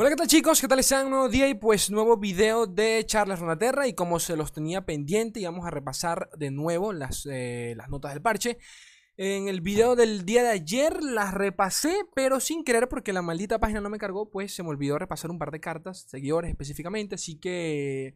Hola, 0.00 0.10
¿qué 0.10 0.14
tal 0.14 0.28
chicos? 0.28 0.60
¿Qué 0.60 0.68
tal 0.68 0.78
están? 0.78 1.06
Un 1.06 1.10
nuevo 1.10 1.28
día 1.28 1.48
y 1.48 1.54
pues 1.54 1.90
nuevo 1.90 2.16
video 2.16 2.68
de 2.68 3.02
Charles 3.04 3.40
Ronaterra 3.40 3.88
y 3.88 3.94
como 3.94 4.20
se 4.20 4.36
los 4.36 4.52
tenía 4.52 4.86
pendiente, 4.86 5.44
vamos 5.44 5.66
a 5.66 5.70
repasar 5.70 6.30
de 6.36 6.52
nuevo 6.52 6.92
las, 6.92 7.26
eh, 7.28 7.74
las 7.76 7.88
notas 7.88 8.12
del 8.12 8.22
parche. 8.22 8.58
En 9.16 9.48
el 9.48 9.60
video 9.60 9.96
del 9.96 10.24
día 10.24 10.44
de 10.44 10.50
ayer 10.50 11.02
las 11.02 11.34
repasé, 11.34 11.92
pero 12.14 12.38
sin 12.38 12.62
querer 12.62 12.88
porque 12.88 13.12
la 13.12 13.22
maldita 13.22 13.58
página 13.58 13.80
no 13.80 13.90
me 13.90 13.98
cargó, 13.98 14.30
pues 14.30 14.54
se 14.54 14.62
me 14.62 14.68
olvidó 14.68 15.00
repasar 15.00 15.32
un 15.32 15.38
par 15.40 15.50
de 15.50 15.58
cartas, 15.58 16.06
seguidores 16.08 16.48
específicamente, 16.48 17.16
así 17.16 17.34
que 17.34 18.14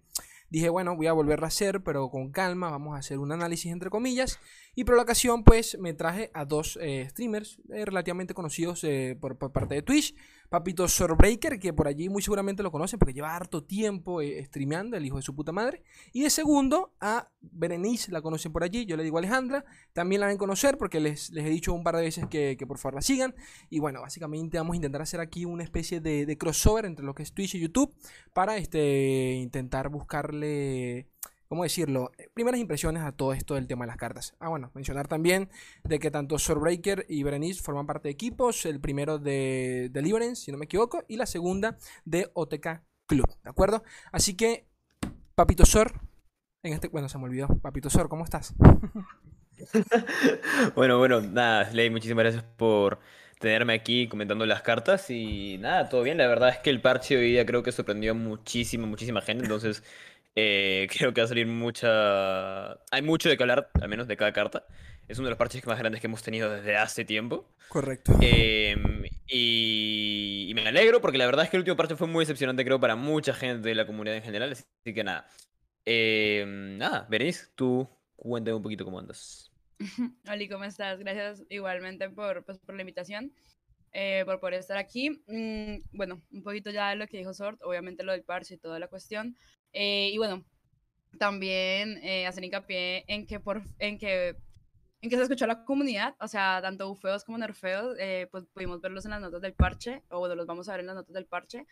dije, 0.51 0.69
bueno, 0.69 0.95
voy 0.95 1.09
a 1.09 1.13
volverlo 1.13 1.47
a 1.47 1.49
hacer, 1.49 1.83
pero 1.83 2.11
con 2.11 2.31
calma, 2.31 2.71
vamos 2.71 2.95
a 2.95 2.99
hacer 2.99 3.19
un 3.19 3.33
análisis 3.33 3.73
entre 3.73 3.91
comillas. 3.91 4.39
Y 4.77 4.85
por 4.85 4.95
la 4.95 5.03
ocasión, 5.03 5.43
pues 5.43 5.77
me 5.81 5.95
traje 5.95 6.31
a 6.33 6.45
dos 6.45 6.79
eh, 6.81 7.09
streamers 7.11 7.59
eh, 7.73 7.85
relativamente 7.85 8.35
conocidos 8.35 8.87
por, 9.21 9.37
parte 9.51 9.75
de 9.75 9.83
Twitch. 9.83 10.15
Papito 10.53 10.87
Sorbreaker, 10.87 11.59
que 11.59 11.73
por 11.73 11.89
allí 11.89 12.11
muy 12.11 12.21
seguramente 12.21 12.63
lo 12.63 12.71
conocen 12.71 12.99
porque 12.99 13.15
lleva 13.15 13.35
harto 13.35 13.65
tiempo 13.65 14.21
eh, 14.21 14.45
streameando, 14.45 14.99
el 14.99 15.07
hijo 15.07 15.17
de 15.17 15.23
su 15.23 15.35
puta 15.35 15.51
madre. 15.51 15.83
Y 16.13 16.25
de 16.25 16.29
segundo, 16.29 16.93
a 17.01 17.31
Berenice, 17.41 18.13
la 18.13 18.21
conocen 18.21 18.53
por 18.53 18.63
allí, 18.63 18.85
yo 18.85 18.99
le 18.99 19.03
digo 19.03 19.17
Alejandra, 19.17 19.65
también 19.95 20.21
la 20.21 20.27
deben 20.27 20.37
conocer 20.37 20.77
porque 20.77 21.01
les, 21.01 21.31
les 21.31 21.47
he 21.47 21.49
dicho 21.49 21.73
un 21.73 21.83
par 21.83 21.97
de 21.97 22.03
veces 22.03 22.27
que, 22.27 22.63
por 22.69 22.77
favor 22.77 22.97
la 22.97 23.01
sigan. 23.01 23.35
Y 23.71 23.79
bueno, 23.79 24.03
básicamente 24.03 24.59
vamos 24.59 24.75
a 24.75 24.77
intentar 24.77 25.01
hacer 25.01 25.21
aquí 25.21 25.47
una 25.47 25.65
especie 25.65 26.01
de, 26.03 26.37
crossover 26.37 26.85
entre 26.85 27.07
lo 27.07 27.15
que 27.15 27.23
es 27.23 27.33
Twitch 27.33 27.55
y 27.55 27.61
YouTube 27.61 27.95
para 28.35 28.59
este, 28.59 29.37
intentar 29.37 29.89
buscarle 29.89 31.09
¿cómo 31.53 31.65
decirlo? 31.65 32.13
Eh, 32.17 32.31
primeras 32.33 32.59
impresiones 32.59 33.03
a 33.03 33.13
todo 33.13 33.35
esto 33.35 33.57
del 33.57 33.67
tema 33.67 33.85
de 33.85 33.89
las 33.89 33.99
cartas. 33.99 34.35
Ah, 34.41 34.49
bueno, 34.49 34.71
mencionar 34.73 35.07
también 35.07 35.51
de 35.85 35.99
que 35.99 36.11
tanto 36.11 36.39
Sorbreaker 36.39 37.05
y 37.11 37.25
Berenice 37.25 37.61
forman 37.61 37.87
parte 37.87 38.09
de 38.09 38.13
equipos, 38.13 38.65
el 38.65 38.81
primero 38.81 39.19
de 39.19 39.91
Deliverance, 39.93 40.47
si 40.47 40.51
no 40.51 40.57
me 40.57 40.65
equivoco, 40.65 41.05
y 41.09 41.17
la 41.17 41.27
segunda 41.27 41.77
de 42.07 42.31
OTK 42.33 42.81
Club, 43.05 43.27
¿de 43.45 43.51
acuerdo? 43.51 43.85
Así 44.13 44.35
que, 44.35 44.67
Papito 45.35 45.67
Sor, 45.67 45.93
en 46.63 46.73
este, 46.73 46.89
bueno, 46.89 47.11
se 47.11 47.19
me 47.19 47.25
olvidó, 47.25 47.49
Papito 47.61 47.91
Sor, 47.91 48.09
¿cómo 48.09 48.25
estás? 48.25 48.55
bueno, 50.75 50.97
bueno, 50.97 51.21
nada, 51.21 51.71
Ley, 51.71 51.91
muchísimas 51.91 52.25
gracias 52.25 52.45
por 52.57 52.99
tenerme 53.41 53.75
aquí 53.75 54.09
comentando 54.09 54.47
las 54.47 54.63
cartas 54.63 55.11
y 55.11 55.59
nada, 55.59 55.91
todo 55.91 56.03
bien, 56.03 56.17
la 56.17 56.29
verdad 56.29 56.49
es 56.49 56.59
que 56.61 56.71
el 56.71 56.81
parche 56.81 57.19
hoy 57.19 57.33
día 57.33 57.45
creo 57.45 57.63
que 57.63 57.73
sorprendió 57.73 58.13
a 58.13 58.15
muchísima, 58.15 58.87
muchísima 58.87 59.21
gente, 59.21 59.45
entonces 59.45 59.83
eh, 60.35 60.89
creo 60.97 61.13
que 61.13 61.21
va 61.21 61.25
a 61.25 61.29
salir 61.29 61.47
mucha... 61.47 62.73
Hay 62.91 63.03
mucho 63.03 63.29
de 63.29 63.37
que 63.37 63.43
hablar, 63.43 63.71
al 63.81 63.89
menos 63.89 64.09
de 64.09 64.17
cada 64.17 64.33
carta. 64.33 64.65
Es 65.09 65.19
uno 65.19 65.27
de 65.27 65.31
los 65.31 65.39
parches 65.39 65.67
más 65.67 65.79
grandes 65.79 66.01
que 66.01 66.07
hemos 66.07 66.23
tenido 66.23 66.51
desde 66.51 66.77
hace 66.77 67.05
tiempo. 67.05 67.49
Correcto. 67.69 68.17
Em, 68.21 69.05
y... 69.27 70.53
me 70.55 70.67
alegro 70.67 71.01
porque 71.01 71.19
la 71.19 71.27
verdad 71.27 71.45
es 71.45 71.51
que 71.51 71.57
el 71.57 71.63
último 71.63 71.77
parche 71.77 71.97
fue 71.97 72.07
muy 72.07 72.23
decepcionante, 72.23 72.65
creo, 72.65 72.81
para 72.81 72.97
mucha 72.97 73.35
gente 73.35 73.69
de 73.69 73.75
la 73.75 73.87
comunidad 73.87 74.17
en 74.17 74.23
general. 74.23 74.53
Así 74.53 74.65
que 74.95 75.05
nada. 75.05 75.27
Em, 75.85 76.79
nada, 76.79 77.07
Berenice, 77.11 77.47
tú 77.55 77.89
cuéntame 78.17 78.57
un 78.57 78.63
poquito 78.63 78.85
cómo 78.85 78.99
andas. 78.99 79.51
Oli, 80.31 80.49
¿cómo 80.49 80.65
estás? 80.65 80.99
Gracias 81.01 81.45
igualmente 81.49 82.09
por, 82.09 82.45
pues, 82.45 82.59
por 82.59 82.75
la 82.75 82.83
invitación. 82.83 83.33
Eh, 83.95 84.23
por 84.25 84.41
poder 84.41 84.55
estar 84.55 84.79
aquí. 84.79 85.11
Mm, 85.27 85.83
bueno, 85.93 86.23
un 86.31 86.43
poquito 86.43 86.71
ya 86.71 86.91
de 86.91 86.97
lo 86.97 87.07
que 87.07 87.19
dijo 87.19 87.35
Sort, 87.35 87.61
obviamente 87.63 88.03
lo 88.03 88.13
del 88.13 88.25
parche 88.25 88.55
y 88.55 88.59
toda 88.59 88.79
la 88.79 88.89
cuestión. 88.89 89.37
Eh, 89.73 90.11
y 90.13 90.19
bueno, 90.19 90.45
también 91.19 91.99
eh, 92.03 92.27
hacer 92.27 92.45
hincapié 92.45 93.05
en 93.09 93.27
que, 93.27 93.41
por, 93.41 93.63
en, 93.79 93.99
que, 93.99 94.37
en 95.01 95.11
que 95.11 95.17
se 95.17 95.23
escuchó 95.23 95.47
la 95.47 95.65
comunidad, 95.65 96.15
o 96.21 96.29
sea, 96.29 96.61
tanto 96.63 96.89
bufeos 96.89 97.25
como 97.25 97.39
nerfeos, 97.39 97.97
eh, 97.99 98.29
pues 98.31 98.45
pudimos 98.53 98.81
verlos 98.81 99.05
en 99.05 99.13
las 99.13 99.21
notas 99.21 99.41
del 99.41 99.55
parche, 99.55 100.03
o 100.11 100.19
bueno, 100.19 100.35
los 100.35 100.47
vamos 100.47 100.69
a 100.69 100.73
ver 100.73 100.81
en 100.81 100.87
las 100.87 100.97
notas 100.97 101.15
del 101.15 101.27
parche, 101.27 101.67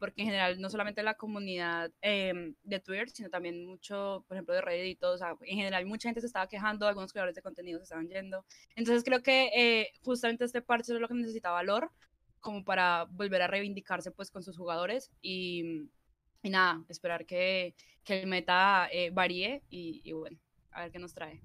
porque 0.00 0.22
en 0.22 0.26
general 0.26 0.60
no 0.60 0.68
solamente 0.68 1.00
la 1.04 1.14
comunidad 1.14 1.92
em, 2.00 2.56
de 2.64 2.80
Twitter, 2.80 3.08
sino 3.08 3.30
también 3.30 3.66
mucho, 3.66 4.24
por 4.26 4.36
ejemplo, 4.36 4.52
de 4.52 4.62
Reddit 4.62 4.96
y 4.96 4.96
todo, 4.96 5.14
o 5.14 5.18
sea, 5.18 5.36
en 5.42 5.56
general 5.58 5.86
mucha 5.86 6.08
gente 6.08 6.20
se 6.20 6.26
estaba 6.26 6.48
quejando, 6.48 6.88
algunos 6.88 7.12
creadores 7.12 7.36
de 7.36 7.42
contenido 7.42 7.78
se 7.78 7.84
estaban 7.84 8.08
yendo. 8.08 8.44
Entonces 8.74 9.04
creo 9.04 9.22
que 9.22 9.92
justamente 10.02 10.44
este 10.44 10.60
parche 10.60 10.92
es 10.92 11.00
lo 11.00 11.06
que 11.06 11.14
necesita 11.14 11.52
valor 11.52 11.92
como 12.40 12.64
para 12.64 13.04
volver 13.04 13.42
a 13.42 13.46
reivindicarse 13.46 14.10
pues 14.10 14.32
con 14.32 14.42
sus 14.42 14.56
jugadores 14.56 15.12
y 15.22 15.88
y 16.42 16.50
nada, 16.50 16.82
esperar 16.88 17.26
que, 17.26 17.74
el 18.06 18.26
meta 18.26 18.88
eh, 18.92 19.10
varíe 19.10 19.62
y, 19.70 20.10
bueno, 20.12 20.36
a 20.72 20.82
ver 20.82 20.90
qué 20.90 20.98
nos 20.98 21.14
trae. 21.14 21.40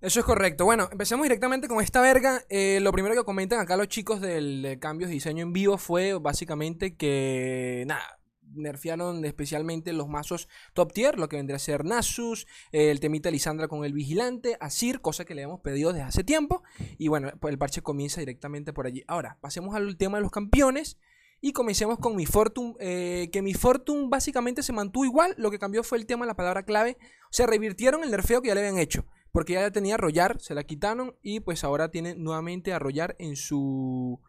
Eso 0.00 0.18
es 0.18 0.26
correcto. 0.26 0.64
Bueno, 0.64 0.88
empecemos 0.90 1.22
directamente 1.22 1.68
con 1.68 1.80
esta 1.80 2.00
verga. 2.00 2.42
Eh, 2.48 2.80
lo 2.82 2.90
primero 2.90 3.14
que 3.14 3.22
comentan 3.22 3.60
acá 3.60 3.76
los 3.76 3.86
chicos 3.86 4.20
del 4.20 4.60
de 4.62 4.78
cambios 4.80 5.08
de 5.08 5.14
diseño 5.14 5.44
en 5.44 5.52
vivo 5.52 5.78
fue 5.78 6.14
básicamente 6.14 6.96
que, 6.96 7.84
nada, 7.86 8.18
nerfearon 8.54 9.24
especialmente 9.24 9.92
los 9.92 10.08
mazos 10.08 10.48
top 10.72 10.92
tier, 10.92 11.18
lo 11.18 11.28
que 11.28 11.36
vendría 11.36 11.56
a 11.56 11.60
ser 11.60 11.84
Nasus, 11.84 12.46
el 12.72 13.00
temita 13.00 13.30
Lisandra 13.30 13.68
con 13.68 13.84
el 13.84 13.92
vigilante, 13.92 14.56
Asir, 14.60 15.00
cosa 15.00 15.24
que 15.24 15.34
le 15.34 15.42
hemos 15.42 15.60
pedido 15.60 15.92
desde 15.92 16.06
hace 16.06 16.24
tiempo. 16.24 16.62
Y 16.98 17.08
bueno, 17.08 17.30
el 17.48 17.58
parche 17.58 17.82
comienza 17.82 18.20
directamente 18.20 18.72
por 18.72 18.86
allí. 18.86 19.04
Ahora, 19.06 19.38
pasemos 19.40 19.74
al 19.74 19.96
tema 19.96 20.18
de 20.18 20.22
los 20.22 20.32
campeones. 20.32 20.98
Y 21.40 21.52
comencemos 21.52 21.98
con 21.98 22.16
mi 22.16 22.26
Fortune, 22.26 22.74
eh, 22.80 23.28
que 23.32 23.42
mi 23.42 23.54
Fortune 23.54 24.06
básicamente 24.08 24.62
se 24.62 24.72
mantuvo 24.72 25.04
igual, 25.04 25.34
lo 25.36 25.50
que 25.50 25.58
cambió 25.58 25.82
fue 25.82 25.98
el 25.98 26.06
tema, 26.06 26.26
la 26.26 26.36
palabra 26.36 26.64
clave, 26.64 26.96
o 27.00 27.32
sea, 27.32 27.46
revirtieron 27.46 28.02
el 28.02 28.10
nerfeo 28.10 28.40
que 28.40 28.48
ya 28.48 28.54
le 28.54 28.60
habían 28.60 28.78
hecho, 28.78 29.06
porque 29.32 29.54
ya 29.54 29.70
tenía 29.70 29.94
arrollar, 29.94 30.40
se 30.40 30.54
la 30.54 30.64
quitaron 30.64 31.16
y 31.22 31.40
pues 31.40 31.64
ahora 31.64 31.90
tiene 31.90 32.14
nuevamente 32.14 32.72
arrollar 32.72 33.14
en 33.18 33.36
su, 33.36 34.20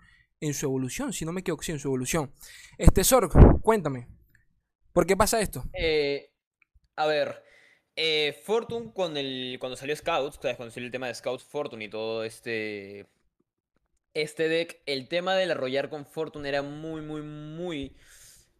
en 0.41 0.53
su 0.53 0.65
evolución, 0.65 1.13
si 1.13 1.25
no 1.25 1.31
me 1.31 1.41
equivoco, 1.41 1.63
sí, 1.63 1.71
en 1.71 1.79
su 1.79 1.87
evolución. 1.87 2.33
Este 2.77 3.03
Sorg, 3.03 3.31
cuéntame, 3.61 4.09
¿por 4.91 5.05
qué 5.05 5.15
pasa 5.15 5.39
esto? 5.39 5.63
Eh, 5.73 6.33
a 6.97 7.05
ver, 7.05 7.43
eh, 7.95 8.37
Fortune 8.43 8.91
con 8.93 9.15
el, 9.15 9.57
cuando 9.59 9.77
salió 9.77 9.95
Scouts, 9.95 10.37
cuando 10.37 10.71
salió 10.71 10.87
el 10.87 10.91
tema 10.91 11.07
de 11.07 11.15
Scouts 11.15 11.45
Fortune 11.45 11.85
y 11.85 11.89
todo 11.89 12.23
este 12.25 13.07
este 14.15 14.47
deck, 14.47 14.79
el 14.85 15.07
tema 15.07 15.35
del 15.35 15.51
arrollar 15.51 15.89
con 15.89 16.05
Fortune 16.05 16.47
era 16.49 16.61
muy, 16.63 17.01
muy, 17.01 17.21
muy 17.21 17.91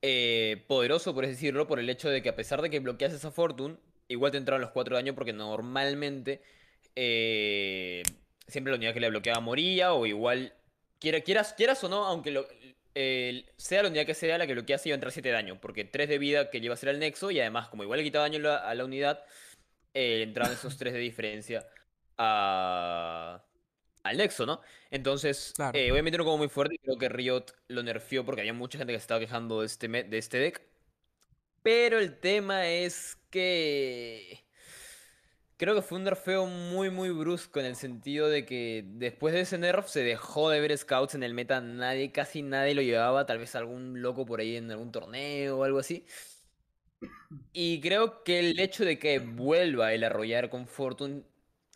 eh, 0.01 0.63
poderoso, 0.67 1.15
por 1.15 1.25
decirlo, 1.25 1.65
por 1.65 1.79
el 1.79 1.89
hecho 1.89 2.09
de 2.09 2.21
que 2.21 2.29
a 2.29 2.35
pesar 2.35 2.61
de 2.61 2.69
que 2.69 2.79
bloqueas 2.79 3.13
esa 3.13 3.31
Fortune, 3.31 3.77
igual 4.09 4.31
te 4.31 4.37
entraron 4.37 4.61
los 4.61 4.71
4 4.71 4.95
daños 4.95 5.15
porque 5.15 5.33
normalmente 5.33 6.41
eh, 6.95 8.03
siempre 8.47 8.71
la 8.71 8.77
unidad 8.77 8.93
que 8.93 8.99
le 8.99 9.09
bloqueaba 9.09 9.39
moría 9.39 9.93
o 9.93 10.05
igual, 10.05 10.53
quieras, 10.99 11.53
quieras 11.53 11.83
o 11.85 11.89
no, 11.89 12.05
aunque 12.05 12.31
lo, 12.31 12.45
sea 12.93 13.83
la 13.83 13.89
unidad 13.89 14.05
que 14.05 14.13
sea 14.13 14.37
la 14.37 14.47
que 14.47 14.53
bloqueas 14.53 14.85
iba 14.85 14.93
a 14.93 14.95
entrar 14.95 15.13
7 15.13 15.29
daño, 15.29 15.59
porque 15.61 15.85
3 15.85 16.09
de 16.09 16.17
vida 16.17 16.49
que 16.49 16.59
lleva 16.59 16.73
a 16.73 16.77
ser 16.77 16.89
el 16.89 16.99
nexo 16.99 17.31
y 17.31 17.39
además 17.39 17.69
como 17.69 17.83
igual 17.83 17.99
le 17.99 18.03
quitaba 18.03 18.27
daño 18.27 18.45
a 18.49 18.75
la 18.75 18.85
unidad, 18.85 19.23
eh, 19.93 20.21
entraban 20.21 20.51
esos 20.51 20.77
3 20.77 20.93
de 20.93 20.99
diferencia 20.99 21.65
a 22.17 23.41
al 24.05 24.17
Nexo, 24.17 24.45
¿no? 24.45 24.61
Entonces, 24.91 25.53
eh, 25.73 25.91
obviamente 25.91 26.17
no 26.17 26.23
como 26.23 26.37
muy 26.37 26.47
fuerte, 26.47 26.77
creo 26.77 26.97
que 26.97 27.09
Riot 27.09 27.45
lo 27.67 27.81
nerfeó 27.81 28.23
porque 28.23 28.41
había 28.41 28.53
mucha 28.53 28.77
gente 28.77 28.93
que 28.93 28.99
se 28.99 29.03
estaba 29.03 29.19
quejando 29.19 29.61
de 29.61 29.65
este, 29.65 29.87
de 29.87 30.17
este 30.17 30.37
deck. 30.37 30.61
Pero 31.63 31.99
el 31.99 32.19
tema 32.19 32.67
es 32.67 33.17
que... 33.31 34.45
Creo 35.57 35.73
que 35.73 35.81
fue 35.81 35.97
un 35.97 36.03
nerfeo 36.03 36.45
muy, 36.45 36.89
muy 36.89 37.09
brusco 37.09 37.59
en 37.61 37.65
el 37.65 37.75
sentido 37.77 38.29
de 38.29 38.45
que 38.45 38.83
después 38.85 39.33
de 39.33 39.41
ese 39.41 39.57
nerf 39.57 39.87
se 39.87 40.03
dejó 40.03 40.49
de 40.49 40.59
ver 40.59 40.77
scouts 40.77 41.15
en 41.15 41.23
el 41.23 41.33
meta. 41.33 41.61
Nadie, 41.61 42.11
casi 42.11 42.41
nadie 42.41 42.75
lo 42.75 42.81
llevaba. 42.81 43.25
Tal 43.25 43.39
vez 43.39 43.55
algún 43.55 44.01
loco 44.01 44.25
por 44.25 44.41
ahí 44.41 44.57
en 44.57 44.69
algún 44.69 44.91
torneo 44.91 45.57
o 45.57 45.63
algo 45.63 45.79
así. 45.79 46.05
Y 47.53 47.81
creo 47.81 48.23
que 48.23 48.39
el 48.39 48.59
hecho 48.59 48.85
de 48.85 48.99
que 48.99 49.19
vuelva 49.19 49.93
el 49.93 50.03
arrollar 50.03 50.49
con 50.49 50.67
Fortune 50.67 51.23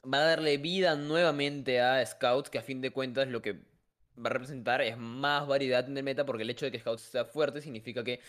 va 0.04 0.20
a 0.20 0.26
darle 0.26 0.58
vida 0.58 0.96
nuevamente 0.96 1.82
a 1.82 2.06
Scouts, 2.06 2.50
que 2.50 2.60
a 2.60 2.62
fin 2.62 2.82
de 2.82 2.92
cuentas 2.92 3.28
lo 3.28 3.42
que 3.42 3.54
va 3.54 4.28
a 4.28 4.30
representar 4.30 4.82
es 4.82 4.98
más 4.98 5.48
variedad 5.48 5.88
en 5.88 5.98
el 5.98 6.04
meta, 6.04 6.26
porque 6.26 6.44
el 6.44 6.50
hecho 6.50 6.66
de 6.66 6.72
que 6.72 6.80
Scouts 6.80 7.02
sea 7.02 7.26
fuerte 7.26 7.62
significa 7.62 8.04
que 8.04 8.20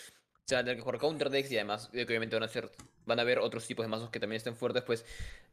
se 0.47 0.57
van 0.57 0.63
a 0.63 0.65
tener 0.65 0.77
que 0.77 0.83
jugar 0.83 0.99
counter 0.99 1.31
decks 1.31 1.51
y 1.53 1.57
además 1.57 1.93
de 1.93 2.05
que 2.05 2.13
obviamente 2.13 2.35
van 2.35 2.43
a 2.43 2.49
ser 2.49 2.71
van 3.07 3.19
a 3.19 3.23
haber 3.23 3.39
otros 3.39 3.67
tipos 3.67 3.85
de 3.85 3.89
mazos 3.89 4.11
que 4.11 4.19
también 4.19 4.39
estén 4.39 4.57
fuertes, 4.57 4.83
pues 4.83 5.05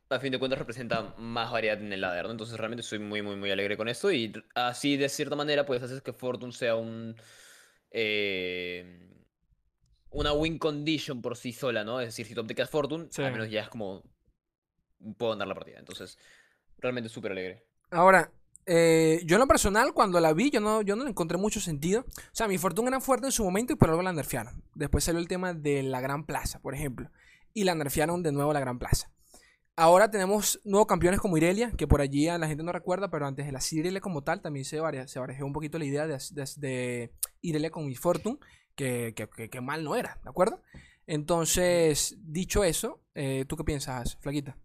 a 0.10 0.20
fin 0.20 0.32
de 0.32 0.40
cuentas 0.40 0.58
representa 0.58 1.14
más 1.18 1.52
variedad 1.52 1.80
en 1.80 1.94
el 1.94 2.02
ladder, 2.02 2.26
¿no? 2.26 2.32
Entonces 2.32 2.58
realmente 2.58 2.84
soy 2.84 3.00
muy 3.00 3.22
muy 3.22 3.36
muy 3.36 3.52
alegre 3.52 3.78
con 3.78 3.88
esto 3.90 4.12
y 4.12 4.34
así 4.56 4.98
de 4.98 5.10
cierta 5.10 5.36
manera 5.36 5.66
pues 5.66 5.84
haces 5.84 6.02
que 6.02 6.14
Fortune 6.14 6.52
sea 6.52 6.76
un 6.76 7.16
eh, 7.92 9.08
una 10.10 10.34
win 10.34 10.58
condition 10.58 11.22
por 11.22 11.38
sí 11.38 11.54
sola, 11.54 11.84
¿no? 11.84 12.00
Es 12.00 12.08
decir, 12.08 12.26
si 12.26 12.34
top 12.34 12.48
decks 12.48 12.70
Fortune, 12.70 13.08
al 13.18 13.32
menos 13.32 13.50
ya 13.50 13.62
es 13.62 13.70
como 13.70 14.04
puedo 15.18 15.32
ganar 15.32 15.48
la 15.48 15.56
partida. 15.56 15.80
Entonces, 15.80 16.18
realmente 16.80 17.10
súper 17.10 17.32
alegre. 17.32 17.66
Ahora, 17.92 18.32
eh, 18.70 19.22
yo 19.26 19.38
en 19.38 19.40
lo 19.40 19.48
personal, 19.48 19.94
cuando 19.94 20.20
la 20.20 20.34
vi, 20.34 20.52
yo 20.52 20.60
no, 20.60 20.82
yo 20.82 20.98
no 20.98 21.06
le 21.06 21.12
encontré 21.12 21.38
mucho 21.38 21.60
sentido. 21.62 22.02
O 22.02 22.36
sea, 22.36 22.48
mi 22.48 22.58
fortuna 22.58 22.90
era 22.90 23.00
fuerte 23.00 23.28
en 23.28 23.32
su 23.32 23.44
momento 23.44 23.74
y 23.74 23.76
por 23.78 23.90
algo 23.90 24.02
la 24.02 24.12
nerfearon. 24.12 24.62
Después 24.76 25.06
salió 25.06 25.20
el 25.20 25.28
tema 25.28 25.54
de 25.54 25.84
la 25.84 26.02
Gran 26.02 26.26
Plaza, 26.26 26.60
por 26.60 26.76
ejemplo. 26.76 27.10
Y 27.54 27.64
la 27.64 27.76
nerfearon 27.76 28.22
de 28.24 28.34
nuevo 28.34 28.54
la 28.54 28.60
Gran 28.60 28.78
Plaza. 28.78 29.10
ahora 29.80 30.10
tenemos 30.10 30.60
nuevos 30.66 30.88
campeones 30.88 31.20
como 31.20 31.38
Irelia, 31.38 31.72
que 31.72 31.88
por 31.88 32.02
allí 32.02 32.26
la 32.26 32.48
gente 32.48 32.64
no 32.64 32.72
recuerda, 32.72 33.10
pero 33.10 33.28
antes 33.28 33.46
de 33.46 33.52
la 33.52 33.60
Irelia 33.72 34.02
como 34.02 34.24
tal 34.24 34.42
también 34.42 34.66
se, 34.66 34.80
varia, 34.80 35.08
se 35.08 35.20
barajó 35.20 35.46
un 35.46 35.54
poquito 35.54 35.78
la 35.78 35.86
idea 35.86 36.08
de, 36.08 36.18
de, 36.58 37.12
Irelia 37.42 37.70
con 37.70 37.86
Miss 37.86 38.00
Fortune, 38.00 38.40
que, 38.76 39.14
que, 39.16 39.30
que, 39.30 39.50
que, 39.50 39.62
mal 39.62 39.84
no 39.84 39.96
era, 39.96 40.20
¿de 40.24 40.30
acuerdo? 40.30 40.64
Entonces, 41.06 42.18
dicho 42.20 42.64
eso, 42.64 43.02
eh, 43.14 43.46
¿tú 43.48 43.56
qué 43.56 43.64
piensas, 43.64 44.18
Flaquita? 44.20 44.58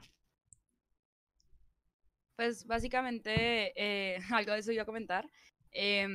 Pues 2.37 2.67
básicamente, 2.67 3.73
eh, 3.76 4.19
algo 4.31 4.52
de 4.52 4.58
eso 4.58 4.73
iba 4.73 4.82
a 4.82 4.87
comentar. 4.87 5.29
Eh, 5.73 6.06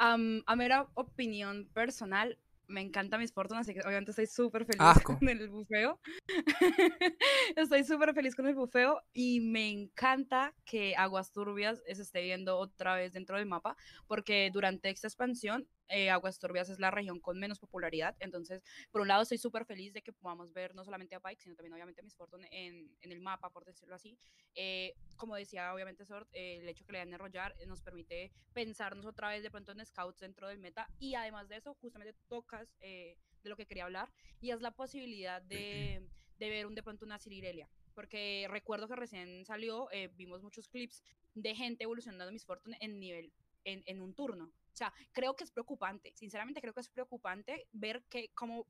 um, 0.00 0.42
a 0.46 0.56
mera 0.56 0.88
opinión 0.94 1.68
personal, 1.72 2.38
me 2.68 2.80
encanta 2.80 3.18
mis 3.18 3.32
fortunas, 3.32 3.66
así 3.66 3.74
que 3.74 3.86
obviamente 3.86 4.10
estoy 4.10 4.26
súper 4.26 4.64
feliz 4.64 4.80
Asco. 4.80 5.18
con 5.18 5.28
el 5.28 5.48
bufeo. 5.48 6.00
estoy 7.56 7.84
súper 7.84 8.14
feliz 8.14 8.34
con 8.34 8.46
el 8.46 8.54
bufeo 8.54 9.02
y 9.12 9.40
me 9.40 9.70
encanta 9.70 10.54
que 10.64 10.94
Aguas 10.96 11.32
Turbias 11.32 11.82
se 11.86 12.02
esté 12.02 12.22
viendo 12.22 12.58
otra 12.58 12.94
vez 12.94 13.12
dentro 13.12 13.36
del 13.36 13.46
mapa, 13.46 13.76
porque 14.06 14.50
durante 14.52 14.90
esta 14.90 15.06
expansión 15.06 15.66
eh, 15.88 16.10
Aguas 16.10 16.38
Turbias 16.38 16.68
es 16.68 16.78
la 16.78 16.90
región 16.90 17.20
con 17.20 17.38
menos 17.38 17.58
popularidad. 17.58 18.16
Entonces, 18.20 18.62
por 18.90 19.00
un 19.00 19.08
lado, 19.08 19.22
estoy 19.22 19.38
súper 19.38 19.64
feliz 19.64 19.92
de 19.92 20.02
que 20.02 20.12
podamos 20.12 20.52
ver 20.52 20.74
no 20.74 20.84
solamente 20.84 21.14
a 21.14 21.20
Pike, 21.20 21.42
sino 21.42 21.54
también, 21.54 21.74
obviamente, 21.74 22.00
a 22.00 22.04
Miss 22.04 22.16
Fortune 22.16 22.48
en, 22.50 22.96
en 23.00 23.12
el 23.12 23.20
mapa, 23.20 23.50
por 23.50 23.64
decirlo 23.64 23.94
así. 23.94 24.18
Eh, 24.54 24.94
como 25.16 25.36
decía, 25.36 25.72
obviamente, 25.72 26.04
Sort, 26.04 26.28
eh, 26.32 26.58
el 26.58 26.68
hecho 26.68 26.84
que 26.84 26.92
le 26.92 26.98
den 26.98 27.12
enrollar 27.12 27.54
nos 27.66 27.82
permite 27.82 28.32
pensarnos 28.52 29.06
otra 29.06 29.28
vez 29.28 29.42
de 29.42 29.50
pronto 29.50 29.72
en 29.72 29.84
scouts 29.84 30.20
dentro 30.20 30.48
del 30.48 30.58
meta. 30.58 30.88
Y 30.98 31.14
además 31.14 31.48
de 31.48 31.56
eso, 31.56 31.74
justamente 31.74 32.14
tocas 32.28 32.76
de 32.78 33.16
lo 33.42 33.56
que 33.56 33.66
quería 33.66 33.84
hablar, 33.84 34.10
y 34.40 34.50
es 34.50 34.60
la 34.60 34.72
posibilidad 34.72 35.40
de, 35.42 36.08
de 36.38 36.50
ver 36.50 36.66
un, 36.66 36.74
de 36.74 36.82
pronto 36.82 37.04
una 37.04 37.18
Cirirelia. 37.18 37.68
Porque 37.94 38.46
recuerdo 38.50 38.88
que 38.88 38.96
recién 38.96 39.44
salió, 39.46 39.88
vimos 40.16 40.42
muchos 40.42 40.68
clips 40.68 41.02
de 41.36 41.54
gente 41.54 41.84
evolucionando 41.84 42.30
Miss 42.32 42.44
Fortune 42.44 42.76
en 42.80 42.98
nivel 42.98 43.32
en, 43.64 43.82
en, 43.86 44.00
un 44.00 44.14
turno. 44.14 44.52
O 44.76 44.78
sea, 44.78 44.92
creo 45.12 45.34
que 45.34 45.42
es 45.42 45.50
preocupante, 45.50 46.12
sinceramente 46.14 46.60
creo 46.60 46.74
que 46.74 46.80
es 46.80 46.90
preocupante 46.90 47.66
ver 47.72 48.04
que 48.10 48.28
cómo 48.34 48.66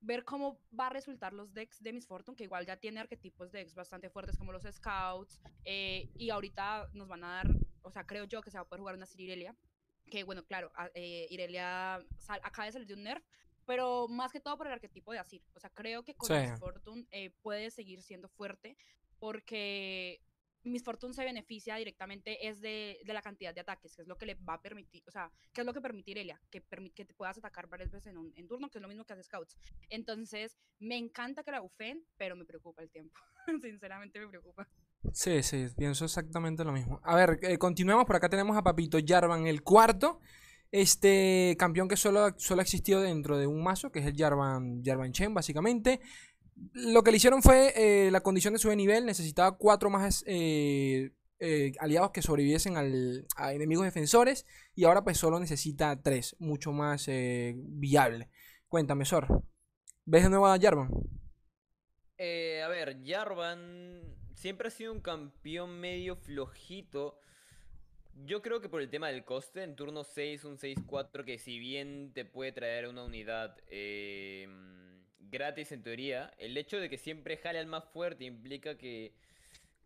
ver 0.00 0.24
cómo 0.24 0.58
va 0.78 0.86
a 0.86 0.90
resultar 0.90 1.34
los 1.34 1.52
decks 1.52 1.82
de 1.82 1.92
Miss 1.92 2.06
Fortune, 2.06 2.34
que 2.34 2.44
igual 2.44 2.64
ya 2.64 2.78
tiene 2.78 2.98
arquetipos 2.98 3.52
de 3.52 3.58
decks 3.58 3.74
bastante 3.74 4.08
fuertes 4.08 4.38
como 4.38 4.50
los 4.50 4.62
Scouts, 4.62 5.42
eh, 5.66 6.08
y 6.16 6.30
ahorita 6.30 6.88
nos 6.94 7.06
van 7.06 7.22
a 7.22 7.28
dar, 7.34 7.48
o 7.82 7.90
sea, 7.90 8.06
creo 8.06 8.24
yo 8.24 8.40
que 8.40 8.50
se 8.50 8.56
va 8.56 8.62
a 8.62 8.66
poder 8.66 8.80
jugar 8.80 8.96
una 8.96 9.06
Irelia, 9.18 9.54
que 10.10 10.24
bueno, 10.24 10.42
claro, 10.42 10.72
eh, 10.94 11.26
Irelia 11.28 12.02
sal, 12.16 12.40
acaba 12.42 12.64
de 12.64 12.72
salir 12.72 12.88
de 12.88 12.94
un 12.94 13.02
nerf, 13.02 13.22
pero 13.66 14.08
más 14.08 14.32
que 14.32 14.40
todo 14.40 14.56
por 14.56 14.68
el 14.68 14.72
arquetipo 14.72 15.12
de 15.12 15.18
Asir, 15.18 15.42
o 15.54 15.60
sea, 15.60 15.68
creo 15.68 16.02
que 16.02 16.14
con 16.14 16.28
sí. 16.28 16.48
Miss 16.48 16.58
Fortune 16.58 17.06
eh, 17.10 17.28
puede 17.42 17.70
seguir 17.70 18.00
siendo 18.00 18.30
fuerte, 18.30 18.78
porque 19.18 20.22
Miss 20.64 20.84
Fortune 20.84 21.14
se 21.14 21.24
beneficia 21.24 21.76
directamente 21.76 22.48
es 22.48 22.60
de, 22.60 23.00
de, 23.04 23.12
la 23.12 23.22
cantidad 23.22 23.54
de 23.54 23.60
ataques, 23.60 23.96
que 23.96 24.02
es 24.02 24.08
lo 24.08 24.16
que 24.16 24.26
le 24.26 24.34
va 24.34 24.54
a 24.54 24.62
permitir, 24.62 25.02
o 25.06 25.10
sea, 25.10 25.30
que 25.52 25.62
es 25.62 25.66
lo 25.66 25.72
que 25.72 25.80
permite 25.80 26.12
Irelia, 26.12 26.40
que, 26.50 26.62
que 26.94 27.04
te 27.04 27.14
puedas 27.14 27.38
atacar 27.38 27.68
varias 27.68 27.90
veces 27.90 28.12
en, 28.12 28.18
un, 28.18 28.32
turno, 28.46 28.70
que 28.70 28.78
es 28.78 28.82
lo 28.82 28.88
mismo 28.88 29.04
que 29.04 29.12
hace 29.12 29.24
Scouts. 29.24 29.56
Entonces, 29.88 30.56
me 30.78 30.96
encanta 30.96 31.42
que 31.42 31.50
la 31.50 31.60
bufen, 31.60 32.04
pero 32.16 32.36
me 32.36 32.44
preocupa 32.44 32.82
el 32.82 32.90
tiempo. 32.90 33.18
Sinceramente 33.62 34.20
me 34.20 34.28
preocupa. 34.28 34.68
Sí, 35.12 35.42
sí, 35.42 35.66
pienso 35.76 36.04
exactamente 36.04 36.64
lo 36.64 36.72
mismo. 36.72 37.00
A 37.02 37.16
ver, 37.16 37.38
eh, 37.42 37.58
continuemos. 37.58 38.04
Por 38.04 38.16
acá 38.16 38.28
tenemos 38.28 38.56
a 38.56 38.62
Papito 38.62 38.98
Jarvan, 39.04 39.46
el 39.46 39.62
cuarto. 39.62 40.20
Este 40.70 41.54
campeón 41.58 41.86
que 41.86 41.96
solo, 41.96 42.34
solo 42.38 42.60
ha 42.60 42.62
existido 42.62 43.02
dentro 43.02 43.36
de 43.36 43.46
un 43.46 43.62
mazo, 43.62 43.92
que 43.92 43.98
es 43.98 44.06
el 44.06 44.16
Jarvan, 44.16 44.82
Jarvan 44.82 45.12
Chen, 45.12 45.34
básicamente 45.34 46.00
lo 46.72 47.02
que 47.02 47.10
le 47.10 47.16
hicieron 47.16 47.42
fue 47.42 47.72
eh, 47.76 48.10
la 48.10 48.20
condición 48.20 48.54
de 48.54 48.58
su 48.58 48.74
nivel. 48.74 49.06
Necesitaba 49.06 49.56
cuatro 49.56 49.90
más 49.90 50.24
eh, 50.26 51.12
eh, 51.38 51.72
aliados 51.80 52.10
que 52.10 52.22
sobreviviesen 52.22 52.76
al, 52.76 53.26
a 53.36 53.52
enemigos 53.52 53.84
defensores. 53.84 54.46
Y 54.74 54.84
ahora 54.84 55.04
pues 55.04 55.18
solo 55.18 55.40
necesita 55.40 56.02
tres. 56.02 56.36
Mucho 56.38 56.72
más 56.72 57.08
viable. 57.54 58.30
Cuéntame, 58.68 59.04
Sor. 59.04 59.44
¿Ves 60.04 60.24
de 60.24 60.30
nuevo 60.30 60.46
a 60.46 60.58
Jarvan? 60.58 60.90
a 62.18 62.68
ver, 62.68 62.98
Jarvan 63.04 64.00
siempre 64.34 64.68
ha 64.68 64.70
sido 64.70 64.92
un 64.92 65.00
campeón 65.00 65.80
medio 65.80 66.16
flojito. 66.16 67.18
Yo 68.24 68.42
creo 68.42 68.60
que 68.60 68.68
por 68.68 68.82
el 68.82 68.90
tema 68.90 69.08
del 69.08 69.24
coste, 69.24 69.62
en 69.62 69.74
turno 69.74 70.04
6, 70.04 70.44
un 70.44 70.58
6-4, 70.58 71.24
que 71.24 71.38
si 71.38 71.58
bien 71.58 72.12
te 72.12 72.24
puede 72.24 72.52
traer 72.52 72.88
una 72.88 73.04
unidad 73.04 73.56
eh, 73.68 74.46
gratis 75.32 75.72
en 75.72 75.82
teoría, 75.82 76.32
el 76.38 76.56
hecho 76.56 76.78
de 76.78 76.88
que 76.88 76.98
siempre 76.98 77.36
jale 77.38 77.58
al 77.58 77.66
más 77.66 77.84
fuerte 77.86 78.24
implica 78.24 78.76
que 78.76 79.14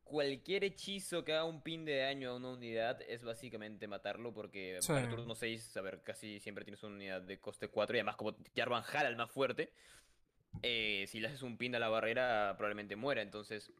cualquier 0.04 0.64
hechizo 0.64 1.24
que 1.24 1.32
haga 1.32 1.44
un 1.44 1.62
pin 1.62 1.84
de 1.84 1.98
daño 1.98 2.30
a 2.30 2.36
una 2.36 2.50
unidad 2.50 3.00
es 3.08 3.24
básicamente 3.24 3.86
matarlo 3.86 4.34
porque 4.34 4.78
sí. 4.80 4.88
para 4.88 5.08
turno 5.08 5.34
6, 5.34 5.76
a 5.76 5.80
ver, 5.80 6.02
casi 6.02 6.40
siempre 6.40 6.64
tienes 6.64 6.82
una 6.82 6.96
unidad 6.96 7.22
de 7.22 7.38
coste 7.38 7.68
4 7.68 7.96
y 7.96 7.98
además 8.00 8.16
como 8.16 8.36
Jarvan 8.54 8.82
jala 8.82 9.08
al 9.08 9.16
más 9.16 9.30
fuerte, 9.30 9.72
eh, 10.62 11.06
si 11.08 11.20
le 11.20 11.28
haces 11.28 11.42
un 11.42 11.56
pin 11.56 11.74
a 11.74 11.78
la 11.78 11.88
barrera 11.88 12.54
probablemente 12.58 12.96
muera, 12.96 13.22
entonces... 13.22 13.72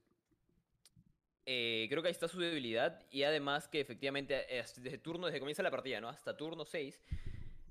Eh, 1.49 1.87
creo 1.89 2.03
que 2.03 2.09
ahí 2.09 2.13
está 2.13 2.27
su 2.27 2.41
debilidad 2.41 3.07
y 3.09 3.23
además 3.23 3.69
que 3.69 3.79
efectivamente 3.81 4.35
desde 4.49 4.99
turno, 4.99 5.27
desde 5.27 5.37
que 5.37 5.41
comienza 5.41 5.63
la 5.63 5.71
partida, 5.71 6.01
¿no? 6.01 6.09
Hasta 6.09 6.37
turno 6.37 6.65
6 6.65 7.01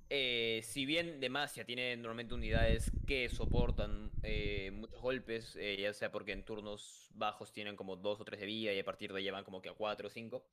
eh, 0.10 0.62
si 0.64 0.86
bien 0.86 1.20
Demacia 1.20 1.66
tiene 1.66 1.96
normalmente 1.98 2.36
unidades 2.36 2.92
que 3.08 3.28
soportan 3.30 4.12
eh, 4.22 4.72
muchos 4.72 5.02
golpes, 5.02 5.56
eh, 5.56 5.78
ya 5.80 5.94
sea 5.94 6.12
porque 6.12 6.32
en 6.32 6.44
turnos 6.44 7.10
bajos 7.16 7.52
tienen 7.52 7.76
como 7.76 7.96
2 7.96 8.22
o 8.22 8.26
3 8.26 8.40
de 8.40 8.46
vida 8.46 8.74
y 8.74 8.80
a 8.80 8.86
partir 8.86 9.12
de 9.12 9.20
ahí 9.20 9.30
van 9.32 9.44
como 9.44 9.62
que 9.62 9.70
a 9.70 9.74
4 9.74 10.08
o 10.08 10.10
5, 10.12 10.46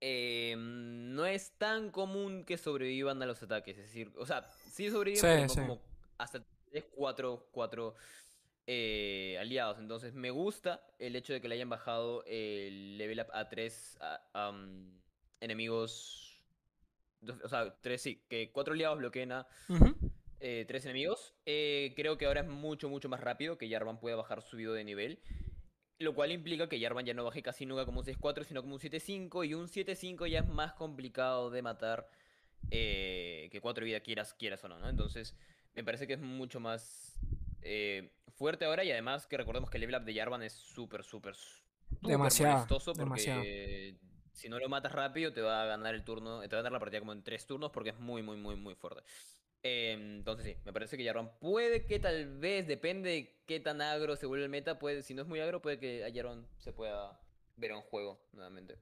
no 0.00 1.26
es 1.26 1.52
tan 1.58 1.90
común 1.90 2.44
que 2.44 2.56
sobrevivan 2.56 3.22
a 3.22 3.26
los 3.26 3.42
ataques. 3.42 3.76
Es 3.76 3.84
decir, 3.84 4.10
o 4.16 4.24
sea, 4.24 4.42
sí 4.70 4.90
sobreviven, 4.90 5.48
sí, 5.48 5.54
sí. 5.54 5.60
como 5.60 5.82
hasta 6.16 6.42
3, 6.70 6.86
4, 6.94 7.48
4 7.50 7.94
aliados. 9.38 9.78
Entonces 9.78 10.14
me 10.14 10.30
gusta 10.30 10.82
el 10.98 11.14
hecho 11.14 11.34
de 11.34 11.42
que 11.42 11.48
le 11.48 11.56
hayan 11.56 11.68
bajado 11.68 12.24
el 12.26 12.96
level 12.96 13.20
up 13.20 13.30
a 13.34 13.48
3 13.48 13.98
a, 14.00 14.50
um, 14.50 14.98
enemigos 15.40 16.27
o 17.44 17.48
sea, 17.48 17.74
tres, 17.80 18.02
sí, 18.02 18.22
que 18.28 18.50
cuatro 18.52 18.74
aliados 18.74 18.98
bloqueen 18.98 19.32
a 19.32 19.46
uh 19.68 19.74
-huh. 19.74 20.12
eh, 20.40 20.64
tres 20.66 20.84
enemigos. 20.84 21.34
Eh, 21.46 21.92
creo 21.96 22.18
que 22.18 22.26
ahora 22.26 22.42
es 22.42 22.48
mucho, 22.48 22.88
mucho 22.88 23.08
más 23.08 23.20
rápido 23.20 23.58
que 23.58 23.68
Jarvan 23.68 23.98
pueda 23.98 24.16
bajar 24.16 24.42
subido 24.42 24.72
de 24.72 24.84
nivel. 24.84 25.20
Lo 25.98 26.14
cual 26.14 26.30
implica 26.30 26.68
que 26.68 26.80
Jarvan 26.80 27.06
ya 27.06 27.14
no 27.14 27.24
baje 27.24 27.42
casi 27.42 27.66
nunca 27.66 27.84
como 27.84 28.00
un 28.00 28.06
6-4, 28.06 28.44
sino 28.44 28.62
como 28.62 28.74
un 28.74 28.80
7-5. 28.80 29.48
Y 29.48 29.54
un 29.54 29.66
7-5 29.66 30.30
ya 30.30 30.40
es 30.40 30.48
más 30.48 30.74
complicado 30.74 31.50
de 31.50 31.60
matar 31.60 32.08
eh, 32.70 33.48
que 33.50 33.60
4 33.60 33.84
vida, 33.84 34.00
quieras, 34.00 34.32
quieras 34.34 34.62
o 34.62 34.68
no, 34.68 34.78
¿no? 34.78 34.88
Entonces, 34.88 35.34
me 35.74 35.82
parece 35.82 36.06
que 36.06 36.12
es 36.12 36.20
mucho 36.20 36.60
más 36.60 37.18
eh, 37.62 38.12
fuerte 38.36 38.64
ahora. 38.64 38.84
Y 38.84 38.92
además 38.92 39.26
que 39.26 39.36
recordemos 39.36 39.70
que 39.70 39.78
el 39.78 39.80
level 39.80 39.96
up 39.96 40.04
de 40.04 40.14
Jarvan 40.14 40.42
es 40.44 40.52
súper, 40.52 41.02
súper, 41.02 41.34
demasiado 42.00 42.66
porque 42.68 43.00
demasiado. 43.00 43.42
Si 44.38 44.48
no 44.48 44.58
lo 44.60 44.68
matas 44.68 44.92
rápido 44.92 45.32
te 45.32 45.42
va 45.42 45.62
a 45.62 45.66
ganar 45.66 45.94
el 45.94 46.04
turno, 46.04 46.40
te 46.40 46.54
va 46.54 46.60
a 46.60 46.62
ganar 46.62 46.72
la 46.72 46.78
partida 46.78 47.00
como 47.00 47.12
en 47.12 47.24
tres 47.24 47.44
turnos 47.44 47.72
porque 47.72 47.90
es 47.90 47.98
muy, 47.98 48.22
muy, 48.22 48.36
muy, 48.36 48.54
muy 48.54 48.76
fuerte. 48.76 49.02
Eh, 49.64 49.96
entonces 49.98 50.46
sí, 50.46 50.56
me 50.64 50.72
parece 50.72 50.96
que 50.96 51.04
Jarvan 51.04 51.32
puede 51.40 51.84
que 51.84 51.98
tal 51.98 52.38
vez, 52.38 52.66
depende 52.66 53.10
de 53.10 53.42
qué 53.46 53.58
tan 53.58 53.82
agro 53.82 54.14
se 54.14 54.26
vuelve 54.26 54.44
el 54.44 54.50
meta, 54.50 54.78
puede, 54.78 55.02
si 55.02 55.12
no 55.12 55.22
es 55.22 55.28
muy 55.28 55.40
agro 55.40 55.60
puede 55.60 55.80
que 55.80 56.04
a 56.04 56.14
Jarvan 56.14 56.46
se 56.58 56.72
pueda 56.72 57.20
ver 57.56 57.72
en 57.72 57.80
juego 57.80 58.20
nuevamente. 58.32 58.78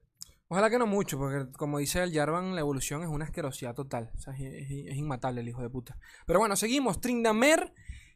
Ojalá 0.48 0.68
que 0.68 0.78
no 0.78 0.86
mucho, 0.86 1.16
porque 1.16 1.50
como 1.56 1.78
dice 1.78 2.02
el 2.02 2.12
Jarvan, 2.12 2.54
la 2.54 2.60
evolución 2.60 3.02
es 3.02 3.08
una 3.08 3.24
asquerosidad 3.24 3.74
total. 3.74 4.12
O 4.14 4.18
sea, 4.18 4.34
es, 4.34 4.70
inmatable 4.70 5.40
el 5.40 5.48
hijo 5.48 5.62
de 5.62 5.70
puta. 5.70 5.98
Pero 6.24 6.38
bueno, 6.38 6.54
seguimos. 6.54 7.00
Trindamer. 7.00 7.72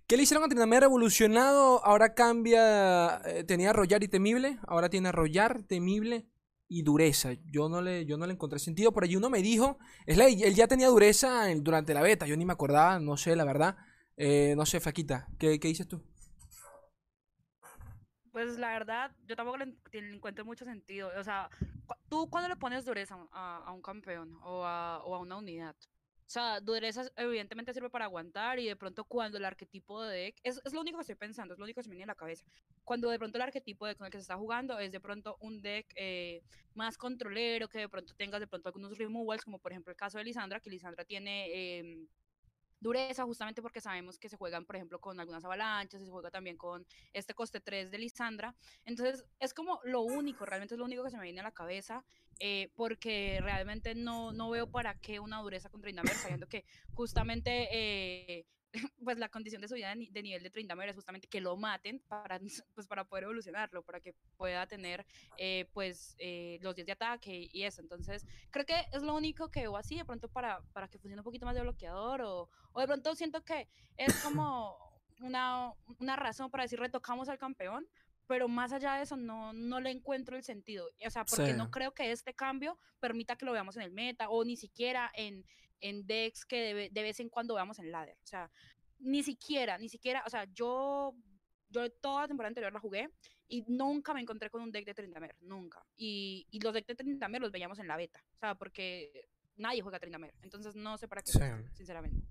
¿Qué 0.06 0.16
le 0.16 0.23
hicieron 0.23 0.44
a 0.44 0.49
Trindamer 0.49 0.85
evolucionado? 0.85 1.85
Ahora 1.85 2.14
cambia. 2.14 3.20
Eh, 3.25 3.42
tenía 3.42 3.70
Arrollar 3.70 4.04
y 4.04 4.09
Temible. 4.09 4.59
Ahora 4.68 4.88
tiene 4.88 5.09
Arrollar, 5.09 5.64
Temible 5.64 6.28
y 6.71 6.83
Dureza. 6.83 7.33
Yo 7.47 7.69
no 7.69 7.83
le, 7.83 8.07
yo 8.07 8.17
no 8.17 8.27
le 8.27 8.33
encontré 8.33 8.61
sentido. 8.61 8.93
Por 8.93 9.03
allí 9.05 9.17
uno 9.17 9.29
me 9.29 9.43
dijo. 9.43 9.79
Es 10.07 10.17
la, 10.17 10.29
él 10.29 10.55
ya 10.55 10.69
tenía 10.69 10.87
Dureza 10.87 11.45
durante 11.57 11.93
la 11.93 12.00
beta. 12.00 12.27
Yo 12.27 12.37
ni 12.37 12.45
me 12.47 12.53
acordaba. 12.53 13.00
No 13.00 13.17
sé, 13.17 13.35
la 13.35 13.45
verdad. 13.45 13.77
Eh, 14.17 14.55
no 14.57 14.65
sé, 14.65 14.79
Faquita. 14.81 15.27
¿Qué, 15.39 15.59
¿Qué 15.59 15.69
dices 15.69 15.89
tú? 15.89 16.00
Pues 18.31 18.57
la 18.59 18.69
verdad, 18.69 19.11
yo 19.27 19.35
tampoco 19.35 19.57
le, 19.57 19.75
le, 19.91 20.15
encuentro 20.15 20.45
mucho 20.45 20.65
sentido. 20.65 21.11
O 21.19 21.25
sea, 21.25 21.50
tú 22.09 22.31
cuando 22.31 22.49
le 22.49 22.55
pones 22.55 22.85
dureza 22.85 23.19
a, 23.33 23.65
a 23.67 23.73
un 23.73 23.83
campeón 23.83 24.39
o 24.45 24.65
a, 24.65 25.03
o 25.05 25.17
a, 25.17 25.19
una 25.19 25.37
unidad, 25.37 25.75
sea, 26.31 26.61
dureza 26.61 27.11
evidentemente 27.17 27.75
sirve 27.75 27.91
para 27.91 28.05
aguantar 28.05 28.59
y 28.59 28.67
de 28.67 28.77
pronto 28.77 29.05
cuando 29.05 29.39
el 29.39 29.45
arquetipo 29.45 30.03
de 30.03 30.17
deck, 30.17 30.41
es, 30.45 30.61
es 30.65 30.73
lo 30.73 30.81
único 30.81 30.99
que 30.99 31.03
estoy 31.03 31.17
pensando, 31.17 31.55
es 31.55 31.59
lo 31.59 31.65
único 31.65 31.79
que 31.79 31.83
se 31.83 31.89
me 31.89 31.97
viene 31.97 32.11
a 32.11 32.15
la 32.15 32.15
cabeza. 32.15 32.45
Cuando 32.85 33.11
de 33.11 33.19
pronto 33.19 33.37
el 33.39 33.43
arquetipo 33.43 33.87
de 33.87 33.97
con 33.97 34.07
el 34.07 34.13
que 34.13 34.19
se 34.19 34.23
está 34.23 34.37
jugando 34.37 34.79
es 34.79 34.93
de 34.93 35.01
pronto 35.01 35.37
un 35.41 35.61
deck 35.61 35.87
eh, 35.97 36.43
más 36.75 36.97
controlero, 36.97 37.69
que 37.69 37.81
de 37.81 37.89
pronto 37.89 38.15
tengas 38.15 38.41
de 38.41 38.47
pronto 38.47 38.69
algunos 38.69 38.97
removals, 38.97 39.45
como 39.45 39.59
por 39.59 39.73
ejemplo 39.73 39.91
el 39.91 39.97
caso 39.97 40.19
de 40.19 40.25
Lisandra, 40.25 40.61
que 40.61 40.71
Lisandra 40.71 41.05
tiene... 41.05 41.49
Eh, 41.53 42.07
dureza, 42.81 43.25
justamente 43.25 43.61
porque 43.61 43.81
sabemos 43.81 44.19
que 44.19 44.29
se 44.29 44.37
juegan, 44.37 44.65
por 44.65 44.77
ejemplo, 44.77 44.99
con 44.99 45.21
algunas 45.21 45.45
avalanchas, 45.45 46.03
se 46.03 46.11
juega 46.11 46.31
también 46.31 46.57
con 46.57 46.87
este 47.13 47.35
coste 47.35 47.61
3 47.61 47.91
de 47.91 47.99
Lisandra. 47.99 48.57
Entonces, 48.85 49.25
es 49.39 49.55
como 49.55 49.81
lo 49.85 50.01
único, 50.01 50.47
realmente 50.47 50.75
es 50.75 50.79
lo 50.79 50.87
único 50.87 51.05
que 51.05 51.11
se 51.11 51.19
me 51.19 51.25
viene 51.25 51.41
a 51.41 51.45
la 51.45 51.53
cabeza, 51.53 52.05
eh, 52.40 52.70
porque 52.75 53.38
realmente 53.42 53.94
no, 53.94 54.32
no 54.32 54.50
veo 54.50 54.70
para 54.70 54.99
qué 54.99 55.20
una 55.20 55.40
dureza 55.40 55.70
con 55.70 55.80
Tryndamere, 55.80 56.16
sabiendo 56.16 56.49
que 56.49 56.64
justamente 56.94 57.68
eh, 57.70 58.47
pues 59.04 59.18
la 59.18 59.28
condición 59.28 59.61
de 59.61 59.68
su 59.68 59.75
vida 59.75 59.94
de, 59.94 60.23
nivel 60.23 60.42
de 60.42 60.50
Tryndamere 60.50 60.90
es 60.90 60.97
justamente 60.97 61.28
que 61.28 61.40
lo 61.40 61.56
maten 61.56 62.00
para, 62.09 62.40
pues, 62.75 62.87
para 62.87 63.04
poder 63.04 63.25
evolucionarlo, 63.25 63.82
para 63.82 64.00
que 64.00 64.14
pueda 64.37 64.66
tener 64.66 65.06
eh, 65.37 65.68
pues 65.73 66.14
eh, 66.18 66.59
los 66.62 66.75
10 66.75 66.87
de 66.87 66.92
ataque 66.92 67.49
y 67.52 67.62
eso. 67.64 67.80
Entonces, 67.80 68.26
creo 68.50 68.66
que 68.66 68.87
es 68.92 69.02
lo 69.02 69.14
único 69.14 69.50
que 69.50 69.61
veo 69.61 69.76
así, 69.76 69.97
de 69.97 70.04
pronto 70.04 70.28
para, 70.28 70.61
para 70.73 70.88
que 70.88 70.99
funcione 70.99 71.20
un 71.20 71.25
poquito 71.25 71.47
más 71.47 71.54
de 71.54 71.62
bloqueador 71.62 72.23
o, 72.23 72.49
o 72.73 72.80
de 72.80 72.87
pronto 72.87 73.14
siento 73.14 73.44
que 73.44 73.68
es 73.97 74.14
como 74.23 74.76
una, 75.20 75.73
una 75.99 76.16
razón 76.16 76.50
para 76.50 76.64
decir 76.64 76.78
retocamos 76.78 77.28
al 77.28 77.38
campeón, 77.38 77.87
pero 78.31 78.47
más 78.47 78.71
allá 78.71 78.95
de 78.95 79.03
eso 79.03 79.17
no, 79.17 79.53
no 79.53 79.81
le 79.81 79.91
encuentro 79.91 80.37
el 80.37 80.45
sentido. 80.45 80.89
O 81.05 81.11
sea, 81.11 81.25
porque 81.25 81.53
no 81.53 81.69
creo 81.69 81.93
que 81.93 82.13
este 82.13 82.33
cambio 82.33 82.79
permita 83.01 83.35
que 83.35 83.45
lo 83.45 83.51
veamos 83.51 83.75
en 83.75 83.83
el 83.83 83.91
meta 83.91 84.29
o 84.29 84.45
ni 84.45 84.57
siquiera 84.57 85.11
en, 85.17 85.45
en 85.81 86.07
decks 86.07 86.45
que 86.45 86.91
de, 86.93 87.03
vez 87.03 87.19
en 87.19 87.29
cuando 87.29 87.57
veamos 87.57 87.81
en 87.81 87.91
ladder. 87.91 88.17
O 88.23 88.27
sea, 88.29 88.49
ni 89.01 89.25
siquiera, 89.25 89.79
ni 89.79 89.89
siquiera, 89.89 90.23
o 90.25 90.31
sea, 90.31 90.45
yo, 90.53 91.13
yo 91.71 91.91
toda 91.91 92.21
la 92.21 92.29
temporada 92.29 92.51
anterior 92.51 92.73
la 92.73 92.79
jugué 92.79 93.11
y 93.49 93.65
nunca 93.67 94.15
me 94.15 94.21
encontré 94.21 94.49
con 94.49 94.63
un 94.63 94.71
deck 94.71 94.87
de 94.87 94.95
Tryndamere, 94.95 95.35
nunca. 95.41 95.85
Y, 95.97 96.47
y 96.53 96.61
los 96.61 96.73
decks 96.73 96.87
de 96.87 96.95
Tryndamere 96.95 97.43
los 97.43 97.51
veíamos 97.51 97.81
en 97.81 97.89
la 97.89 97.97
beta, 97.97 98.25
o 98.37 98.39
sea, 98.39 98.55
porque 98.55 99.29
nadie 99.57 99.83
juega 99.83 99.99
Tryndamere. 99.99 100.35
Entonces 100.43 100.77
no 100.77 100.97
sé 100.99 101.09
para 101.09 101.23
qué, 101.23 101.33
sinceramente. 101.75 102.29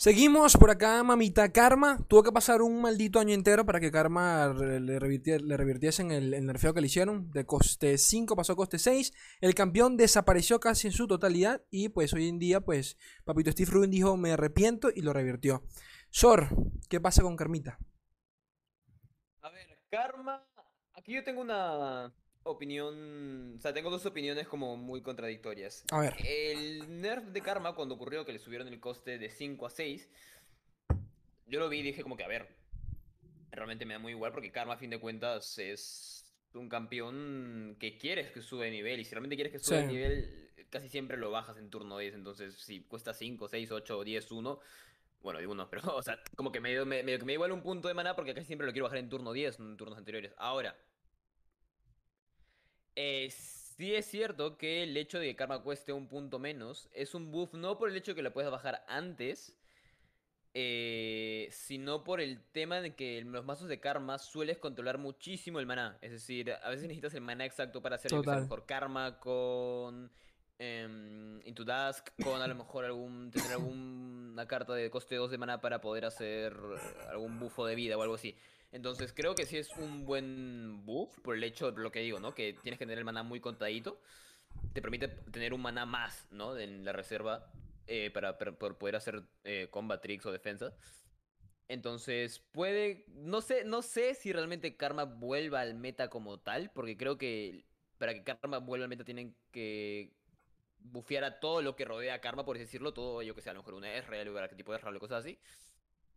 Seguimos 0.00 0.56
por 0.56 0.70
acá, 0.70 1.02
mamita 1.02 1.50
Karma. 1.50 1.98
Tuvo 2.06 2.22
que 2.22 2.30
pasar 2.30 2.62
un 2.62 2.80
maldito 2.80 3.18
año 3.18 3.34
entero 3.34 3.66
para 3.66 3.80
que 3.80 3.90
Karma 3.90 4.46
le, 4.46 5.00
revirtiese, 5.00 6.02
en 6.02 6.12
el, 6.12 6.46
nerfeo 6.46 6.72
que 6.72 6.80
le 6.80 6.86
hicieron. 6.86 7.32
De 7.32 7.44
coste 7.44 7.98
5 7.98 8.36
pasó 8.36 8.52
a 8.52 8.56
coste 8.56 8.78
6. 8.78 9.12
El 9.40 9.56
campeón 9.56 9.96
desapareció 9.96 10.60
casi 10.60 10.86
en 10.86 10.92
su 10.92 11.08
totalidad. 11.08 11.64
Y 11.72 11.88
pues 11.88 12.12
hoy 12.12 12.28
en 12.28 12.38
día, 12.38 12.60
pues, 12.60 12.96
Papito 13.24 13.50
Steve 13.50 13.72
Rubin 13.72 13.90
dijo: 13.90 14.16
Me 14.16 14.30
arrepiento 14.30 14.88
y 14.94 15.02
lo 15.02 15.12
revirtió. 15.12 15.64
Sor, 16.10 16.46
¿qué 16.88 17.00
pasa 17.00 17.22
con 17.22 17.34
Karmita? 17.34 17.80
A 19.42 19.50
ver, 19.50 19.80
Karma. 19.90 20.46
Aquí 20.92 21.12
yo 21.12 21.24
tengo 21.24 21.40
una, 21.40 22.14
opinión, 22.50 23.56
o 23.56 23.60
sea, 23.60 23.72
tengo 23.72 23.90
dos 23.90 24.06
opiniones 24.06 24.48
como 24.48 24.76
muy 24.76 25.02
contradictorias. 25.02 25.84
A 25.90 26.00
ver. 26.00 26.14
El 26.24 27.00
nerf 27.00 27.24
de 27.26 27.40
Karma 27.40 27.74
cuando 27.74 27.94
ocurrió 27.94 28.24
que 28.24 28.32
le 28.32 28.38
subieron 28.38 28.68
el 28.68 28.80
coste 28.80 29.18
de 29.18 29.30
5 29.30 29.66
a 29.66 29.70
6, 29.70 30.08
yo 31.46 31.60
lo 31.60 31.68
vi 31.68 31.78
y 31.78 31.82
dije 31.82 32.02
como 32.02 32.16
que, 32.16 32.24
a 32.24 32.28
ver, 32.28 32.48
realmente 33.50 33.84
me 33.86 33.94
da 33.94 33.98
muy 33.98 34.12
igual 34.12 34.32
porque 34.32 34.52
Karma 34.52 34.74
a 34.74 34.78
fin 34.78 34.90
de 34.90 35.00
cuentas 35.00 35.58
es 35.58 36.24
un 36.54 36.68
campeón 36.68 37.76
que 37.78 37.98
quieres 37.98 38.30
que 38.30 38.42
sube 38.42 38.66
de 38.66 38.70
nivel 38.70 39.00
y 39.00 39.04
si 39.04 39.10
realmente 39.12 39.36
quieres 39.36 39.52
que 39.52 39.58
sube 39.58 39.78
de 39.78 39.86
nivel, 39.86 40.50
casi 40.70 40.88
siempre 40.88 41.16
lo 41.16 41.30
bajas 41.30 41.56
en 41.58 41.70
turno 41.70 41.98
10, 41.98 42.14
entonces 42.14 42.54
si 42.54 42.80
cuesta 42.80 43.14
5, 43.14 43.48
6, 43.48 43.70
8, 43.70 44.04
10, 44.04 44.32
1... 44.32 44.60
Bueno, 45.20 45.40
digo 45.40 45.50
uno, 45.50 45.68
pero, 45.68 45.82
o 45.96 46.02
sea, 46.02 46.20
como 46.36 46.52
que 46.52 46.60
me, 46.60 46.84
me, 46.84 47.02
me, 47.02 47.18
me 47.18 47.18
da 47.18 47.32
igual 47.32 47.50
un 47.50 47.62
punto 47.62 47.88
de 47.88 47.94
maná 47.94 48.14
porque 48.14 48.34
casi 48.34 48.46
siempre 48.46 48.66
lo 48.66 48.72
quiero 48.72 48.84
bajar 48.84 48.98
en 48.98 49.08
turno 49.08 49.32
10, 49.32 49.58
en 49.58 49.76
turnos 49.76 49.98
anteriores. 49.98 50.32
Ahora, 50.36 50.76
eh, 53.00 53.30
sí 53.30 53.94
es 53.94 54.06
cierto 54.06 54.58
que 54.58 54.82
el 54.82 54.96
hecho 54.96 55.20
de 55.20 55.26
que 55.26 55.36
Karma 55.36 55.62
cueste 55.62 55.92
un 55.92 56.08
punto 56.08 56.40
menos 56.40 56.88
es 56.92 57.14
un 57.14 57.30
buff 57.30 57.54
no 57.54 57.78
por 57.78 57.88
el 57.88 57.96
hecho 57.96 58.10
de 58.10 58.16
que 58.16 58.22
lo 58.22 58.32
puedas 58.32 58.50
bajar 58.50 58.84
antes, 58.88 59.54
eh, 60.52 61.48
sino 61.52 62.02
por 62.02 62.20
el 62.20 62.42
tema 62.50 62.80
de 62.80 62.96
que 62.96 63.22
los 63.22 63.44
mazos 63.44 63.68
de 63.68 63.78
Karma 63.78 64.18
sueles 64.18 64.58
controlar 64.58 64.98
muchísimo 64.98 65.60
el 65.60 65.66
maná. 65.66 65.96
Es 66.02 66.10
decir, 66.10 66.50
a 66.50 66.70
veces 66.70 66.88
necesitas 66.88 67.14
el 67.14 67.20
maná 67.20 67.44
exacto 67.44 67.80
para 67.80 67.94
hacer 67.94 68.12
el 68.12 68.26
mejor 68.26 68.66
Karma 68.66 69.20
con 69.20 70.10
em, 70.58 71.40
Into 71.46 71.64
Dusk, 71.64 72.08
con 72.24 72.42
a 72.42 72.48
lo 72.48 72.56
mejor 72.56 72.84
algún 72.84 73.30
tener 73.30 73.52
alguna 73.52 74.48
carta 74.48 74.74
de 74.74 74.90
coste 74.90 75.14
2 75.14 75.30
de 75.30 75.38
maná 75.38 75.60
para 75.60 75.80
poder 75.80 76.04
hacer 76.04 76.56
algún 77.10 77.38
bufo 77.38 77.64
de 77.64 77.76
vida 77.76 77.96
o 77.96 78.02
algo 78.02 78.16
así. 78.16 78.34
Entonces 78.70 79.12
creo 79.14 79.34
que 79.34 79.46
sí 79.46 79.56
es 79.56 79.70
un 79.78 80.04
buen 80.04 80.84
buff 80.84 81.18
por 81.20 81.34
el 81.34 81.44
hecho 81.44 81.70
lo 81.70 81.90
que 81.90 82.00
digo, 82.00 82.20
¿no? 82.20 82.34
Que 82.34 82.52
tienes 82.52 82.78
que 82.78 82.84
tener 82.84 82.98
el 82.98 83.04
maná 83.04 83.22
muy 83.22 83.40
contadito. 83.40 84.00
Te 84.72 84.82
permite 84.82 85.08
tener 85.08 85.54
un 85.54 85.62
maná 85.62 85.86
más, 85.86 86.26
¿no? 86.30 86.56
En 86.56 86.84
la 86.84 86.92
reserva 86.92 87.50
eh, 87.86 88.10
para, 88.10 88.36
poder 88.36 88.96
hacer 88.96 89.22
eh, 89.44 89.68
combat 89.70 90.02
tricks 90.02 90.26
o 90.26 90.32
defensa. 90.32 90.74
Entonces 91.68 92.40
puede, 92.52 93.04
no 93.08 93.40
sé, 93.40 93.64
no 93.64 93.82
sé 93.82 94.14
si 94.14 94.32
realmente 94.32 94.76
Karma 94.76 95.04
vuelva 95.04 95.60
al 95.60 95.74
meta 95.74 96.08
como 96.08 96.38
tal, 96.38 96.70
porque 96.70 96.96
creo 96.96 97.18
que 97.18 97.64
para 97.98 98.14
que 98.14 98.24
Karma 98.24 98.58
vuelva 98.58 98.84
al 98.84 98.90
meta 98.90 99.04
tienen 99.04 99.34
que 99.50 100.14
bufear 100.80 101.24
a 101.24 101.40
todo 101.40 101.62
lo 101.62 101.76
que 101.76 101.84
rodea 101.84 102.14
a 102.14 102.20
Karma, 102.20 102.44
por 102.44 102.56
así 102.56 102.64
decirlo, 102.64 102.94
todo, 102.94 103.22
yo 103.22 103.34
que 103.34 103.42
sé, 103.42 103.50
a 103.50 103.54
lo 103.54 103.60
mejor 103.60 103.74
una 103.74 103.92
R, 103.92 104.20
algún 104.20 104.56
tipo 104.56 104.72
de 104.72 104.78
R, 104.78 104.96
o 104.96 105.00
cosas 105.00 105.24
así. 105.24 105.38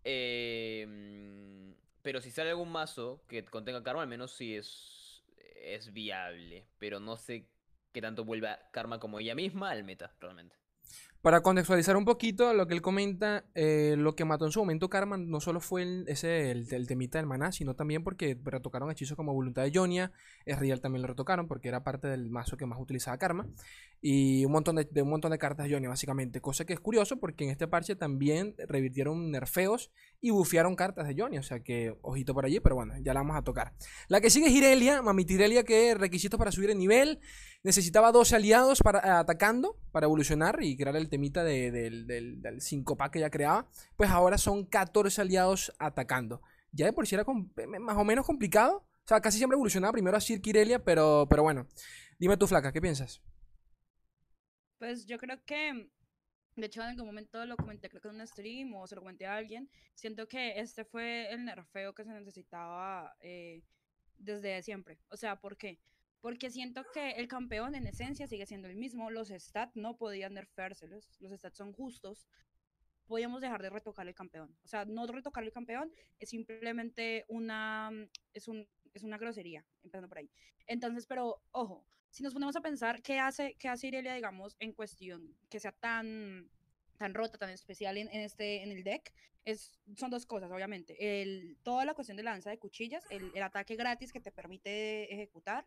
Eh, 0.04 1.71
pero 2.02 2.22
si 2.22 2.32
sale 2.32 2.50
algún 2.52 2.72
mazo 2.72 3.24
que 3.28 3.44
contenga 3.46 3.84
karma, 3.84 4.02
al 4.02 4.08
menos 4.08 4.32
sí 4.32 4.56
es, 4.56 5.24
es 5.56 5.94
viable. 5.94 6.68
Pero 6.80 7.00
no 7.00 7.18
sé 7.18 7.48
qué 7.92 8.02
tanto 8.02 8.26
vuelva 8.26 8.60
karma 8.72 9.00
como 9.00 9.20
ella 9.20 9.36
misma 9.36 9.72
al 9.72 9.84
meta, 9.84 10.16
realmente. 10.20 10.61
Para 11.22 11.42
contextualizar 11.42 11.98
un 11.98 12.06
poquito 12.06 12.52
lo 12.56 12.66
que 12.66 12.74
él 12.74 12.82
comenta, 12.82 13.46
eh, 13.54 13.94
lo 13.96 14.16
que 14.16 14.26
mató 14.26 14.46
en 14.46 14.52
su 14.52 14.60
momento 14.60 14.90
Karma 14.90 15.18
no 15.18 15.40
solo 15.40 15.60
fue 15.60 15.84
el, 15.84 16.06
ese, 16.08 16.50
el, 16.50 16.88
temita 16.88 17.20
del 17.20 17.28
maná, 17.28 17.52
sino 17.52 17.76
también 17.76 18.04
porque 18.04 18.36
retocaron 18.44 18.90
hechizos 18.90 19.16
como 19.16 19.32
Voluntad 19.32 19.62
de 19.62 19.72
Jonia, 19.72 20.12
real 20.48 20.82
también 20.82 21.04
lo 21.04 21.08
retocaron 21.08 21.48
porque 21.48 21.68
era 21.68 21.84
parte 21.84 22.08
del 22.08 22.32
mazo 22.32 22.58
que 22.58 22.66
más 22.66 22.80
utilizaba 22.80 23.20
Karma, 23.20 23.46
y 24.02 24.44
un 24.46 24.52
montón 24.52 24.78
de, 24.78 25.02
un 25.04 25.10
montón 25.10 25.30
de 25.30 25.38
cartas 25.38 25.68
de 25.68 25.74
Jonia 25.74 25.90
básicamente, 25.90 26.42
cosa 26.42 26.66
que 26.66 26.74
es 26.74 26.80
curioso 26.80 27.20
porque 27.20 27.44
en 27.44 27.52
este 27.52 27.68
parche 27.68 27.96
también 27.96 28.56
revirtieron 28.68 29.30
nerfeos 29.30 29.92
y 30.22 30.32
bufearon 30.32 30.76
cartas 30.76 31.08
de 31.08 31.16
Jonia, 31.16 31.42
o 31.42 31.44
sea 31.44 31.60
que 31.60 31.96
ojito 32.02 32.34
por 32.34 32.46
allí, 32.46 32.60
pero 32.60 32.74
bueno, 32.74 32.96
ya 33.00 33.14
la 33.14 33.20
vamos 33.20 33.38
a 33.38 33.44
tocar. 33.44 33.74
La 34.08 34.22
que 34.22 34.32
sigue 34.32 34.48
es 34.48 34.54
Irelia, 34.54 35.04
mami 35.04 35.24
Irelia 35.30 35.64
que 35.64 35.94
requisitos 35.94 36.40
para 36.40 36.52
subir 36.52 36.72
el 36.72 36.80
nivel, 36.80 37.20
necesitaba 37.64 38.12
12 38.12 38.36
aliados 38.36 38.80
para, 38.80 39.20
atacando 39.20 39.78
para 39.92 40.08
evolucionar 40.08 40.64
y 40.64 40.76
crear 40.76 40.96
el 40.96 41.11
temita 41.12 41.44
del 41.44 42.58
5 42.60 42.98
pack 42.98 43.14
que 43.14 43.20
ya 43.20 43.30
creaba, 43.30 43.70
pues 43.96 44.10
ahora 44.10 44.40
son 44.40 44.66
14 44.66 45.22
aliados 45.22 45.72
atacando. 45.78 46.42
Ya 46.72 46.88
de 46.88 46.94
por 46.94 47.06
sí 47.06 47.14
era 47.14 47.26
más 47.80 47.98
o 47.98 48.04
menos 48.04 48.26
complicado. 48.26 48.78
O 48.78 49.08
sea, 49.08 49.22
casi 49.22 49.38
siempre 49.38 49.56
evolucionaba 49.56 49.92
primero 49.92 50.18
a 50.18 50.22
Sir 50.22 50.42
Kirelia, 50.42 50.84
pero, 50.84 51.28
pero 51.30 51.44
bueno. 51.44 51.68
Dime 52.18 52.38
tú, 52.38 52.48
Flaca, 52.48 52.72
¿qué 52.72 52.82
piensas? 52.82 53.22
Pues 54.78 55.06
yo 55.06 55.18
creo 55.18 55.44
que, 55.46 55.90
de 56.56 56.66
hecho 56.66 56.82
en 56.82 56.90
algún 56.90 57.06
momento 57.06 57.46
lo 57.46 57.58
comenté, 57.58 57.90
creo 57.90 58.02
que 58.02 58.08
en 58.08 58.16
un 58.16 58.28
stream 58.28 58.74
o 58.74 58.88
se 58.88 58.96
lo 58.96 59.02
comenté 59.02 59.26
a 59.26 59.36
alguien, 59.36 59.70
siento 59.96 60.28
que 60.28 60.60
este 60.60 60.86
fue 60.86 61.32
el 61.32 61.46
nerfeo 61.46 61.94
que 61.94 62.04
se 62.04 62.12
necesitaba 62.12 63.16
eh, 63.20 63.64
desde 64.18 64.64
siempre. 64.64 64.98
O 65.10 65.18
sea, 65.18 65.36
¿por 65.40 65.58
qué? 65.58 65.80
Porque 66.22 66.52
siento 66.52 66.84
que 66.94 67.12
el 67.12 67.28
campeón 67.28 67.76
en 67.76 67.88
esencia 67.88 68.28
sigue 68.28 68.46
siendo 68.46 68.68
el 68.68 68.76
mismo. 68.76 69.10
Los 69.10 69.30
stats 69.30 69.76
no 69.76 69.98
podían 69.98 70.36
nerfeárselos. 70.36 71.10
Los 71.20 71.32
stats 71.34 71.58
son 71.58 71.74
justos. 71.74 72.28
Podíamos 73.08 73.42
dejar 73.42 73.62
de 73.62 73.72
retocar 73.72 74.08
el 74.08 74.14
campeón. 74.14 74.56
O 74.64 74.68
sea, 74.68 74.86
no 74.86 75.06
retocar 75.08 75.44
el 75.44 75.52
campeón 75.52 75.92
es 76.20 76.30
simplemente 76.30 77.26
una, 77.28 77.92
es 78.34 78.48
un, 78.48 78.68
es 78.94 79.04
una 79.04 79.18
grosería, 79.18 79.66
empezando 79.84 80.08
por 80.08 80.20
ahí. 80.20 80.30
Entonces, 80.68 81.08
pero 81.08 81.42
ojo, 81.52 81.86
si 82.12 82.24
nos 82.24 82.34
ponemos 82.34 82.56
a 82.56 82.62
pensar 82.62 83.02
qué 83.02 83.20
hace, 83.20 83.56
qué 83.58 83.68
hace 83.68 83.88
Irelia, 83.88 84.14
digamos, 84.14 84.56
en 84.60 84.74
cuestión 84.74 85.36
que 85.50 85.60
sea 85.60 85.72
tan 85.72 86.50
tan 87.02 87.16
rota, 87.16 87.40
tan 87.40 87.50
especial 87.50 87.98
en, 87.98 88.08
este, 88.10 88.62
en 88.62 88.72
el 88.72 88.84
deck, 88.84 89.12
es, 89.44 89.82
son 89.96 90.12
dos 90.12 90.28
cosas, 90.28 90.52
obviamente. 90.52 90.96
El, 91.00 91.58
toda 91.64 91.84
la 91.84 91.96
cuestión 91.96 92.16
de 92.16 92.22
la 92.22 92.30
danza 92.30 92.52
de 92.52 92.60
cuchillas, 92.60 93.04
el, 93.10 93.32
el 93.34 93.42
ataque 93.42 93.76
gratis 93.76 94.14
que 94.14 94.20
te 94.20 94.32
permite 94.32 95.12
ejecutar 95.12 95.66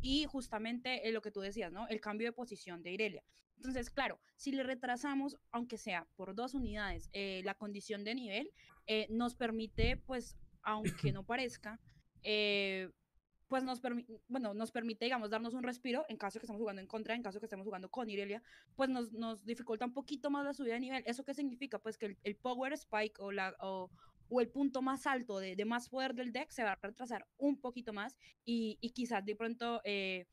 y 0.00 0.24
justamente 0.24 1.12
lo 1.12 1.20
que 1.20 1.30
tú 1.30 1.40
decías, 1.42 1.70
¿no? 1.70 1.86
El 1.88 2.00
cambio 2.00 2.28
de 2.28 2.32
posición 2.32 2.82
de 2.82 2.92
Irelia. 2.92 3.22
Entonces, 3.56 3.90
claro, 3.90 4.18
si 4.36 4.52
le 4.52 4.62
retrasamos, 4.62 5.36
aunque 5.50 5.76
sea 5.76 6.06
por 6.16 6.34
dos 6.34 6.54
unidades, 6.54 7.10
eh, 7.12 7.42
la 7.44 7.52
condición 7.52 8.02
de 8.02 8.14
nivel, 8.14 8.50
eh, 8.86 9.06
nos 9.10 9.34
permite, 9.34 9.98
pues, 9.98 10.38
aunque 10.62 11.12
no 11.12 11.26
parezca, 11.26 11.78
eh, 12.22 12.88
pues 13.50 13.64
nos, 13.64 13.82
bueno, 14.28 14.54
nos 14.54 14.70
permite, 14.70 15.06
digamos, 15.06 15.28
darnos 15.28 15.54
un 15.54 15.64
respiro 15.64 16.06
en 16.08 16.16
caso 16.16 16.38
que 16.38 16.46
estemos 16.46 16.60
jugando 16.60 16.80
en 16.80 16.86
contra, 16.86 17.16
en 17.16 17.22
caso 17.24 17.40
que 17.40 17.46
estemos 17.46 17.66
jugando 17.66 17.90
con 17.90 18.08
Irelia, 18.08 18.44
pues 18.76 18.88
nos, 18.88 19.12
nos 19.12 19.44
dificulta 19.44 19.84
un 19.84 19.92
poquito 19.92 20.30
más 20.30 20.44
la 20.44 20.54
subida 20.54 20.74
de 20.74 20.80
nivel. 20.80 21.02
¿Eso 21.04 21.24
qué 21.24 21.34
significa? 21.34 21.80
Pues 21.80 21.98
que 21.98 22.16
el, 22.22 22.36
Power 22.36 22.72
Spike 22.74 23.20
o, 23.20 23.32
la, 23.32 23.56
o, 23.58 23.90
o, 24.28 24.40
el 24.40 24.48
punto 24.50 24.82
más 24.82 25.04
alto 25.04 25.40
de, 25.40 25.56
de, 25.56 25.64
más 25.64 25.88
poder 25.88 26.14
del 26.14 26.30
deck 26.30 26.52
se 26.52 26.62
va 26.62 26.72
a 26.72 26.78
retrasar 26.80 27.26
un 27.38 27.60
poquito 27.60 27.92
más 27.92 28.16
y, 28.44 28.78
y 28.80 28.90
quizás 28.90 29.24
de 29.26 29.34
pronto... 29.34 29.80
Eh, 29.82 30.26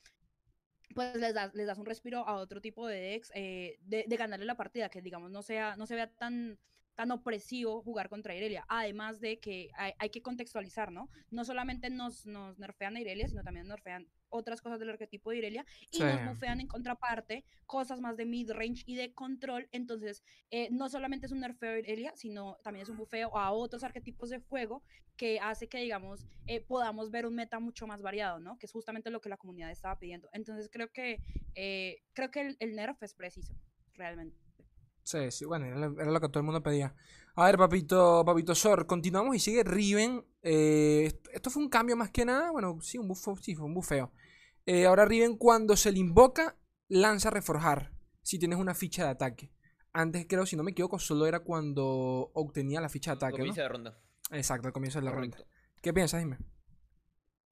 pues 0.93 1.15
les 1.15 1.33
das, 1.33 1.53
les 1.53 1.67
das 1.67 1.77
un 1.77 1.85
respiro 1.85 2.25
a 2.27 2.35
otro 2.35 2.61
tipo 2.61 2.87
de 2.87 2.99
decks, 2.99 3.31
eh, 3.35 3.77
de, 3.81 4.05
de, 4.07 4.15
ganarle 4.15 4.45
la 4.45 4.55
partida, 4.55 4.89
que 4.89 5.01
digamos 5.01 5.31
no 5.31 5.41
sea, 5.41 5.75
no 5.75 5.85
se 5.85 5.95
vea 5.95 6.07
tan, 6.07 6.57
tan 6.97 7.11
opresivo 7.11 7.83
jugar 7.83 8.09
contra 8.09 8.33
Irelia. 8.35 8.65
Además 8.67 9.21
de 9.21 9.39
que 9.39 9.69
hay, 9.75 9.93
hay 9.99 10.09
que 10.09 10.23
contextualizar, 10.23 10.91
¿no? 10.91 11.09
No 11.29 11.45
solamente 11.45 11.91
nos, 11.91 12.25
nos 12.25 12.57
nerfean 12.57 12.95
a 12.95 12.99
Irelia, 12.99 13.27
sino 13.27 13.43
también 13.43 13.67
nerfean 13.67 14.07
otras 14.29 14.61
cosas 14.61 14.79
del 14.79 14.89
arquetipo 14.89 15.29
de 15.29 15.37
Irelia 15.37 15.65
y 15.91 15.99
nos 15.99 16.19
Sí. 16.21 16.27
bufean 16.27 16.59
en 16.59 16.67
contraparte 16.67 17.45
cosas 17.67 18.01
más 18.01 18.17
de 18.17 18.25
mid-range 18.25 18.81
y 18.87 18.95
de 18.95 19.13
control. 19.13 19.69
Entonces, 19.71 20.23
eh, 20.49 20.69
no 20.71 20.89
solamente 20.89 21.27
es 21.27 21.31
un 21.31 21.39
nerfeo 21.41 21.75
a 21.75 21.79
Irelia, 21.79 22.13
sino 22.15 22.57
también 22.63 22.81
es 22.81 22.89
un 22.89 22.97
bufeo 22.97 23.37
a 23.37 23.51
otros 23.51 23.83
arquetipos 23.83 24.31
de 24.31 24.39
fuego 24.39 24.81
que 25.17 25.39
hace 25.39 25.69
que, 25.69 25.77
digamos, 25.77 26.25
eh, 26.47 26.61
podamos 26.61 27.11
ver 27.11 27.27
un 27.27 27.35
meta 27.35 27.59
mucho 27.59 27.85
más 27.85 28.01
variado, 28.01 28.39
¿no? 28.39 28.57
Que 28.57 28.65
es 28.65 28.71
justamente 28.71 29.11
lo 29.11 29.21
que 29.21 29.29
la 29.29 29.37
comunidad 29.37 29.69
estaba 29.69 29.99
pidiendo. 29.99 30.29
Entonces, 30.33 30.67
creo 30.71 30.91
que, 30.91 31.21
eh, 31.53 32.01
creo 32.13 32.31
que 32.31 32.41
el, 32.41 32.57
el 32.59 32.75
nerf 32.75 33.01
es 33.03 33.13
preciso, 33.13 33.53
realmente. 33.93 34.46
Sí, 35.07 35.31
sí, 35.31 35.45
bueno, 35.45 35.65
era, 35.67 35.77
lo- 35.77 36.01
era 36.01 36.11
lo 36.11 36.19
que 36.19 36.27
todo 36.27 36.39
el 36.41 36.45
mundo 36.45 36.61
pedía. 36.61 36.93
A 37.35 37.45
ver, 37.45 37.57
papito, 37.57 38.25
papito 38.25 38.53
Sor, 38.53 38.85
continuamos 38.85 39.37
y 39.37 39.39
sigue 39.39 39.63
Riven. 39.63 40.25
Eh, 40.41 41.03
esto, 41.05 41.29
esto 41.31 41.49
fue 41.49 41.63
un 41.63 41.69
cambio 41.69 41.95
más 41.95 42.09
que 42.11 42.25
nada, 42.25 42.51
bueno, 42.51 42.77
sí, 42.81 42.97
un 42.97 43.07
bufo, 43.07 43.37
sí, 43.37 43.55
fue 43.55 43.65
un 43.65 43.73
bufeo. 43.73 44.11
Eh, 44.65 44.85
ahora 44.85 45.05
Riven 45.05 45.37
cuando 45.37 45.77
se 45.77 45.93
le 45.93 45.99
invoca, 45.99 46.57
lanza 46.89 47.29
reforjar, 47.29 47.93
si 48.21 48.37
tienes 48.37 48.59
una 48.59 48.73
ficha 48.73 49.05
de 49.05 49.11
ataque. 49.11 49.53
Antes 49.93 50.25
creo, 50.27 50.45
si 50.45 50.57
no 50.57 50.63
me 50.63 50.71
equivoco, 50.71 50.99
solo 50.99 51.25
era 51.25 51.39
cuando 51.39 52.29
obtenía 52.33 52.81
la 52.81 52.89
ficha 52.89 53.11
de 53.11 53.15
ataque, 53.15 53.31
¿no? 53.37 53.37
Comienza 53.37 53.61
la 53.61 53.69
ronda. 53.69 53.99
Exacto, 54.31 54.67
al 54.67 54.73
comienzo 54.73 54.99
de 54.99 55.05
la 55.05 55.11
ronda. 55.11 55.37
¿Qué 55.81 55.93
piensas, 55.93 56.19
dime? 56.19 56.37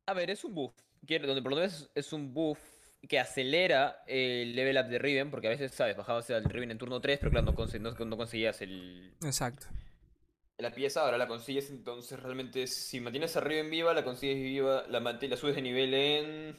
A 0.08 0.14
ver, 0.14 0.30
es 0.30 0.44
un 0.44 0.54
buff. 0.54 0.74
Donde 1.08 1.42
por 1.42 1.52
lo 1.52 1.56
menos 1.56 1.90
es 1.96 2.12
un 2.12 2.34
buff 2.34 2.60
que 3.08 3.20
acelera 3.20 4.04
el 4.08 4.56
level 4.56 4.78
up 4.78 4.88
de 4.90 5.00
Riven, 5.00 5.30
porque 5.32 5.48
a 5.48 5.52
veces, 5.52 5.74
¿sabes? 5.74 5.96
Bajabas 5.98 6.30
al 6.32 6.44
Riven 6.46 6.72
en 6.72 6.78
turno 6.78 7.02
3, 7.02 7.20
pero 7.20 7.32
claro, 7.32 7.46
no, 7.46 7.54
conse- 7.56 7.80
no- 7.80 7.92
no 8.06 8.18
conseguías 8.18 8.62
el, 8.62 9.14
Exacto. 9.24 9.68
la 10.58 10.72
pieza, 10.72 11.02
ahora 11.02 11.18
la 11.18 11.28
consigues, 11.28 11.70
entonces 11.70 12.20
realmente 12.20 12.68
si 12.68 13.00
mantienes 13.00 13.36
a 13.38 13.42
Riven 13.42 13.70
viva, 13.70 13.94
la 13.94 14.04
consigues 14.04 14.38
viva, 14.38 14.86
la, 14.90 15.00
la 15.00 15.38
subes 15.38 15.56
de 15.56 15.62
nivel 15.62 15.94
en 15.94 16.58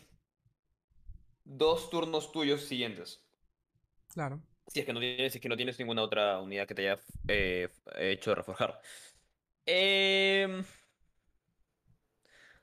dos 1.45 1.91
turnos 1.91 2.33
tuyos 2.33 2.63
siguientes. 2.63 3.21
Claro. 4.13 4.41
Si 4.69 4.81
es 4.81 4.87
que 4.87 4.93
no 4.93 5.01
tienes, 5.01 5.33
si 5.33 5.39
es 5.39 5.43
que 5.43 5.49
no 5.49 5.57
tienes 5.57 5.79
ninguna 5.79 6.03
otra 6.03 6.41
unidad 6.41 6.67
que 6.67 6.75
te 6.75 6.83
haya 6.91 7.01
eh, 7.29 7.69
hecho 7.97 8.35
reforjar. 8.35 8.81
Em, 9.67 10.65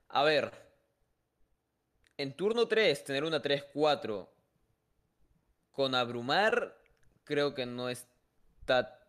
a 0.10 0.24
ver. 0.24 0.62
En 2.17 2.34
turno 2.34 2.67
3, 2.67 3.03
tener 3.03 3.24
una 3.24 3.41
3-4 3.41 4.27
con 5.72 5.96
abrumar, 5.96 6.77
creo 7.24 7.53
que 7.53 7.65
no 7.65 7.89
está 7.89 9.00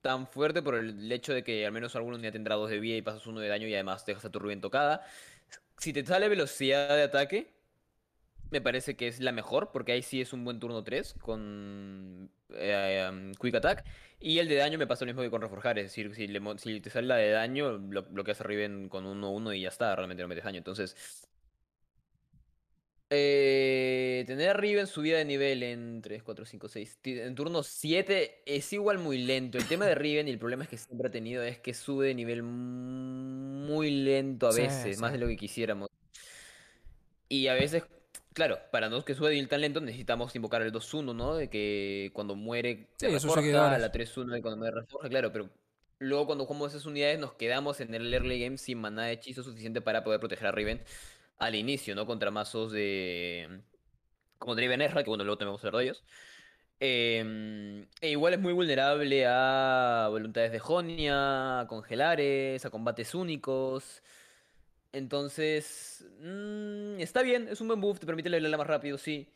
tan 0.00 0.26
fuerte 0.26 0.62
por 0.62 0.76
el 0.76 1.12
hecho 1.12 1.34
de 1.34 1.44
que 1.44 1.66
al 1.66 1.72
menos 1.72 1.94
alguna 1.94 2.16
unidad 2.16 2.32
tendrá 2.32 2.54
2 2.54 2.70
de 2.70 2.80
vida 2.80 2.96
y 2.96 3.02
pasas 3.02 3.26
uno 3.26 3.40
de 3.40 3.48
daño 3.48 3.68
y 3.68 3.74
además 3.74 4.06
dejas 4.06 4.24
a 4.24 4.30
tu 4.30 4.38
Rubén 4.38 4.60
tocada. 4.60 5.04
Si 5.78 5.92
te 5.92 6.04
sale 6.04 6.28
velocidad 6.28 6.96
de 6.96 7.02
ataque, 7.02 7.52
me 8.50 8.60
parece 8.60 8.96
que 8.96 9.08
es 9.08 9.20
la 9.20 9.32
mejor, 9.32 9.70
porque 9.72 9.92
ahí 9.92 10.02
sí 10.02 10.20
es 10.20 10.32
un 10.32 10.44
buen 10.44 10.58
turno 10.58 10.82
3 10.82 11.14
con 11.20 12.30
eh, 12.50 13.08
um, 13.10 13.32
Quick 13.34 13.54
Attack. 13.54 13.84
Y 14.18 14.38
el 14.38 14.48
de 14.48 14.56
daño 14.56 14.78
me 14.78 14.86
pasa 14.86 15.04
lo 15.04 15.10
mismo 15.10 15.22
que 15.22 15.30
con 15.30 15.40
Reforjar, 15.40 15.78
es 15.78 15.86
decir, 15.86 16.14
si 16.14 16.80
te 16.80 16.90
sale 16.90 17.06
la 17.06 17.16
de 17.16 17.30
daño, 17.30 17.72
lo, 17.78 18.02
bloqueas 18.02 18.40
a 18.40 18.44
Riven 18.44 18.88
con 18.88 19.04
1-1 19.04 19.56
y 19.56 19.62
ya 19.62 19.68
está, 19.68 19.94
realmente 19.96 20.22
no 20.22 20.28
metes 20.28 20.44
daño. 20.44 20.58
Entonces, 20.58 21.28
eh, 23.10 24.24
tener 24.26 24.50
a 24.50 24.52
Riven 24.54 24.86
subida 24.86 25.18
de 25.18 25.24
nivel 25.24 25.62
en 25.62 26.00
3, 26.02 26.22
4, 26.22 26.44
5, 26.46 26.68
6, 26.68 26.98
ti- 27.02 27.18
en 27.20 27.34
turno 27.34 27.62
7 27.62 28.42
es 28.46 28.72
igual 28.72 28.98
muy 28.98 29.18
lento. 29.18 29.58
El 29.58 29.66
tema 29.66 29.86
de 29.86 29.94
Riven 29.96 30.28
y 30.28 30.30
el 30.30 30.38
problema 30.38 30.64
es 30.64 30.70
que 30.70 30.78
siempre 30.78 31.08
ha 31.08 31.10
tenido 31.10 31.42
es 31.42 31.58
que 31.58 31.74
sube 31.74 32.06
de 32.08 32.14
nivel 32.14 32.42
muy 32.42 33.90
lento 33.90 34.48
a 34.48 34.52
Sí, 34.52 34.62
veces, 34.62 34.98
más 34.98 35.10
sí. 35.10 35.12
de 35.12 35.18
lo 35.18 35.26
que 35.28 35.36
quisiéramos. 35.36 35.90
Y 37.28 37.46
a 37.48 37.54
veces, 37.54 37.84
claro, 38.32 38.58
para 38.70 38.88
no 38.88 39.04
que 39.04 39.14
suba 39.14 39.28
de 39.28 39.34
nivel 39.36 39.48
tan 39.48 39.60
lento 39.60 39.80
necesitamos 39.80 40.34
invocar 40.36 40.62
el 40.62 40.72
2-1, 40.72 41.14
¿no? 41.14 41.34
De 41.36 41.48
que 41.48 42.10
cuando 42.12 42.34
muere 42.36 42.88
Sí, 42.96 43.06
te 43.06 43.20
sus 43.20 43.34
reforja, 43.34 43.78
la 43.78 43.92
3-1 43.92 44.34
de 44.34 44.42
cuando 44.42 44.58
muere 44.58 44.80
reforja, 44.80 45.08
claro, 45.08 45.32
pero 45.32 45.50
luego 45.98 46.26
cuando 46.26 46.46
jugamos 46.46 46.72
esas 46.72 46.86
unidades 46.86 47.18
nos 47.18 47.34
quedamos 47.34 47.80
en 47.80 47.94
el 47.94 48.12
early 48.12 48.40
game 48.40 48.58
sin 48.58 48.78
maná 48.78 49.04
de 49.06 49.12
hechizo 49.12 49.42
suficiente 49.42 49.80
para 49.80 50.02
poder 50.04 50.20
proteger 50.20 50.48
a 50.48 50.52
Riven 50.52 50.80
al 51.40 51.54
inicio, 51.56 51.94
¿no? 51.96 52.06
Contra 52.06 52.30
mazos 52.30 52.72
de... 52.72 53.62
Como 54.38 54.54
Draven 54.56 54.82
Ezra, 54.82 55.02
que 55.04 55.10
bueno, 55.10 55.24
luego 55.24 55.38
tenemos 55.38 55.60
que 55.60 55.66
hablar 55.66 55.84
de. 55.84 55.96
Em, 56.82 57.86
e 58.00 58.10
igual 58.10 58.34
es 58.34 58.40
muy 58.40 58.54
vulnerable 58.54 59.26
a 59.26 60.08
voluntades 60.10 60.50
de 60.52 60.58
Jonia, 60.60 61.60
a 61.60 61.66
congelares, 61.68 62.64
a 62.64 62.70
combates 62.70 63.14
únicos. 63.14 64.02
Entonces, 64.92 66.06
mm, 66.20 67.00
está 67.00 67.22
bien, 67.22 67.48
es 67.48 67.60
un 67.60 67.68
buen 67.68 67.80
buff, 67.80 68.00
te 68.00 68.06
permite 68.06 68.30
levelarla 68.30 68.58
más 68.58 68.66
rápido, 68.66 68.98
sí. 68.98 69.32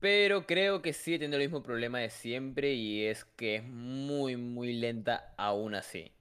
Pero 0.00 0.46
creo 0.46 0.82
que 0.82 0.92
sigue 0.92 1.18
teniendo 1.18 1.36
el 1.36 1.44
mismo 1.44 1.62
problema 1.62 2.00
de 2.00 2.10
siempre 2.10 2.72
y 2.74 3.04
es 3.06 3.24
que 3.24 3.56
es 3.56 3.64
muy, 3.64 4.36
muy 4.36 4.72
lenta 4.72 5.34
aún 5.36 5.74
así. 5.74 6.12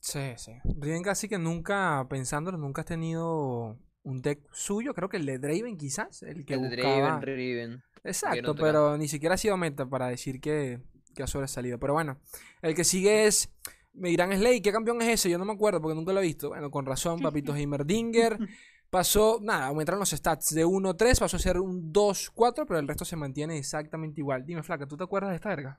Sí, 0.00 0.32
sí. 0.36 0.52
Riven 0.64 1.02
casi 1.02 1.28
que 1.28 1.38
nunca, 1.38 2.06
pensándolo, 2.08 2.58
nunca 2.58 2.82
has 2.82 2.86
tenido 2.86 3.78
un 4.02 4.22
deck 4.22 4.40
suyo. 4.52 4.94
Creo 4.94 5.08
que 5.08 5.18
el 5.18 5.26
de 5.26 5.38
Draven 5.38 5.76
quizás, 5.76 6.22
el 6.22 6.44
que 6.44 6.54
El 6.54 6.62
de 6.62 6.68
buscaba... 6.68 6.96
Draven, 6.96 7.22
Riven. 7.22 7.82
Exacto, 8.04 8.42
no 8.42 8.54
pero 8.54 8.96
ni 8.96 9.08
siquiera 9.08 9.34
ha 9.34 9.38
sido 9.38 9.56
meta 9.56 9.86
para 9.86 10.08
decir 10.08 10.40
que, 10.40 10.80
que 11.14 11.22
ha 11.22 11.26
sobresalido. 11.26 11.78
Pero 11.78 11.94
bueno, 11.94 12.20
el 12.62 12.74
que 12.74 12.84
sigue 12.84 13.26
es. 13.26 13.52
Me 13.92 14.10
dirán, 14.10 14.32
Slay, 14.32 14.60
¿qué 14.60 14.70
campeón 14.70 15.02
es 15.02 15.08
ese? 15.08 15.30
Yo 15.30 15.38
no 15.38 15.44
me 15.44 15.52
acuerdo 15.52 15.80
porque 15.80 15.96
nunca 15.96 16.12
lo 16.12 16.20
he 16.20 16.24
visto. 16.24 16.50
Bueno, 16.50 16.70
con 16.70 16.86
razón, 16.86 17.20
papito 17.20 17.54
Heimerdinger. 17.54 18.38
Pasó, 18.90 19.38
nada, 19.42 19.66
aumentaron 19.66 19.98
los 19.98 20.10
stats 20.10 20.54
de 20.54 20.64
1-3, 20.64 21.18
pasó 21.18 21.36
a 21.36 21.40
ser 21.40 21.58
un 21.58 21.92
2-4, 21.92 22.64
pero 22.66 22.78
el 22.78 22.88
resto 22.88 23.04
se 23.04 23.16
mantiene 23.16 23.58
exactamente 23.58 24.22
igual. 24.22 24.46
Dime, 24.46 24.62
Flaca, 24.62 24.86
¿tú 24.86 24.96
te 24.96 25.04
acuerdas 25.04 25.28
de 25.28 25.36
esta 25.36 25.50
verga? 25.50 25.78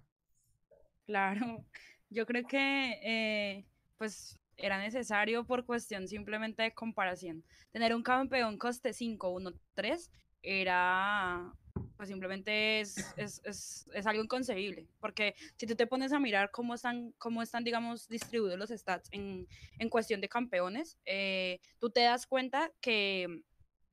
Claro, 1.08 1.66
yo 2.12 2.28
creo 2.28 2.46
que 2.46 3.00
eh, 3.02 3.66
pues 4.00 4.40
era 4.58 4.80
necesario 4.80 5.46
por 5.46 5.66
cuestión 5.66 6.08
simplemente 6.08 6.64
de 6.64 6.74
comparación. 6.74 7.44
Tener 7.72 7.94
un 7.94 8.02
campeón 8.02 8.58
coste 8.58 8.94
5, 8.94 9.30
1, 9.30 9.54
3 9.76 10.12
era 10.42 11.54
pues 11.96 12.08
simplemente 12.08 12.80
es, 12.80 12.98
es, 13.18 13.42
es, 13.44 13.86
es 13.94 14.08
algo 14.08 14.24
inconcebible. 14.24 14.88
Porque 15.02 15.36
si 15.58 15.68
tú 15.68 15.76
te 15.76 15.86
pones 15.86 16.14
a 16.14 16.20
mirar 16.20 16.50
cómo 16.50 16.74
están, 16.74 17.12
cómo 17.18 17.42
están 17.42 17.66
digamos, 17.66 18.08
distribuidos 18.08 18.58
los 18.58 18.70
stats 18.70 19.10
en, 19.12 19.48
en 19.78 19.90
cuestión 19.90 20.22
de 20.22 20.30
campeones, 20.30 20.98
eh, 21.06 21.60
tú 21.78 21.90
te 21.90 22.02
das 22.02 22.26
cuenta 22.26 22.72
que, 22.80 23.44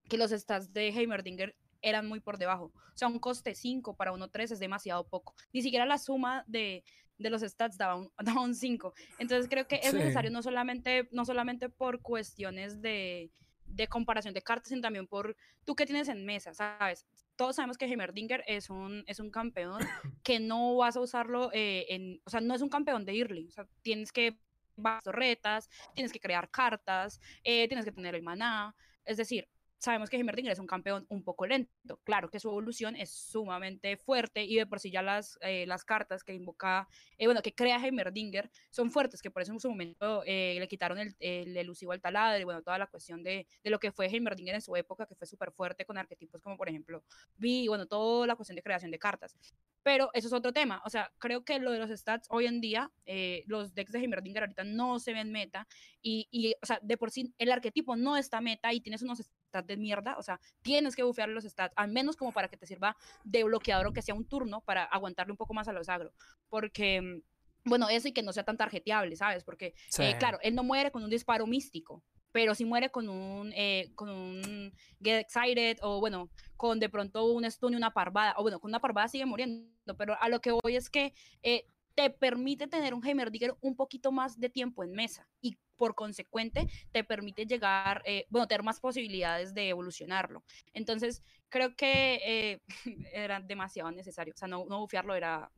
que 0.08 0.18
los 0.18 0.30
stats 0.30 0.72
de 0.72 0.88
Heimerdinger 0.88 1.56
eran 1.82 2.06
muy 2.06 2.20
por 2.20 2.38
debajo. 2.38 2.72
O 2.94 2.96
sea, 2.96 3.08
un 3.08 3.18
coste 3.18 3.56
5 3.56 3.96
para 3.96 4.12
1-3 4.12 4.52
es 4.52 4.60
demasiado 4.60 5.08
poco. 5.08 5.34
Ni 5.52 5.62
siquiera 5.62 5.84
la 5.84 5.98
suma 5.98 6.44
de, 6.46 6.84
de 7.18 7.30
los 7.30 7.42
stats 7.42 7.76
daba 7.78 7.96
un, 7.96 8.10
daba 8.22 8.42
un 8.42 8.54
5. 8.54 8.92
Entonces 9.18 9.48
creo 9.48 9.66
que 9.66 9.76
es 9.76 9.90
Sí. 9.90 9.96
necesario 9.96 10.30
no 10.30 10.42
solamente, 10.42 11.08
no 11.12 11.24
solamente 11.24 11.68
por 11.68 12.00
cuestiones 12.02 12.80
de, 12.82 13.30
de 13.66 13.88
comparación 13.88 14.34
de 14.34 14.42
cartas, 14.42 14.68
sino 14.68 14.80
también 14.80 15.06
por 15.06 15.36
tú 15.64 15.74
que 15.74 15.86
tienes 15.86 16.08
en 16.08 16.24
mesa, 16.24 16.54
¿sabes? 16.54 17.06
Todos 17.36 17.56
sabemos 17.56 17.76
que 17.76 17.86
Heimerdinger 17.86 18.42
es 18.46 18.70
un, 18.70 19.04
es 19.06 19.18
un 19.20 19.30
campeón 19.30 19.80
que 20.22 20.40
no 20.40 20.76
vas 20.76 20.96
a 20.96 21.00
usarlo 21.00 21.50
eh, 21.52 21.86
en, 21.88 22.20
o 22.24 22.30
sea, 22.30 22.40
no 22.40 22.54
es 22.54 22.62
un 22.62 22.68
campeón 22.68 23.04
de 23.04 23.18
early, 23.18 23.48
o 23.48 23.50
sea, 23.50 23.66
tienes 23.82 24.12
que 24.12 24.38
bajar 24.76 25.02
torretas, 25.02 25.68
tienes 25.94 26.12
que 26.12 26.20
crear 26.20 26.50
cartas, 26.50 27.20
eh, 27.44 27.66
tienes 27.66 27.84
que 27.84 27.92
tener 27.92 28.14
el 28.14 28.22
maná, 28.22 28.74
es 29.04 29.16
decir, 29.16 29.48
sabemos 29.78 30.10
que 30.10 30.16
Heimerdinger 30.16 30.52
es 30.52 30.58
un 30.58 30.66
campeón 30.66 31.06
un 31.08 31.22
poco 31.22 31.46
lento. 31.46 32.00
Claro 32.04 32.30
que 32.30 32.40
su 32.40 32.48
evolución 32.48 32.96
es 32.96 33.10
sumamente 33.10 33.96
fuerte 33.96 34.44
y 34.44 34.56
de 34.56 34.66
por 34.66 34.80
sí 34.80 34.90
ya 34.90 35.02
las, 35.02 35.38
eh, 35.42 35.66
las 35.66 35.84
cartas 35.84 36.24
que 36.24 36.34
invoca, 36.34 36.88
eh, 37.18 37.26
bueno, 37.26 37.42
que 37.42 37.54
crea 37.54 37.76
Heimerdinger 37.76 38.50
son 38.70 38.90
fuertes, 38.90 39.22
que 39.22 39.30
por 39.30 39.42
eso 39.42 39.52
en 39.52 39.60
su 39.60 39.68
momento 39.68 40.22
eh, 40.26 40.56
le 40.58 40.68
quitaron 40.68 40.98
el, 40.98 41.14
el 41.20 41.56
elusivo 41.56 41.92
al 41.92 42.00
taladro 42.00 42.40
y 42.40 42.44
bueno, 42.44 42.62
toda 42.62 42.78
la 42.78 42.86
cuestión 42.86 43.22
de, 43.22 43.46
de 43.62 43.70
lo 43.70 43.78
que 43.78 43.92
fue 43.92 44.06
Heimerdinger 44.06 44.54
en 44.54 44.62
su 44.62 44.74
época, 44.76 45.06
que 45.06 45.14
fue 45.14 45.26
súper 45.26 45.52
fuerte 45.52 45.84
con 45.84 45.98
arquetipos 45.98 46.40
como 46.42 46.56
por 46.56 46.68
ejemplo 46.68 47.04
Vi, 47.36 47.68
bueno, 47.68 47.86
toda 47.86 48.26
la 48.26 48.36
cuestión 48.36 48.56
de 48.56 48.62
creación 48.62 48.90
de 48.90 48.98
cartas. 48.98 49.36
Pero 49.82 50.10
eso 50.14 50.26
es 50.26 50.32
otro 50.32 50.52
tema. 50.52 50.82
O 50.84 50.90
sea, 50.90 51.12
creo 51.18 51.44
que 51.44 51.58
lo 51.60 51.70
de 51.70 51.78
los 51.78 51.90
stats 51.90 52.26
hoy 52.30 52.46
en 52.46 52.60
día, 52.60 52.90
eh, 53.04 53.44
los 53.46 53.72
decks 53.72 53.92
de 53.92 54.00
Heimerdinger 54.00 54.42
ahorita 54.42 54.64
no 54.64 54.98
se 54.98 55.12
ven 55.12 55.30
meta. 55.30 55.68
Y, 56.02 56.26
y, 56.30 56.54
o 56.60 56.66
sea, 56.66 56.80
de 56.82 56.96
por 56.96 57.10
sí 57.10 57.32
el 57.38 57.52
arquetipo 57.52 57.94
no 57.94 58.16
está 58.16 58.40
meta 58.40 58.72
y 58.72 58.80
tienes 58.80 59.02
unos 59.02 59.18
stats 59.18 59.45
de 59.64 59.76
mierda. 59.76 60.16
O 60.18 60.22
sea, 60.22 60.40
tienes 60.62 60.96
que 60.96 61.02
bufear 61.02 61.28
los 61.28 61.44
stats, 61.44 61.72
al 61.76 61.90
menos 61.90 62.16
como 62.16 62.32
para 62.32 62.48
que 62.48 62.56
te 62.56 62.66
sirva 62.66 62.96
de 63.24 63.44
bloqueador, 63.44 63.86
aunque 63.86 64.02
sea 64.02 64.14
un 64.14 64.26
turno, 64.26 64.60
para 64.62 64.84
aguantarle 64.84 65.32
un 65.32 65.36
poco 65.38 65.54
más 65.54 65.68
a 65.68 65.72
los 65.72 65.88
agro. 65.88 66.12
Porque. 66.48 67.00
mm, 67.00 67.22
Bueno, 67.68 67.88
eso 67.88 68.06
y 68.06 68.12
que 68.12 68.22
no 68.22 68.32
sea 68.32 68.44
tan 68.44 68.56
tarjeteable, 68.56 69.16
¿sabes? 69.16 69.42
Porque, 69.42 69.74
Sí. 69.88 70.04
eh, 70.04 70.16
claro, 70.20 70.38
él 70.42 70.54
no 70.54 70.62
muere 70.62 70.92
con 70.92 71.02
un 71.02 71.10
disparo 71.10 71.48
místico, 71.48 72.04
pero 72.30 72.54
sí 72.54 72.64
muere 72.64 72.90
con 72.90 73.08
un, 73.08 73.52
eh, 73.56 73.90
con 73.96 74.08
un 74.08 74.72
Get 75.02 75.18
Excited 75.22 75.78
o, 75.82 75.98
bueno, 75.98 76.30
con 76.56 76.78
de 76.78 76.88
pronto 76.88 77.24
un 77.24 77.44
stun 77.50 77.72
y 77.72 77.76
una 77.76 77.92
parvada, 77.92 78.34
o 78.36 78.42
bueno, 78.42 78.60
con 78.60 78.70
una 78.70 78.78
parvada 78.78 79.08
sigue 79.08 79.26
muriendo, 79.26 79.96
pero 79.98 80.16
a 80.20 80.28
lo 80.28 80.40
que 80.40 80.52
voy 80.52 80.76
es 80.76 80.88
que 80.88 81.12
eh, 81.42 81.66
te 81.96 82.10
permite 82.10 82.68
tener 82.68 82.94
un 82.94 83.04
Heimerdinger 83.06 83.56
un 83.62 83.76
poquito 83.76 84.12
más 84.12 84.38
de 84.40 84.50
tiempo 84.50 84.84
en 84.84 84.92
mesa 84.92 85.28
y 85.40 85.58
por 85.76 85.96
consecuente 85.96 86.68
te 86.92 87.04
permite 87.04 87.46
llegar, 87.46 88.02
eh, 88.06 88.26
bueno, 88.30 88.48
tener 88.48 88.62
más 88.64 88.80
posibilidades 88.80 89.54
de 89.54 89.70
evolucionarlo. 89.70 90.44
Entonces, 90.74 91.22
creo 91.50 91.76
que 91.76 92.20
eh, 92.24 92.62
era 93.12 93.40
demasiado 93.40 93.90
necesario. 93.92 94.34
O 94.34 94.38
sea, 94.38 94.48
no, 94.48 94.66
no 94.68 94.80
bufearlo 94.80 95.16
era, 95.16 95.50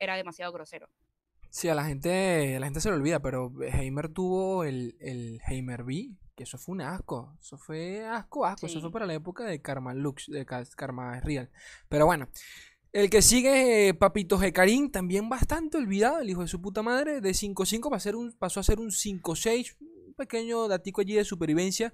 era 0.00 0.16
demasiado 0.16 0.52
grosero. 0.52 0.88
Sí, 1.50 1.68
a 1.68 1.74
la 1.74 1.84
gente, 1.84 2.56
a 2.56 2.60
la 2.60 2.66
gente 2.66 2.80
se 2.80 2.88
le 2.90 2.96
olvida, 2.96 3.20
pero 3.20 3.52
Heimer 3.62 4.08
tuvo 4.08 4.64
el, 4.64 4.96
el 5.00 5.40
Heimer 5.46 5.84
B, 5.84 6.10
que 6.34 6.42
eso 6.42 6.58
fue 6.58 6.72
un 6.74 6.80
asco. 6.80 7.36
Eso 7.40 7.56
fue 7.58 8.04
asco, 8.06 8.44
asco. 8.44 8.66
Eso 8.66 8.80
Sí. 8.80 8.80
fue 8.80 8.90
para 8.90 9.06
la 9.06 9.14
época 9.14 9.44
de 9.44 9.62
Karma 9.62 9.94
Lux, 9.94 10.26
de 10.28 10.44
Ka- 10.44 10.64
Karma 10.76 11.20
Real. 11.20 11.50
Pero 11.88 12.06
bueno. 12.06 12.28
El 12.94 13.10
que 13.10 13.22
sigue, 13.22 13.88
eh, 13.88 13.94
Papito 13.94 14.40
Hecarim, 14.40 14.88
también 14.88 15.28
bastante 15.28 15.78
olvidado, 15.78 16.20
el 16.20 16.30
hijo 16.30 16.42
de 16.42 16.46
su 16.46 16.62
puta 16.62 16.80
madre, 16.80 17.20
de 17.20 17.34
5-5 17.34 17.90
pasó 17.90 17.96
a 17.96 17.98
ser 17.98 18.14
un, 18.14 18.32
pasó 18.38 18.60
a 18.60 18.62
ser 18.62 18.78
un 18.78 18.92
5-6, 18.92 19.74
un 19.80 20.14
pequeño 20.14 20.68
datico 20.68 21.00
allí 21.00 21.14
de 21.14 21.24
supervivencia. 21.24 21.92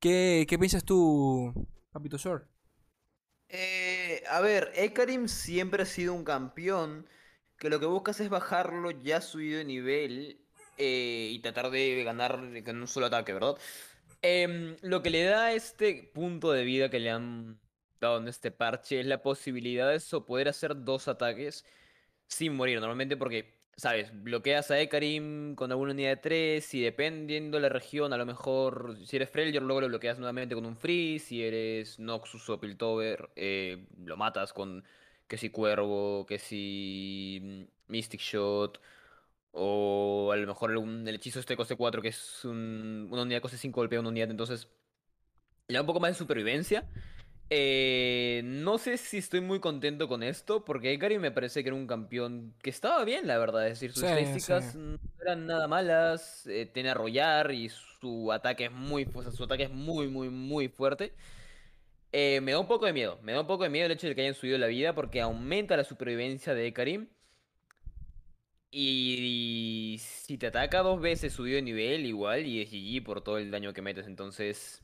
¿Qué, 0.00 0.46
qué 0.48 0.58
piensas 0.58 0.84
tú, 0.84 1.54
Papito 1.92 2.18
Sword? 2.18 2.42
Eh, 3.48 4.24
a 4.28 4.40
ver, 4.40 4.72
Ekarim 4.74 5.28
siempre 5.28 5.84
ha 5.84 5.86
sido 5.86 6.14
un 6.14 6.24
campeón 6.24 7.06
que 7.56 7.70
lo 7.70 7.78
que 7.78 7.86
buscas 7.86 8.18
es 8.18 8.28
bajarlo 8.28 8.90
ya 8.90 9.20
subido 9.20 9.58
de 9.58 9.64
nivel 9.64 10.44
eh, 10.78 11.28
y 11.30 11.38
tratar 11.42 11.70
de 11.70 12.02
ganar 12.02 12.40
con 12.64 12.76
un 12.76 12.88
solo 12.88 13.06
ataque, 13.06 13.32
¿verdad? 13.32 13.54
Em, 14.20 14.76
lo 14.82 15.00
que 15.00 15.10
le 15.10 15.22
da 15.22 15.52
este 15.52 16.10
punto 16.12 16.50
de 16.50 16.64
vida 16.64 16.90
que 16.90 16.98
le 16.98 17.10
han 17.10 17.60
dado 18.00 18.18
en 18.18 18.28
este 18.28 18.50
parche 18.50 19.00
es 19.00 19.06
la 19.06 19.22
posibilidad 19.22 19.90
de 19.90 20.00
so- 20.00 20.24
poder 20.24 20.48
hacer 20.48 20.84
dos 20.84 21.06
ataques 21.08 21.64
sin 22.26 22.54
morir. 22.54 22.80
Normalmente 22.80 23.16
porque, 23.16 23.54
¿sabes? 23.76 24.10
Bloqueas 24.22 24.70
a 24.70 24.80
Ekarim 24.80 25.54
con 25.54 25.70
alguna 25.70 25.92
unidad 25.92 26.10
de 26.10 26.16
3 26.16 26.74
y 26.74 26.80
dependiendo 26.82 27.58
de 27.58 27.62
la 27.62 27.68
región, 27.68 28.12
a 28.12 28.16
lo 28.16 28.26
mejor 28.26 28.96
si 29.06 29.16
eres 29.16 29.30
Freljord 29.30 29.64
luego 29.64 29.82
lo 29.82 29.88
bloqueas 29.88 30.18
nuevamente 30.18 30.54
con 30.54 30.66
un 30.66 30.76
Freeze, 30.76 31.26
si 31.26 31.44
eres 31.44 31.98
Noxus 31.98 32.48
o 32.50 32.58
Piltover 32.60 33.30
eh, 33.36 33.86
lo 34.04 34.16
matas 34.16 34.52
con 34.52 34.84
que 35.28 35.36
si 35.36 35.50
Cuervo, 35.50 36.26
que 36.26 36.38
si 36.38 37.68
Mystic 37.88 38.20
Shot 38.20 38.80
o 39.52 40.30
a 40.32 40.36
lo 40.36 40.46
mejor 40.46 40.70
algún- 40.70 41.06
el 41.06 41.14
hechizo 41.16 41.40
este 41.40 41.56
coste 41.56 41.76
4 41.76 42.00
que 42.02 42.08
es 42.08 42.44
un- 42.44 43.08
una 43.10 43.22
unidad 43.22 43.40
coste 43.42 43.56
5 43.58 43.80
golpea 43.80 44.00
una 44.00 44.08
unidad, 44.10 44.30
entonces 44.30 44.68
le 45.68 45.74
da 45.74 45.80
un 45.82 45.86
poco 45.86 46.00
más 46.00 46.12
de 46.12 46.18
supervivencia. 46.18 46.88
Eh, 47.52 48.42
no 48.44 48.78
sé 48.78 48.96
si 48.96 49.18
estoy 49.18 49.40
muy 49.40 49.58
contento 49.58 50.06
con 50.08 50.22
esto, 50.22 50.64
porque 50.64 50.92
Ikari 50.92 51.18
me 51.18 51.32
parece 51.32 51.62
que 51.62 51.68
era 51.70 51.76
un 51.76 51.86
campeón 51.88 52.54
que 52.62 52.70
estaba 52.70 53.04
bien, 53.04 53.26
la 53.26 53.38
verdad. 53.38 53.66
Es 53.66 53.72
decir, 53.80 53.92
sus 53.92 54.02
Sí, 54.02 54.06
estadísticas 54.06 54.74
sí. 54.74 54.76
no 54.76 54.98
eran 55.20 55.46
nada 55.46 55.66
malas, 55.66 56.46
eh, 56.46 56.66
tiene 56.72 56.90
arrollar 56.90 57.50
y 57.52 57.68
su 57.68 58.30
ataque 58.32 58.66
es 58.66 58.72
muy, 58.72 59.08
o 59.12 59.22
sea, 59.22 59.32
su 59.32 59.42
ataque 59.44 59.64
es 59.64 59.70
muy, 59.70 60.08
muy, 60.08 60.28
muy 60.30 60.68
fuerte. 60.68 61.12
Eh, 62.12 62.40
me 62.42 62.52
da 62.52 62.60
un 62.60 62.68
poco 62.68 62.86
de 62.86 62.92
miedo, 62.92 63.18
me 63.22 63.32
da 63.32 63.40
un 63.42 63.46
poco 63.46 63.64
de 63.64 63.70
miedo 63.70 63.86
el 63.86 63.92
hecho 63.92 64.08
de 64.08 64.14
que 64.14 64.22
hayan 64.22 64.34
subido 64.34 64.58
la 64.58 64.66
vida, 64.68 64.94
porque 64.94 65.20
aumenta 65.20 65.76
la 65.76 65.84
supervivencia 65.84 66.54
de 66.54 66.66
Ekarim. 66.68 67.08
Y 68.72 69.96
si 70.00 70.38
te 70.38 70.46
ataca 70.46 70.82
dos 70.82 71.00
veces 71.00 71.32
subido 71.32 71.56
de 71.56 71.62
nivel, 71.62 72.06
igual, 72.06 72.46
y 72.46 72.60
es 72.62 72.70
GG 72.70 73.02
por 73.04 73.22
todo 73.22 73.38
el 73.38 73.50
daño 73.50 73.72
que 73.72 73.82
metes. 73.82 74.06
Entonces, 74.06 74.82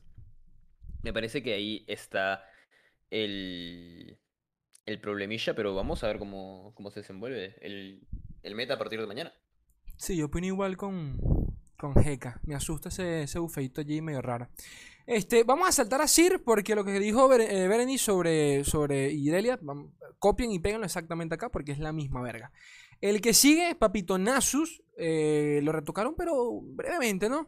me 1.03 1.13
parece 1.13 1.41
que 1.43 1.53
ahí 1.53 1.85
está 1.87 2.43
el, 3.09 4.19
el 4.85 5.01
problemilla, 5.01 5.55
pero 5.55 5.75
vamos 5.75 6.03
a 6.03 6.07
ver 6.07 6.19
cómo, 6.19 6.73
cómo 6.75 6.91
se 6.91 7.01
desenvuelve 7.01 7.55
el, 7.61 8.07
el 8.43 8.55
meta 8.55 8.75
a 8.75 8.77
partir 8.77 8.99
de 8.99 9.07
mañana. 9.07 9.33
Sí, 9.97 10.15
yo 10.15 10.27
opino 10.27 10.47
igual 10.47 10.77
con, 10.77 11.19
con 11.77 11.93
Heka. 11.97 12.39
Me 12.43 12.55
asusta 12.55 12.89
ese, 12.89 13.23
ese 13.23 13.39
bufeito 13.39 13.81
allí 13.81 14.01
medio 14.01 14.21
raro. 14.21 14.49
Este, 15.05 15.43
vamos 15.43 15.69
a 15.69 15.71
saltar 15.71 16.01
a 16.01 16.07
Sir 16.07 16.43
porque 16.43 16.75
lo 16.75 16.83
que 16.83 16.99
dijo 16.99 17.33
eh, 17.33 17.67
Berenice 17.67 18.03
sobre, 18.03 18.63
sobre 18.65 19.09
Irelia, 19.11 19.57
copien 20.19 20.51
y 20.51 20.59
péganlo 20.59 20.85
exactamente 20.85 21.35
acá 21.35 21.49
porque 21.49 21.71
es 21.71 21.79
la 21.79 21.93
misma 21.93 22.21
verga. 22.21 22.51
El 22.99 23.21
que 23.21 23.33
sigue, 23.33 23.75
Papito 23.75 24.17
Nasus, 24.17 24.83
eh, 24.97 25.61
lo 25.63 25.71
retocaron 25.71 26.15
pero 26.15 26.59
brevemente, 26.61 27.29
¿no? 27.29 27.47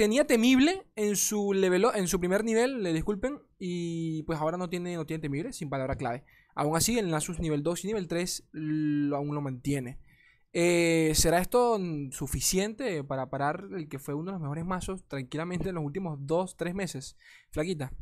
Tenía 0.00 0.26
temible 0.26 0.86
en 0.96 1.14
su 1.14 1.52
level, 1.52 1.84
en 1.94 2.08
su 2.08 2.18
primer 2.20 2.42
nivel, 2.42 2.82
le 2.82 2.94
disculpen, 2.94 3.38
y 3.58 4.22
pues 4.22 4.38
ahora 4.40 4.56
no 4.56 4.70
tiene, 4.70 4.96
no 4.96 5.04
tiene 5.04 5.20
temible, 5.20 5.52
sin 5.52 5.68
palabra 5.68 5.96
clave. 5.96 6.24
Aún 6.54 6.74
así, 6.74 6.98
el 6.98 7.10
Nasus 7.10 7.38
nivel 7.38 7.62
2 7.62 7.84
y 7.84 7.88
nivel 7.88 8.08
3 8.08 8.48
lo- 8.50 9.14
aún 9.16 9.34
lo 9.34 9.42
mantiene. 9.42 9.98
Eh, 10.54 11.12
¿Será 11.14 11.38
esto 11.38 11.78
suficiente 12.12 13.04
para 13.04 13.28
parar 13.28 13.68
el 13.76 13.90
que 13.90 13.98
fue 13.98 14.14
uno 14.14 14.30
de 14.30 14.32
los 14.36 14.40
mejores 14.40 14.64
mazos 14.64 15.04
tranquilamente 15.06 15.68
en 15.68 15.74
los 15.74 15.84
últimos 15.84 16.18
2-3 16.26 16.74
meses? 16.74 17.18
Flaquita. 17.50 17.92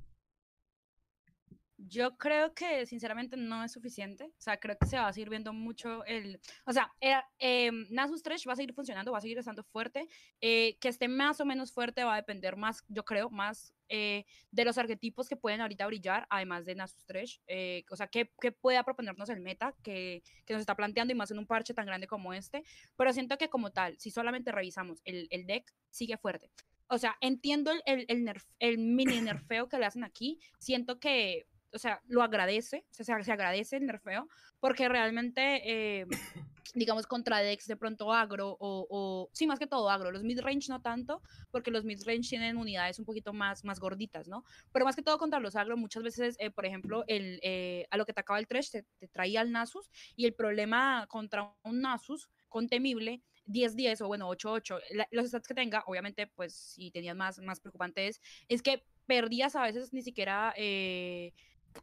Yo 1.81 2.17
creo 2.19 2.55
que 2.55 2.87
sinceramente 2.87 3.37
no 3.37 3.63
es 3.63 3.71
suficiente. 3.71 4.25
O 4.25 4.41
sea, 4.41 4.59
creo 4.59 4.77
que 4.77 4.87
se 4.89 4.97
va 4.99 5.07
a 5.07 5.13
seguir 5.13 5.31
viendo 5.31 5.53
mucho 5.53 6.05
el... 6.07 6.41
O 6.67 6.73
sea, 6.73 6.93
era, 7.01 7.25
em, 7.39 7.87
Nasus 7.91 8.21
Thresh 8.25 8.49
va 8.49 8.55
a 8.55 8.57
seguir 8.57 8.75
funcionando, 8.75 9.13
va 9.13 9.19
a 9.19 9.21
seguir 9.21 9.39
estando 9.39 9.63
fuerte. 9.63 10.09
eh, 10.41 10.77
que 10.81 10.89
esté 10.89 11.07
más 11.07 11.41
o 11.41 11.45
menos 11.45 11.73
fuerte 11.73 12.03
va 12.03 12.15
a 12.15 12.17
depender 12.17 12.57
más, 12.57 12.83
yo 12.89 13.05
creo, 13.05 13.31
más 13.31 13.75
eh, 13.89 14.25
de 14.51 14.65
los 14.65 14.77
arquetipos 14.77 15.29
que 15.29 15.37
pueden 15.37 15.61
ahorita 15.61 15.87
brillar, 15.87 16.27
además 16.31 16.65
de 16.67 16.75
Nasus 16.75 17.07
Thresh. 17.07 17.41
eh, 17.47 17.85
o 17.91 17.97
sea, 17.97 18.09
que, 18.09 18.33
que 18.41 18.51
pueda 18.51 18.83
proponernos 18.83 19.29
el 19.29 19.41
meta 19.41 19.75
que, 19.85 20.25
que 20.47 20.55
nos 20.55 20.61
está 20.61 20.75
planteando 20.75 21.13
y 21.13 21.17
más 21.17 21.31
en 21.31 21.39
un 21.39 21.47
parche 21.47 21.75
tan 21.75 21.87
grande 21.87 22.09
como 22.09 22.33
este. 22.35 22.65
Pero 22.97 23.13
siento 23.13 23.39
que 23.39 23.49
como 23.49 23.71
tal, 23.71 23.97
si 24.01 24.11
solamente 24.11 24.51
revisamos 24.51 25.01
el, 25.05 25.29
el 25.31 25.47
deck, 25.47 25.73
sigue 25.91 26.17
fuerte. 26.19 26.51
O 26.89 26.99
sea, 26.99 27.17
entiendo 27.21 27.71
el, 27.71 27.83
el, 27.87 28.05
el 28.09 28.35
el 28.59 28.79
mini 28.79 29.21
nerfeo 29.21 29.69
que 29.69 29.79
le 29.79 29.87
hacen 29.87 30.05
aquí. 30.05 30.41
Siento 30.59 30.99
que 30.99 31.47
o 31.73 31.79
sea, 31.79 32.01
lo 32.07 32.23
agradece, 32.23 32.85
o 32.91 32.95
sea, 32.95 33.05
se, 33.19 33.25
se 33.25 33.33
agradece 33.33 33.77
el 33.77 33.87
nerfeo, 33.87 34.29
porque 34.61 34.89
realmente, 34.89 35.63
eh, 35.65 36.07
digamos, 36.75 37.07
contra 37.07 37.39
decks 37.41 37.67
de 37.67 37.77
pronto 37.77 38.13
agro, 38.13 38.57
o, 38.61 38.87
o, 38.91 39.31
sí, 39.33 39.47
más 39.47 39.59
que 39.59 39.67
todo 39.67 39.89
agro, 39.91 40.11
los 40.11 40.23
mid-range 40.23 40.69
no 40.69 40.81
tanto, 40.83 41.23
porque 41.51 41.71
los 41.71 41.85
mid-range 41.85 42.29
tienen 42.29 42.57
unidades 42.57 42.99
un 42.99 43.05
poquito 43.05 43.33
más, 43.33 43.65
más 43.65 43.81
gorditas, 43.81 44.29
¿no? 44.29 44.45
Pero 44.73 44.85
más 44.85 44.95
que 44.97 45.03
todo 45.03 45.19
contra 45.19 45.41
los 45.41 45.57
agro, 45.57 45.77
muchas 45.77 46.03
veces, 46.03 46.37
eh, 46.39 46.51
por 46.51 46.67
ejemplo, 46.67 47.05
el, 47.07 47.41
eh, 47.43 47.87
a 47.91 47.97
lo 47.97 48.05
que 48.05 48.13
te 48.13 48.21
acaba 48.21 48.39
el 48.39 48.47
trash, 48.47 48.71
te, 48.71 48.87
te 48.99 49.09
traía 49.09 49.41
al 49.41 49.51
Nasus, 49.53 49.91
y 50.15 50.27
el 50.27 50.35
problema 50.35 51.07
contra 51.09 51.55
un 51.65 51.81
Nasus 51.81 52.29
con 52.49 52.69
temible 52.69 53.23
10-10 53.47 54.03
o 54.03 54.07
bueno 54.09 54.29
8-8, 54.29 54.79
la- 54.91 55.09
los 55.11 55.27
stats 55.29 55.49
que 55.49 55.55
tenga, 55.55 55.83
obviamente 55.87 56.27
pues 56.27 56.55
si 56.55 56.91
tenías 56.91 57.17
más, 57.17 57.39
más 57.39 57.61
preocupantes, 57.61 58.21
es 58.49 58.63
que 58.63 58.85
perdías 59.07 59.57
a 59.57 59.63
veces 59.63 59.93
ni 59.95 60.03
siquiera, 60.03 60.53
eh, 60.57 61.33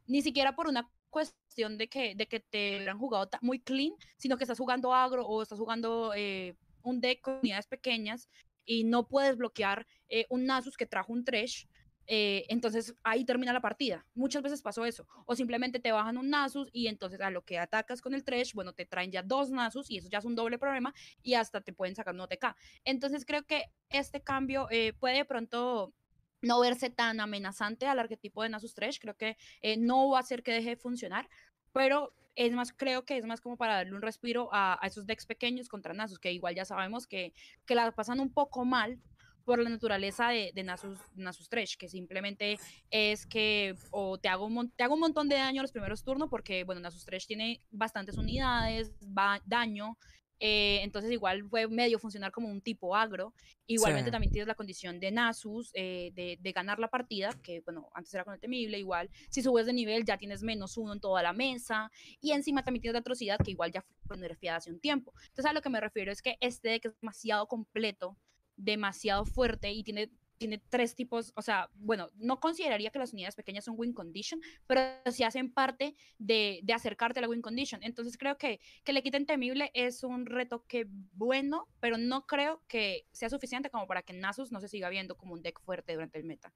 ni 0.07 0.21
siquiera 0.21 0.55
por 0.55 0.67
una 0.67 0.89
cuestión 1.15 1.77
de 1.77 1.87
que, 1.87 2.13
de 2.13 2.27
que 2.27 2.41
te 2.41 2.75
hubieran 2.75 2.99
jugado 2.99 3.29
muy 3.41 3.59
clean, 3.61 3.93
sino 4.17 4.37
que 4.37 4.43
estás 4.43 4.57
jugando 4.57 4.93
agro 4.93 5.25
o 5.25 5.41
estás 5.41 5.57
jugando 5.57 6.11
eh, 6.13 6.57
un 6.83 6.99
deck 6.99 7.21
con 7.21 7.39
unidades 7.39 7.67
pequeñas 7.67 8.27
y 8.65 8.83
no 8.83 9.07
puedes 9.07 9.37
bloquear 9.37 9.87
eh, 10.09 10.25
un 10.29 10.45
Nasus 10.45 10.75
que 10.75 10.85
trajo 10.85 11.13
un 11.13 11.23
Thresh. 11.23 11.67
eh, 12.07 12.45
entonces 12.49 12.93
ahí 13.03 13.23
termina 13.23 13.53
la 13.53 13.61
partida. 13.61 14.05
Muchas 14.13 14.43
veces 14.43 14.61
pasó 14.61 14.83
eso. 14.85 15.07
O 15.25 15.35
simplemente 15.35 15.79
te 15.79 15.93
bajan 15.93 16.17
un 16.17 16.29
Nasus 16.29 16.69
y 16.73 16.87
entonces 16.87 17.21
a 17.21 17.29
lo 17.29 17.43
que 17.45 17.59
atacas 17.59 18.01
con 18.01 18.13
el 18.13 18.25
Thresh, 18.25 18.53
bueno, 18.53 18.73
te 18.73 18.85
traen 18.85 19.11
ya 19.11 19.23
dos 19.23 19.49
Nasus 19.49 19.89
y 19.89 19.97
eso 19.97 20.09
ya 20.09 20.17
es 20.17 20.25
un 20.25 20.35
doble 20.35 20.59
problema 20.59 20.93
y 21.23 21.35
hasta 21.35 21.61
te 21.61 21.71
pueden 21.71 21.95
sacar 21.95 22.13
un 22.13 22.19
OTK. 22.19 22.55
Entonces 22.83 23.25
creo 23.25 23.43
que 23.43 23.71
este 23.89 24.21
cambio 24.21 24.67
puede 24.99 25.15
de 25.15 25.25
pronto 25.25 25.93
no 26.41 26.59
verse 26.59 26.89
tan 26.89 27.19
amenazante 27.19 27.87
al 27.87 27.99
arquetipo 27.99 28.43
de 28.43 28.49
Nasus 28.49 28.73
Thresh. 28.73 28.99
Creo 28.99 29.15
que 29.15 29.37
eh, 29.61 29.77
no 29.77 30.09
va 30.09 30.17
a 30.17 30.21
hacer 30.21 30.43
que 30.43 30.51
deje 30.51 30.69
de 30.71 30.75
funcionar, 30.77 31.29
pero 31.71 32.13
es 32.35 32.51
más, 32.51 32.73
creo 32.73 33.05
que 33.05 33.17
es 33.17 33.25
más 33.25 33.41
como 33.41 33.57
para 33.57 33.75
darle 33.75 33.95
un 33.95 34.01
respiro 34.01 34.49
a, 34.51 34.77
a 34.81 34.87
esos 34.87 35.05
decks 35.05 35.25
pequeños 35.25 35.69
contra 35.69 35.93
Nasus, 35.93 36.19
que 36.19 36.31
igual 36.31 36.55
ya 36.55 36.65
sabemos 36.65 37.07
que, 37.07 37.33
que 37.65 37.75
la 37.75 37.91
pasan 37.91 38.19
un 38.19 38.31
poco 38.31 38.65
mal 38.65 38.99
por 39.45 39.59
la 39.59 39.69
naturaleza 39.69 40.29
de, 40.29 40.51
de 40.53 40.63
Nasus, 40.63 40.99
Nasus 41.15 41.47
Thresh, 41.47 41.77
que 41.77 41.87
simplemente 41.87 42.57
es 42.89 43.25
que 43.25 43.75
o 43.91 44.17
te 44.17 44.27
hago, 44.27 44.47
un, 44.47 44.71
te 44.71 44.83
hago 44.83 44.95
un 44.95 44.99
montón 44.99 45.29
de 45.29 45.35
daño 45.35 45.61
los 45.61 45.71
primeros 45.71 46.03
turnos, 46.03 46.29
porque 46.29 46.63
bueno, 46.63 46.81
Nasus 46.81 47.05
Thresh 47.05 47.27
tiene 47.27 47.61
bastantes 47.71 48.17
unidades, 48.17 48.91
va, 49.17 49.39
daño, 49.45 49.97
eh, 50.39 50.79
entonces 50.83 51.11
igual 51.11 51.47
puede 51.47 51.67
medio 51.67 51.97
funcionar 51.99 52.31
como 52.31 52.49
un 52.49 52.61
tipo 52.61 52.95
agro. 52.95 53.33
Igualmente 53.67 54.09
Sí. 54.09 54.11
también 54.11 54.31
tienes 54.31 54.47
la 54.47 54.55
condición 54.55 54.99
de 54.99 55.11
Nasus, 55.11 55.71
eh, 55.73 56.11
de, 56.13 56.37
de 56.39 56.51
ganar 56.51 56.77
la 56.79 56.89
partida, 56.89 57.31
que 57.41 57.61
bueno, 57.61 57.89
antes 57.93 58.13
era 58.13 58.23
con 58.23 58.33
el 58.33 58.39
temible, 58.39 58.77
igual 58.77 59.09
si 59.29 59.41
subes 59.41 59.65
de 59.65 59.73
nivel 59.73 60.05
ya 60.05 60.17
tienes 60.17 60.43
menos 60.43 60.77
uno 60.77 60.93
en 60.93 60.99
toda 60.99 61.23
la 61.23 61.33
mesa, 61.33 61.89
y 62.21 62.31
encima 62.31 62.63
también 62.63 62.81
tienes 62.81 62.93
la 62.93 62.99
atrocidad 62.99 63.39
que 63.43 63.51
igual 63.51 63.71
ya 63.71 63.83
fue 64.05 64.17
nerfeada 64.17 64.57
hace 64.57 64.71
un 64.71 64.79
tiempo. 64.79 65.13
Entonces 65.27 65.45
a 65.45 65.53
lo 65.53 65.61
que 65.61 65.69
me 65.69 65.79
refiero 65.79 66.11
es 66.11 66.21
que 66.21 66.37
este 66.41 66.69
deck 66.69 66.85
es 66.85 66.93
demasiado 67.01 67.47
completo, 67.47 68.17
demasiado 68.57 69.25
fuerte 69.25 69.71
y 69.71 69.83
tiene 69.83 70.09
tiene 70.37 70.61
tres 70.69 70.95
tipos, 70.95 71.33
o 71.35 71.41
sea, 71.41 71.69
bueno, 71.75 72.09
no 72.15 72.39
consideraría 72.39 72.89
que 72.89 72.99
las 72.99 73.13
unidades 73.13 73.35
pequeñas 73.35 73.65
son 73.65 73.75
win 73.77 73.93
condition, 73.93 74.41
pero 74.67 74.81
sí 75.11 75.23
hacen 75.23 75.53
parte 75.53 75.95
de, 76.17 76.63
acercarte 76.73 77.19
a 77.19 77.21
la 77.21 77.29
win 77.29 77.41
condition. 77.41 77.81
Entonces 77.83 78.17
creo 78.17 78.37
que 78.37 78.59
que 78.83 78.93
le 78.93 79.03
quiten 79.03 79.25
temible 79.25 79.71
es 79.73 80.03
un 80.03 80.25
reto 80.25 80.65
que 80.67 80.87
bueno, 81.13 81.67
pero 81.79 81.97
no 81.97 82.25
creo 82.25 82.61
que 82.67 83.07
sea 83.11 83.29
suficiente 83.29 83.69
como 83.69 83.87
para 83.87 84.01
que 84.01 84.13
Nasus 84.13 84.51
no 84.51 84.59
se 84.61 84.67
siga 84.67 84.89
viendo 84.89 85.15
como 85.15 85.33
un 85.33 85.41
deck 85.41 85.59
fuerte 85.61 85.93
durante 85.93 86.17
el 86.17 86.25
meta. 86.25 86.53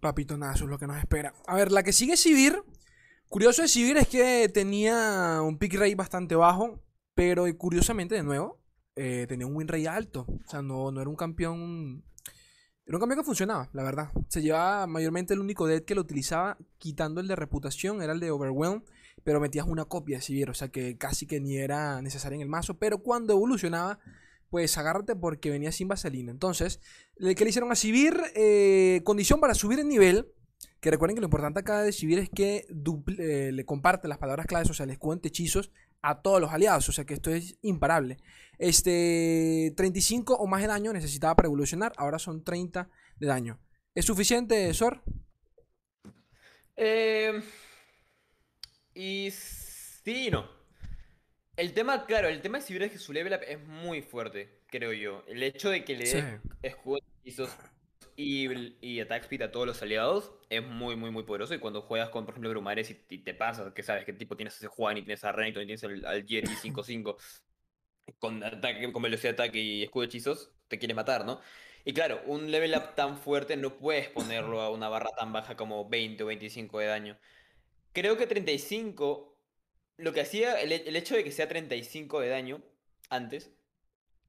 Papito 0.00 0.36
Nasus, 0.36 0.68
lo 0.68 0.78
que 0.78 0.86
nos 0.86 0.98
espera. 0.98 1.34
A 1.46 1.56
ver, 1.56 1.70
la 1.70 1.82
que 1.82 1.92
sigue 1.92 2.16
Sivir. 2.16 2.62
Curioso 3.28 3.62
de 3.62 3.68
Sivir 3.68 3.96
es 3.98 4.08
que 4.08 4.48
tenía 4.48 5.40
un 5.42 5.58
pick 5.58 5.74
rate 5.74 5.94
bastante 5.94 6.34
bajo, 6.34 6.82
pero 7.14 7.44
curiosamente, 7.56 8.14
de 8.14 8.22
nuevo, 8.22 8.60
eh, 8.96 9.26
tenía 9.28 9.46
un 9.46 9.54
win 9.54 9.68
rate 9.68 9.88
alto. 9.88 10.26
O 10.28 10.48
sea, 10.48 10.62
no, 10.62 10.90
no 10.90 11.00
era 11.00 11.10
un 11.10 11.16
campeón 11.16 12.02
era 12.90 12.96
un 12.96 13.00
cambio 13.02 13.18
que 13.18 13.24
funcionaba, 13.24 13.68
la 13.72 13.84
verdad. 13.84 14.08
Se 14.26 14.42
llevaba 14.42 14.84
mayormente 14.88 15.32
el 15.32 15.38
único 15.38 15.68
deck 15.68 15.84
que 15.84 15.94
lo 15.94 16.00
utilizaba, 16.00 16.58
quitando 16.78 17.20
el 17.20 17.28
de 17.28 17.36
reputación, 17.36 18.02
era 18.02 18.12
el 18.12 18.18
de 18.18 18.32
Overwhelm, 18.32 18.82
pero 19.22 19.38
metías 19.38 19.64
una 19.68 19.84
copia 19.84 20.16
de 20.16 20.22
Sivir, 20.22 20.50
o 20.50 20.54
sea 20.54 20.70
que 20.70 20.98
casi 20.98 21.24
que 21.24 21.38
ni 21.38 21.56
era 21.56 22.02
necesario 22.02 22.34
en 22.34 22.42
el 22.42 22.48
mazo. 22.48 22.80
Pero 22.80 22.98
cuando 22.98 23.32
evolucionaba, 23.32 24.00
pues 24.48 24.76
agárrate 24.76 25.14
porque 25.14 25.50
venía 25.50 25.70
sin 25.70 25.86
vaselina. 25.86 26.32
Entonces, 26.32 26.80
¿qué 27.16 27.44
le 27.44 27.50
hicieron 27.50 27.70
a 27.70 27.76
Sivir? 27.76 28.20
Eh, 28.34 29.02
condición 29.04 29.40
para 29.40 29.54
subir 29.54 29.78
el 29.78 29.86
nivel. 29.86 30.26
Que 30.80 30.90
recuerden 30.90 31.14
que 31.14 31.20
lo 31.20 31.28
importante 31.28 31.60
acá 31.60 31.82
de 31.82 31.92
Sivir 31.92 32.18
es 32.18 32.28
que 32.28 32.66
eh, 33.18 33.50
le 33.52 33.64
comparte 33.64 34.08
las 34.08 34.18
palabras 34.18 34.46
claves, 34.46 34.68
o 34.68 34.74
sea, 34.74 34.86
les 34.86 34.98
cuente 34.98 35.28
hechizos 35.28 35.70
a 36.02 36.22
todos 36.22 36.40
los 36.40 36.50
aliados. 36.52 36.88
O 36.88 36.92
sea 36.92 37.04
que 37.04 37.14
esto 37.14 37.30
es 37.30 37.58
imparable. 37.62 38.18
Este, 38.58 39.72
35 39.76 40.34
o 40.34 40.46
más 40.46 40.62
de 40.62 40.68
daño 40.68 40.92
necesitaba 40.92 41.36
para 41.36 41.46
evolucionar. 41.46 41.92
Ahora 41.96 42.18
son 42.18 42.44
30 42.44 42.90
de 43.18 43.26
daño. 43.26 43.60
¿Es 43.94 44.04
suficiente, 44.04 44.72
Sor? 44.74 45.02
Eh, 46.76 47.42
y 48.94 49.30
sí 49.30 50.26
y 50.26 50.30
no. 50.30 50.48
El 51.56 51.74
tema, 51.74 52.06
claro, 52.06 52.28
el 52.28 52.40
tema 52.40 52.58
de 52.58 52.64
Sivir 52.64 52.84
es 52.84 52.92
que 52.92 52.98
su 52.98 53.12
level 53.12 53.34
up 53.34 53.42
es 53.46 53.60
muy 53.66 54.00
fuerte, 54.00 54.62
creo 54.68 54.92
yo. 54.92 55.24
El 55.26 55.42
hecho 55.42 55.68
de 55.68 55.84
que 55.84 55.96
le 55.96 56.10
dé 56.10 56.40
escudos 56.62 57.02
y, 58.20 58.76
y 58.80 59.00
attack 59.00 59.22
speed 59.22 59.42
a 59.42 59.50
todos 59.50 59.66
los 59.66 59.82
aliados 59.82 60.32
es 60.50 60.62
muy, 60.62 60.96
muy, 60.96 61.10
muy 61.10 61.22
poderoso. 61.22 61.54
Y 61.54 61.58
cuando 61.58 61.82
juegas 61.82 62.10
con, 62.10 62.24
por 62.24 62.34
ejemplo, 62.34 62.50
Brumares 62.50 62.90
y, 62.90 63.18
te 63.18 63.34
pasa, 63.34 63.72
que 63.74 63.82
sabes 63.82 64.04
que 64.04 64.12
tipo 64.12 64.36
tienes 64.36 64.56
ese 64.56 64.66
Juan 64.66 64.98
y 64.98 65.02
tienes 65.02 65.24
a 65.24 65.32
Renekton 65.32 65.62
y 65.62 65.66
tienes 65.66 65.84
al, 65.84 66.04
al 66.04 66.26
Jerry 66.26 66.48
5-5 66.48 67.16
con, 68.18 68.42
ataque, 68.44 68.92
con 68.92 69.02
velocidad 69.02 69.34
de 69.34 69.42
ataque 69.42 69.60
y 69.60 69.82
escudo 69.82 70.02
de 70.02 70.08
hechizos, 70.08 70.52
te 70.68 70.78
quiere 70.78 70.94
matar, 70.94 71.24
¿no? 71.24 71.40
Y 71.84 71.94
claro, 71.94 72.20
un 72.26 72.50
level 72.50 72.74
up 72.76 72.94
tan 72.94 73.16
fuerte 73.16 73.56
no 73.56 73.78
puedes 73.78 74.08
ponerlo 74.08 74.60
a 74.60 74.70
una 74.70 74.88
barra 74.88 75.10
tan 75.18 75.32
baja 75.32 75.56
como 75.56 75.88
20 75.88 76.22
o 76.22 76.26
25 76.26 76.78
de 76.78 76.86
daño. 76.86 77.18
Creo 77.92 78.16
que 78.16 78.26
35, 78.26 79.36
lo 79.96 80.12
que 80.12 80.20
hacía, 80.20 80.60
el, 80.60 80.72
hecho 80.96 81.16
de 81.16 81.24
que 81.24 81.32
sea 81.32 81.48
35 81.48 82.20
de 82.20 82.28
daño 82.28 82.62
antes, 83.08 83.50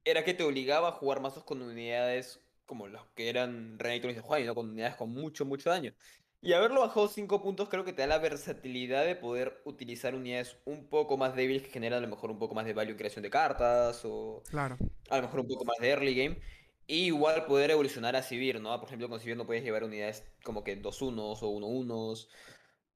era 0.06 0.24
que 0.24 0.34
te 0.34 0.44
obligaba 0.44 0.90
a 0.90 0.92
jugar 0.94 1.20
mazos 1.20 1.44
con 1.44 1.62
unidades 1.62 2.41
como 2.72 2.88
los 2.88 3.06
que 3.16 3.28
eran 3.28 3.78
Renekton 3.78 4.12
y 4.12 4.20
Juan, 4.20 4.46
¿no? 4.46 4.56
con 4.56 4.70
unidades 4.70 4.96
con 4.96 5.10
mucho, 5.10 5.44
mucho 5.44 5.70
daño. 5.70 5.94
Y 6.40 6.54
haberlo 6.54 6.80
bajado 6.80 7.10
5 7.10 7.44
puntos 7.44 7.68
creo 7.68 7.84
que 7.84 7.92
te 7.92 8.02
da 8.02 8.08
la 8.08 8.18
versatilidad 8.18 9.04
de 9.04 9.18
poder 9.18 9.62
utilizar 9.66 10.16
unidades 10.16 10.56
un 10.64 10.88
poco 10.88 11.18
más 11.18 11.36
débiles 11.36 11.64
que 11.64 11.70
generan 11.70 11.98
a 11.98 12.02
lo 12.04 12.08
mejor 12.08 12.32
un 12.32 12.40
poco 12.40 12.56
más 12.56 12.66
de 12.66 12.72
value 12.72 12.92
en 12.92 12.98
creación 12.98 13.24
de 13.24 13.30
cartas 13.30 14.04
o 14.06 14.42
claro. 14.50 14.78
a 15.10 15.18
lo 15.18 15.24
mejor 15.24 15.42
un 15.42 15.50
poco 15.50 15.66
más 15.66 15.80
de 15.82 15.90
early 15.90 16.16
game. 16.16 16.40
Y 16.88 17.08
igual 17.08 17.46
poder 17.46 17.72
evolucionar 17.72 18.16
a 18.16 18.24
Sivir, 18.24 18.62
¿no? 18.62 18.80
Por 18.80 18.88
ejemplo, 18.88 19.10
con 19.10 19.20
Sivir 19.20 19.36
no 19.36 19.46
puedes 19.46 19.66
llevar 19.66 19.84
unidades 19.84 20.24
como 20.46 20.64
que 20.64 20.82
2-1s 20.82 21.40
o 21.42 21.52
1-1s. 21.52 22.30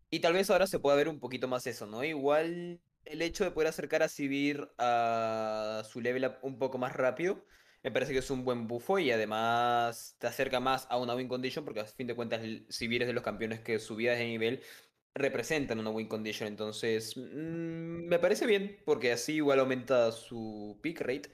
Y 0.09 0.21
tal 0.21 0.31
vez 0.31 0.49
ahora 0.49 0.67
se 0.67 0.79
pueda 0.79 0.95
ver 0.95 1.09
un 1.09 1.19
poquito 1.19 1.49
más 1.49 1.67
eso, 1.67 1.85
¿no? 1.85 2.01
Igual 2.05 2.79
el 3.03 3.21
hecho 3.21 3.43
de 3.43 3.51
poder 3.51 3.67
acercar 3.67 4.03
a 4.03 4.07
Sivir 4.07 4.69
a 4.77 5.83
su 5.85 5.99
level 5.99 6.27
up 6.27 6.35
un 6.43 6.59
poco 6.59 6.77
más 6.77 6.93
rápido 6.93 7.43
me 7.85 7.91
parece 7.91 8.13
que 8.13 8.19
es 8.19 8.31
un 8.31 8.43
buen 8.43 8.67
bufo 8.67 8.97
y 8.97 9.11
además 9.11 10.17
te 10.19 10.25
acerca 10.25 10.59
más 10.59 10.87
a 10.89 10.97
una 10.97 11.13
win 11.13 11.27
condition 11.27 11.63
porque 11.63 11.81
a 11.81 11.85
fin 11.85 12.07
de 12.07 12.15
cuentas 12.15 12.41
si 12.67 12.87
vienes 12.87 13.07
de 13.07 13.13
los 13.13 13.21
campeones 13.21 13.59
que 13.59 13.77
subidas 13.77 14.17
de 14.17 14.25
nivel 14.25 14.63
representan 15.13 15.77
una 15.77 15.91
win 15.91 16.07
condition. 16.07 16.47
Entonces, 16.47 17.15
mm, 17.15 18.07
me 18.07 18.17
parece 18.17 18.47
bien 18.47 18.81
porque 18.85 19.11
así 19.11 19.35
igual 19.35 19.59
aumenta 19.59 20.11
su 20.11 20.79
pick 20.81 20.99
rate. 21.01 21.31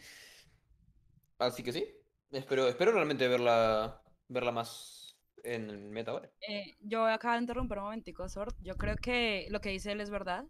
Así 1.40 1.64
que 1.64 1.72
sí, 1.72 1.86
espero, 2.32 2.68
espero 2.68 2.92
realmente 2.92 3.30
verla, 3.30 4.04
verla 4.28 4.52
más 4.52 5.16
en 5.46 5.70
el 5.70 5.90
meta 5.90 6.12
ahora. 6.12 6.30
Eh, 6.50 6.76
yo 6.82 7.06
acabo 7.06 7.36
de 7.36 7.40
interrumpir 7.40 7.78
un 7.78 7.86
momentico, 7.86 8.28
Sort. 8.28 8.58
Yo 8.62 8.76
creo 8.76 8.98
que 8.98 9.48
lo 9.52 9.62
que 9.62 9.70
dice 9.70 9.94
él 9.94 10.02
es 10.02 10.10
verdad. 10.10 10.44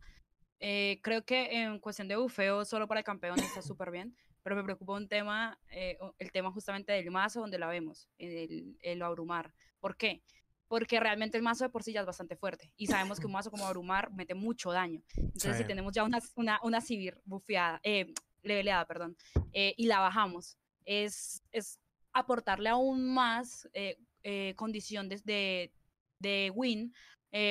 Eh, 0.60 1.00
creo 1.04 1.26
que 1.26 1.62
en 1.62 1.78
cuestión 1.78 2.08
de 2.08 2.16
bufeo, 2.16 2.66
solo 2.66 2.88
para 2.88 3.02
el 3.02 3.06
campeón 3.06 3.38
está 3.38 3.62
súper 3.62 3.92
bien 3.92 4.16
pero 4.44 4.56
me 4.56 4.64
preocupa 4.64 4.94
un 4.94 5.08
tema, 5.08 5.60
eh, 5.70 5.98
el 6.18 6.32
tema 6.32 6.52
justamente 6.52 6.92
del 6.92 7.12
mazo, 7.12 7.42
donde 7.42 7.60
la 7.60 7.68
vemos, 7.68 8.10
el, 8.18 8.78
el 8.82 9.02
abrumar. 9.02 9.54
¿Por 9.80 9.96
qué? 9.96 10.22
Porque 10.68 11.00
realmente 11.00 11.38
el 11.38 11.44
mazo 11.44 11.66
de 11.66 11.70
por 11.70 11.84
sí 11.84 11.92
ya 11.92 12.00
es 12.00 12.06
bastante 12.06 12.36
fuerte. 12.36 12.72
Y 12.78 12.88
sabemos 12.88 13.20
que 13.20 13.26
un 13.26 13.34
mazo 13.34 13.52
como 13.52 13.66
abrumar 13.68 14.12
mete 14.14 14.34
mucho 14.34 14.72
daño. 14.72 15.02
Entonces, 15.18 15.58
si 15.58 15.64
tenemos 15.66 15.94
ya 15.94 16.04
una, 16.04 16.20
una, 16.36 16.60
una 16.64 16.82
civil 16.82 17.16
bufeada, 17.26 17.82
eh, 17.84 18.14
leveleada, 18.44 18.86
perdón, 18.86 19.16
eh, 19.54 19.74
y 19.78 19.86
la 19.86 20.00
bajamos, 20.00 20.58
es, 20.86 21.44
es 21.52 21.80
aportarle 22.14 22.70
aún 22.70 23.14
más 23.14 23.70
eh, 23.74 23.98
eh, 24.24 24.54
condición 24.56 25.10
de, 25.10 25.22
de, 25.24 25.72
de 26.20 26.52
win, 26.56 26.94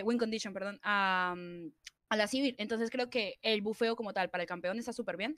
win 0.05 0.19
condition, 0.19 0.53
perdón, 0.53 0.81
a, 0.83 1.35
a 2.09 2.17
la 2.17 2.27
civil. 2.27 2.55
Entonces 2.59 2.91
creo 2.91 3.09
que 3.09 3.39
el 3.43 3.61
bufeo 3.61 3.97
como 3.97 4.13
tal 4.13 4.31
para 4.31 4.43
el 4.43 4.49
campeón 4.49 4.79
está 4.79 4.93
súper 4.93 5.17
bien, 5.17 5.37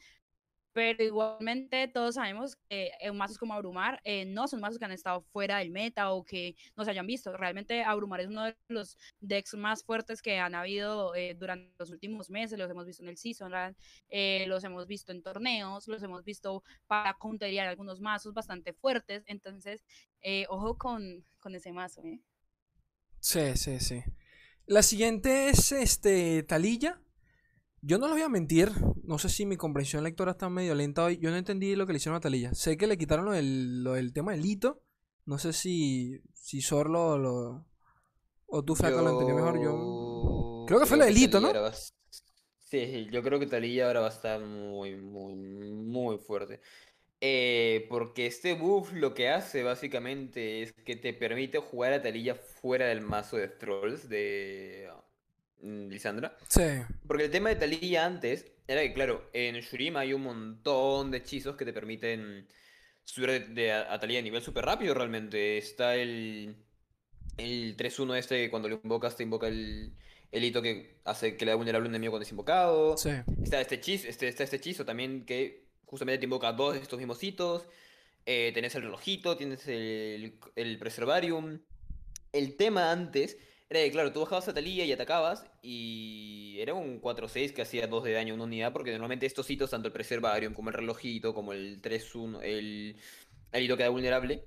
pero 0.72 1.02
igualmente 1.02 1.88
todos 1.88 2.14
sabemos 2.14 2.56
que 2.68 2.90
en 3.00 3.16
mazos 3.16 3.38
como 3.38 3.54
Abrumar 3.54 4.00
eh, 4.04 4.24
no 4.24 4.48
son 4.48 4.60
mazos 4.60 4.78
que 4.78 4.84
han 4.84 4.92
estado 4.92 5.20
fuera 5.20 5.58
del 5.58 5.70
meta 5.70 6.12
o 6.12 6.24
que 6.24 6.56
no 6.76 6.84
se 6.84 6.90
hayan 6.90 7.06
visto. 7.06 7.36
Realmente 7.36 7.82
Abrumar 7.82 8.20
es 8.20 8.28
uno 8.28 8.44
de 8.44 8.56
los 8.68 8.96
decks 9.20 9.54
más 9.54 9.84
fuertes 9.84 10.22
que 10.22 10.38
han 10.38 10.54
habido 10.54 11.14
eh, 11.14 11.34
durante 11.34 11.72
los 11.78 11.90
últimos 11.90 12.30
meses. 12.30 12.58
Los 12.58 12.70
hemos 12.70 12.86
visto 12.86 13.02
en 13.02 13.10
el 13.10 13.18
Season, 13.18 13.52
eh, 14.08 14.44
los 14.48 14.64
hemos 14.64 14.86
visto 14.86 15.12
en 15.12 15.22
torneos, 15.22 15.88
los 15.88 16.02
hemos 16.02 16.24
visto 16.24 16.62
para 16.86 17.14
counterear 17.14 17.66
algunos 17.66 18.00
mazos 18.00 18.32
bastante 18.32 18.72
fuertes. 18.72 19.24
Entonces, 19.26 19.84
ojo 20.48 20.78
con, 20.78 21.24
con 21.38 21.54
ese 21.54 21.72
mazo. 21.72 22.02
Sí, 23.20 23.56
sí, 23.56 23.78
sí. 23.78 24.02
La 24.66 24.82
siguiente 24.82 25.48
es 25.48 25.72
este 25.72 26.42
Talilla. 26.44 27.00
Yo 27.84 27.98
no 27.98 28.06
les 28.06 28.14
voy 28.14 28.22
a 28.22 28.28
mentir, 28.28 28.70
no 29.02 29.18
sé 29.18 29.28
si 29.28 29.44
mi 29.44 29.56
comprensión 29.56 30.04
lectora 30.04 30.30
está 30.30 30.48
medio 30.48 30.72
lenta 30.76 31.04
hoy. 31.04 31.18
Yo 31.18 31.30
no 31.30 31.36
entendí 31.36 31.74
lo 31.74 31.84
que 31.84 31.92
le 31.92 31.96
hicieron 31.96 32.16
a 32.16 32.20
Talilla. 32.20 32.54
Sé 32.54 32.76
que 32.76 32.86
le 32.86 32.96
quitaron 32.96 33.24
lo 33.24 33.32
del, 33.32 34.12
tema 34.14 34.30
del 34.30 34.46
hito. 34.46 34.80
No 35.26 35.36
sé 35.36 35.52
si, 35.52 36.20
si 36.32 36.60
Sor 36.60 36.88
lo, 36.88 37.66
O 38.46 38.64
tú, 38.64 38.76
Flaco, 38.76 39.02
lo 39.02 39.10
entendí 39.10 39.32
mejor. 39.32 39.60
Yo. 39.60 40.64
Creo 40.68 40.78
que 40.78 40.86
fue 40.86 40.96
lo 40.96 41.04
del 41.04 41.18
hito, 41.18 41.40
¿no? 41.40 41.50
Sí, 42.60 43.08
yo 43.10 43.22
creo 43.22 43.40
que 43.40 43.46
Talilla 43.46 43.88
ahora 43.88 44.00
va 44.00 44.06
a 44.06 44.10
estar 44.10 44.40
muy, 44.40 44.96
muy, 44.96 45.34
muy 45.34 46.18
fuerte. 46.18 46.60
Eh, 47.20 47.86
porque 47.88 48.26
este 48.26 48.54
buff 48.54 48.92
lo 48.92 49.12
que 49.12 49.28
hace 49.28 49.64
básicamente 49.64 50.62
es 50.62 50.72
que 50.72 50.94
te 50.94 51.12
permite 51.12 51.58
jugar 51.58 51.92
a 51.92 52.02
Talilla 52.02 52.36
fuera 52.36 52.86
del 52.86 53.00
mazo 53.00 53.36
de 53.36 53.48
Trolls 53.48 54.08
de 54.08 54.88
Lisandra. 55.62 56.36
Sí. 56.48 56.62
Porque 57.06 57.24
el 57.24 57.30
tema 57.30 57.48
de 57.48 57.56
Talía 57.56 58.04
antes 58.04 58.46
era 58.66 58.82
que, 58.82 58.92
claro, 58.92 59.28
en 59.32 59.56
Shurima 59.56 60.00
hay 60.00 60.12
un 60.12 60.22
montón 60.22 61.10
de 61.10 61.18
hechizos 61.18 61.56
que 61.56 61.64
te 61.64 61.72
permiten 61.72 62.48
subir 63.04 63.48
de, 63.48 63.72
a, 63.72 63.98
Talía 63.98 64.18
a 64.18 64.22
nivel 64.22 64.42
súper 64.42 64.64
rápido 64.64 64.94
realmente. 64.94 65.58
Está 65.58 65.96
el, 65.96 66.56
el 67.36 67.76
3-1 67.76 68.16
este 68.16 68.44
que 68.44 68.50
cuando 68.50 68.68
lo 68.68 68.80
invocas 68.82 69.16
te 69.16 69.22
invoca 69.22 69.48
el, 69.48 69.92
el 70.30 70.44
hito 70.44 70.62
que 70.62 71.00
hace 71.04 71.36
que 71.36 71.44
le 71.44 71.50
da 71.50 71.56
vulnerable 71.56 71.86
a 71.86 71.88
un 71.88 71.94
enemigo 71.94 72.12
cuando 72.12 72.24
es 72.24 72.30
invocado. 72.30 72.96
Sí. 72.96 73.10
Está 73.42 73.60
este 73.60 73.76
hechizo, 73.76 74.08
este, 74.08 74.28
está 74.28 74.44
este 74.44 74.56
hechizo 74.56 74.84
también 74.84 75.24
que 75.24 75.66
justamente 75.84 76.18
te 76.18 76.24
invoca 76.24 76.52
dos 76.52 76.74
de 76.74 76.80
estos 76.80 76.98
mismos 76.98 77.22
hitos. 77.22 77.66
Eh, 78.24 78.52
tenés 78.54 78.74
el 78.76 78.82
relojito, 78.82 79.36
tienes 79.36 79.66
el, 79.68 80.38
el 80.56 80.78
preservarium. 80.78 81.58
El 82.32 82.56
tema 82.56 82.90
antes 82.90 83.36
era 83.72 83.90
claro, 83.90 84.12
tú 84.12 84.20
bajabas 84.20 84.48
a 84.48 84.54
Talía 84.54 84.84
y 84.84 84.92
atacabas 84.92 85.46
y 85.62 86.56
era 86.58 86.74
un 86.74 87.00
4-6 87.00 87.52
que 87.52 87.62
hacía 87.62 87.86
2 87.86 88.04
de 88.04 88.12
daño 88.12 88.34
a 88.34 88.36
una 88.36 88.44
unidad 88.44 88.72
porque 88.72 88.90
normalmente 88.92 89.26
estos 89.26 89.48
hitos, 89.50 89.70
tanto 89.70 89.88
el 89.88 89.92
Preservarium 89.92 90.54
como 90.54 90.70
el 90.70 90.74
relojito, 90.74 91.34
como 91.34 91.52
el 91.52 91.80
3-1, 91.80 92.40
el, 92.42 92.96
el 93.52 93.62
hito 93.62 93.76
que 93.76 93.82
da 93.82 93.88
vulnerable, 93.88 94.46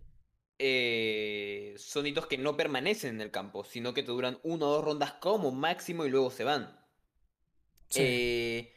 eh, 0.60 1.76
son 1.78 2.08
hitos 2.08 2.28
que 2.28 2.38
no 2.38 2.56
permanecen 2.56 3.16
en 3.16 3.22
el 3.22 3.32
campo, 3.32 3.64
sino 3.64 3.94
que 3.94 4.04
te 4.04 4.12
duran 4.12 4.40
una 4.44 4.66
o 4.66 4.70
dos 4.70 4.86
rondas 4.86 5.14
como 5.14 5.52
máximo 5.52 6.06
y 6.06 6.10
luego 6.10 6.32
se 6.32 6.44
van. 6.44 6.80
Eh, 7.96 8.74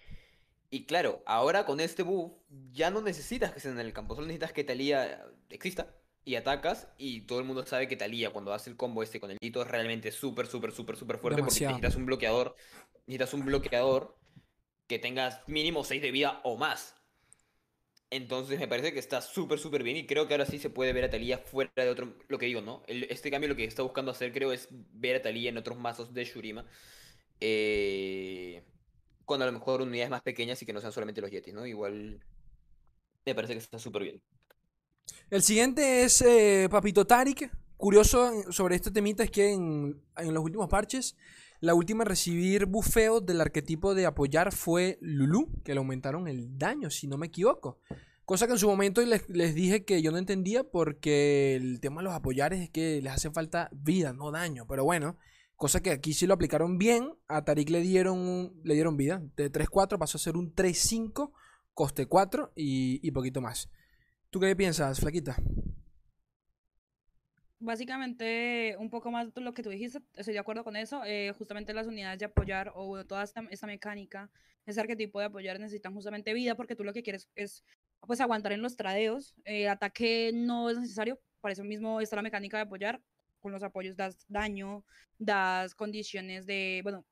y 0.70 0.84
claro, 0.84 1.22
ahora 1.26 1.66
con 1.66 1.80
este 1.80 2.02
buff 2.02 2.32
ya 2.72 2.90
no 2.90 3.00
necesitas 3.00 3.52
que 3.52 3.58
estén 3.58 3.72
en 3.72 3.86
el 3.86 3.92
campo, 3.92 4.14
solo 4.14 4.26
necesitas 4.26 4.52
que 4.52 4.64
Talía 4.64 5.24
exista 5.50 5.97
y 6.28 6.36
atacas 6.36 6.88
y 6.98 7.22
todo 7.22 7.38
el 7.38 7.46
mundo 7.46 7.64
sabe 7.64 7.88
que 7.88 7.96
Talía 7.96 8.30
cuando 8.30 8.52
hace 8.52 8.68
el 8.68 8.76
combo 8.76 9.02
este 9.02 9.18
con 9.18 9.30
el 9.30 9.38
hito 9.40 9.62
es 9.62 9.68
realmente 9.68 10.12
súper, 10.12 10.46
súper, 10.46 10.72
súper, 10.72 10.96
súper 10.96 11.16
fuerte 11.16 11.36
Demasiado. 11.36 11.72
porque 11.72 11.80
necesitas 11.80 11.96
un 11.98 12.04
bloqueador, 12.06 12.54
necesitas 13.06 13.32
un 13.32 13.44
bloqueador 13.46 14.18
que 14.86 14.98
tengas 14.98 15.40
mínimo 15.48 15.84
6 15.84 16.02
de 16.02 16.10
vida 16.10 16.40
o 16.44 16.58
más. 16.58 16.94
Entonces 18.10 18.58
me 18.58 18.68
parece 18.68 18.92
que 18.92 18.98
está 18.98 19.20
súper, 19.22 19.58
súper 19.58 19.82
bien 19.82 19.96
y 19.96 20.06
creo 20.06 20.26
que 20.28 20.34
ahora 20.34 20.44
sí 20.46 20.58
se 20.58 20.70
puede 20.70 20.92
ver 20.92 21.04
a 21.04 21.10
Talía 21.10 21.38
fuera 21.38 21.70
de 21.76 21.88
otro... 21.88 22.14
Lo 22.28 22.38
que 22.38 22.46
digo, 22.46 22.60
¿no? 22.62 22.82
El- 22.86 23.04
este 23.04 23.30
cambio 23.30 23.48
lo 23.48 23.56
que 23.56 23.64
está 23.64 23.82
buscando 23.82 24.10
hacer 24.10 24.32
creo 24.32 24.52
es 24.52 24.68
ver 24.70 25.16
a 25.16 25.22
Talía 25.22 25.48
en 25.50 25.56
otros 25.58 25.78
mazos 25.78 26.12
de 26.12 26.24
Shurima. 26.24 26.66
eh, 27.40 28.62
con 29.24 29.40
a 29.42 29.46
lo 29.46 29.52
mejor 29.52 29.82
unidades 29.82 30.10
más 30.10 30.22
pequeñas 30.22 30.60
y 30.62 30.66
que 30.66 30.72
no 30.72 30.80
sean 30.80 30.92
solamente 30.92 31.20
los 31.20 31.30
Yetis, 31.30 31.52
¿no? 31.54 31.66
Igual 31.66 32.20
me 33.26 33.34
parece 33.34 33.52
que 33.54 33.58
está 33.60 33.78
súper 33.78 34.02
bien. 34.02 34.22
El 35.30 35.42
siguiente 35.42 36.04
es 36.04 36.22
eh, 36.22 36.68
Papito 36.70 37.06
Tarik. 37.06 37.50
Curioso 37.76 38.50
sobre 38.50 38.76
este 38.76 38.90
temita 38.90 39.22
es 39.22 39.30
que 39.30 39.52
en, 39.52 40.02
en 40.16 40.34
los 40.34 40.42
últimos 40.42 40.68
parches, 40.68 41.16
la 41.60 41.74
última 41.74 42.02
en 42.04 42.08
recibir 42.08 42.66
bufeo 42.66 43.20
del 43.20 43.40
arquetipo 43.40 43.94
de 43.94 44.06
apoyar 44.06 44.52
fue 44.52 44.98
Lulu, 45.00 45.48
que 45.64 45.74
le 45.74 45.78
aumentaron 45.78 46.28
el 46.28 46.56
daño, 46.56 46.90
si 46.90 47.06
no 47.06 47.18
me 47.18 47.26
equivoco. 47.26 47.78
Cosa 48.24 48.46
que 48.46 48.52
en 48.52 48.58
su 48.58 48.68
momento 48.68 49.00
les, 49.00 49.28
les 49.28 49.54
dije 49.54 49.84
que 49.84 50.02
yo 50.02 50.10
no 50.12 50.18
entendía 50.18 50.62
porque 50.62 51.56
el 51.56 51.80
tema 51.80 52.00
de 52.00 52.04
los 52.04 52.14
apoyares 52.14 52.60
es 52.60 52.70
que 52.70 53.00
les 53.02 53.12
hace 53.12 53.30
falta 53.30 53.70
vida, 53.72 54.12
no 54.12 54.30
daño. 54.30 54.66
Pero 54.68 54.84
bueno, 54.84 55.16
cosa 55.56 55.80
que 55.80 55.90
aquí 55.90 56.12
sí 56.12 56.26
lo 56.26 56.34
aplicaron 56.34 56.78
bien. 56.78 57.14
A 57.26 57.44
Tarik 57.44 57.70
le 57.70 57.80
dieron, 57.80 58.52
le 58.64 58.74
dieron 58.74 58.96
vida. 58.96 59.22
De 59.36 59.50
3-4 59.50 59.98
pasó 59.98 60.18
a 60.18 60.20
ser 60.20 60.36
un 60.36 60.54
3-5, 60.54 61.32
coste 61.74 62.06
4 62.06 62.52
y, 62.54 63.00
y 63.06 63.10
poquito 63.12 63.40
más. 63.40 63.68
¿Tú 64.30 64.40
qué 64.40 64.54
piensas, 64.56 65.00
Flaquita? 65.00 65.36
Básicamente, 67.60 68.76
un 68.78 68.88
poco 68.88 69.10
más 69.10 69.34
de 69.34 69.40
lo 69.40 69.52
que 69.52 69.62
tú 69.64 69.70
dijiste, 69.70 70.00
estoy 70.14 70.34
de 70.34 70.40
acuerdo 70.40 70.62
con 70.64 70.76
eso. 70.76 71.02
eh, 71.04 71.32
justamente 71.36 71.74
las 71.74 71.88
unidades 71.88 72.18
de 72.20 72.26
apoyar 72.26 72.72
o 72.74 73.04
toda 73.04 73.24
esta, 73.24 73.42
esta 73.50 73.66
mecánica, 73.66 74.30
ese 74.64 74.80
arquetipo 74.80 75.18
de 75.18 75.26
apoyar 75.26 75.58
necesitan 75.58 75.92
justamente 75.94 76.32
vida 76.34 76.54
porque 76.54 76.76
tú 76.76 76.84
lo 76.84 76.92
que 76.92 77.02
quieres 77.02 77.28
es 77.34 77.64
pues 78.06 78.20
aguantar 78.20 78.52
en 78.52 78.62
los 78.62 78.76
tradeos. 78.76 79.34
eh, 79.44 79.68
ataque 79.68 80.30
no 80.34 80.70
es 80.70 80.78
necesario, 80.78 81.20
para 81.40 81.52
eso 81.52 81.64
mismo 81.64 82.00
está 82.00 82.16
la 82.16 82.22
mecánica 82.22 82.58
de 82.58 82.64
apoyar. 82.64 83.02
Con 83.40 83.52
los 83.52 83.62
apoyos 83.62 83.96
das 83.96 84.24
daño, 84.28 84.84
das 85.18 85.74
condiciones 85.74 86.46
de, 86.46 86.80
bueno, 86.82 87.04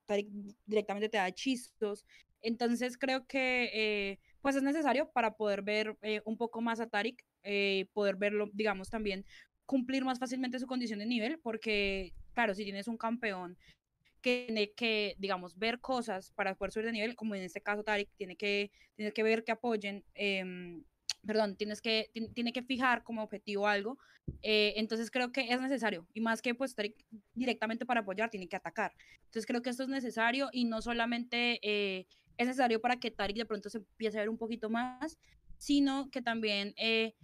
directamente 0.67 1.09
te 1.09 1.19
da 1.19 1.29
hechizos. 1.29 2.05
Entonces 2.43 2.99
creo 2.99 3.27
que 3.27 3.71
eh, 3.73 4.19
pues 4.43 4.57
es 4.57 4.63
necesario 4.63 5.11
para 5.11 5.35
poder 5.37 5.63
ver 5.63 5.97
eh, 6.03 6.21
un 6.25 6.37
poco 6.37 6.61
más 6.61 6.81
a 6.81 6.89
Tarik, 6.89 7.25
eh, 7.43 7.87
poder 7.93 8.17
verlo, 8.17 8.51
digamos, 8.53 8.91
también 8.91 9.25
cumplir 9.65 10.05
más 10.05 10.19
fácilmente 10.19 10.59
su 10.59 10.67
condición 10.67 11.01
de 11.01 11.07
nivel, 11.07 11.39
porque, 11.41 12.13
claro, 12.35 12.55
si 12.55 12.65
tienes 12.65 12.87
un 12.89 12.97
campeón 12.97 13.57
que 14.23 14.45
tiene 14.47 14.73
que, 14.73 15.15
digamos, 15.19 15.57
ver 15.59 15.81
cosas 15.81 16.31
para 16.33 16.55
poder 16.55 16.73
subir 16.73 16.87
de 16.87 16.93
nivel, 16.93 17.17
como 17.17 17.35
en 17.35 17.43
este 17.43 17.61
caso 17.61 17.83
Tarik, 17.85 18.09
tiene 18.17 18.37
que, 18.37 18.71
tiene 18.97 19.13
que 19.13 19.23
ver 19.23 19.45
que 19.45 19.53
apoyen, 19.53 20.05
em, 20.15 20.85
perdón, 21.25 21.57
tienes 21.57 21.81
que, 21.81 22.11
ti- 22.13 22.29
tiene 22.35 22.53
que 22.53 22.63
fijar 22.63 23.03
como 23.03 23.23
objetivo 23.23 23.67
algo, 23.67 23.99
eh, 24.43 24.75
entonces 24.77 25.11
creo 25.11 25.31
que 25.33 25.53
es 25.53 25.61
necesario, 25.61 26.07
y 26.15 26.21
más 26.21 26.43
que 26.43 26.55
pues 26.55 26.75
Tarik 26.75 26.95
directamente 27.35 27.87
para 27.87 28.01
apoyar, 28.01 28.31
tiene 28.31 28.49
que 28.49 28.57
atacar. 28.57 28.93
Entonces 29.27 29.47
creo 29.47 29.63
que 29.63 29.71
esto 29.71 29.83
es 29.85 29.89
necesario 29.89 30.49
y 30.53 30.65
no 30.65 30.81
solamente 30.83 31.59
eh, 31.63 32.07
es 32.37 32.47
necesario 32.47 32.81
para 32.81 32.97
que 32.97 33.11
Tarik 33.11 33.37
de 33.39 33.47
pronto 33.47 33.69
se 33.71 33.79
empiece 33.79 34.19
a 34.19 34.21
ver 34.23 34.29
un 34.31 34.39
poquito 34.39 34.71
más, 34.71 35.19
sino 35.59 36.11
que 36.11 36.23
también... 36.23 36.75
eh, 36.77 37.15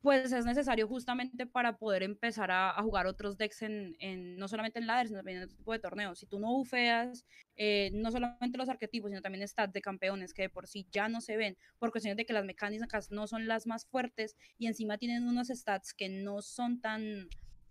pues 0.00 0.30
es 0.32 0.44
necesario 0.46 0.86
justamente 0.86 1.44
para 1.46 1.76
poder 1.76 2.04
empezar 2.04 2.52
a, 2.52 2.70
a 2.70 2.82
jugar 2.82 3.06
otros 3.06 3.36
decks 3.36 3.62
en, 3.62 3.96
en- 3.98 4.36
no 4.36 4.46
solamente 4.46 4.78
en 4.78 4.86
ladder, 4.86 5.08
sino 5.08 5.18
también 5.18 5.38
en 5.38 5.44
otro 5.44 5.56
tipo 5.56 5.72
de 5.72 5.80
torneos. 5.80 6.20
Si 6.20 6.26
tú 6.26 6.38
no 6.38 6.48
bufeas, 6.52 7.24
eh, 7.56 7.90
no 7.92 8.12
solamente 8.12 8.58
los 8.58 8.68
arquetipos, 8.68 9.10
sino 9.10 9.22
también 9.22 9.46
stats 9.46 9.72
de 9.72 9.80
campeones 9.82 10.32
que 10.34 10.42
de 10.42 10.50
por 10.50 10.68
sí 10.68 10.86
ya 10.92 11.08
no 11.08 11.20
se 11.20 11.36
ven, 11.36 11.56
por 11.80 11.90
cuestiones 11.90 12.16
de 12.16 12.24
que 12.26 12.32
las 12.32 12.44
mecánicas 12.44 13.10
no 13.10 13.26
son 13.26 13.48
las 13.48 13.66
más 13.66 13.86
fuertes 13.86 14.36
y 14.56 14.68
encima 14.68 14.98
tienen 14.98 15.24
unos 15.26 15.48
stats 15.48 15.92
que 15.94 16.08
no 16.08 16.42
son 16.42 16.80
tan, 16.80 17.28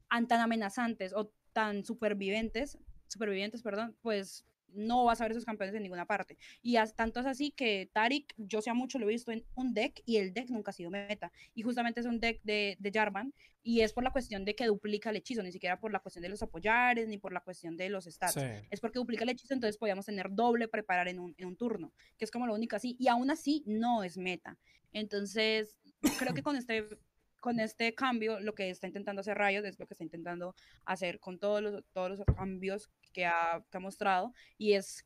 an- 0.09 0.27
tan 0.27 0.41
amenazantes 0.41 1.13
o 1.13 1.31
tan 1.53 1.85
supervivientes, 1.85 2.77
supervivientes, 3.07 3.63
perdón, 3.63 3.95
pues 4.01 4.45
no 4.73 5.05
vas 5.05 5.21
a 5.21 5.23
ver 5.25 5.31
esos 5.31 5.45
campeones 5.45 5.75
en 5.75 5.83
ninguna 5.83 6.05
parte. 6.05 6.37
Y 6.61 6.75
as- 6.77 6.95
tanto 6.95 7.19
es 7.19 7.25
así 7.25 7.51
que 7.51 7.89
Tarik, 7.93 8.33
yo 8.37 8.61
sea 8.61 8.73
mucho 8.73 8.99
lo 8.99 9.05
he 9.05 9.11
visto 9.11 9.31
en 9.31 9.45
un 9.55 9.73
deck 9.73 10.01
y 10.05 10.17
el 10.17 10.33
deck 10.33 10.49
nunca 10.49 10.71
ha 10.71 10.73
sido 10.73 10.89
meta 10.89 11.31
y 11.55 11.61
justamente 11.63 11.99
es 11.99 12.05
un 12.05 12.19
deck 12.19 12.41
de, 12.43 12.75
de 12.79 12.91
Jarvan 12.91 13.33
y 13.63 13.81
es 13.81 13.91
por 13.91 14.03
la 14.03 14.11
cuestión 14.11 14.45
de 14.45 14.55
que 14.55 14.65
duplica 14.65 15.09
el 15.09 15.17
hechizo, 15.17 15.43
ni 15.43 15.51
siquiera 15.51 15.79
por 15.79 15.91
la 15.91 15.99
cuestión 15.99 16.23
de 16.23 16.29
los 16.29 16.41
apoyares 16.41 17.07
ni 17.09 17.17
por 17.17 17.33
la 17.33 17.41
cuestión 17.41 17.75
de 17.75 17.89
los 17.89 18.05
stats. 18.05 18.35
Sí. 18.35 18.67
Es 18.69 18.79
porque 18.79 18.99
duplica 18.99 19.23
el 19.23 19.29
hechizo, 19.29 19.53
entonces 19.53 19.77
podíamos 19.77 20.05
tener 20.05 20.27
doble 20.31 20.67
preparar 20.69 21.07
en 21.09 21.19
un, 21.19 21.35
en 21.37 21.47
un 21.47 21.57
turno, 21.57 21.91
que 22.17 22.23
es 22.23 22.31
como 22.31 22.47
lo 22.47 22.53
único 22.53 22.75
así, 22.77 22.95
y 22.97 23.09
aún 23.09 23.29
así 23.29 23.63
no 23.65 24.03
es 24.03 24.17
meta. 24.17 24.57
Entonces, 24.93 25.77
creo 26.17 26.33
que 26.33 26.43
con 26.43 26.55
este, 26.55 26.87
con 27.47 27.61
este 27.61 27.95
cambio, 27.95 28.41
lo 28.41 28.53
que 28.53 28.69
está 28.69 28.87
intentando 28.87 29.21
hacer 29.21 29.37
Riot 29.37 29.63
es 29.63 29.79
lo 29.79 29.87
que 29.87 29.93
está 29.93 30.03
intentando 30.03 30.53
hacer 30.83 31.17
con 31.17 31.39
todos 31.39 31.61
los, 31.61 31.81
todos 31.93 32.09
los 32.09 32.25
cambios 32.35 32.89
que 33.13 33.25
ha, 33.25 33.63
que 33.71 33.77
ha 33.77 33.79
mostrado, 33.79 34.33
y 34.57 34.73
es 34.73 35.05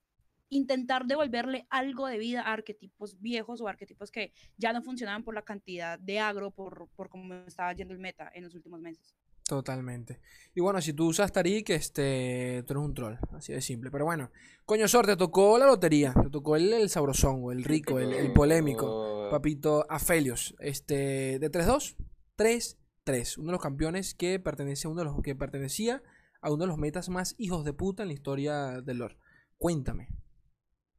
intentar 0.49 1.05
devolverle 1.05 1.67
algo 1.69 2.07
de 2.07 2.17
vida 2.17 2.41
a 2.41 2.53
arquetipos 2.53 3.21
viejos 3.21 3.61
o 3.61 3.67
arquetipos 3.67 4.09
que 4.09 4.33
ya 4.57 4.73
no 4.73 4.81
funcionaban 4.81 5.23
por 5.23 5.35
la 5.35 5.43
cantidad 5.43 5.99
de 5.99 6.17
agro, 6.17 6.49
por, 6.49 6.87
por 6.95 7.09
cómo 7.09 7.31
estaba 7.45 7.73
yendo 7.73 7.93
el 7.93 7.99
meta 7.99 8.31
en 8.33 8.45
los 8.45 8.55
últimos 8.55 8.81
meses. 8.81 9.15
Totalmente. 9.47 10.19
Y 10.55 10.61
bueno, 10.61 10.81
si 10.81 10.93
tú 10.93 11.09
usas 11.09 11.31
Tarik, 11.31 11.69
este, 11.69 12.63
tú 12.65 12.73
eres 12.73 12.83
un 12.83 12.93
troll, 12.95 13.17
así 13.33 13.53
de 13.53 13.61
simple. 13.61 13.91
Pero 13.91 14.05
bueno, 14.05 14.31
coño, 14.65 14.87
Sor, 14.87 15.05
te 15.05 15.15
tocó 15.15 15.59
la 15.59 15.67
lotería, 15.67 16.11
te 16.23 16.31
tocó 16.31 16.55
el, 16.55 16.73
el 16.73 16.89
sabrosongo, 16.89 17.51
el 17.51 17.63
rico, 17.63 17.99
el, 17.99 18.13
el 18.13 18.33
polémico, 18.33 19.27
papito 19.29 19.85
Afelios, 19.87 20.55
este, 20.59 21.37
de 21.37 21.51
3-2, 21.51 21.95
3-3, 22.41 23.37
uno 23.37 23.47
de 23.47 23.51
los 23.51 23.61
campeones 23.61 24.15
que 24.15 24.39
pertenece 24.39 24.87
a 24.87 24.91
uno 24.91 25.01
de 25.01 25.05
los 25.05 25.21
que 25.21 25.35
pertenecía 25.35 26.01
a 26.41 26.51
uno 26.51 26.63
de 26.63 26.67
los 26.67 26.77
metas 26.77 27.09
más 27.09 27.35
hijos 27.37 27.63
de 27.63 27.73
puta 27.73 28.03
en 28.03 28.09
la 28.09 28.13
historia 28.13 28.81
del 28.81 28.97
lore. 28.97 29.17
Cuéntame. 29.57 30.07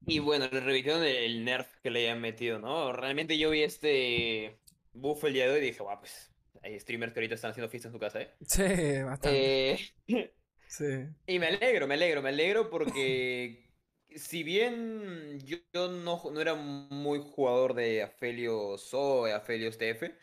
Y 0.06 0.18
bueno, 0.20 0.48
le 0.50 0.60
revirtieron 0.60 1.02
el 1.04 1.44
nerf 1.44 1.76
que 1.82 1.90
le 1.90 2.00
habían 2.00 2.20
metido, 2.20 2.58
¿no? 2.58 2.92
Realmente 2.92 3.38
yo 3.38 3.50
vi 3.50 3.62
este 3.62 4.60
buff 4.92 5.24
el 5.24 5.32
día 5.32 5.46
de 5.46 5.52
hoy 5.54 5.58
y 5.58 5.66
dije, 5.66 5.82
guau, 5.82 5.98
pues 5.98 6.32
hay 6.62 6.78
streamers 6.78 7.12
que 7.12 7.20
ahorita 7.20 7.34
están 7.34 7.50
haciendo 7.52 7.70
fiesta 7.70 7.88
en 7.88 7.92
su 7.94 7.98
casa, 7.98 8.20
¿eh? 8.22 8.34
Sí, 8.46 9.02
bastante. 9.02 9.72
Eh, 9.72 10.34
Sí. 10.66 10.84
Y 11.26 11.38
me 11.38 11.48
alegro, 11.48 11.86
me 11.86 11.94
alegro, 11.94 12.22
me 12.22 12.30
alegro 12.30 12.70
porque 12.70 13.70
si 14.16 14.42
bien 14.42 15.38
yo, 15.40 15.58
no, 15.88 16.22
no 16.32 16.40
era 16.40 16.54
muy 16.54 17.20
jugador 17.20 17.74
de 17.74 18.02
Aphelios 18.02 18.92
O, 18.94 19.26
de 19.26 19.32
Aphelios 19.34 19.78
TF, 19.78 20.14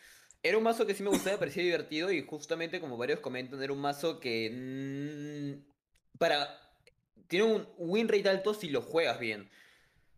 era 0.44 0.58
un 0.58 0.64
mazo 0.64 0.86
que 0.86 0.94
sí 0.96 1.04
me 1.04 1.10
gustaba, 1.10 1.36
me 1.36 1.40
parecía 1.40 1.64
divertido 1.64 2.12
y 2.12 2.26
justamente 2.26 2.80
como 2.80 2.98
varios 2.98 3.20
comentan, 3.20 3.62
era 3.62 3.74
un 3.74 3.80
mazo 3.82 4.20
que 4.20 4.50
mm, 4.52 6.18
para 6.18 6.60
tiene 7.28 7.46
un 7.46 7.68
win 7.78 8.08
rate 8.08 8.30
alto 8.30 8.54
si 8.54 8.70
lo 8.70 8.82
juegas 8.82 9.20
bien, 9.20 9.50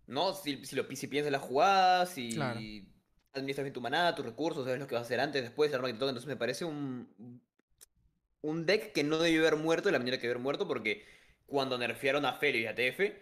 ¿no? 0.07 0.33
Si, 0.33 0.65
si, 0.65 0.75
lo, 0.75 0.85
si 0.95 1.07
piensas 1.07 1.31
las 1.31 1.41
jugadas, 1.41 2.11
si 2.11 2.33
Claro. 2.33 2.61
administras 3.33 3.65
bien 3.65 3.73
tu 3.73 3.81
maná, 3.81 4.15
tus 4.15 4.25
recursos, 4.25 4.65
sabes 4.65 4.79
lo 4.79 4.87
que 4.87 4.95
vas 4.95 5.03
a 5.03 5.05
hacer 5.05 5.19
antes, 5.19 5.43
después, 5.43 5.69
el 5.71 5.75
arma 5.77 5.87
que 5.87 5.93
te 5.93 5.99
toca, 5.99 6.09
entonces 6.11 6.27
me 6.29 6.37
parece 6.37 6.65
un, 6.65 7.09
un 8.41 8.65
deck 8.65 8.91
que 8.93 9.03
no 9.03 9.17
debió 9.19 9.41
haber 9.41 9.55
muerto 9.57 9.87
de 9.89 9.93
la 9.93 9.99
manera 9.99 10.17
que 10.17 10.23
debió 10.23 10.33
haber 10.35 10.43
muerto 10.43 10.67
porque 10.67 11.05
cuando 11.45 11.77
nerfearon 11.77 12.25
a 12.25 12.33
Felio 12.33 12.61
y 12.61 12.65
a 12.65 12.75
TF, 12.75 13.13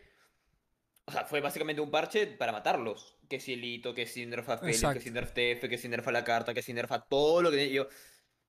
o 1.10 1.12
sea, 1.12 1.26
fue 1.26 1.41
básicamente 1.41 1.82
un 1.82 1.89
parche 1.89 2.28
para 2.28 2.52
matarlos. 2.52 3.17
Que 3.28 3.39
si 3.39 3.54
el 3.54 3.65
hito, 3.65 3.95
que 3.95 4.06
si 4.06 4.28
nerfa 4.28 4.60
a 4.62 4.69
Exacto. 4.69 5.00
que 5.00 5.04
si 5.04 5.10
nerfa 5.10 5.34
TF, 5.34 5.67
que 5.67 5.78
si 5.80 5.89
nerfa 5.89 6.12
la 6.12 6.24
carta, 6.24 6.54
que 6.54 6.62
si 6.62 6.72
nerfa 6.72 7.02
todo 7.02 7.41
lo 7.41 7.50
que... 7.50 7.72
Yo, 7.72 7.88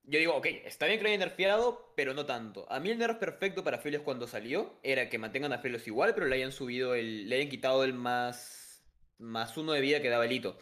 yo 0.05 0.19
digo, 0.19 0.37
ok, 0.37 0.47
está 0.67 0.85
bien 0.85 0.99
que 0.99 1.05
lo 1.05 1.09
hayan 1.09 1.21
nerfeado, 1.21 1.95
pero 1.97 2.13
no 2.13 2.27
tanto. 2.27 2.71
A 2.71 2.79
mí 2.81 2.91
el 2.91 2.99
nerf 2.99 3.17
perfecto 3.17 3.65
para 3.65 3.79
Felios 3.79 4.03
cuando 4.03 4.27
salió 4.27 4.79
era 4.83 5.09
que 5.09 5.17
mantengan 5.17 5.55
a 5.55 5.59
Felios 5.59 5.87
igual, 5.87 6.15
pero 6.15 6.27
le 6.27 6.37
hayan 6.37 6.53
subido 6.53 6.95
el... 6.95 7.31
le 7.31 7.37
hayan 7.37 7.49
quitado 7.49 7.83
el 7.83 7.95
más... 7.95 8.85
más 9.17 9.57
uno 9.57 9.73
de 9.73 9.81
vida 9.81 10.03
que 10.03 10.11
daba 10.11 10.27
el 10.27 10.33
hito. 10.33 10.59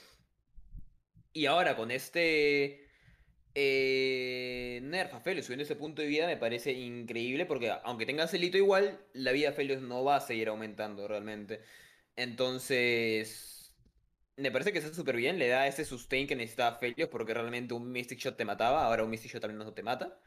Y 1.32 1.46
ahora 1.46 1.74
con 1.74 1.90
este 1.90 2.87
eh, 3.61 4.78
nerf 4.84 5.14
a 5.14 5.20
Felios 5.20 5.46
subiendo 5.46 5.64
ese 5.64 5.74
punto 5.74 6.00
de 6.00 6.06
vida 6.06 6.28
me 6.28 6.37
parece 6.37 6.70
increíble 6.70 7.44
porque 7.44 7.72
aunque 7.82 8.07
tengas 8.07 8.32
el 8.34 8.44
hito 8.44 8.57
igual, 8.57 9.01
la 9.14 9.32
vida 9.32 9.49
de 9.51 9.57
Felios 9.57 9.82
no 9.82 10.05
va 10.05 10.14
a 10.14 10.20
seguir 10.20 10.49
aumentando 10.49 11.09
realmente. 11.09 11.61
Entonces, 12.18 13.72
me 14.36 14.50
parece 14.50 14.72
que 14.72 14.78
está 14.80 14.92
súper 14.92 15.16
bien, 15.16 15.38
le 15.38 15.48
da 15.48 15.68
ese 15.68 15.84
sustain 15.84 16.26
que 16.26 16.36
necesitaba 16.36 16.78
Felios 16.78 17.08
porque 17.10 17.32
realmente 17.34 17.74
un 17.74 17.92
Mystic 17.92 18.18
Shot 18.18 18.36
te 18.36 18.44
mataba, 18.44 18.84
ahora 18.84 19.04
un 19.04 19.10
Mystic 19.10 19.32
Shot 19.32 19.40
también 19.42 19.58
no 19.58 19.72
te 19.72 19.84
mata. 19.84 20.20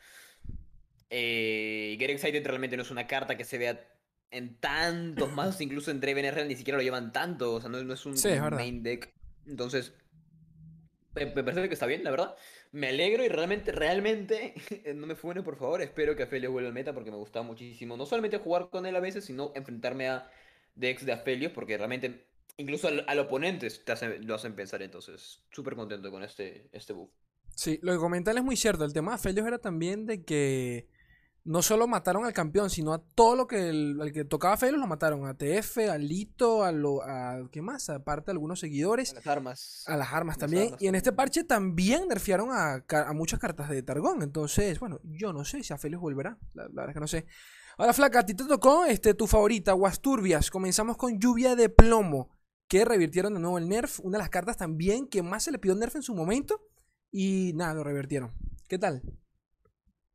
Eh, 1.10 1.96
Get 2.00 2.10
Excited 2.10 2.46
realmente 2.46 2.78
no 2.78 2.84
es 2.84 2.92
una 2.92 3.08
carta 3.08 3.36
que 3.38 3.44
se 3.44 3.58
vea 3.58 3.86
en 4.32 4.60
tantos 4.60 5.32
mazos, 5.34 5.62
incluso 5.62 5.92
en 5.92 6.00
Draven 6.00 6.34
Real 6.34 6.48
ni 6.48 6.56
siquiera 6.56 6.78
lo 6.78 6.84
llevan 6.84 7.12
tanto, 7.12 7.54
o 7.56 7.62
sea, 7.62 7.70
no, 7.70 7.84
no 7.84 7.94
es 7.94 8.06
un 8.06 8.16
Sí, 8.16 8.30
es 8.30 8.42
verdad. 8.42 8.58
main 8.58 8.82
deck. 8.84 9.14
Entonces, 9.46 9.94
me, 11.14 11.26
me 11.26 11.44
parece 11.44 11.68
que 11.68 11.74
está 11.74 11.86
bien, 11.86 12.04
la 12.04 12.12
verdad. 12.12 12.36
Me 12.72 12.88
alegro 12.88 13.24
y 13.24 13.28
realmente, 13.28 13.72
realmente, 13.72 14.54
no 14.96 15.08
me 15.08 15.16
fuene, 15.16 15.42
por 15.44 15.58
favor. 15.58 15.82
Espero 15.82 16.16
que 16.16 16.24
Aphelios 16.24 16.52
vuelva 16.54 16.70
al 16.70 16.74
meta 16.74 16.94
porque 16.94 17.12
me 17.12 17.18
gusta 17.18 17.42
muchísimo. 17.42 17.98
No 17.98 18.06
solamente 18.06 18.38
jugar 18.38 18.70
con 18.70 18.86
él 18.86 18.96
a 18.96 19.00
veces, 19.02 19.26
sino 19.26 19.52
enfrentarme 19.56 20.08
a 20.10 20.30
decks 20.82 21.06
de 21.06 21.14
Aphelios 21.14 21.54
porque 21.54 21.78
realmente, 21.78 22.28
incluso 22.58 22.90
al, 22.90 23.06
al 23.08 23.20
oponente 23.20 23.70
te 23.70 23.92
hace- 23.94 24.20
lo 24.20 24.36
hacen 24.36 24.56
pensar. 24.56 24.82
Entonces, 24.82 25.44
súper 25.52 25.76
contento 25.76 26.12
con 26.12 26.24
este, 26.24 26.68
este 26.74 26.92
buff. 26.92 27.10
Sí, 27.56 27.80
lo 27.82 27.92
que 27.94 27.98
comentan 28.00 28.38
es 28.38 28.44
muy 28.44 28.58
cierto. 28.58 28.84
El 28.84 28.92
tema 28.94 29.14
de 29.14 29.18
Felios 29.20 29.48
era 29.48 29.60
también 29.60 30.06
de 30.06 30.24
que 30.24 30.88
no 31.44 31.62
solo 31.64 31.88
mataron 31.88 32.24
al 32.24 32.34
campeón, 32.34 32.70
sino 32.70 32.94
a 32.94 33.04
todo 33.16 33.36
lo 33.36 33.48
que 33.48 33.70
el, 33.70 34.00
al 34.00 34.12
que 34.14 34.24
tocaba 34.26 34.58
Felios 34.58 34.80
lo 34.80 34.86
mataron. 34.88 35.26
A 35.28 35.34
TF, 35.36 35.90
a 35.90 35.98
Lito, 35.98 36.64
a 36.64 36.72
lo, 36.72 37.02
a 37.04 37.50
¿qué 37.52 37.62
más? 37.62 37.90
Aparte 37.90 38.28
de 38.28 38.34
algunos 38.34 38.60
seguidores. 38.60 39.14
Las 39.16 39.28
armas. 39.28 39.84
A 39.88 39.98
las 39.98 40.14
armas 40.14 40.36
Las 40.36 40.40
también. 40.42 40.66
armas 40.66 40.82
y 40.82 40.88
en 40.88 40.96
este 40.96 41.12
parche 41.12 41.44
también 41.44 42.08
nerfearon 42.08 42.50
a, 42.52 42.84
a 42.88 43.14
muchas 43.14 43.40
cartas 43.40 43.70
de 43.70 43.82
Targón. 43.84 44.22
Entonces, 44.22 44.80
bueno, 44.80 45.00
yo 45.04 45.34
no 45.34 45.44
sé 45.44 45.64
si 45.64 45.74
a 45.74 45.78
Felios 45.78 46.00
volverá. 46.02 46.38
La, 46.54 46.64
la 46.64 46.70
verdad 46.70 46.90
es 46.90 46.94
que 46.94 47.00
no 47.00 47.08
sé. 47.08 47.26
Ahora, 47.82 47.94
Flaca, 47.94 48.20
a 48.20 48.26
ti 48.28 48.36
te 48.36 48.44
tocó 48.44 48.86
este, 48.86 49.16
tu 49.16 49.26
favorita, 49.26 49.72
Guasturbias. 49.72 50.52
Comenzamos 50.52 50.98
con 50.98 51.20
Lluvia 51.20 51.56
de 51.56 51.68
Plomo, 51.68 52.30
que 52.68 52.86
revirtieron 52.86 53.34
de 53.34 53.40
nuevo 53.40 53.58
el 53.58 53.68
nerf. 53.68 54.00
Una 54.02 54.20
de 54.20 54.22
las 54.22 54.30
cartas 54.30 54.56
también 54.56 55.08
que 55.08 55.24
más 55.24 55.42
se 55.46 55.52
le 55.52 55.58
pidió 55.58 55.74
nerf 55.74 55.96
en 55.96 56.04
su 56.04 56.14
momento. 56.14 56.62
Y 57.12 57.54
nada, 57.56 57.74
lo 57.74 57.84
revirtieron. 57.84 58.34
¿Qué 58.68 58.78
tal? 58.78 59.02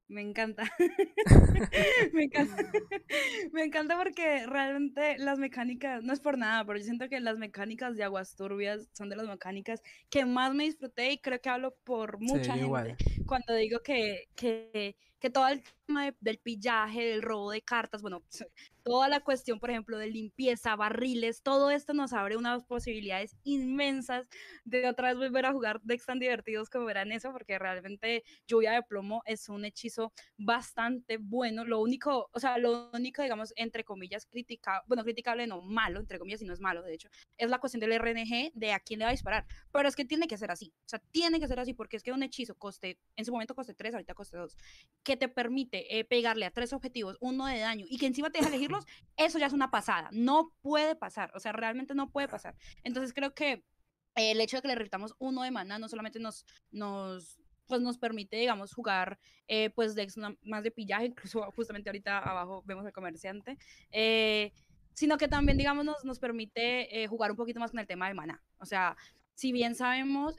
Me 0.08 0.22
encanta. 0.22 0.62
me 2.12 2.24
encanta. 2.24 2.56
me 3.52 3.64
encanta 3.64 3.96
porque 3.98 4.46
realmente 4.46 5.18
las 5.18 5.38
mecánicas, 5.38 6.02
no 6.02 6.12
es 6.12 6.20
por 6.20 6.38
nada, 6.38 6.64
pero 6.64 6.78
yo 6.78 6.84
siento 6.84 7.08
que 7.08 7.18
las 7.20 7.38
mecánicas 7.38 7.96
de 7.96 8.04
Aguas 8.04 8.36
Turbias 8.36 8.88
son 8.92 9.08
de 9.08 9.16
las 9.16 9.26
mecánicas 9.26 9.82
que 10.08 10.24
más 10.24 10.54
me 10.54 10.64
disfruté 10.64 11.10
y 11.12 11.18
creo 11.18 11.40
que 11.40 11.48
hablo 11.48 11.74
por 11.84 12.20
mucha 12.20 12.44
Sí, 12.44 12.50
gente 12.50 12.64
igual. 12.66 12.96
cuando 13.26 13.54
digo 13.54 13.80
que, 13.80 14.28
que, 14.36 14.96
que 15.18 15.30
todo 15.30 15.48
el 15.48 15.62
tema 15.86 16.04
de- 16.06 16.16
del 16.20 16.38
pillaje, 16.38 17.02
del 17.04 17.22
robo 17.22 17.50
de 17.50 17.62
cartas, 17.62 18.00
bueno, 18.00 18.22
toda 18.86 19.08
la 19.08 19.18
cuestión, 19.18 19.58
por 19.58 19.70
ejemplo, 19.70 19.98
de 19.98 20.06
limpieza, 20.06 20.76
barriles, 20.76 21.42
todo 21.42 21.72
esto 21.72 21.92
nos 21.92 22.12
abre 22.12 22.36
unas 22.36 22.64
posibilidades 22.64 23.36
inmensas 23.42 24.28
de 24.64 24.88
otra 24.88 25.08
vez 25.08 25.18
volver 25.18 25.44
a 25.44 25.52
jugar 25.52 25.80
decks 25.82 26.06
tan 26.06 26.20
divertidos 26.20 26.70
como 26.70 26.88
eran 26.88 27.10
eso, 27.10 27.32
porque 27.32 27.58
realmente 27.58 28.22
Lluvia 28.46 28.70
de 28.70 28.84
Plomo 28.84 29.22
es 29.26 29.48
un 29.48 29.64
hechizo 29.64 30.12
bastante 30.38 31.16
bueno. 31.16 31.64
Lo 31.64 31.80
único, 31.80 32.30
o 32.32 32.38
sea, 32.38 32.58
lo 32.58 32.88
único, 32.92 33.22
digamos, 33.22 33.52
entre 33.56 33.82
comillas, 33.82 34.24
criticable, 34.24 34.84
bueno, 34.86 35.02
criticable 35.02 35.48
no, 35.48 35.62
malo, 35.62 35.98
entre 35.98 36.20
comillas, 36.20 36.42
y 36.42 36.44
no 36.44 36.52
es 36.52 36.60
malo, 36.60 36.84
de 36.84 36.94
hecho, 36.94 37.08
es 37.38 37.50
la 37.50 37.58
cuestión 37.58 37.80
del 37.80 37.98
RNG 37.98 38.52
de 38.54 38.72
a 38.72 38.78
quién 38.78 39.00
le 39.00 39.06
va 39.06 39.08
a 39.08 39.14
disparar. 39.14 39.46
Pero 39.72 39.88
es 39.88 39.96
que 39.96 40.04
tiene 40.04 40.28
que 40.28 40.38
ser 40.38 40.52
así, 40.52 40.72
o 40.84 40.88
sea, 40.88 41.00
tiene 41.10 41.40
que 41.40 41.48
ser 41.48 41.58
así, 41.58 41.74
porque 41.74 41.96
es 41.96 42.04
que 42.04 42.12
un 42.12 42.22
hechizo 42.22 42.54
coste, 42.54 43.00
en 43.16 43.24
su 43.24 43.32
momento 43.32 43.56
coste 43.56 43.74
3, 43.74 43.94
ahorita 43.94 44.14
coste 44.14 44.36
2, 44.36 44.56
que 45.02 45.16
te 45.16 45.28
permite 45.28 45.98
eh, 45.98 46.04
pegarle 46.04 46.46
a 46.46 46.52
tres 46.52 46.72
objetivos, 46.72 47.16
uno 47.18 47.46
de 47.46 47.58
daño, 47.58 47.84
y 47.88 47.98
que 47.98 48.06
encima 48.06 48.30
te 48.30 48.38
deja 48.38 48.50
eso 49.16 49.38
ya 49.38 49.46
es 49.46 49.52
una 49.52 49.70
pasada. 49.70 50.08
No 50.12 50.52
puede 50.60 50.96
pasar, 50.96 51.30
o 51.34 51.40
sea, 51.40 51.52
realmente 51.52 51.94
no 51.94 52.10
puede 52.10 52.28
pasar. 52.28 52.56
Entonces 52.84 53.12
creo 53.14 53.34
que 53.34 53.64
el 54.14 54.40
hecho 54.40 54.56
de 54.56 54.62
que 54.62 54.68
le 54.68 54.74
repitamos 54.74 55.14
uno 55.18 55.42
de 55.42 55.50
mana 55.50 55.78
no 55.78 55.88
solamente 55.88 56.18
nos, 56.18 56.46
nos, 56.70 57.38
pues 57.66 57.80
nos 57.80 57.98
permite, 57.98 58.36
digamos, 58.36 58.72
jugar 58.72 59.18
eh, 59.46 59.70
pues 59.70 59.94
más 60.42 60.62
de 60.64 60.70
pillaje, 60.70 61.06
incluso 61.06 61.42
justamente 61.56 61.90
ahorita 61.90 62.18
abajo 62.18 62.62
vemos 62.66 62.86
el 62.86 62.92
comerciante, 62.92 63.58
eh, 63.92 64.52
sino 64.94 65.18
que 65.18 65.28
también, 65.28 65.58
digamos, 65.58 65.84
nos, 65.84 66.04
nos 66.04 66.18
permite 66.18 67.02
eh, 67.02 67.06
jugar 67.06 67.30
un 67.30 67.36
poquito 67.36 67.60
más 67.60 67.70
con 67.70 67.80
el 67.80 67.86
tema 67.86 68.08
de 68.08 68.14
mana. 68.14 68.42
O 68.58 68.64
sea, 68.64 68.96
si 69.34 69.52
bien 69.52 69.74
sabemos, 69.74 70.36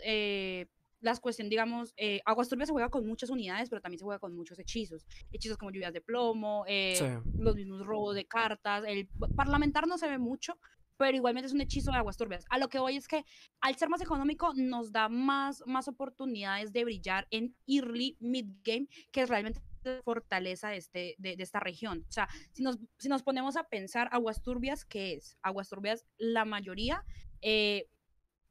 las 1.00 1.20
cuestiones, 1.20 1.50
digamos, 1.50 1.94
eh, 1.98 2.22
Aguas 2.26 2.50
Turbias 2.50 2.68
se 2.68 2.74
juega 2.74 2.90
con 2.90 3.06
muchas 3.06 3.30
unidades, 3.30 3.70
pero 3.70 3.82
también 3.82 4.00
se 4.00 4.06
juega 4.06 4.20
con 4.20 4.36
muchos 4.36 4.58
hechizos. 4.60 5.06
Hechizos 5.32 5.58
como 5.58 5.72
lluvias 5.72 5.94
de 5.94 6.02
plomo, 6.02 6.64
eh, 6.68 6.96
Sí. 6.98 7.32
los 7.40 7.56
mismos 7.56 7.86
robos 7.86 8.16
de 8.16 8.26
cartas. 8.26 8.84
El 8.88 9.08
parlamentar 9.36 9.88
no 9.88 9.98
se 9.98 10.08
ve 10.08 10.18
mucho, 10.18 10.58
pero 10.98 11.16
igualmente 11.16 11.46
es 11.48 11.54
un 11.54 11.62
hechizo 11.62 11.92
de 11.92 11.98
aguas 11.98 12.18
turbias. 12.18 12.46
A 12.50 12.58
lo 12.58 12.70
que 12.70 12.80
voy 12.80 12.96
es 12.96 13.08
que 13.08 13.24
al 13.62 13.76
ser 13.76 13.90
más 13.90 14.02
económico 14.02 14.54
nos 14.56 14.92
da 14.92 15.10
más, 15.10 15.62
más 15.68 15.88
oportunidades 15.88 16.74
de 16.74 16.84
brillar 16.84 17.28
en 17.30 17.56
early 17.68 18.18
mid 18.20 18.48
game, 18.64 18.88
que 19.12 19.22
es 19.22 19.30
realmente 19.30 19.62
la 19.84 20.02
fortaleza 20.04 20.70
de, 20.70 20.78
este, 20.78 21.16
de, 21.20 21.36
de 21.38 21.44
esta 21.44 21.60
región. 21.60 22.04
O 22.10 22.12
sea, 22.12 22.28
si 22.52 22.64
nos, 22.64 22.80
si 22.98 23.08
nos 23.10 23.22
ponemos 23.22 23.56
a 23.56 23.66
pensar 23.66 24.10
aguas 24.12 24.42
turbias, 24.42 24.84
¿qué 24.84 25.14
es? 25.14 25.38
Aguas 25.44 25.70
turbias, 25.70 26.06
la 26.18 26.44
mayoría 26.46 27.04
eh, 27.42 27.88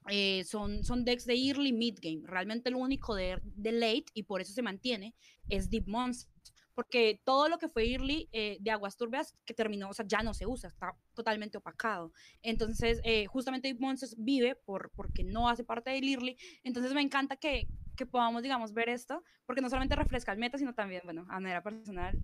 eh, 0.09 0.45
son, 0.45 0.85
son 0.85 1.05
decks 1.05 1.27
de 1.27 1.35
early 1.35 1.73
mid 1.73 1.99
game. 2.01 2.23
Realmente 2.25 2.71
lo 2.71 2.79
único 2.79 3.15
de, 3.15 3.41
de 3.43 3.73
late, 3.73 4.07
y 4.15 4.25
por 4.25 4.41
eso 4.41 4.53
se 4.53 4.63
mantiene, 4.63 5.15
es 5.49 5.71
Deep 5.71 5.87
Monsters. 5.87 6.33
Porque 6.75 7.23
todo 7.25 7.49
lo 7.49 7.57
que 7.57 7.69
fue 7.69 7.91
early 7.91 8.29
eh, 8.33 8.59
de 8.61 8.71
Aguas 8.71 8.99
Turbias 8.99 9.35
que 9.47 9.55
terminó, 9.55 9.89
o 9.89 9.95
sea, 9.95 10.05
ya 10.07 10.23
no 10.23 10.35
se 10.35 10.47
usa, 10.47 10.69
está 10.69 10.95
totalmente 11.15 11.57
opacado. 11.57 12.13
Entonces, 12.43 13.01
eh, 13.03 13.27
justamente 13.27 13.69
Deep 13.69 13.81
Monsters 13.81 14.15
vive 14.19 14.57
por, 14.57 14.91
porque 14.95 15.25
no 15.25 15.49
hace 15.49 15.65
parte 15.65 15.91
del 15.91 16.07
early. 16.07 16.37
Entonces, 16.65 16.93
me 16.93 17.01
encanta 17.01 17.37
que, 17.37 17.67
que 17.97 18.05
podamos, 18.05 18.43
digamos, 18.43 18.75
ver 18.75 18.91
esto, 18.91 19.25
porque 19.47 19.63
no 19.63 19.71
solamente 19.71 19.97
refresca 19.97 20.33
el 20.33 20.39
meta, 20.39 20.59
sino 20.59 20.75
también, 20.75 21.01
bueno, 21.05 21.25
a 21.31 21.41
manera 21.41 21.63
personal, 21.63 22.19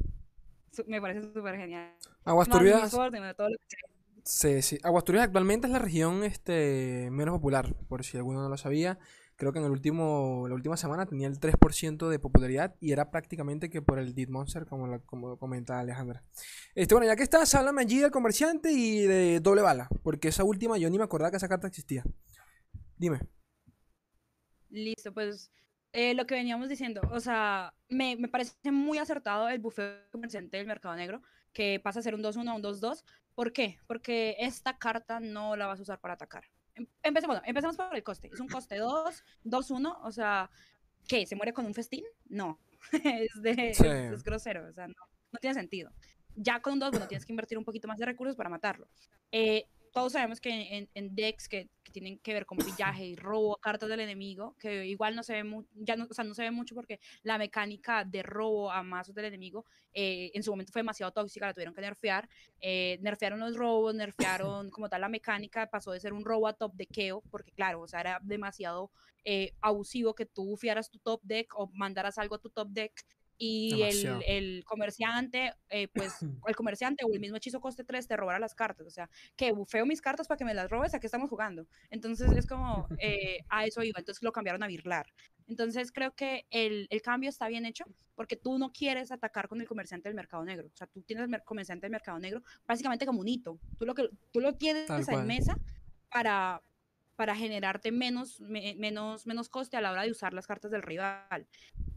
me 0.87 1.01
parece 1.01 1.23
súper 1.33 1.57
genial. 1.57 1.95
Aguas 2.25 2.49
Más 2.49 2.59
Turbias. 2.59 2.91
de 2.91 3.35
todo 3.35 3.49
lo 3.49 3.57
que 3.57 3.77
Sí, 4.25 4.63
sí. 4.63 4.79
Aguasturias 4.85 5.25
actualmente 5.25 5.67
es 5.67 5.73
la 5.73 5.81
región 5.81 6.23
este, 6.23 7.09
menos 7.11 7.35
popular, 7.35 7.75
por 7.89 8.05
si 8.05 8.17
alguno 8.17 8.41
no 8.43 8.49
lo 8.49 8.57
sabía. 8.57 8.99
Creo 9.37 9.53
que 9.53 9.59
en 9.59 9.65
el 9.65 9.73
último, 9.73 10.47
la 10.49 10.55
última 10.55 10.77
semana 10.77 11.07
tenía 11.07 11.27
el 11.27 11.41
3% 11.41 12.09
de 12.09 12.21
popularidad 12.21 12.77
y 12.81 12.93
era 12.93 13.11
prácticamente 13.11 13.69
que 13.71 13.83
por 13.83 13.99
el 13.99 14.15
Dead 14.15 14.29
Monster, 14.29 14.67
como, 14.67 14.87
la- 14.87 15.01
como 15.01 15.37
comenta 15.39 15.81
Alejandra. 15.81 16.23
Este, 16.75 16.95
bueno, 16.95 17.07
ya 17.09 17.17
que 17.17 17.25
estás, 17.25 17.53
háblame 17.57 17.83
allí 17.83 17.99
del 17.99 18.13
comerciante 18.13 18.71
y 18.73 19.01
de 19.03 19.41
doble 19.41 19.63
bala, 19.63 19.89
porque 20.05 20.29
esa 20.29 20.45
última 20.45 20.79
yo 20.79 20.89
ni 20.91 20.99
me 20.99 21.05
acordaba 21.05 21.31
que 21.33 21.39
esa 21.39 21.49
carta 21.49 21.67
existía. 21.67 22.05
Dime. 22.99 23.21
Listo, 24.71 25.13
pues 25.13 25.53
eh, 25.93 26.15
lo 26.15 26.27
que 26.27 26.35
veníamos 26.35 26.69
diciendo, 26.69 27.03
o 27.11 27.21
sea, 27.21 27.75
me, 27.89 28.17
me 28.17 28.29
parece 28.29 28.73
muy 28.73 28.99
acertado 28.99 29.49
el 29.49 29.61
bufeo 29.61 29.95
comerciante 30.11 30.57
del 30.57 30.67
mercado 30.67 30.97
negro, 30.97 31.23
que 31.53 31.81
pasa 31.81 32.01
a 32.01 32.03
ser 32.03 32.15
un 32.15 32.23
2-1 32.23 32.53
a 32.53 32.55
un 32.55 32.63
2-2. 32.63 33.05
¿Por 33.35 33.53
qué? 33.53 33.79
Porque 33.87 34.37
esta 34.39 34.79
carta 34.79 35.21
no 35.21 35.57
la 35.57 35.67
vas 35.67 35.79
a 35.79 35.83
usar 35.83 36.01
para 36.01 36.15
atacar. 36.15 36.45
Em- 36.75 36.87
Empecemos, 37.03 37.41
empecemos 37.45 37.77
por 37.77 37.95
el 37.95 38.03
coste. 38.03 38.31
Es 38.33 38.41
un 38.41 38.49
coste 38.49 38.77
2, 38.77 39.25
2-1, 39.45 39.99
o 40.03 40.13
sea, 40.13 40.51
¿qué? 41.09 41.27
¿Se 41.27 41.37
muere 41.37 41.53
con 41.53 41.67
un 41.67 41.75
festín? 41.75 42.05
No, 42.29 42.59
es, 42.93 43.43
de, 43.43 43.75
Sí. 43.75 43.87
es, 43.87 44.13
es 44.13 44.23
grosero, 44.25 44.67
o 44.69 44.73
sea, 44.73 44.87
no, 44.89 44.95
no 45.33 45.39
tiene 45.39 45.55
sentido. 45.55 45.93
Ya 46.35 46.61
con 46.63 46.75
un 46.75 46.79
2, 46.79 46.91
bueno, 46.93 47.09
tienes 47.09 47.27
que 47.27 47.33
invertir 47.33 47.59
un 47.59 47.65
poquito 47.65 47.89
más 47.89 47.99
de 47.99 48.07
recursos 48.07 48.37
para 48.37 48.49
matarlo. 48.49 48.89
Eh, 49.31 49.67
todos 49.93 50.13
sabemos 50.13 50.41
que 50.41 50.51
en, 50.79 50.89
en 50.95 51.15
decks 51.15 51.49
que, 51.49 51.69
que 51.85 51.93
tienen 51.93 52.19
que 52.19 52.33
ver 52.35 52.47
con 52.47 52.59
pillaje 52.59 53.07
y 53.07 53.17
robo 53.17 53.57
cartas 53.57 53.89
del 53.89 54.01
enemigo, 54.01 54.57
que 54.59 54.87
igual 54.87 55.15
no 55.15 55.23
se 55.23 55.35
ve 55.35 55.45
mu- 55.45 55.65
ya 55.75 55.97
no, 55.97 56.07
o 56.11 56.15
sea, 56.15 56.25
no 56.25 56.35
se 56.35 56.43
ve 56.43 56.51
mucho 56.51 56.75
porque 56.75 56.99
la 57.23 57.39
mecánica 57.39 58.05
de 58.05 58.23
robo 58.23 58.71
a 58.71 58.83
mazos 58.83 59.15
del 59.15 59.27
enemigo 59.27 59.65
eh, 59.95 60.31
en 60.35 60.43
su 60.43 60.51
momento 60.51 60.73
fue 60.73 60.81
demasiado 60.81 61.13
tóxica, 61.13 61.47
la 61.47 61.55
tuvieron 61.55 61.75
que 61.75 61.81
nerfear. 61.83 62.29
eh, 62.61 62.99
nerfearon 63.03 63.41
los 63.41 63.57
robos, 63.57 63.95
nerfearon 63.95 64.71
como 64.71 64.89
tal 64.89 65.01
la 65.03 65.09
mecánica, 65.09 65.69
pasó 65.71 65.93
de 65.93 66.01
ser 66.01 66.13
un 66.13 66.25
robo 66.25 66.49
a 66.49 66.53
top 66.55 66.73
deckeo, 66.75 67.23
porque 67.31 67.53
claro, 67.53 67.81
o 67.83 67.89
sea, 67.89 68.01
era 68.01 68.19
demasiado 68.23 68.91
eh, 69.25 69.53
abusivo 69.61 70.15
que 70.15 70.27
tú 70.27 70.47
bufiaras 70.47 70.91
tu 70.91 70.99
top 70.99 71.21
deck 71.23 71.53
o 71.57 71.69
mandaras 71.75 72.19
algo 72.19 72.35
a 72.37 72.39
tu 72.41 72.51
top 72.51 72.69
deck 72.71 72.93
y 73.45 73.83
el, 73.83 74.23
el 74.27 74.65
comerciante, 74.65 75.53
eh, 75.69 75.89
pues, 75.89 76.15
el 76.47 76.55
comerciante 76.55 77.05
o 77.05 77.13
el 77.13 77.19
mismo 77.19 77.39
hechizo 77.39 77.61
coste 77.61 77.83
3 77.83 78.07
te 78.07 78.17
robara 78.17 78.39
las 78.39 78.55
cartas. 78.55 78.87
O 78.87 78.91
sea, 78.91 79.11
que 79.37 79.51
bufeo 79.51 79.85
mis 79.85 80.01
cartas 80.01 80.29
para 80.29 80.39
que 80.39 80.45
me 80.45 80.55
las 80.55 80.71
robes, 80.71 80.95
¿a 80.95 81.01
qué 81.01 81.09
estamos 81.09 81.29
jugando? 81.29 81.67
Entonces 81.91 82.31
es 82.37 82.47
como, 82.47 82.87
eh, 83.01 83.39
a 83.49 83.67
eso 83.67 83.83
iba, 83.83 83.99
entonces 83.99 84.23
lo 84.23 84.31
cambiaron 84.31 84.63
a 84.63 84.69
virlar. 84.69 85.07
Entonces 85.49 85.91
creo 85.91 86.15
que 86.15 86.47
el, 86.51 86.87
el 86.89 87.03
cambio 87.03 87.29
está 87.31 87.49
bien 87.49 87.67
hecho 87.67 87.85
porque 88.15 88.37
tú 88.37 88.59
no 88.59 88.71
quieres 88.73 89.11
atacar 89.11 89.49
con 89.49 89.61
el 89.61 89.67
comerciante 89.67 90.09
del 90.09 90.15
mercado 90.15 90.45
negro. 90.45 90.69
O 90.73 90.77
sea, 90.77 90.87
tú 90.87 91.03
tienes 91.03 91.25
el 91.25 91.29
mer- 91.29 91.43
comerciante 91.45 91.87
del 91.87 91.91
mercado 91.93 92.21
negro 92.21 92.43
básicamente 92.65 93.07
como 93.07 93.21
un 93.21 93.29
hito. 93.29 93.59
Tú 93.77 93.87
lo, 93.87 93.95
que, 93.95 94.09
tú 94.33 94.41
lo 94.41 94.55
tienes 94.55 94.89
en 94.89 95.27
mesa 95.27 95.59
para, 96.11 96.63
para 97.17 97.37
generarte 97.37 97.93
menos, 97.93 98.41
me- 98.41 98.75
menos, 98.77 99.27
menos 99.27 99.49
coste 99.49 99.77
a 99.77 99.81
la 99.81 99.93
hora 99.93 100.03
de 100.05 100.11
usar 100.11 100.33
las 100.35 100.47
cartas 100.47 100.71
del 100.71 100.83
rival. 100.83 101.47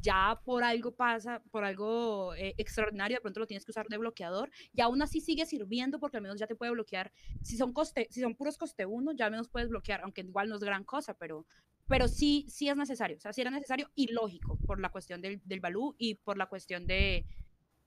Ya 0.02 0.40
por 0.46 0.64
algo 0.64 0.96
pasa, 0.96 1.42
por 1.52 1.64
algo 1.64 2.34
eh, 2.36 2.54
extraordinario, 2.58 3.18
de 3.18 3.22
pronto 3.22 3.40
lo 3.40 3.48
tienes 3.48 3.66
que 3.66 3.72
usar 3.72 3.88
de 3.88 3.98
bloqueador 3.98 4.52
y 4.74 4.82
aún 4.82 5.02
así 5.02 5.20
sigue 5.22 5.46
sirviendo 5.46 6.00
porque 6.00 6.18
al 6.18 6.24
menos 6.24 6.40
ya 6.40 6.48
te 6.48 6.56
puede 6.56 6.72
bloquear. 6.72 7.12
Si 7.42 7.58
son, 7.58 7.74
coste, 7.74 8.08
si 8.12 8.22
son 8.22 8.36
puros 8.36 8.58
coste 8.58 8.86
1, 8.86 9.14
ya 9.14 9.26
al 9.26 9.32
menos 9.32 9.50
puedes 9.50 9.70
bloquear, 9.70 10.02
aunque 10.04 10.22
igual 10.22 10.50
no 10.50 10.56
es 10.56 10.62
gran 10.64 10.84
cosa, 10.84 11.16
pero, 11.16 11.46
pero 11.88 12.08
sí, 12.08 12.46
sí 12.50 12.70
es 12.70 12.76
necesario. 12.78 13.18
O 13.18 13.20
sea, 13.20 13.34
sí 13.34 13.42
era 13.42 13.52
necesario 13.52 13.90
y 13.96 14.12
lógico 14.12 14.58
por 14.66 14.80
la 14.80 14.90
cuestión 14.90 15.22
del, 15.22 15.42
del 15.46 15.62
y 15.98 16.16
por 16.16 16.38
la 16.38 16.48
cuestión 16.48 16.86
de, 16.88 17.26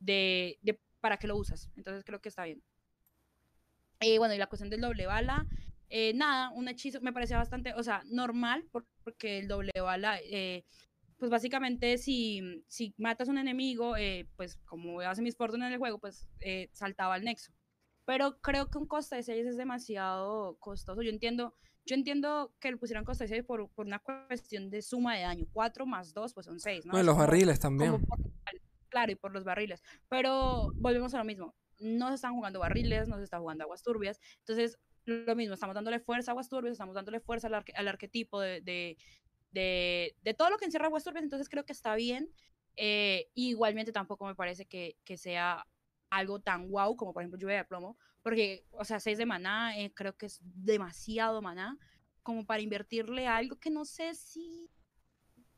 de, 0.00 0.58
de 0.62 0.80
para 1.00 1.16
qué 1.18 1.26
lo 1.28 1.36
usas. 1.36 1.70
Entonces 1.76 2.04
creo 2.04 2.20
que 2.20 2.28
está 2.30 2.44
bien. 2.44 2.62
Eh, 4.00 4.18
bueno, 4.18 4.34
y 4.34 4.38
la 4.38 4.46
cuestión 4.46 4.70
del 4.70 4.80
doble 4.80 5.06
bala, 5.06 5.46
Eh, 5.90 6.12
nada, 6.14 6.50
un 6.50 6.68
hechizo 6.68 7.00
me 7.00 7.12
parecía 7.12 7.38
bastante, 7.38 7.72
o 7.74 7.82
sea, 7.82 8.02
normal, 8.06 8.68
porque 8.70 9.38
el 9.38 9.48
doble 9.48 9.72
bala, 9.80 10.18
eh, 10.22 10.64
pues 11.16 11.30
básicamente 11.30 11.96
si, 11.98 12.62
si 12.68 12.94
matas 12.98 13.28
a 13.28 13.32
un 13.32 13.38
enemigo, 13.38 13.96
eh, 13.96 14.28
pues 14.36 14.56
como 14.66 15.00
hace 15.00 15.22
mis 15.22 15.36
Fortune 15.36 15.66
en 15.66 15.72
el 15.72 15.78
juego, 15.78 15.98
pues 15.98 16.28
saltaba 16.72 17.14
al 17.14 17.24
nexo. 17.24 17.52
Pero 18.04 18.38
creo 18.40 18.70
que 18.70 18.78
un 18.78 18.86
coste 18.86 19.16
de 19.16 19.22
6 19.22 19.46
es 19.46 19.56
demasiado 19.56 20.56
costoso. 20.60 21.02
Yo 21.02 21.10
entiendo, 21.10 21.54
yo 21.84 21.94
entiendo 21.94 22.54
que 22.58 22.70
lo 22.70 22.78
pusieran 22.78 23.04
coste 23.04 23.24
de 23.24 23.28
6 23.28 23.44
por, 23.44 23.68
por, 23.70 23.86
una 23.86 23.98
cuestión 23.98 24.70
de 24.70 24.80
suma 24.80 25.16
de 25.16 25.22
daño. 25.22 25.46
4 25.52 25.84
más 25.84 26.14
2, 26.14 26.32
pues 26.32 26.46
son 26.46 26.58
6, 26.58 26.86
¿no? 26.86 27.02
los 27.02 27.16
barriles 27.16 27.60
también. 27.60 28.00
claro, 28.88 29.12
y 29.12 29.14
por 29.14 29.32
los 29.32 29.44
barriles. 29.44 29.82
Pero 30.08 30.72
volvemos 30.76 31.12
a 31.14 31.18
lo 31.18 31.24
mismo. 31.24 31.54
No 31.80 32.08
se 32.08 32.14
están 32.14 32.34
jugando 32.34 32.60
barriles, 32.60 33.08
no 33.08 33.18
se 33.18 33.24
está 33.24 33.40
jugando 33.40 33.64
aguas 33.64 33.82
turbias. 33.82 34.18
Entonces, 34.38 34.78
lo 35.08 35.36
mismo, 35.36 35.54
estamos 35.54 35.74
dándole 35.74 36.00
fuerza 36.00 36.30
a 36.30 36.32
Aguas 36.32 36.48
Turbias, 36.48 36.72
estamos 36.72 36.94
dándole 36.94 37.20
fuerza 37.20 37.48
al, 37.48 37.88
arquetipo 37.88 38.40
de, 38.40 38.60
de, 38.60 38.96
de, 40.22 40.34
todo 40.34 40.50
lo 40.50 40.58
que 40.58 40.66
encierra 40.66 40.86
Aguas 40.86 41.04
Turbias, 41.04 41.24
entonces 41.24 41.48
creo 41.48 41.64
que 41.64 41.72
está 41.72 41.94
bien. 41.94 42.30
Eh, 42.76 43.28
igualmente 43.34 43.90
tampoco 43.90 44.26
me 44.26 44.36
parece 44.36 44.66
que, 44.66 44.96
que, 45.04 45.16
sea 45.16 45.66
algo 46.10 46.38
tan 46.40 46.68
guau 46.68 46.94
como 46.96 47.12
por 47.12 47.22
ejemplo 47.22 47.38
lluvia 47.38 47.56
de 47.56 47.64
plomo, 47.64 47.98
porque, 48.22 48.64
o 48.70 48.84
sea, 48.84 49.00
6 49.00 49.18
de 49.18 49.26
maná 49.26 49.78
eh, 49.78 49.92
creo 49.94 50.16
que 50.16 50.26
es 50.26 50.40
demasiado 50.42 51.42
maná 51.42 51.76
como 52.22 52.44
para 52.44 52.60
invertirle 52.60 53.26
algo 53.26 53.56
que 53.56 53.70
no 53.70 53.84
sé 53.84 54.14
si... 54.14 54.68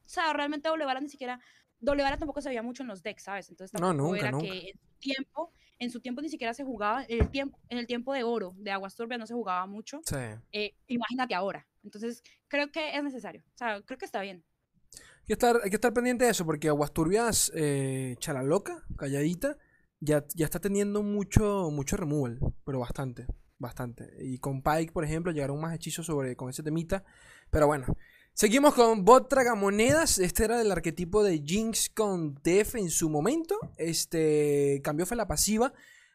O 0.04 0.08
sea, 0.08 0.32
realmente 0.32 0.68
doble 0.68 0.84
bala 0.84 1.00
ni 1.00 1.08
siquiera... 1.08 1.40
Doble 1.80 2.02
bala 2.02 2.16
tampoco 2.16 2.40
se 2.40 2.48
veía 2.48 2.62
mucho 2.62 2.82
en 2.82 2.88
los 2.88 3.02
decks, 3.02 3.24
¿sabes? 3.24 3.48
Entonces 3.48 3.72
tampoco 3.72 3.94
no, 3.94 4.02
nunca, 4.04 4.28
era 4.28 4.38
que 4.38 4.70
en 4.70 4.78
su 4.78 4.98
tiempo 5.00 5.52
en 5.80 5.90
su 5.90 6.00
tiempo 6.00 6.20
ni 6.20 6.28
siquiera 6.28 6.54
se 6.54 6.62
jugaba, 6.62 7.04
en 7.08 7.22
el 7.22 7.30
tiempo, 7.30 7.58
en 7.70 7.78
el 7.78 7.86
tiempo 7.86 8.12
de 8.12 8.22
oro 8.22 8.52
de 8.56 8.70
Aguas 8.70 8.94
Turbias 8.94 9.18
no 9.18 9.26
se 9.26 9.34
jugaba 9.34 9.66
mucho. 9.66 10.00
Sí. 10.04 10.16
Eh, 10.52 10.74
imagínate 10.86 11.34
ahora. 11.34 11.66
Entonces, 11.82 12.22
creo 12.48 12.70
que 12.70 12.94
es 12.94 13.02
necesario. 13.02 13.42
O 13.46 13.58
sea, 13.58 13.80
creo 13.82 13.98
que 13.98 14.04
está 14.04 14.20
bien. 14.20 14.44
Hay 14.92 15.26
que 15.26 15.32
estar, 15.32 15.58
hay 15.64 15.70
que 15.70 15.76
estar 15.76 15.92
pendiente 15.92 16.24
de 16.24 16.30
eso, 16.30 16.44
porque 16.44 16.68
Aguas 16.68 16.92
Turbias, 16.92 17.50
eh, 17.54 18.16
loca, 18.44 18.84
calladita, 18.96 19.56
ya, 20.00 20.24
ya 20.34 20.44
está 20.44 20.60
teniendo 20.60 21.02
mucho, 21.02 21.70
mucho 21.70 21.96
removal, 21.96 22.38
pero 22.64 22.78
bastante, 22.80 23.26
bastante. 23.58 24.12
Y 24.20 24.38
con 24.38 24.62
Pike, 24.62 24.92
por 24.92 25.04
ejemplo, 25.04 25.32
llegaron 25.32 25.60
más 25.60 25.74
hechizos 25.74 26.04
sobre, 26.04 26.36
con 26.36 26.50
ese 26.50 26.62
temita. 26.62 27.04
Pero 27.50 27.66
bueno, 27.66 27.86
Seguimos 28.34 28.74
con 28.74 29.04
Bot 29.04 29.28
Tragamonedas. 29.28 30.18
Este 30.18 30.44
era 30.44 30.60
el 30.60 30.72
arquetipo 30.72 31.22
de 31.22 31.42
Jinx 31.44 31.90
con 31.90 32.40
Def 32.42 32.74
en 32.74 32.90
su 32.90 33.10
momento. 33.10 33.58
Este 33.76 34.80
cambió 34.82 35.04
fue 35.06 35.16
la 35.16 35.28
pasiva. 35.28 35.72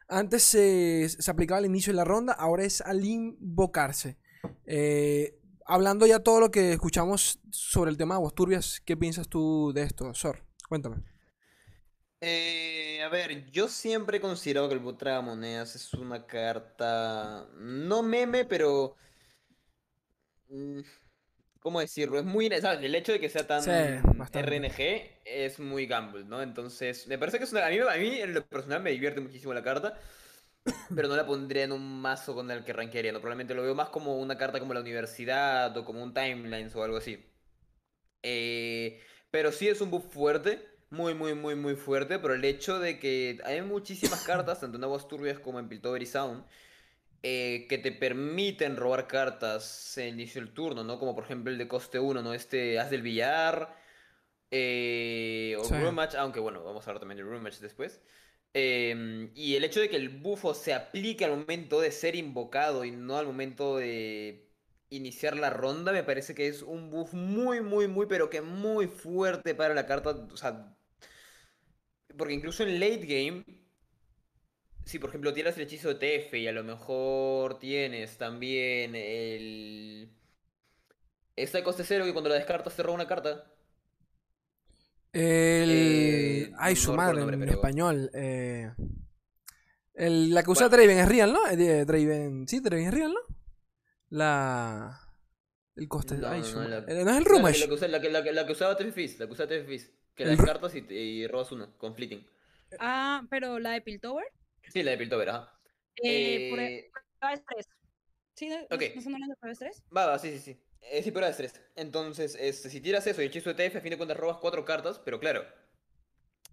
Antes 0.08 0.44
se, 0.44 1.08
aplicaba 1.28 1.60
al 1.60 1.66
inicio 1.66 1.92
de 1.92 1.98
la 1.98 2.04
ronda, 2.04 2.34
ahora 2.34 2.64
es 2.64 2.82
al 2.82 3.04
invocarse. 3.04 4.18
Eh, 4.66 5.40
hablando 5.66 6.06
ya 6.06 6.20
todo 6.20 6.40
lo 6.40 6.52
que 6.52 6.74
escuchamos 6.74 7.40
sobre 7.50 7.90
el 7.90 7.98
tema 7.98 8.20
de 8.20 8.30
Turbias, 8.36 8.82
¿qué 8.86 8.96
piensas 8.96 9.28
tú 9.28 9.72
de 9.74 9.84
esto, 9.84 10.14
Sor? 10.14 10.44
Cuéntame. 10.70 10.98
Eh, 12.22 13.02
a 13.04 13.10
ver, 13.10 13.52
yo 13.52 13.68
siempre 13.68 14.18
he 14.18 14.22
considerado 14.22 14.68
que 14.68 14.76
el 14.76 14.80
Bot 14.80 14.98
Tragamonedas 14.98 15.76
es 15.76 15.94
una 15.94 16.26
carta. 16.26 17.48
No 17.58 18.04
meme, 18.04 18.46
pero. 18.46 18.96
Mm, 20.50 20.82
¿Cómo 21.66 21.80
decirlo? 21.80 22.20
Es 22.20 22.26
muy. 22.26 22.48
¿sabes? 22.62 22.84
El 22.84 22.94
hecho 22.94 23.12
de 23.12 23.20
que 23.20 23.28
sea 23.28 23.48
tan 23.48 23.64
RNG 23.64 25.22
es 25.26 25.60
muy 25.60 25.88
gamble, 25.88 26.24
¿no? 26.24 26.44
Entonces, 26.44 27.08
me 27.08 27.18
parece 27.18 27.40
que 27.40 27.46
es 27.46 27.52
una. 27.54 27.66
A 27.66 27.72
mí, 27.72 27.80
a 27.80 27.98
mí, 27.98 28.22
en 28.22 28.36
lo 28.36 28.46
personal, 28.46 28.84
me 28.84 28.92
divierte 28.92 29.20
muchísimo 29.20 29.52
la 29.52 29.64
carta. 29.64 30.00
Pero 30.96 31.08
no 31.08 31.16
la 31.16 31.26
pondría 31.26 31.64
en 31.64 31.72
un 31.72 32.02
mazo 32.02 32.36
con 32.36 32.52
el 32.52 32.64
que 32.64 32.72
rankearía, 32.72 33.12
¿no? 33.12 33.20
Probablemente 33.20 33.56
lo 33.56 33.64
veo 33.64 33.74
más 33.74 33.90
como 33.90 34.20
una 34.20 34.38
carta 34.38 34.60
como 34.60 34.76
la 34.76 34.82
universidad 34.82 35.76
o 35.76 35.84
como 35.86 36.04
un 36.04 36.14
timelines 36.14 36.76
o 36.76 36.84
algo 36.84 36.98
así. 36.98 37.26
Eh, 38.22 39.02
pero 39.32 39.52
sí 39.52 39.68
es 39.68 39.82
un 39.82 39.90
buff 39.90 40.14
fuerte. 40.14 40.64
Muy, 40.92 41.16
muy, 41.16 41.34
muy, 41.34 41.56
muy 41.56 41.76
fuerte. 41.76 42.20
Pero 42.20 42.36
el 42.36 42.46
hecho 42.46 42.78
de 42.78 43.00
que 43.00 43.40
hay 43.44 43.64
muchísimas 43.64 44.24
cartas, 44.24 44.60
tanto 44.60 44.78
en 44.78 44.84
Aguas 44.84 45.08
Turbias 45.08 45.40
como 45.40 45.58
en 45.58 45.68
Piltover 45.68 46.06
Sound 46.06 46.46
eh, 47.24 47.66
que 47.70 47.78
te 47.78 47.92
permiten 47.92 48.78
robar 48.78 49.08
cartas 49.08 49.98
en 49.98 50.08
el 50.10 50.14
inicio 50.16 50.42
del 50.42 50.54
turno, 50.54 50.84
¿no? 50.84 51.00
Como 51.00 51.16
por 51.16 51.24
ejemplo 51.26 51.52
el 51.52 51.58
de 51.58 51.68
coste 51.68 52.00
1, 52.00 52.22
¿no? 52.22 52.34
Este 52.34 52.80
Haz 52.80 52.90
del 52.92 53.02
Billar. 53.02 53.76
Eh, 54.52 55.58
o 55.60 55.64
sí. 55.66 55.74
Match, 55.94 56.16
aunque 56.16 56.40
bueno, 56.40 56.64
vamos 56.64 56.86
a 56.86 56.90
hablar 56.90 57.00
también 57.00 57.18
de 57.18 57.24
Room 57.24 57.42
Match 57.42 57.58
después. 57.60 58.02
Em, 58.54 59.32
y 59.36 59.56
el 59.56 59.66
hecho 59.66 59.82
de 59.82 59.90
que 59.90 59.98
el 59.98 60.10
bufo 60.10 60.54
se 60.54 60.74
aplique 60.74 61.26
al 61.26 61.32
momento 61.32 61.82
de 61.82 61.92
ser 61.92 62.16
invocado 62.16 62.86
y 62.86 62.92
no 62.92 63.18
al 63.18 63.26
momento 63.26 63.78
de 63.78 64.50
iniciar 64.90 65.36
la 65.36 65.50
ronda, 65.50 65.92
me 65.92 66.04
parece 66.04 66.36
que 66.36 66.48
es 66.48 66.62
un 66.62 66.90
buff 66.90 67.14
muy, 67.14 67.62
muy, 67.62 67.88
muy, 67.88 68.06
pero 68.08 68.30
que 68.30 68.42
muy 68.42 68.88
fuerte 68.88 69.56
para 69.56 69.74
la 69.74 69.86
carta. 69.86 70.12
O 70.12 70.38
sea, 70.38 70.78
porque 72.18 72.34
incluso 72.34 72.64
en 72.64 72.80
late 72.80 73.06
game 73.06 73.65
si 74.86 75.00
por 75.00 75.10
ejemplo 75.10 75.34
tiras 75.34 75.58
el 75.58 75.64
hechizo 75.64 75.94
de 75.94 75.96
TF 75.96 76.36
y 76.36 76.48
a 76.48 76.52
lo 76.52 76.64
mejor 76.64 77.58
tienes 77.60 78.18
también 78.18 78.96
el... 78.96 80.10
Esta 81.36 81.64
coste 81.64 81.84
cero 81.84 82.06
que 82.06 82.14
cuando 82.14 82.30
la 82.30 82.36
descartas 82.36 82.76
te 82.76 82.84
roba 82.84 82.96
una 82.96 83.08
carta. 83.08 83.52
El... 85.12 85.70
Eh, 85.72 86.52
ay, 86.58 86.76
su 86.76 86.94
madre, 86.94 87.22
en 87.22 87.50
español. 87.50 88.12
Eh... 88.14 88.72
El, 89.96 90.34
la 90.34 90.44
que 90.44 90.52
usa 90.52 90.70
Draven 90.70 91.00
es 91.00 91.08
real, 91.08 91.34
¿no? 91.34 91.48
Eh, 91.48 91.86
Draven... 91.86 92.48
Sí, 92.48 92.60
Draven 92.60 92.86
es 92.86 92.94
real, 92.94 93.14
¿no? 93.14 93.36
La... 94.10 95.00
El 95.76 95.88
coste... 95.88 96.16
No, 96.16 96.28
ay, 96.28 96.42
no, 96.42 96.62
no, 96.62 96.68
la... 96.68 96.78
Eh, 96.88 97.04
no, 97.04 97.12
es 97.12 97.18
el 97.18 97.26
Rumash. 97.26 97.68
La, 97.68 97.88
la, 97.88 98.02
que, 98.02 98.10
la, 98.10 98.24
que, 98.24 98.34
la 98.34 98.46
que 98.46 98.52
usaba 98.52 98.78
TF 98.78 98.94
Fizz, 98.94 99.20
la 99.20 99.26
que 99.26 99.34
usaba 99.34 99.50
TF 99.50 99.68
Fizz. 99.68 99.92
Que 100.14 100.26
la 100.26 100.32
descartas 100.32 100.76
y, 100.76 100.86
y 100.94 101.28
robas 101.28 101.52
una, 101.52 101.76
con 101.78 101.96
Fleeting. 101.96 102.26
Ah, 102.80 103.24
pero 103.30 103.60
la 103.60 103.72
de 103.72 103.82
Piltover. 103.82 104.26
Sí, 104.72 104.84
la 104.84 104.92
de 104.92 104.98
Piltover, 104.98 105.30
ajá. 105.30 105.60
Eh, 106.04 106.50
por 106.50 106.60
e, 106.60 106.92
prueba 107.20 107.36
de 107.36 107.42
estrés. 107.42 107.70
¿Sí? 108.34 108.50
¿No, 108.50 108.76
okay. 108.76 108.94
¿no 108.96 109.02
son 109.02 109.14
de 109.14 109.20
prueba 109.20 109.38
de 109.48 109.52
estrés? 109.52 109.84
Va, 109.96 110.06
va, 110.08 110.20
sí, 110.20 110.32
sí, 110.32 110.40
sí. 110.40 110.60
Eh, 110.82 111.02
sí, 111.02 111.12
prueba 111.12 111.28
de 111.28 111.32
estrés. 111.32 111.62
Entonces, 111.76 112.38
este, 112.40 112.70
si 112.70 112.82
tiras 112.82 113.08
eso 113.08 113.22
y 113.22 113.26
hechizo 113.26 113.54
de 113.54 113.70
TF, 113.70 113.78
a 113.78 113.82
fin 113.82 113.92
de 113.92 113.98
cuentas 113.98 114.18
robas 114.18 114.38
cuatro 114.38 114.66
cartas, 114.66 115.00
pero 115.00 115.20
claro, 115.20 115.46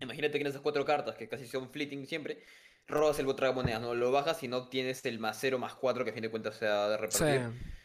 imagínate 0.01 0.39
que 0.39 0.43
en 0.43 0.47
esas 0.47 0.63
cuatro 0.63 0.85
cartas, 0.85 1.17
que 1.17 1.29
casi 1.29 1.47
son 1.47 1.71
fleeting 1.71 2.07
siempre, 2.07 2.43
robas 2.87 3.19
el 3.19 3.27
de 3.27 3.53
monedas, 3.53 3.81
¿no? 3.81 3.95
Lo 3.95 4.11
bajas 4.13 4.43
y 4.43 4.49
no 4.49 4.69
tienes 4.69 5.05
el 5.05 5.19
más 5.19 5.39
cero 5.41 5.59
más 5.59 5.75
cuatro 5.75 6.05
que 6.05 6.11
a 6.11 6.15
fin 6.15 6.23
de 6.23 6.31
cuentas 6.31 6.57
sea 6.57 6.89
de 6.89 6.97
repartir. 6.97 7.51
Sí. 7.51 7.82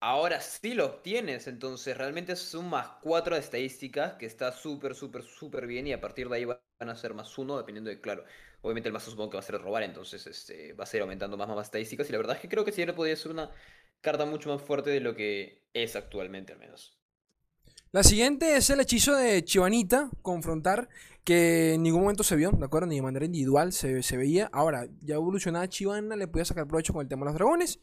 Ahora 0.00 0.40
sí 0.40 0.74
lo 0.74 0.86
obtienes, 0.86 1.48
entonces 1.48 1.96
realmente 1.96 2.32
es 2.32 2.54
un 2.54 2.70
más 2.70 2.88
4 3.02 3.34
de 3.34 3.40
estadísticas 3.40 4.14
que 4.14 4.26
está 4.26 4.52
súper, 4.52 4.94
súper, 4.94 5.24
súper 5.24 5.66
bien 5.66 5.88
y 5.88 5.92
a 5.92 6.00
partir 6.00 6.28
de 6.28 6.36
ahí 6.36 6.44
van 6.44 6.60
a 6.78 6.94
ser 6.94 7.14
más 7.14 7.36
1 7.36 7.56
dependiendo 7.58 7.90
de, 7.90 8.00
claro, 8.00 8.22
obviamente 8.62 8.88
el 8.88 8.92
mazo 8.92 9.10
supongo 9.10 9.30
que 9.30 9.36
va 9.38 9.40
a 9.40 9.46
ser 9.46 9.60
robar, 9.60 9.82
entonces 9.82 10.24
este, 10.28 10.72
va 10.74 10.84
a 10.84 10.86
ser 10.86 11.02
aumentando 11.02 11.36
más, 11.36 11.48
más, 11.48 11.66
estadísticas 11.66 12.08
y 12.08 12.12
la 12.12 12.18
verdad 12.18 12.36
es 12.36 12.42
que 12.42 12.48
creo 12.48 12.64
que 12.64 12.86
le 12.86 12.92
podría 12.92 13.16
ser 13.16 13.32
una 13.32 13.50
carta 14.00 14.24
mucho 14.24 14.50
más 14.50 14.62
fuerte 14.62 14.90
de 14.90 15.00
lo 15.00 15.16
que 15.16 15.64
es 15.72 15.96
actualmente 15.96 16.52
al 16.52 16.60
menos. 16.60 16.96
La 17.90 18.04
siguiente 18.04 18.56
es 18.56 18.70
el 18.70 18.80
hechizo 18.80 19.16
de 19.16 19.42
Chivanita, 19.42 20.10
confrontar, 20.22 20.90
que 21.24 21.74
en 21.74 21.82
ningún 21.82 22.02
momento 22.02 22.22
se 22.22 22.36
vio, 22.36 22.50
¿de 22.50 22.64
acuerdo? 22.64 22.86
Ni 22.86 22.96
de 22.96 23.02
manera 23.02 23.24
individual 23.24 23.72
se, 23.72 24.02
se 24.02 24.16
veía. 24.18 24.50
Ahora, 24.52 24.86
ya 25.00 25.14
evolucionada 25.14 25.68
Chivana, 25.68 26.14
le 26.14 26.28
podía 26.28 26.44
sacar 26.44 26.66
provecho 26.66 26.92
con 26.92 27.02
el 27.02 27.08
tema 27.08 27.22
de 27.22 27.32
los 27.32 27.34
dragones 27.34 27.80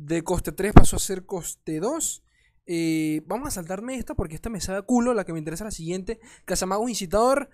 de 0.00 0.22
coste 0.22 0.52
3 0.52 0.72
pasó 0.72 0.96
a 0.96 0.98
ser 0.98 1.26
coste 1.26 1.78
2. 1.78 2.22
Eh, 2.66 3.22
vamos 3.26 3.48
a 3.48 3.50
saltarme 3.50 3.96
esta 3.96 4.14
porque 4.14 4.34
esta 4.34 4.48
me 4.48 4.60
sabe 4.60 4.82
culo. 4.82 5.12
La 5.14 5.24
que 5.24 5.32
me 5.32 5.38
interesa 5.38 5.64
la 5.64 5.70
siguiente. 5.70 6.20
Casamago 6.44 6.88
Incitador. 6.88 7.50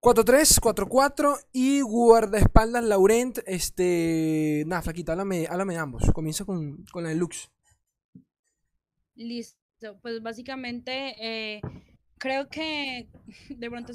4-3, 0.00 0.60
4-4 0.60 1.46
y 1.52 1.82
guardaespaldas 1.82 2.84
Laurent. 2.84 3.38
Este. 3.46 4.64
Nada, 4.66 4.82
flaquita, 4.82 5.12
háblame, 5.12 5.46
háblame 5.50 5.74
de 5.74 5.80
ambos. 5.80 6.10
Comienza 6.14 6.44
con, 6.44 6.84
con 6.92 7.02
la 7.02 7.10
deluxe. 7.10 7.50
Listo. 9.14 9.98
Pues 10.00 10.22
básicamente 10.22 11.14
eh, 11.18 11.60
creo 12.18 12.48
que 12.48 13.08
de 13.48 13.70
pronto 13.70 13.92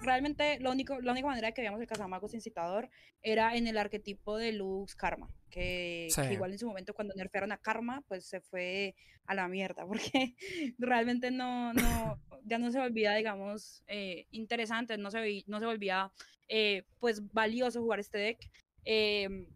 realmente 0.00 0.58
lo 0.60 0.70
único, 0.70 1.00
la 1.00 1.12
única 1.12 1.26
manera 1.26 1.52
que 1.52 1.60
veíamos 1.60 1.80
el 1.80 1.86
Casamagos 1.86 2.32
incitador 2.32 2.88
era 3.22 3.56
en 3.56 3.66
el 3.66 3.76
arquetipo 3.76 4.38
de 4.38 4.52
Lux 4.52 4.94
Karma, 4.94 5.28
que, 5.56 6.08
igual 6.30 6.52
en 6.52 6.58
su 6.58 6.66
momento 6.66 6.92
cuando 6.92 7.14
nerfearon 7.14 7.50
a 7.50 7.56
Karma, 7.56 8.02
pues 8.06 8.26
se 8.26 8.40
fue 8.42 8.94
a 9.24 9.34
la 9.34 9.48
mierda, 9.48 9.86
porque 9.88 10.34
realmente 10.78 11.30
no, 11.30 11.72
no, 11.72 12.20
ya 12.44 12.58
no 12.58 12.70
se 12.70 12.78
volvía, 12.78 13.14
digamos, 13.14 13.82
eh, 13.86 14.26
interesante, 14.30 14.98
no 14.98 15.10
se, 15.10 15.44
no 15.46 15.58
se 15.58 15.66
volvía, 15.66 16.12
eh, 16.48 16.84
pues, 17.00 17.32
valioso 17.32 17.80
jugar 17.80 18.00
este 18.00 18.18
deck. 18.18 18.50
Em, 18.84 19.48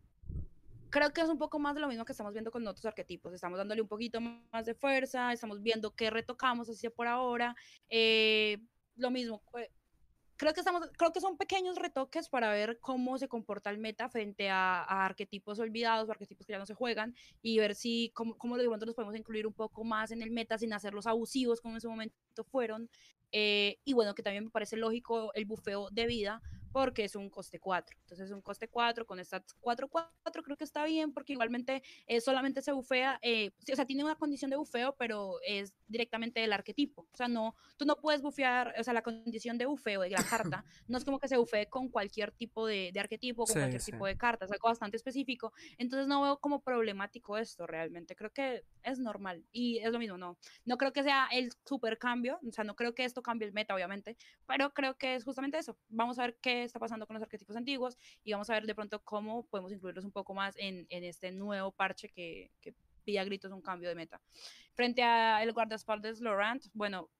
creo 0.88 1.12
que 1.12 1.20
es 1.20 1.28
un 1.28 1.38
poco 1.38 1.59
más 1.59 1.74
de 1.74 1.82
lo 1.82 1.88
mismo 1.88 2.05
que 2.07 2.12
estamos 2.12 2.32
viendo 2.32 2.51
con 2.51 2.66
otros 2.66 2.86
arquetipos. 2.86 3.34
Estamos 3.34 3.59
dándole 3.59 3.82
un 3.82 3.88
poquito 3.88 4.20
más 4.20 4.64
de 4.64 4.74
fuerza, 4.74 5.32
estamos 5.32 5.62
viendo 5.62 5.94
qué 5.94 6.09
retocamos 6.09 6.68
así 6.70 6.88
por 6.88 7.07
ahora. 7.07 7.55
Eh, 7.90 8.59
lo 8.96 9.11
mismo, 9.11 9.42
creo 10.41 10.55
que, 10.55 10.61
estamos, 10.61 10.88
creo 10.97 11.12
que 11.12 11.20
son 11.20 11.36
pequeños 11.36 11.76
retoques 11.76 12.30
para 12.30 12.51
ver 12.51 12.78
cómo 12.80 13.18
se 13.18 13.28
comporta 13.28 13.68
el 13.68 13.76
meta 13.76 14.09
frente 14.09 14.49
a, 14.49 14.80
arquetipos 15.05 15.59
olvidados 15.59 16.09
o 16.09 16.12
arquetipos 16.12 16.47
que 16.47 16.55
ya 16.55 16.59
no 16.59 16.64
se 16.64 16.72
juegan 16.72 17.14
y 17.43 17.59
ver 17.59 17.74
si 17.74 18.11
cómo, 18.14 18.38
cómo 18.38 18.57
de 18.57 18.64
los 18.64 18.95
podemos 18.95 19.14
incluir 19.14 19.47
un 19.47 19.53
poco 19.53 19.84
más 19.84 20.12
en 20.12 20.22
el 20.22 20.30
meta 20.30 20.57
sin 20.57 20.72
hacerlos 20.72 21.07
abusivos 21.07 21.61
como 21.61 21.74
en 21.74 21.82
su 21.82 21.91
momento 21.91 22.16
fueron. 22.51 22.88
Eh, 23.32 23.80
y 23.84 23.93
bueno, 23.93 24.14
que 24.14 24.22
también 24.22 24.45
me 24.45 24.51
parece 24.51 24.78
lógico 24.78 25.30
el 25.34 25.45
bufeo 25.45 25.91
de 25.91 26.07
vida 26.07 26.41
porque 26.73 27.05
es 27.05 27.16
un 27.16 27.31
coste 27.31 27.59
4. 27.59 27.97
Entonces 28.01 28.27
es 28.27 28.33
un 28.33 28.43
coste 28.43 28.68
4 28.68 29.07
con 29.07 29.25
stats 29.25 29.57
4-4 29.61 30.11
creo 30.45 30.57
que 30.57 30.64
está 30.64 30.85
bien 30.85 31.12
porque 31.12 31.33
igualmente 31.33 31.83
eh, 32.07 32.21
solamente 32.21 32.62
se 32.62 32.73
bufea, 32.73 33.18
eh, 33.23 33.51
o 33.73 33.77
sea, 33.77 33.85
tiene 33.85 34.05
una 34.05 34.16
condición 34.16 34.51
de 34.51 34.57
bufeo, 34.57 34.95
pero 34.97 35.39
es 35.47 35.75
directamente 35.89 36.41
del 36.41 36.53
arquetipo. 36.53 37.07
O 37.12 37.16
sea, 37.16 37.29
no, 37.29 37.55
tú 37.77 37.85
no 37.85 37.97
puedes 37.97 38.23
bufear, 38.23 38.75
o 38.79 38.85
sea, 38.85 38.95
la 38.95 39.03
condición 39.03 39.59
de 39.59 39.66
bufeo 39.66 40.03
de 40.03 40.11
la 40.11 40.23
carta 40.25 40.64
no 40.89 40.99
es 40.99 41.05
como 41.05 41.18
que 41.18 41.29
se 41.29 41.37
bufee 41.37 41.66
con 41.66 41.89
cualquier 41.89 42.33
tipo 42.33 42.66
de, 42.66 42.91
de 42.93 43.01
arquetipo, 43.01 43.45
con 43.45 43.55
cualquier 43.55 43.83
tipo 43.83 44.07
de 44.07 44.16
carta, 44.16 44.45
es 44.45 44.53
algo 44.53 44.68
bastante 44.68 44.97
específico. 44.97 45.53
Entonces 45.79 46.07
no 46.07 46.23
veo 46.23 46.39
como 46.39 46.62
problemático 46.62 47.37
esto 47.37 47.66
realmente. 47.66 48.14
Creo 48.14 48.33
que 48.33 48.64
es 48.83 48.99
normal 48.99 49.45
y 49.53 49.79
es 49.79 49.93
lo 49.93 49.99
mismo, 49.99 50.16
no. 50.16 50.39
No 50.64 50.77
creo 50.77 50.93
que 50.93 51.03
sea 51.03 51.29
el 51.33 51.53
super 51.64 51.99
cambio, 51.99 52.39
o 52.47 52.53
sea, 52.53 52.64
no 52.64 52.77
creo 52.77 52.95
que 52.95 53.05
esto 53.05 53.23
cambie 53.23 53.47
el 53.47 53.55
meta, 53.55 53.75
obviamente, 53.75 54.16
pero 54.47 54.71
creo 54.71 54.97
que 54.97 55.14
es 55.14 55.25
justamente 55.25 55.59
eso. 55.59 55.77
Vamos 55.89 56.18
a 56.18 56.23
ver 56.23 56.39
qué 56.41 56.60
está 56.65 56.79
pasando 56.79 57.07
con 57.07 57.15
los 57.15 57.23
arquetipos 57.23 57.57
antiguos 57.57 57.97
y 58.25 58.33
vamos 58.33 58.49
a 58.51 58.55
ver 58.55 58.67
de 58.67 58.75
pronto 58.75 59.03
cómo 59.03 59.45
podemos 59.47 59.73
incluirlos 59.73 60.05
un 60.05 60.13
poco 60.13 60.35
más 60.35 60.55
en, 60.59 60.87
en 60.91 61.05
este 61.05 61.33
nuevo 61.33 61.73
parche 61.73 62.09
que, 62.09 62.51
que 62.61 62.75
pilla 63.05 63.25
gritos 63.25 63.53
un 63.53 63.63
cambio 63.63 63.89
de 63.89 63.95
meta. 63.95 64.21
Frente 64.75 65.03
a 65.03 65.43
el 65.43 65.53
guardaespaldas 65.53 66.21
Laurent, 66.21 66.65
bueno, 66.73 67.11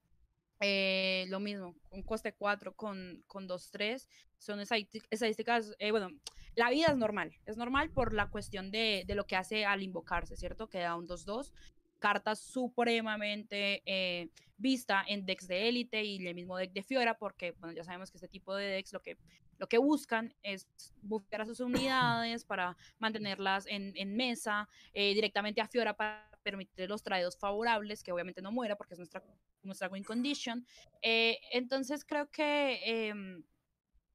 eh, 0.61 1.25
lo 1.29 1.41
mismo, 1.41 1.75
un 1.91 2.03
coste 2.03 2.35
4 2.35 2.75
con, 2.75 3.25
con 3.27 3.49
2-3, 3.49 4.07
son 4.39 4.61
estadísticas, 4.61 5.75
eh, 5.79 5.91
bueno, 5.91 6.11
la 6.55 6.69
vida 6.69 6.89
es 6.89 6.97
normal, 6.97 7.33
es 7.47 7.57
normal 7.57 7.91
por 7.91 8.13
la 8.13 8.29
cuestión 8.29 8.71
de, 8.71 9.05
de 9.07 9.15
lo 9.15 9.27
que 9.27 9.37
hace 9.37 9.65
al 9.65 9.83
invocarse, 9.83 10.37
¿cierto? 10.37 10.69
Que 10.69 10.81
da 10.81 10.97
un 10.97 11.09
2-2, 11.09 11.53
carta 12.01 12.35
supremamente 12.35 13.83
eh, 13.87 14.31
vista 14.57 15.05
en 15.07 15.25
decks 15.25 15.47
de 15.47 15.69
élite 15.69 16.03
y 16.03 16.27
el 16.27 16.35
mismo 16.35 16.57
deck 16.57 16.73
de 16.73 16.83
Fiora, 16.83 17.17
porque 17.17 17.53
bueno, 17.53 17.75
ya 17.75 17.85
sabemos 17.85 18.11
que 18.11 18.17
este 18.17 18.29
tipo 18.29 18.55
de 18.57 18.67
decks 18.67 18.93
lo 18.93 19.01
que, 19.01 19.17
lo 19.59 19.69
que 19.69 19.79
buscan 19.79 20.35
es 20.43 20.67
buscar 21.03 21.43
a 21.43 21.47
sus 21.47 21.61
unidades 21.61 22.45
para 22.45 22.77
mantenerlas 22.99 23.67
en, 23.67 23.93
en 23.97 24.17
mesa, 24.17 24.69
eh, 24.93 25.15
directamente 25.15 25.61
a 25.61 25.69
Fiora 25.69 25.95
para 25.95 26.29
permitir 26.43 26.89
los 26.89 27.03
traídos 27.03 27.39
favorables, 27.39 28.03
que 28.03 28.13
obviamente 28.13 28.43
no 28.43 28.51
muera 28.51 28.77
porque 28.77 28.95
es 28.95 28.99
nuestra, 28.99 29.23
nuestra 29.63 29.89
win 29.89 30.03
condition. 30.03 30.67
Eh, 31.03 31.39
entonces 31.53 32.05
creo 32.05 32.29
que 32.31 32.81
em, 32.85 33.45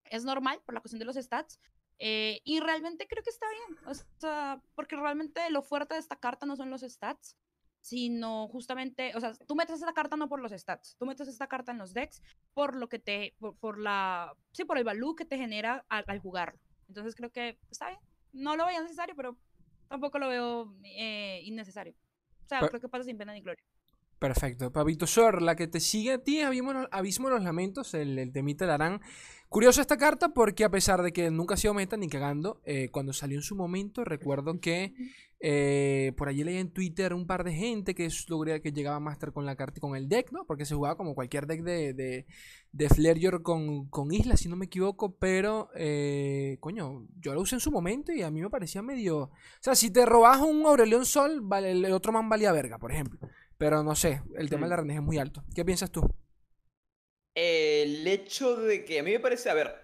es 0.05 0.25
normal 0.25 0.59
por 0.65 0.73
la 0.73 0.81
cuestión 0.81 0.99
de 0.99 1.05
los 1.05 1.15
stats. 1.15 1.59
y 1.97 2.59
realmente 2.59 3.07
creo 3.07 3.23
que 3.23 3.29
está 3.29 3.45
bien, 3.49 3.79
o 3.87 3.93
sea, 3.93 4.61
porque 4.75 4.97
realmente 4.97 5.49
lo 5.49 5.61
fuerte 5.61 5.93
de 5.93 6.01
esta 6.01 6.17
carta 6.17 6.45
no 6.45 6.57
son 6.57 6.69
los 6.69 6.81
stats, 6.81 7.37
sino 7.85 8.47
justamente, 8.47 9.11
o 9.15 9.19
sea, 9.19 9.33
tú 9.47 9.53
metes 9.53 9.75
esta 9.75 9.93
carta 9.93 10.17
no 10.17 10.27
por 10.27 10.41
los 10.41 10.51
stats, 10.51 10.95
tú 10.97 11.05
metes 11.05 11.27
esta 11.27 11.45
carta 11.45 11.71
en 11.71 11.77
los 11.77 11.93
decks 11.93 12.19
por 12.55 12.75
lo 12.75 12.89
que 12.89 12.97
te, 12.97 13.35
por, 13.59 13.77
la, 13.77 14.35
sí, 14.53 14.65
por 14.65 14.79
el 14.79 14.83
value 14.83 15.15
que 15.15 15.23
te 15.23 15.37
genera 15.37 15.85
al, 15.87 16.03
al, 16.07 16.17
jugarlo. 16.17 16.59
Entonces 16.87 17.13
creo 17.13 17.29
que 17.31 17.59
está 17.69 17.89
bien, 17.89 17.99
no 18.33 18.55
lo 18.55 18.65
veo 18.65 18.81
necesario, 18.81 19.15
pero 19.15 19.37
tampoco 19.87 20.17
lo 20.17 20.29
veo 20.29 20.75
eh, 20.83 21.41
innecesario. 21.43 21.93
O 21.93 22.47
sea, 22.47 22.61
pero, 22.61 22.71
creo 22.71 22.81
que 22.81 22.89
pasa 22.89 23.03
sin 23.03 23.19
pena 23.19 23.33
ni 23.33 23.41
gloria. 23.41 23.63
Perfecto. 24.19 24.71
Pabito 24.71 25.07
Sor, 25.07 25.41
la 25.41 25.55
que 25.55 25.67
te 25.67 25.79
sigue 25.79 26.13
a 26.13 26.23
ti, 26.23 26.41
Abismo, 26.41 26.71
Abismo 26.91 27.29
los 27.29 27.43
Lamentos, 27.43 27.93
el, 27.93 28.17
el 28.17 28.31
temita 28.31 28.65
de 28.65 28.73
Arán. 28.73 29.01
Curiosa 29.49 29.81
esta 29.81 29.97
carta 29.97 30.29
porque 30.29 30.63
a 30.63 30.71
pesar 30.71 31.01
de 31.01 31.13
que 31.13 31.29
nunca 31.31 31.53
ha 31.53 31.57
sido 31.57 31.73
meta 31.73 31.95
ni 31.97 32.09
cagando, 32.09 32.61
eh, 32.65 32.89
cuando 32.91 33.13
salió 33.13 33.37
en 33.37 33.43
su 33.43 33.55
momento 33.55 34.03
recuerdo 34.03 34.59
que 34.59 34.93
eh, 35.39 36.13
por 36.17 36.27
allí 36.27 36.43
leí 36.43 36.57
en 36.57 36.71
Twitter 36.71 37.13
un 37.13 37.27
par 37.27 37.43
de 37.43 37.53
gente 37.53 37.93
que, 37.93 38.09
logré, 38.27 38.61
que 38.61 38.71
llegaba 38.71 38.97
a 38.97 38.99
Master 38.99 39.31
con 39.31 39.45
la 39.45 39.55
carta 39.55 39.79
con 39.79 39.95
el 39.95 40.09
deck, 40.09 40.31
¿no? 40.31 40.45
Porque 40.45 40.65
se 40.65 40.75
jugaba 40.75 40.97
como 40.97 41.13
cualquier 41.13 41.45
deck 41.45 41.61
de, 41.61 41.93
de, 41.93 42.25
de 42.71 43.41
con, 43.43 43.87
con 43.89 44.11
Isla, 44.11 44.35
si 44.35 44.49
no 44.49 44.55
me 44.55 44.65
equivoco, 44.65 45.15
pero 45.15 45.69
eh, 45.75 46.57
coño, 46.59 47.07
yo 47.19 47.33
lo 47.33 47.41
usé 47.41 47.55
en 47.55 47.61
su 47.61 47.71
momento 47.71 48.11
y 48.11 48.23
a 48.23 48.31
mí 48.31 48.41
me 48.41 48.49
parecía 48.49 48.81
medio... 48.81 49.17
O 49.19 49.31
sea, 49.61 49.75
si 49.75 49.91
te 49.91 50.05
robas 50.05 50.41
un 50.41 50.65
Aurelion 50.65 51.05
Sol, 51.05 51.41
vale, 51.43 51.71
el 51.71 51.85
otro 51.93 52.11
man 52.11 52.27
valía 52.27 52.51
verga, 52.51 52.79
por 52.79 52.91
ejemplo. 52.91 53.19
Pero 53.57 53.83
no 53.83 53.95
sé, 53.95 54.21
el 54.35 54.49
tema 54.49 54.61
mm. 54.61 54.63
de 54.63 54.69
la 54.69 54.75
rendeje 54.75 54.99
es 54.99 55.05
muy 55.05 55.17
alto. 55.17 55.43
¿Qué 55.55 55.63
piensas 55.63 55.91
tú? 55.91 56.01
El 57.33 58.07
hecho 58.07 58.55
de 58.55 58.85
que 58.85 58.99
a 58.99 59.03
mí 59.03 59.11
me 59.11 59.19
parece, 59.19 59.49
a 59.49 59.53
ver, 59.53 59.75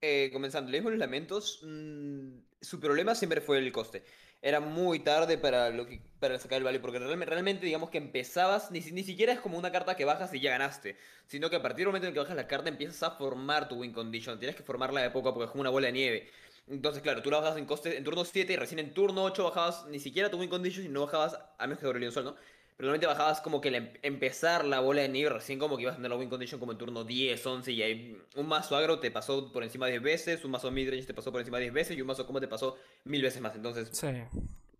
eh, 0.00 0.30
comenzando, 0.32 0.70
leímos 0.70 0.92
los 0.92 0.98
lamentos, 0.98 1.60
mmm, 1.62 2.38
su 2.60 2.80
problema 2.80 3.14
siempre 3.14 3.40
fue 3.40 3.58
el 3.58 3.72
coste. 3.72 4.04
Era 4.40 4.60
muy 4.60 5.00
tarde 5.00 5.36
para, 5.36 5.70
lo 5.70 5.86
que, 5.86 6.00
para 6.20 6.38
sacar 6.38 6.58
el 6.58 6.64
value, 6.64 6.80
porque 6.80 7.00
realmente, 7.00 7.26
realmente 7.26 7.66
digamos 7.66 7.90
que 7.90 7.98
empezabas, 7.98 8.70
ni, 8.70 8.80
ni 8.80 9.02
siquiera 9.02 9.32
es 9.32 9.40
como 9.40 9.58
una 9.58 9.72
carta 9.72 9.96
que 9.96 10.04
bajas 10.04 10.32
y 10.32 10.40
ya 10.40 10.50
ganaste, 10.50 10.96
sino 11.26 11.50
que 11.50 11.56
a 11.56 11.62
partir 11.62 11.78
del 11.78 11.88
momento 11.88 12.06
en 12.06 12.14
que 12.14 12.20
bajas 12.20 12.36
la 12.36 12.46
carta 12.46 12.68
empiezas 12.68 13.02
a 13.02 13.10
formar 13.12 13.68
tu 13.68 13.76
win 13.76 13.92
condition, 13.92 14.38
tienes 14.38 14.54
que 14.54 14.62
formarla 14.62 15.02
de 15.02 15.10
poco 15.10 15.30
a 15.30 15.34
poco, 15.34 15.44
es 15.44 15.50
como 15.50 15.62
una 15.62 15.70
bola 15.70 15.86
de 15.88 15.92
nieve. 15.92 16.30
Entonces, 16.68 17.02
claro, 17.02 17.22
tú 17.22 17.30
la 17.30 17.40
bajas 17.40 17.56
en 17.56 17.66
coste 17.66 17.96
en 17.96 18.04
turno 18.04 18.24
7 18.24 18.52
y 18.52 18.56
recién 18.56 18.78
en 18.78 18.92
turno 18.92 19.24
8 19.24 19.42
bajabas 19.42 19.86
ni 19.86 19.98
siquiera 19.98 20.30
tu 20.30 20.38
win 20.38 20.50
condition 20.50 20.84
y 20.84 20.88
no 20.88 21.06
bajabas, 21.06 21.38
a 21.58 21.66
menos 21.66 21.80
que 21.80 21.86
Aurelion 21.86 22.12
Sol, 22.12 22.24
¿no? 22.24 22.36
Pero 22.78 22.86
normalmente 22.86 23.08
bajabas 23.08 23.40
como 23.40 23.60
que 23.60 23.68
el 23.70 23.98
empezar 24.02 24.64
la 24.64 24.78
bola 24.78 25.02
de 25.02 25.08
nieve, 25.08 25.30
recién 25.30 25.58
como 25.58 25.76
que 25.76 25.82
ibas 25.82 25.94
a 25.94 25.96
tener 25.96 26.12
la 26.12 26.16
win 26.16 26.28
condition 26.28 26.60
como 26.60 26.70
en 26.70 26.78
turno 26.78 27.02
10, 27.02 27.44
11 27.44 27.72
y 27.72 27.82
ahí 27.82 28.22
un 28.36 28.46
mazo 28.46 28.76
agro 28.76 29.00
te 29.00 29.10
pasó 29.10 29.50
por 29.50 29.64
encima 29.64 29.88
10 29.88 30.00
veces, 30.00 30.44
un 30.44 30.52
mazo 30.52 30.70
midrange 30.70 31.04
te 31.04 31.12
pasó 31.12 31.32
por 31.32 31.40
encima 31.40 31.58
10 31.58 31.72
veces 31.72 31.98
y 31.98 32.00
un 32.00 32.06
mazo 32.06 32.24
combo 32.24 32.38
te 32.38 32.46
pasó 32.46 32.78
mil 33.02 33.20
veces 33.20 33.42
más. 33.42 33.56
Entonces, 33.56 33.88
sí. 33.90 34.06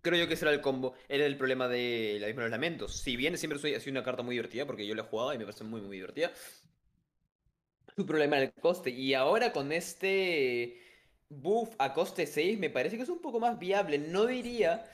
creo 0.01 0.17
yo 0.17 0.29
que 0.29 0.35
ese 0.35 0.45
era 0.45 0.55
el 0.55 0.61
combo, 0.61 0.95
era 1.09 1.27
el 1.27 1.37
problema 1.37 1.67
de 1.67 2.19
la 2.21 2.29
misma 2.29 2.43
de 2.43 2.49
los 2.51 2.53
lamentos. 2.53 3.01
Si 3.01 3.17
bien 3.17 3.37
siempre 3.37 3.59
soy, 3.59 3.75
ha 3.75 3.81
sido 3.81 3.91
una 3.91 4.05
carta 4.05 4.23
muy 4.23 4.37
divertida 4.37 4.65
porque 4.65 4.87
yo 4.87 4.95
la 4.95 5.03
he 5.03 5.05
jugado 5.05 5.35
y 5.35 5.39
me 5.39 5.45
parece 5.45 5.65
muy 5.65 5.81
muy 5.81 5.97
divertida. 5.97 6.31
Su 7.97 8.07
problema 8.07 8.37
era 8.37 8.47
el 8.47 8.53
coste 8.53 8.91
y 8.91 9.15
ahora 9.15 9.53
con 9.53 9.73
este 9.73 10.81
buff 11.29 11.75
a 11.79 11.93
coste 11.95 12.29
6 12.29 12.59
me 12.61 12.71
parece 12.71 12.97
que 12.97 13.03
es 13.03 13.09
un 13.09 13.21
poco 13.21 13.41
más 13.41 13.59
viable. 13.59 13.99
No 13.99 14.27
diría 14.27 14.85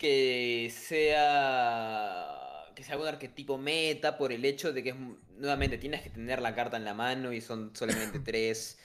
que 0.00 0.72
sea 0.74 2.72
que 2.74 2.82
sea 2.82 2.96
un 2.96 3.06
arquetipo 3.06 3.58
meta 3.58 4.16
por 4.16 4.32
el 4.32 4.46
hecho 4.46 4.72
de 4.72 4.82
que 4.82 4.88
es, 4.90 4.96
nuevamente 5.36 5.76
tienes 5.76 6.00
que 6.00 6.08
tener 6.08 6.40
la 6.40 6.54
carta 6.54 6.78
en 6.78 6.86
la 6.86 6.94
mano 6.94 7.32
y 7.34 7.42
son 7.42 7.76
solamente 7.76 8.18
tres 8.24 8.78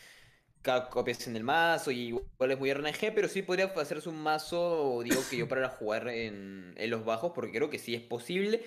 copias 0.90 1.26
en 1.28 1.38
el 1.38 1.44
mazo 1.44 1.92
y 1.92 2.08
igual 2.08 2.52
es 2.52 2.60
muy 2.60 2.74
RNG, 2.74 3.14
pero 3.16 3.30
sí 3.30 3.44
podría 3.44 3.68
hacerse 3.68 4.10
un 4.10 4.22
mazo, 4.22 5.02
digo 5.04 5.22
que 5.30 5.38
yo 5.38 5.48
para 5.48 5.70
jugar 5.70 6.10
en, 6.10 6.74
en 6.76 6.90
los 6.90 7.06
bajos, 7.06 7.32
porque 7.34 7.52
creo 7.54 7.70
que 7.70 7.80
sí 7.80 7.96
es 7.96 8.02
posible. 8.02 8.64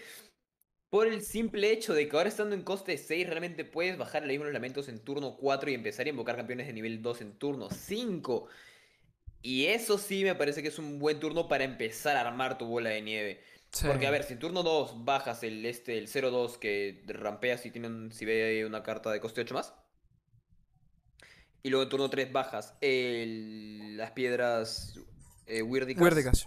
Por 0.90 1.06
el 1.06 1.20
simple 1.22 1.70
hecho 1.70 1.92
de 1.92 2.08
que 2.08 2.16
ahora 2.16 2.30
estando 2.30 2.54
en 2.54 2.62
coste 2.62 2.96
6 2.96 3.26
realmente 3.28 3.64
puedes 3.66 3.98
bajar 3.98 4.22
el 4.22 4.28
mismo 4.30 4.44
los 4.44 4.54
lamentos 4.54 4.88
en 4.88 5.00
turno 5.00 5.36
4 5.36 5.70
y 5.70 5.74
empezar 5.74 6.06
a 6.06 6.10
invocar 6.10 6.36
campeones 6.36 6.66
de 6.66 6.72
nivel 6.72 7.02
2 7.02 7.20
en 7.20 7.32
turno 7.38 7.68
5. 7.70 8.48
Y 9.42 9.66
eso 9.66 9.98
sí 9.98 10.24
me 10.24 10.34
parece 10.34 10.62
que 10.62 10.68
es 10.68 10.78
un 10.78 10.98
buen 10.98 11.20
turno 11.20 11.48
para 11.48 11.64
empezar 11.64 12.16
a 12.16 12.22
armar 12.22 12.58
tu 12.58 12.66
bola 12.66 12.90
de 12.90 13.02
nieve. 13.02 13.40
Sí. 13.70 13.86
Porque, 13.86 14.06
a 14.06 14.10
ver, 14.10 14.24
si 14.24 14.32
en 14.32 14.38
turno 14.38 14.62
2 14.62 15.04
bajas 15.04 15.42
el, 15.42 15.64
este, 15.66 15.98
el 15.98 16.08
0-2 16.08 16.58
que 16.58 17.04
rampeas 17.06 17.60
si, 17.60 17.70
tienen, 17.70 18.10
si 18.12 18.24
ve 18.24 18.64
una 18.66 18.82
carta 18.82 19.10
de 19.10 19.20
coste 19.20 19.42
8 19.42 19.54
más. 19.54 19.74
Y 21.62 21.70
luego 21.70 21.82
en 21.84 21.88
turno 21.88 22.10
3 22.10 22.32
bajas 22.32 22.74
el, 22.80 23.96
las 23.96 24.12
piedras 24.12 24.98
eh, 25.46 25.62
Weirdicas. 25.62 26.02
Weirdicas. 26.02 26.46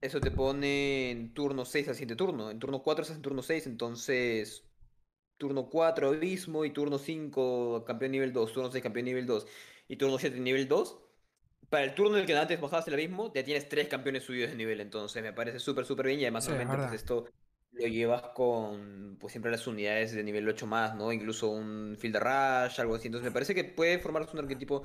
Eso 0.00 0.20
te 0.20 0.30
pone 0.30 1.10
en 1.10 1.32
turno 1.32 1.64
6 1.64 1.88
al 1.88 1.94
siguiente 1.94 2.16
turno. 2.16 2.50
En 2.50 2.58
turno 2.58 2.82
4 2.82 3.02
estás 3.02 3.16
en 3.16 3.22
turno 3.22 3.42
6, 3.42 3.66
entonces 3.66 4.62
turno 5.38 5.68
4 5.68 6.08
abismo 6.08 6.64
y 6.64 6.70
turno 6.70 6.98
5 6.98 7.84
campeón 7.86 8.12
nivel 8.12 8.32
2, 8.32 8.52
turno 8.52 8.70
6 8.70 8.82
campeón 8.82 9.06
nivel 9.06 9.26
2 9.26 9.46
y 9.88 9.96
turno 9.96 10.18
7 10.18 10.38
nivel 10.40 10.68
2 10.68 10.98
para 11.68 11.84
el 11.84 11.94
turno 11.94 12.16
en 12.16 12.20
el 12.22 12.26
que 12.26 12.36
antes 12.36 12.60
bajabas 12.60 12.86
el 12.88 12.94
abismo, 12.94 13.32
ya 13.34 13.44
tienes 13.44 13.68
tres 13.68 13.88
campeones 13.88 14.24
subidos 14.24 14.50
de 14.50 14.56
nivel. 14.56 14.80
Entonces 14.80 15.22
me 15.22 15.32
parece 15.32 15.58
súper, 15.58 15.84
súper 15.84 16.06
bien. 16.06 16.20
Y 16.20 16.24
además, 16.24 16.44
sí, 16.44 16.52
obviamente, 16.52 16.86
pues 16.88 16.92
esto 16.94 17.26
lo 17.72 17.86
llevas 17.86 18.22
con 18.34 19.16
pues 19.20 19.32
siempre 19.32 19.50
las 19.50 19.66
unidades 19.66 20.12
de 20.14 20.22
nivel 20.22 20.48
8 20.48 20.66
más, 20.66 20.94
¿no? 20.94 21.12
Incluso 21.12 21.50
un 21.50 21.96
Field 21.98 22.16
Rush, 22.16 22.80
algo 22.80 22.94
así. 22.94 23.08
Entonces 23.08 23.24
me 23.24 23.32
parece 23.32 23.54
que 23.54 23.64
puede 23.64 23.98
formarse 23.98 24.32
un 24.32 24.40
arquetipo 24.40 24.82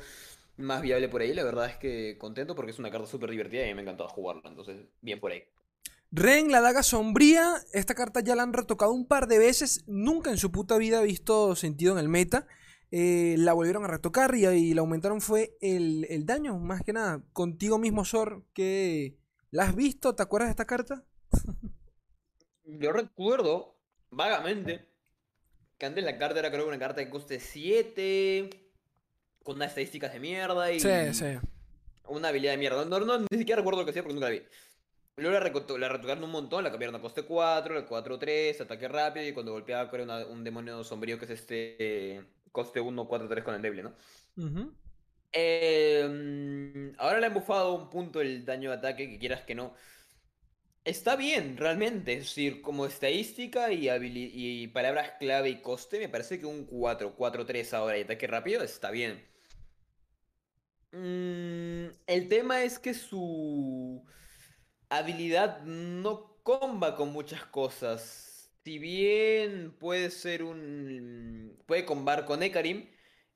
más 0.58 0.82
viable 0.82 1.08
por 1.10 1.22
ahí. 1.22 1.34
La 1.34 1.44
verdad 1.44 1.68
es 1.68 1.78
que 1.78 2.18
contento 2.18 2.56
porque 2.56 2.72
es 2.72 2.80
una 2.80 2.92
carta 2.92 3.08
súper 3.08 3.32
divertida 3.32 3.68
y 3.68 3.74
me 3.74 3.82
ha 3.82 3.84
encantado 3.84 4.10
jugarla. 4.10 4.44
Entonces, 4.46 4.86
bien 5.02 5.20
por 5.20 5.32
ahí. 5.32 5.44
Ren, 6.12 6.52
la 6.52 6.60
daga 6.60 6.84
sombría. 6.84 7.56
Esta 7.72 7.96
carta 7.96 8.20
ya 8.20 8.36
la 8.36 8.44
han 8.44 8.54
retocado 8.54 8.92
un 8.92 9.08
par 9.08 9.28
de 9.28 9.40
veces. 9.40 9.84
Nunca 9.88 10.30
en 10.30 10.38
su 10.38 10.52
puta 10.52 10.78
vida 10.78 11.00
ha 11.00 11.04
visto 11.04 11.56
sentido 11.56 11.94
en 11.94 12.00
el 12.00 12.10
meta. 12.10 12.48
Eh, 12.92 13.36
la 13.40 13.54
volvieron 13.54 13.86
a 13.86 13.88
retocar 13.88 14.36
y, 14.36 14.46
y 14.46 14.74
le 14.74 14.80
aumentaron 14.82 15.22
fue 15.22 15.58
el, 15.62 16.06
el, 16.10 16.26
daño, 16.26 16.58
más 16.60 16.84
que 16.84 16.94
nada. 16.94 17.24
Contigo 17.34 17.78
mismo, 17.78 18.04
Sor, 18.06 18.44
que 18.54 19.18
¿la 19.50 19.64
has 19.64 19.76
visto? 19.76 20.16
¿Te 20.16 20.24
acuerdas 20.24 20.50
de 20.50 20.52
esta 20.52 20.66
carta? 20.66 21.06
Yo 22.64 22.92
recuerdo 22.92 23.78
vagamente 24.12 24.88
Que 25.78 25.86
antes 25.86 26.04
la 26.04 26.18
carta 26.18 26.40
era 26.40 26.52
creo 26.52 26.64
que 26.64 26.70
una 26.70 26.80
carta 26.80 27.02
de 27.02 27.10
coste 27.10 27.40
7. 27.40 28.50
Con 29.44 29.56
unas 29.58 29.70
estadísticas 29.70 30.14
de 30.14 30.20
mierda 30.20 30.72
y. 30.72 30.80
Sí, 30.80 31.14
sí. 31.14 31.26
Una 32.08 32.30
habilidad 32.30 32.52
de 32.54 32.58
mierda. 32.58 32.86
No, 32.86 33.00
no, 33.00 33.20
ni 33.20 33.38
siquiera 33.38 33.58
recuerdo 33.62 33.80
lo 33.82 33.86
que 33.86 33.92
hacía 33.92 34.04
porque 34.04 34.14
nunca 34.16 34.28
la 34.30 34.34
vi. 34.36 34.44
Luego 35.18 35.34
la, 35.78 35.90
retocaron 35.90 36.24
un 36.24 36.32
montón, 36.32 36.64
la 36.64 36.72
cambiaron 36.72 36.96
a 36.96 37.02
coste 37.02 37.24
4, 37.24 37.76
la 37.76 37.86
4-3, 37.88 38.62
ataque 38.62 38.88
rápido 38.88 39.28
y 39.28 39.34
cuando 39.34 39.52
golpeaba 39.54 39.90
creo 39.90 40.04
una- 40.06 40.26
un 40.26 40.44
demonio 40.44 40.84
sombrío 40.84 41.20
que 41.20 41.26
es 41.26 41.32
este 41.32 42.24
coste 42.52 42.80
1, 42.82 43.08
4-3 43.08 43.44
con 43.44 43.56
endeble, 43.56 43.84
¿no? 43.84 43.96
Eh, 45.34 46.08
mm, 46.10 46.96
ahora 47.00 47.20
le 47.20 47.28
han 47.28 47.34
bufado 47.34 47.74
un 47.76 47.90
punto 47.90 48.22
el 48.22 48.46
daño 48.46 48.72
de 48.72 48.78
ataque, 48.78 49.10
que 49.10 49.20
quieras 49.20 49.42
que 49.44 49.56
no. 49.56 49.74
Está 50.84 51.16
bien, 51.16 51.58
realmente. 51.58 52.14
Es 52.14 52.20
decir, 52.26 52.62
como 52.62 52.86
estadística 52.86 53.72
y, 53.72 53.88
y 53.90 54.68
palabras 54.68 55.14
clave 55.20 55.50
y 55.50 55.62
coste, 55.62 56.00
me 56.00 56.10
parece 56.10 56.40
que 56.40 56.46
un 56.46 56.66
4, 56.66 57.16
4-3 57.16 57.74
ahora 57.74 57.98
y 57.98 58.02
ataque 58.02 58.28
rápido 58.28 58.64
está 58.64 58.90
bien. 58.92 59.24
Mm, 60.92 61.88
el 62.08 62.28
tema 62.28 62.64
es 62.64 62.78
que 62.80 62.94
su 62.94 64.04
habilidad 64.90 65.62
no 65.64 66.38
comba 66.44 66.96
con 66.96 67.12
muchas 67.14 67.46
cosas. 67.46 68.31
Si 68.64 68.78
bien 68.80 69.72
puede 69.80 70.12
ser 70.12 70.44
un... 70.44 71.58
puede 71.66 71.86
combar 71.86 72.26
con 72.26 72.44
Ekarim, 72.44 72.88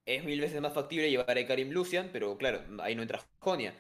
es 0.06 0.24
mil 0.24 0.40
veces 0.40 0.62
más 0.62 0.74
factible 0.74 1.10
llevar 1.10 1.36
a 1.36 1.40
Ekarim 1.40 1.72
Lucian, 1.72 2.10
pero 2.14 2.38
claro, 2.38 2.62
ahí 2.82 2.96
no 2.96 3.02
entra 3.02 3.26
Jonia. 3.40 3.74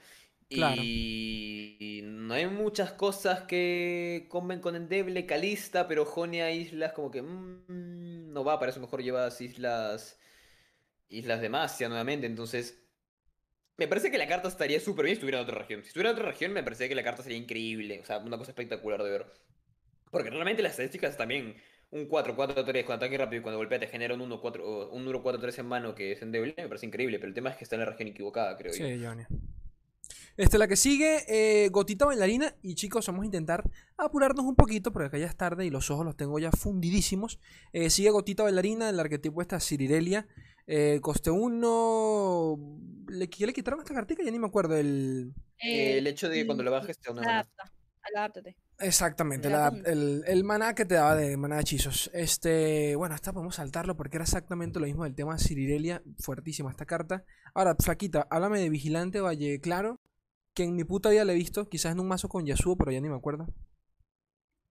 Claro. 0.50 0.82
Y 0.82 2.02
no 2.04 2.34
hay 2.34 2.48
muchas 2.48 2.94
cosas 2.94 3.44
que 3.44 4.28
comben 4.30 4.60
con 4.60 4.76
Endeble, 4.76 5.26
Calista, 5.26 5.88
pero 5.88 6.06
Jonia 6.06 6.52
Islas 6.52 6.94
como 6.94 7.12
que 7.12 7.22
mm, 7.22 8.34
no 8.34 8.44
va, 8.44 8.60
para 8.60 8.72
eso 8.72 8.80
mejor 8.80 9.04
llevas 9.04 9.40
Islas 9.42 10.20
Islas 11.10 11.42
de 11.42 11.50
Masia 11.50 11.88
nuevamente, 11.88 12.28
entonces 12.28 12.82
me 13.78 13.88
parece 13.88 14.10
que 14.10 14.18
la 14.18 14.28
carta 14.28 14.48
estaría 14.48 14.80
súper 14.80 15.06
bien 15.06 15.16
si 15.16 15.20
estuviera 15.20 15.40
en 15.40 15.44
otra 15.44 15.60
región. 15.60 15.82
Si 15.84 15.90
estuviera 15.90 16.10
en 16.10 16.16
otra 16.16 16.30
región 16.30 16.54
me 16.54 16.64
parece 16.64 16.90
que 16.90 16.96
la 16.96 17.04
carta 17.04 17.24
sería 17.24 17.38
increíble, 17.38 18.00
o 18.02 18.06
sea, 18.06 18.20
una 18.20 18.38
cosa 18.38 18.52
espectacular 18.52 19.04
de 19.04 19.10
ver. 19.10 19.26
Porque 20.16 20.30
realmente 20.30 20.64
las 20.64 20.72
estadísticas 20.72 21.18
también, 21.18 21.58
un 21.92 22.08
4-4-3 22.08 22.86
con 22.86 22.96
ataque 22.96 23.18
rápido 23.18 23.42
y 23.42 23.44
cuando 23.44 23.58
golpea 23.58 23.82
te 23.82 23.88
genera 23.88 24.14
un 24.14 24.22
1-4 24.22 24.62
o 24.64 24.90
un 24.92 25.06
1-4-3 25.06 25.60
en 25.60 25.66
mano 25.66 25.94
que 25.94 26.14
es 26.14 26.22
endeble, 26.22 26.56
me 26.58 26.70
parece 26.70 26.86
increíble, 26.86 27.20
pero 27.20 27.28
el 27.28 27.34
tema 27.34 27.50
es 27.50 27.58
que 27.58 27.66
está 27.66 27.76
en 27.76 27.82
la 27.82 27.88
región 27.88 28.08
equivocada, 28.08 28.56
creo 28.56 28.72
yo. 28.72 28.86
Sí, 28.86 29.04
Johnny. 29.04 29.24
Este, 30.38 30.58
la 30.58 30.70
que 30.70 30.78
sigue, 30.78 31.26
eh, 31.28 31.68
Gotita 31.68 32.06
Bailarina. 32.06 32.56
Y 32.62 32.76
chicos, 32.76 33.06
vamos 33.08 33.24
a 33.24 33.26
intentar 33.26 33.70
apurarnos 33.98 34.46
un 34.46 34.56
poquito 34.56 34.94
porque 34.94 35.08
acá 35.08 35.18
ya 35.18 35.26
es 35.26 35.36
tarde 35.36 35.66
y 35.66 35.70
los 35.70 35.92
ojos 35.92 36.06
los 36.06 36.16
tengo 36.16 36.40
ya 36.40 36.50
fundidísimos. 36.50 37.38
Eh, 37.74 37.90
sigue 37.90 38.10
Gotita 38.10 38.44
Bailarina, 38.44 38.90
el 38.90 39.00
arquetipo 39.02 39.42
esta 39.42 39.60
Cirirelia. 39.60 40.30
Eh, 40.66 41.00
coste 41.02 41.30
1. 41.30 42.60
¿Le, 43.10 43.30
¿Qué 43.30 43.46
le 43.46 43.52
quitaron 43.52 43.82
esta 43.82 43.94
cartica? 43.94 44.24
Ya 44.24 44.32
ni 44.32 44.40
me 44.40 44.48
acuerdo. 44.48 44.78
El... 44.78 45.34
Eh, 45.60 45.98
el 45.98 46.08
hecho 46.08 46.30
de 46.30 46.36
que 46.36 46.42
sí, 46.42 46.46
cuando 46.46 46.64
lo 46.64 46.72
bajes 46.72 46.98
te 47.00 47.10
da 47.10 47.20
una. 47.20 47.30
Adapta, 47.30 47.74
adáptate. 48.16 48.56
Exactamente, 48.80 49.50
la- 49.50 49.72
el, 49.86 50.24
el 50.28 50.44
maná 50.44 50.76
que 50.76 50.86
te 50.86 50.96
daba 50.96 51.16
de 51.16 51.38
maná 51.38 51.56
de 51.56 51.62
hechizos. 51.62 52.10
Este, 52.14 52.96
bueno, 52.96 53.16
esta 53.16 53.32
podemos 53.32 53.56
saltarlo 53.56 53.96
porque 53.96 54.18
era 54.18 54.26
exactamente 54.26 54.80
lo 54.80 54.86
mismo 54.86 55.06
del 55.06 55.16
tema 55.16 55.34
de 55.36 55.40
Cirirelia. 55.40 56.04
Fuertísima 56.20 56.72
esta 56.72 56.86
carta. 56.86 57.24
Ahora, 57.54 57.76
Flaquita, 57.80 58.28
háblame 58.30 58.60
de 58.60 58.70
Vigilante 58.70 59.22
Valle 59.22 59.60
Claro. 59.62 60.00
Que 60.54 60.64
en 60.64 60.76
mi 60.76 60.84
puta 60.86 61.10
vida 61.10 61.26
le 61.26 61.34
he 61.34 61.36
visto, 61.36 61.68
quizás 61.68 61.92
en 61.92 62.00
un 62.00 62.08
mazo 62.08 62.30
con 62.30 62.46
Yasuo, 62.46 62.78
pero 62.78 62.90
ya 62.92 63.02
ni 63.02 63.10
me 63.10 63.16
acuerdo. 63.16 63.46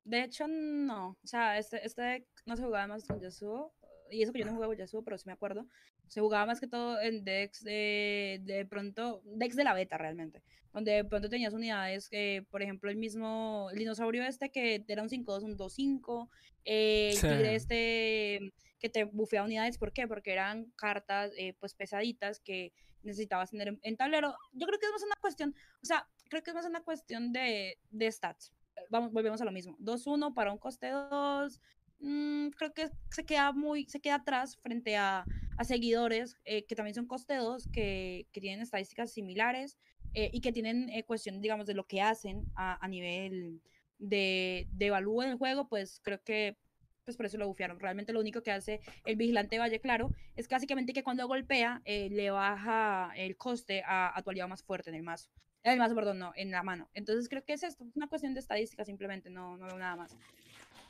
De 0.05 0.23
hecho, 0.23 0.47
no. 0.49 1.11
O 1.23 1.27
sea, 1.27 1.59
este, 1.59 1.85
este 1.87 2.27
no 2.47 2.57
se 2.57 2.63
jugaba 2.63 2.87
más 2.87 3.05
con 3.05 3.21
Yasuo. 3.21 3.75
Y 4.11 4.23
eso 4.23 4.33
que 4.33 4.41
yo 4.41 4.45
no 4.47 4.53
jugaba 4.53 4.71
con 4.73 4.79
Yasuo, 4.79 5.03
pero 5.03 5.17
sí 5.19 5.25
me 5.27 5.33
acuerdo. 5.33 5.67
Se 6.09 6.21
jugaba 6.21 6.47
más 6.47 6.61
que 6.61 6.67
todo 6.67 7.01
en 7.01 7.25
decks 7.25 7.63
de, 7.65 8.41
de 8.43 8.67
pronto, 8.67 9.23
decks 9.25 9.57
de 9.57 9.65
la 9.65 9.75
beta 9.75 9.99
realmente. 9.99 10.43
Donde 10.73 10.93
de 10.93 11.05
pronto 11.05 11.29
tenías 11.29 11.55
unidades 11.55 12.09
que, 12.09 12.45
por 12.51 12.63
ejemplo, 12.63 12.91
el 12.91 12.97
mismo, 12.97 13.69
el 13.73 13.79
dinosaurio 13.79 14.25
este 14.25 14.51
que 14.51 14.85
era 14.89 15.03
un 15.03 15.09
5-2, 15.09 15.43
un 15.45 15.57
2-5. 15.57 16.29
eh, 16.65 17.11
el 17.13 17.21
tigre 17.21 17.55
este 17.55 18.53
que 18.79 18.89
te 18.91 19.05
bufeaba 19.05 19.47
unidades. 19.47 19.79
¿Por 19.79 19.93
qué? 19.93 20.07
Porque 20.07 20.33
eran 20.33 20.67
cartas 20.77 21.33
eh, 21.39 21.55
pues 21.59 21.75
pesaditas 21.75 22.41
que 22.41 22.73
necesitabas 23.03 23.51
tener 23.51 23.69
en, 23.69 23.81
en 23.83 23.97
tablero. 23.97 24.37
Yo 24.53 24.67
creo 24.67 24.79
que 24.79 24.87
es 24.87 24.93
más 24.93 25.03
una 25.03 25.17
cuestión, 25.21 25.55
o 25.83 25.87
sea, 25.87 26.09
creo 26.29 26.43
que 26.43 26.51
es 26.51 26.55
más 26.55 26.67
una 26.67 26.83
cuestión 26.83 27.33
de, 27.33 27.79
de 27.91 28.13
stats. 28.13 28.53
Vamos, 28.91 29.13
volvemos 29.13 29.41
a 29.41 29.45
lo 29.45 29.53
mismo. 29.53 29.77
2-1 29.79 30.35
para 30.35 30.53
un 30.53 30.59
coste 30.59 30.91
2. 30.91 31.61
Mm, 32.05 32.51
creo 32.51 32.73
que 32.73 32.91
se 33.11 33.25
queda 33.25 33.53
muy, 33.53 33.87
se 33.87 34.01
queda 34.01 34.17
atrás 34.17 34.57
frente 34.59 34.97
a, 34.97 35.25
a 35.57 35.65
seguidores 35.65 36.37
eh, 36.45 36.65
que 36.67 36.77
también 36.77 36.95
son 36.95 37.07
coste 37.07 37.35
2, 37.37 37.69
que, 37.73 38.27
que 38.33 38.41
tienen 38.41 38.61
estadísticas 38.61 39.13
similares 39.13 39.79
eh, 40.15 40.31
y 40.33 40.41
que 40.41 40.53
tienen 40.53 40.89
eh, 40.91 41.05
cuestión, 41.05 41.41
digamos, 41.41 41.67
de 41.67 41.75
lo 41.75 41.87
que 41.87 42.01
hacen 42.01 42.45
a, 42.55 42.85
a 42.85 42.89
nivel 42.89 43.63
de, 43.99 44.69
de 44.73 44.87
evalúo 44.87 45.23
del 45.23 45.37
juego, 45.37 45.69
pues 45.69 46.01
creo 46.03 46.23
que 46.23 46.57
pues 47.05 47.17
por 47.17 47.27
eso 47.27 47.37
lo 47.37 47.47
bufiaron. 47.47 47.79
Realmente 47.79 48.13
lo 48.13 48.21
único 48.21 48.43
que 48.43 48.51
hace 48.51 48.81
el 49.05 49.17
vigilante 49.17 49.59
Valle 49.59 49.81
Claro 49.81 50.11
es 50.37 50.49
básicamente 50.49 50.93
que 50.93 51.03
cuando 51.03 51.27
golpea 51.27 51.83
eh, 51.85 52.09
le 52.11 52.31
baja 52.31 53.13
el 53.17 53.37
coste 53.37 53.83
a, 53.85 54.17
a 54.17 54.23
tu 54.23 54.31
aliado 54.31 54.49
más 54.49 54.63
fuerte 54.63 54.91
en 54.91 54.97
el 54.97 55.03
mazo. 55.03 55.31
En 55.63 55.73
el 55.73 55.79
mazo, 55.79 55.95
perdón, 55.95 56.19
no, 56.19 56.33
en 56.37 56.51
la 56.51 56.63
mano. 56.63 56.89
Entonces 56.95 57.29
creo 57.29 57.45
que 57.45 57.55
es 57.55 57.63
esto, 57.63 57.85
es 57.85 57.97
una 57.97 58.09
cuestión 58.09 58.35
de 58.35 58.41
estadística 58.41 58.85
simplemente, 58.85 59.31
no, 59.31 59.57
no 59.57 59.67
veo 59.67 59.79
nada 59.79 59.97
más. 59.97 60.17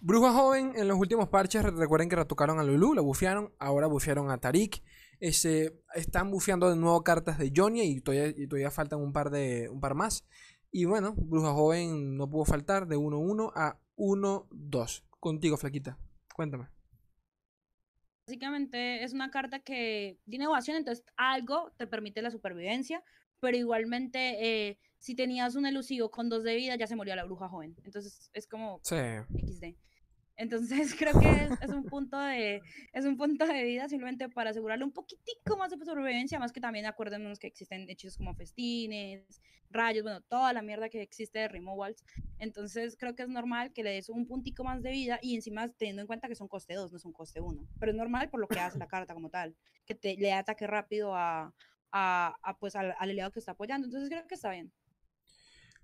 Bruja 0.07 0.33
Joven, 0.35 0.73
en 0.77 0.87
los 0.87 0.99
últimos 0.99 1.31
parches, 1.31 1.63
re- 1.63 1.71
recuerden 1.71 2.11
que 2.11 2.17
retocaron 2.17 2.59
a 2.59 2.63
Lulu, 2.63 2.93
la 2.93 3.01
bufearon, 3.01 3.55
ahora 3.59 3.87
bufearon 3.87 4.31
a 4.31 4.37
Tarik. 4.37 4.83
Este, 5.19 5.81
están 5.95 6.31
bufeando 6.31 6.69
de 6.69 6.77
nuevo 6.77 7.03
cartas 7.03 7.39
de 7.39 7.51
Jonia 7.57 7.85
y 7.85 8.03
todavía, 8.03 8.29
y 8.37 8.47
todavía 8.47 8.71
faltan 8.71 9.01
un 9.01 9.15
par, 9.15 9.31
de, 9.31 9.71
un 9.71 9.81
par 9.81 9.95
más. 9.95 10.27
Y 10.71 10.85
bueno, 10.85 11.15
Bruja 11.17 11.53
Joven 11.55 12.19
no 12.19 12.29
pudo 12.29 12.45
faltar 12.45 12.87
de 12.87 12.99
1-1 12.99 13.51
a 13.55 13.79
1-2. 13.97 15.05
Contigo, 15.21 15.57
Flaquita, 15.57 15.97
cuéntame. 16.35 16.69
Básicamente 18.27 19.05
es 19.05 19.15
una 19.15 19.31
carta 19.31 19.61
que 19.61 20.19
tiene 20.29 20.47
ovación, 20.47 20.77
entonces 20.77 21.03
algo 21.17 21.73
te 21.79 21.87
permite 21.87 22.21
la 22.21 22.31
supervivencia, 22.31 23.03
pero 23.41 23.57
igualmente 23.57 24.69
eh, 24.69 24.79
si 24.99 25.15
tenías 25.15 25.55
un 25.57 25.65
elusivo 25.65 26.11
con 26.11 26.29
dos 26.29 26.43
de 26.45 26.57
vida 26.57 26.77
ya 26.77 26.87
se 26.87 26.97
moría 26.97 27.17
la 27.17 27.25
bruja 27.25 27.49
joven. 27.49 27.75
Entonces 27.85 28.31
es 28.35 28.47
como 28.47 28.81
Sí. 28.83 28.97
XD. 29.47 29.77
Entonces 30.37 30.95
creo 30.99 31.19
que 31.19 31.29
es, 31.29 31.51
es 31.63 31.71
un 31.71 31.85
punto 31.85 32.19
de 32.19 32.63
es 32.93 33.05
un 33.05 33.17
punto 33.17 33.47
de 33.47 33.65
vida 33.65 33.89
simplemente 33.89 34.29
para 34.29 34.51
asegurarle 34.51 34.85
un 34.85 34.93
poquitico 34.93 35.57
más 35.57 35.71
de 35.71 35.77
supervivencia, 35.77 36.39
más 36.39 36.53
que 36.53 36.61
también 36.61 36.87
acuérdenos 36.87 37.39
que 37.39 37.47
existen 37.47 37.89
hechizos 37.89 38.17
como 38.17 38.35
festines, 38.35 39.41
rayos, 39.71 40.03
bueno, 40.03 40.21
toda 40.23 40.53
la 40.53 40.63
mierda 40.63 40.89
que 40.89 41.03
existe 41.03 41.39
de 41.39 41.49
removals. 41.49 42.05
Entonces 42.39 42.97
creo 42.99 43.15
que 43.15 43.23
es 43.23 43.29
normal 43.29 43.73
que 43.73 43.83
le 43.83 43.91
des 43.91 44.09
un 44.09 44.27
puntico 44.27 44.65
más 44.65 44.83
de 44.83 44.91
vida 44.91 45.19
y 45.23 45.35
encima 45.35 45.69
teniendo 45.69 46.03
en 46.03 46.07
cuenta 46.07 46.29
que 46.29 46.35
son 46.35 46.49
coste 46.49 46.75
2, 46.75 46.93
no 46.93 46.99
son 46.99 47.13
coste 47.13 47.41
1. 47.41 47.69
Pero 47.79 47.93
es 47.93 47.97
normal 47.97 48.31
por 48.31 48.41
lo 48.41 48.49
que 48.49 48.59
hace 48.59 48.79
la 48.79 48.89
carta 48.89 49.15
como 49.15 49.31
tal, 49.31 49.55
que 49.87 49.95
te, 49.95 50.17
le 50.17 50.33
ataque 50.33 50.67
rápido 50.67 51.15
a, 51.15 51.53
a, 51.93 52.37
a, 52.43 52.59
pues 52.59 52.77
al, 52.77 52.95
al 52.99 53.11
aliado 53.11 53.31
que 53.31 53.39
está 53.41 53.53
apoyando. 53.53 53.87
Entonces 53.87 54.09
creo 54.09 54.27
que 54.27 54.35
está 54.35 54.51
bien. 54.51 54.73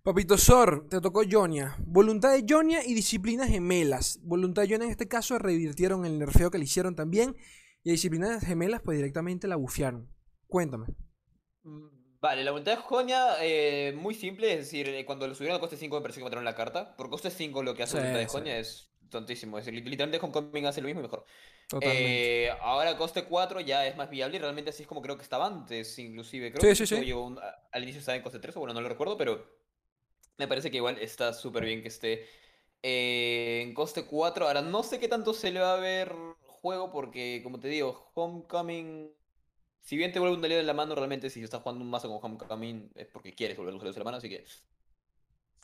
Papito 0.03 0.39
Sor, 0.39 0.87
te 0.89 1.01
tocó 1.01 1.23
Jonia. 1.31 1.77
Voluntad 1.87 2.33
de 2.33 2.45
Jonia 2.49 2.85
y 2.85 2.95
disciplinas 2.95 3.49
gemelas. 3.49 4.19
Voluntad 4.23 4.63
de 4.63 4.69
Jonia 4.71 4.85
en 4.87 4.91
este 4.93 5.09
caso 5.09 5.39
revirtieron 5.39 6.05
el 6.07 6.19
nerfeo 6.19 6.51
que 6.51 6.59
le 6.59 6.65
hicieron 6.65 6.95
también. 6.97 7.37
Y 7.83 7.91
a 7.91 7.93
disciplinas 7.93 8.45
gemelas 8.45 8.81
pues 8.83 8.97
directamente 8.99 9.47
la 9.49 9.57
bufearon. 9.57 10.09
Cuéntame. 10.47 10.87
Mm, 11.63 11.89
Vale, 12.21 12.45
la 12.45 12.51
voluntad 12.51 12.73
de 12.77 12.83
Jonia, 12.83 13.37
eh, 13.41 13.95
muy 13.97 14.15
simple, 14.15 14.53
es 14.53 14.59
decir, 14.61 14.87
eh, 14.91 15.07
cuando 15.07 15.27
lo 15.27 15.35
subieron 15.35 15.57
a 15.57 15.61
coste 15.61 15.79
5 15.79 15.97
me 15.97 16.03
pareció 16.03 16.21
que 16.21 16.25
mataron 16.25 16.45
la 16.45 16.55
carta. 16.55 16.95
Por 16.97 17.09
coste 17.09 17.31
5 17.31 17.63
lo 17.63 17.75
que 17.75 17.83
hace 17.83 17.93
Sí, 17.93 17.97
la 17.97 18.01
voluntad 18.03 18.19
de 18.21 18.27
sí. 18.29 18.39
Jonia 18.39 18.59
es 18.59 18.93
tontísimo. 19.09 19.59
Es 19.59 19.65
decir, 19.65 19.83
literalmente 19.89 20.23
Homecoming 20.25 20.67
hace 20.67 20.83
lo 20.83 20.87
mismo 20.87 21.01
y 21.01 21.05
mejor. 21.05 21.25
Totalmente. 21.69 22.29
Eh, 22.47 22.51
ahora 22.61 22.97
coste 22.99 23.25
4 23.25 23.61
ya 23.61 23.87
es 23.87 23.97
más 23.97 24.11
viable 24.11 24.37
y 24.37 24.41
realmente 24.41 24.71
así 24.71 24.83
es 24.83 24.89
como 24.89 25.03
creo 25.03 25.17
que 25.17 25.23
estaba 25.23 25.47
antes, 25.47 25.99
inclusive. 25.99 26.53
Creo 26.53 26.65
Sí, 26.65 26.69
que 26.69 26.75
sí, 26.75 26.87
sí. 26.87 27.05
un- 27.13 27.39
al 27.73 27.83
inicio 27.83 28.01
estaba 28.01 28.17
en 28.17 28.23
coste 28.23 28.39
3, 28.41 28.57
o 28.57 28.61
bueno, 28.61 28.75
no 28.75 28.81
lo 28.83 28.89
recuerdo, 28.89 29.17
pero 29.17 29.60
me 30.41 30.49
parece 30.49 30.71
que 30.71 30.79
igual 30.79 30.99
está 30.99 31.35
súper 31.35 31.67
bien 31.67 31.83
que 31.83 31.89
esté 31.89 32.27
eh, 32.83 33.61
en 33.63 33.75
coste 33.75 34.07
4. 34.07 34.47
Ahora, 34.47 34.63
no 34.63 34.83
sé 34.83 34.99
qué 34.99 35.07
tanto 35.07 35.35
se 35.35 35.53
le 35.53 35.61
va 35.61 35.75
a 35.75 35.81
ver 35.81 36.15
juego 36.47 36.91
porque, 36.91 37.43
como 37.45 37.61
te 37.61 37.69
digo, 37.69 38.11
Homecoming... 38.15 39.11
Si 39.83 39.97
bien 39.99 40.13
te 40.13 40.19
vuelve 40.19 40.37
un 40.37 40.45
aliado 40.45 40.61
en 40.63 40.67
la 40.67 40.75
mano, 40.75 40.95
realmente 40.95 41.29
si 41.29 41.43
estás 41.43 41.63
jugando 41.63 41.85
un 41.85 41.91
mazo 41.91 42.09
con 42.09 42.25
Homecoming 42.25 42.91
es 42.95 43.07
porque 43.07 43.35
quieres 43.35 43.59
volver 43.59 43.75
los 43.75 43.83
aliados 43.83 43.97
en 43.97 44.01
la 44.01 44.05
mano, 44.05 44.17
así 44.17 44.31
que... 44.31 44.47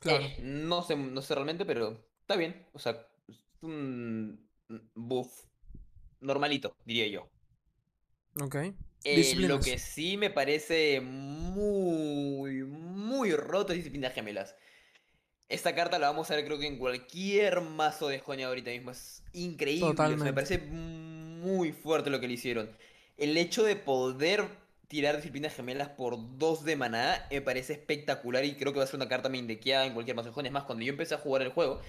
Claro. 0.00 0.24
eh, 0.24 0.36
no 0.42 0.82
sé, 0.82 0.94
no 0.94 1.22
sé 1.22 1.34
realmente, 1.34 1.64
pero 1.64 1.98
está 2.20 2.36
bien. 2.36 2.66
O 2.74 2.78
sea, 2.78 3.08
es 3.28 3.38
un 3.62 4.46
buff 4.94 5.44
normalito, 6.20 6.76
diría 6.84 7.06
yo. 7.06 7.28
Ok. 8.42 8.56
Eh, 9.06 9.34
lo 9.36 9.60
que 9.60 9.78
sí 9.78 10.16
me 10.16 10.30
parece 10.30 11.00
muy, 11.00 12.64
muy 12.64 13.32
roto 13.32 13.72
es 13.72 13.78
disciplinas 13.78 14.12
gemelas. 14.12 14.56
Esta 15.48 15.76
carta 15.76 16.00
la 16.00 16.08
vamos 16.08 16.28
a 16.30 16.34
ver 16.34 16.44
creo 16.44 16.58
que 16.58 16.66
en 16.66 16.76
cualquier 16.76 17.60
mazo 17.60 18.08
de 18.08 18.18
Jonia 18.18 18.48
ahorita 18.48 18.72
mismo. 18.72 18.90
Es 18.90 19.22
increíble. 19.32 19.86
Totalmente. 19.86 20.24
me 20.24 20.32
parece 20.32 20.58
muy 20.58 21.70
fuerte 21.70 22.10
lo 22.10 22.18
que 22.18 22.26
le 22.26 22.34
hicieron. 22.34 22.68
El 23.16 23.36
hecho 23.36 23.62
de 23.62 23.76
poder 23.76 24.48
tirar 24.88 25.16
disciplinas 25.16 25.54
gemelas 25.54 25.90
por 25.90 26.16
dos 26.36 26.64
de 26.64 26.74
maná 26.74 27.26
me 27.30 27.40
parece 27.40 27.74
espectacular 27.74 28.44
y 28.44 28.54
creo 28.54 28.72
que 28.72 28.78
va 28.78 28.84
a 28.84 28.88
ser 28.88 28.96
una 28.96 29.08
carta 29.08 29.28
mindequeada 29.28 29.86
en 29.86 29.94
cualquier 29.94 30.16
mazo 30.16 30.30
de 30.30 30.34
Jonia. 30.34 30.48
Es 30.48 30.52
más, 30.52 30.64
cuando 30.64 30.84
yo 30.84 30.90
empecé 30.90 31.14
a 31.14 31.18
jugar 31.18 31.42
el 31.42 31.50
juego, 31.50 31.80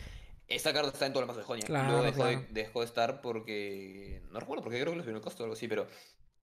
esta 0.48 0.72
carta 0.72 0.90
está 0.90 1.08
en 1.08 1.14
todos 1.14 1.26
los 1.26 1.36
mazos 1.36 1.44
de 1.44 1.48
Jonia. 1.48 1.66
Claro, 1.66 1.88
Luego 1.88 2.04
dejó, 2.04 2.22
claro. 2.22 2.42
de, 2.42 2.48
dejó 2.54 2.80
de 2.82 2.86
estar 2.86 3.22
porque... 3.22 4.22
No 4.32 4.40
recuerdo, 4.40 4.64
porque 4.64 4.80
creo 4.80 4.94
que 4.94 4.98
le 4.98 5.04
subió 5.04 5.18
el 5.18 5.24
costo 5.24 5.42
o 5.42 5.46
algo 5.46 5.56
así, 5.56 5.68
pero... 5.68 5.88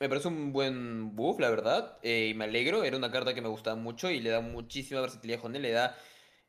Me 0.01 0.09
parece 0.09 0.29
un 0.29 0.53
buen 0.53 1.15
buff, 1.17 1.39
la 1.41 1.51
verdad, 1.51 1.99
eh, 2.03 2.29
y 2.31 2.35
me 2.35 2.45
alegro. 2.45 2.85
Era 2.85 2.97
una 2.97 3.11
carta 3.11 3.35
que 3.35 3.41
me 3.41 3.49
gustaba 3.49 3.77
mucho 3.77 4.11
y 4.11 4.21
le 4.21 4.31
da 4.31 4.41
muchísima 4.41 5.01
versatilidad 5.01 5.39
a 5.41 5.43
Jonia, 5.43 5.61
le 5.61 5.71
da 5.73 5.97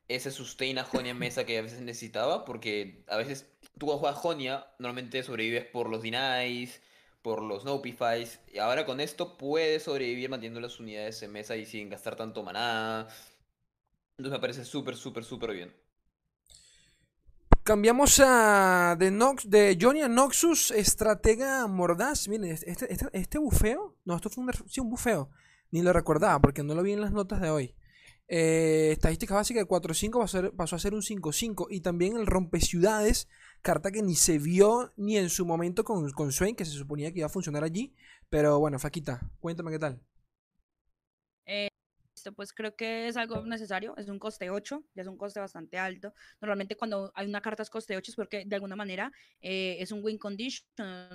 ese 0.08 0.32
sustain 0.32 0.78
a 0.80 0.84
Jonia 0.84 1.14
mesa 1.14 1.46
que 1.46 1.58
a 1.60 1.62
veces 1.62 1.82
necesitaba, 1.82 2.46
porque 2.46 3.04
a 3.08 3.18
veces 3.18 3.48
tú 3.80 3.88
cuando 3.88 4.00
juegas 4.00 4.20
Jonia, 4.20 4.68
normalmente 4.80 5.24
sobrevives 5.24 5.66
por 5.66 5.90
los 5.90 6.02
denies, 6.04 6.82
por 7.22 7.44
los 7.44 7.66
nopifies, 7.66 8.40
y 8.54 8.60
ahora 8.60 8.86
con 8.86 9.00
esto 9.02 9.38
puedes 9.38 9.84
sobrevivir 9.84 10.30
manteniendo 10.30 10.62
las 10.62 10.80
unidades 10.80 11.22
en 11.24 11.32
mesa 11.32 11.56
y 11.58 11.66
sin 11.66 11.90
gastar 11.90 12.16
tanto 12.16 12.44
maná. 12.44 13.08
Entonces 14.18 14.32
me 14.38 14.42
parece 14.42 14.66
súper, 14.66 14.96
súper, 14.98 15.24
súper 15.24 15.52
bien. 15.54 15.74
Cambiamos 17.66 18.22
a 18.24 18.96
de, 18.96 19.10
Nox, 19.10 19.50
de 19.50 19.76
Johnny 19.82 20.02
a 20.02 20.08
Noxus, 20.08 20.70
estratega 20.70 21.66
mordaz. 21.66 22.28
Miren, 22.28 22.52
este, 22.52 22.70
este, 22.94 23.08
este 23.12 23.40
bufeo. 23.40 23.98
No, 24.06 24.16
esto 24.16 24.30
fue 24.30 24.44
un, 24.44 24.52
sí, 24.68 24.82
un 24.82 24.92
bufeo. 24.92 25.32
Ni 25.72 25.82
lo 25.82 25.92
recordaba 25.92 26.40
porque 26.40 26.62
no 26.62 26.76
lo 26.76 26.84
vi 26.84 26.92
en 26.94 27.02
las 27.02 27.12
notas 27.12 27.42
de 27.42 27.50
hoy. 27.50 27.76
Eh, 28.28 28.90
estadística 28.92 29.34
básica 29.34 29.60
de 29.60 29.66
4-5 29.66 30.20
pasó, 30.56 30.76
a 30.76 30.80
ser- 30.80 30.94
un 30.94 31.02
5-5. 31.02 31.66
Y 31.72 31.82
también 31.82 32.16
el 32.18 32.28
rompe 32.28 32.62
ciudades, 32.62 33.28
carta 33.64 33.92
que 33.92 34.04
ni 34.04 34.14
se 34.14 34.38
vio 34.38 34.94
ni 34.96 35.18
en 35.18 35.32
su 35.32 35.44
momento 35.44 35.84
con, 35.84 36.12
con 36.12 36.32
Swain, 36.32 36.56
que 36.56 36.66
se 36.66 36.72
suponía 36.72 37.12
que 37.12 37.20
iba 37.22 37.26
a 37.26 37.30
funcionar 37.32 37.64
allí. 37.64 37.96
Pero 38.30 38.60
bueno, 38.60 38.78
Faquita, 38.78 39.28
cuéntame 39.40 39.72
qué 39.72 39.80
tal. 39.80 40.04
Pues 42.34 42.54
creo 42.54 42.76
que 42.76 43.08
es 43.08 43.18
algo 43.18 43.46
necesario, 43.46 43.96
es 43.98 44.08
un 44.10 44.20
coste 44.20 44.50
8, 44.50 44.84
ya 44.94 45.02
es 45.04 45.08
un 45.08 45.18
coste 45.18 45.40
bastante 45.40 45.78
alto. 45.78 46.14
Normalmente 46.42 46.76
cuando 46.76 47.12
hay 47.16 47.28
una 47.28 47.42
carta 47.42 47.64
es 47.64 47.70
coste 47.70 47.96
8 47.98 48.12
es 48.12 48.16
porque 48.16 48.44
de 48.46 48.56
alguna 48.56 48.76
manera 48.76 49.12
eh, 49.42 49.78
es 49.80 49.92
un 49.92 50.04
win 50.04 50.18
condition, 50.18 50.66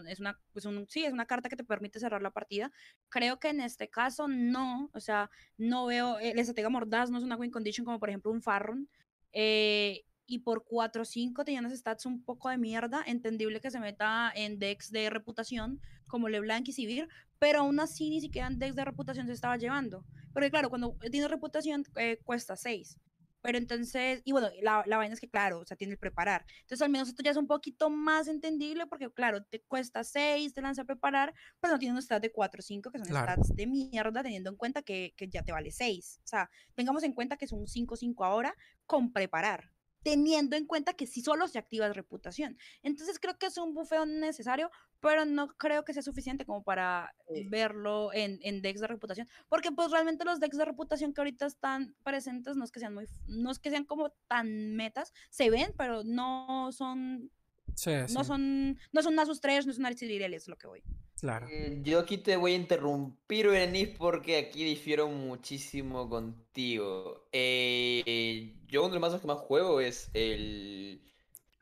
es 0.09 0.21
una, 0.21 0.39
pues 0.53 0.65
un, 0.65 0.87
sí, 0.89 1.05
es 1.05 1.13
una 1.13 1.27
carta 1.27 1.49
que 1.49 1.57
te 1.57 1.65
permite 1.65 2.01
cerrar 2.01 2.23
la 2.23 2.31
partida. 2.31 2.71
Creo 3.09 3.39
que 3.39 3.49
en 3.49 3.61
este 3.61 3.89
caso 3.89 4.29
no, 4.29 4.91
o 4.93 5.01
sea, 5.01 5.31
no 5.57 5.87
veo, 5.87 6.19
el 6.19 6.39
estratega 6.39 6.69
mordaz 6.69 7.11
no 7.11 7.19
es 7.19 7.25
una 7.25 7.37
win 7.37 7.51
condition 7.51 7.85
como 7.85 7.99
por 8.01 8.09
ejemplo 8.11 8.31
un 8.33 8.43
Farron. 8.43 8.89
eh, 9.33 10.05
y 10.31 10.39
por 10.39 10.65
4 10.65 11.03
o 11.03 11.05
5 11.05 11.45
tenía 11.45 11.61
unos 11.61 11.73
stats 11.73 12.07
un 12.07 12.23
poco 12.25 12.49
de 12.49 12.57
mierda, 12.59 13.03
entendible 13.07 13.61
que 13.61 13.71
se 13.71 13.81
meta 13.81 14.33
en 14.35 14.59
decks 14.59 14.91
de 14.91 15.11
reputación 15.11 15.81
como 16.07 16.29
LeBlanc 16.29 16.69
y 16.69 16.73
Sivir, 16.73 17.09
pero 17.39 17.61
aún 17.61 17.81
así 17.81 18.11
ni 18.11 18.21
siquiera 18.21 18.47
en 18.49 18.59
decks 18.59 18.77
de 18.77 18.85
reputación 18.85 19.27
se 19.27 19.33
estaba 19.33 19.57
llevando. 19.57 20.05
Porque 20.33 20.51
claro, 20.51 20.69
cuando 20.71 20.97
tiene 21.11 21.27
reputación 21.29 21.85
eh, 21.97 22.19
cuesta 22.25 22.57
6. 22.57 22.99
Pero 23.43 23.57
entonces, 23.57 24.21
y 24.27 24.33
bueno, 24.33 24.49
la, 24.61 24.85
la 24.87 24.99
vaina 24.99 25.15
es 25.15 25.21
que 25.21 25.31
claro, 25.31 25.61
o 25.61 25.65
sea, 25.65 25.75
tiene 25.75 25.95
el 25.95 25.99
preparar. 25.99 26.45
Entonces 26.61 26.83
al 26.83 26.91
menos 26.91 27.09
esto 27.09 27.23
ya 27.23 27.31
es 27.31 27.39
un 27.39 27.47
poquito 27.47 27.89
más 27.89 28.29
entendible 28.29 28.87
porque 28.87 29.11
claro, 29.11 29.43
te 29.45 29.63
cuesta 29.63 30.05
6, 30.05 30.53
te 30.53 30.61
lanza 30.61 30.83
a 30.83 30.85
preparar, 30.85 31.33
pero 31.59 31.73
no 31.73 31.79
tiene 31.79 31.95
un 31.95 32.03
stat 32.03 32.21
de 32.21 32.33
4 32.33 32.59
o 32.59 32.63
5 32.63 32.91
que 32.91 32.99
son 32.99 33.07
Claro. 33.09 33.33
stats 33.33 33.57
de 33.57 33.67
mierda 33.67 34.23
teniendo 34.23 34.51
en 34.51 34.57
cuenta 34.57 34.83
que, 34.83 35.15
que 35.17 35.27
ya 35.29 35.43
te 35.43 35.53
vale 35.53 35.71
6. 35.71 36.21
O 36.23 36.27
sea, 36.27 36.51
tengamos 36.75 37.03
en 37.03 37.15
cuenta 37.15 37.39
que 37.39 37.47
es 37.47 37.53
un 37.53 37.67
5-5 37.67 38.27
ahora 38.27 38.55
con 38.85 39.11
preparar. 39.11 39.71
Teniendo 40.03 40.57
en 40.57 40.67
cuenta 40.67 40.95
que 40.95 41.07
si 41.07 41.21
solo 41.23 41.47
se 41.49 41.59
activa 41.59 41.87
reputación. 41.93 42.57
Entonces 42.83 43.19
creo 43.19 43.39
que 43.39 43.47
es 43.47 43.59
un 43.59 43.75
bufeo 43.75 44.07
necesario, 44.07 44.71
pero 45.01 45.25
no 45.25 45.49
creo 45.49 45.85
que 45.85 45.93
sea 45.93 46.03
suficiente 46.03 46.47
como 46.47 46.63
para 46.63 47.15
Sí. 47.29 47.49
verlo 47.49 48.13
en, 48.13 48.39
en 48.43 48.63
decks 48.63 48.81
de 48.81 48.87
reputación. 48.87 49.29
Porque 49.49 49.71
pues 49.73 49.91
realmente 49.91 50.25
los 50.25 50.41
decks 50.41 50.57
de 50.59 50.65
reputación 50.65 51.13
que 51.13 51.21
ahorita 51.21 51.47
están 51.47 51.95
presentes 52.03 52.57
no 52.57 52.65
es 52.65 52.73
que 52.73 52.81
sean 52.81 52.95
muy, 52.95 53.07
no 53.27 53.51
es 53.51 53.59
que 53.59 53.71
sean 53.71 53.85
como 53.85 54.11
tan 54.27 54.75
metas, 54.77 55.13
se 55.31 55.51
ven, 55.51 55.73
pero 55.77 56.03
no 56.05 56.73
son, 56.73 57.31
Sí, 57.75 57.91
no 58.11 58.25
sí, 58.25 58.25
son, 58.25 58.79
no 58.93 59.03
son 59.03 59.15
Nasus 59.15 59.41
3, 59.41 59.67
no 59.67 59.73
son 59.73 59.87
Archidiriel, 59.87 60.35
es 60.35 60.49
lo 60.49 60.57
que 60.57 60.67
voy. 60.67 60.83
claro. 61.21 61.51
Eh, 61.51 61.79
Yo 61.83 61.99
aquí 62.01 62.19
te 62.19 62.37
voy 62.37 62.53
a 62.53 62.57
interrumpir, 62.57 63.49
Berenice, 63.49 63.95
porque 63.99 64.37
aquí 64.39 64.65
difiero 64.65 65.09
muchísimo 65.09 66.09
contigo. 66.09 67.29
Eh, 67.33 68.57
yo 68.67 68.81
uno 68.83 68.89
de 68.91 68.95
los 68.95 69.01
mazos 69.01 69.21
que 69.21 69.27
más 69.27 69.39
juego 69.39 69.81
es 69.81 70.11
el 70.15 71.03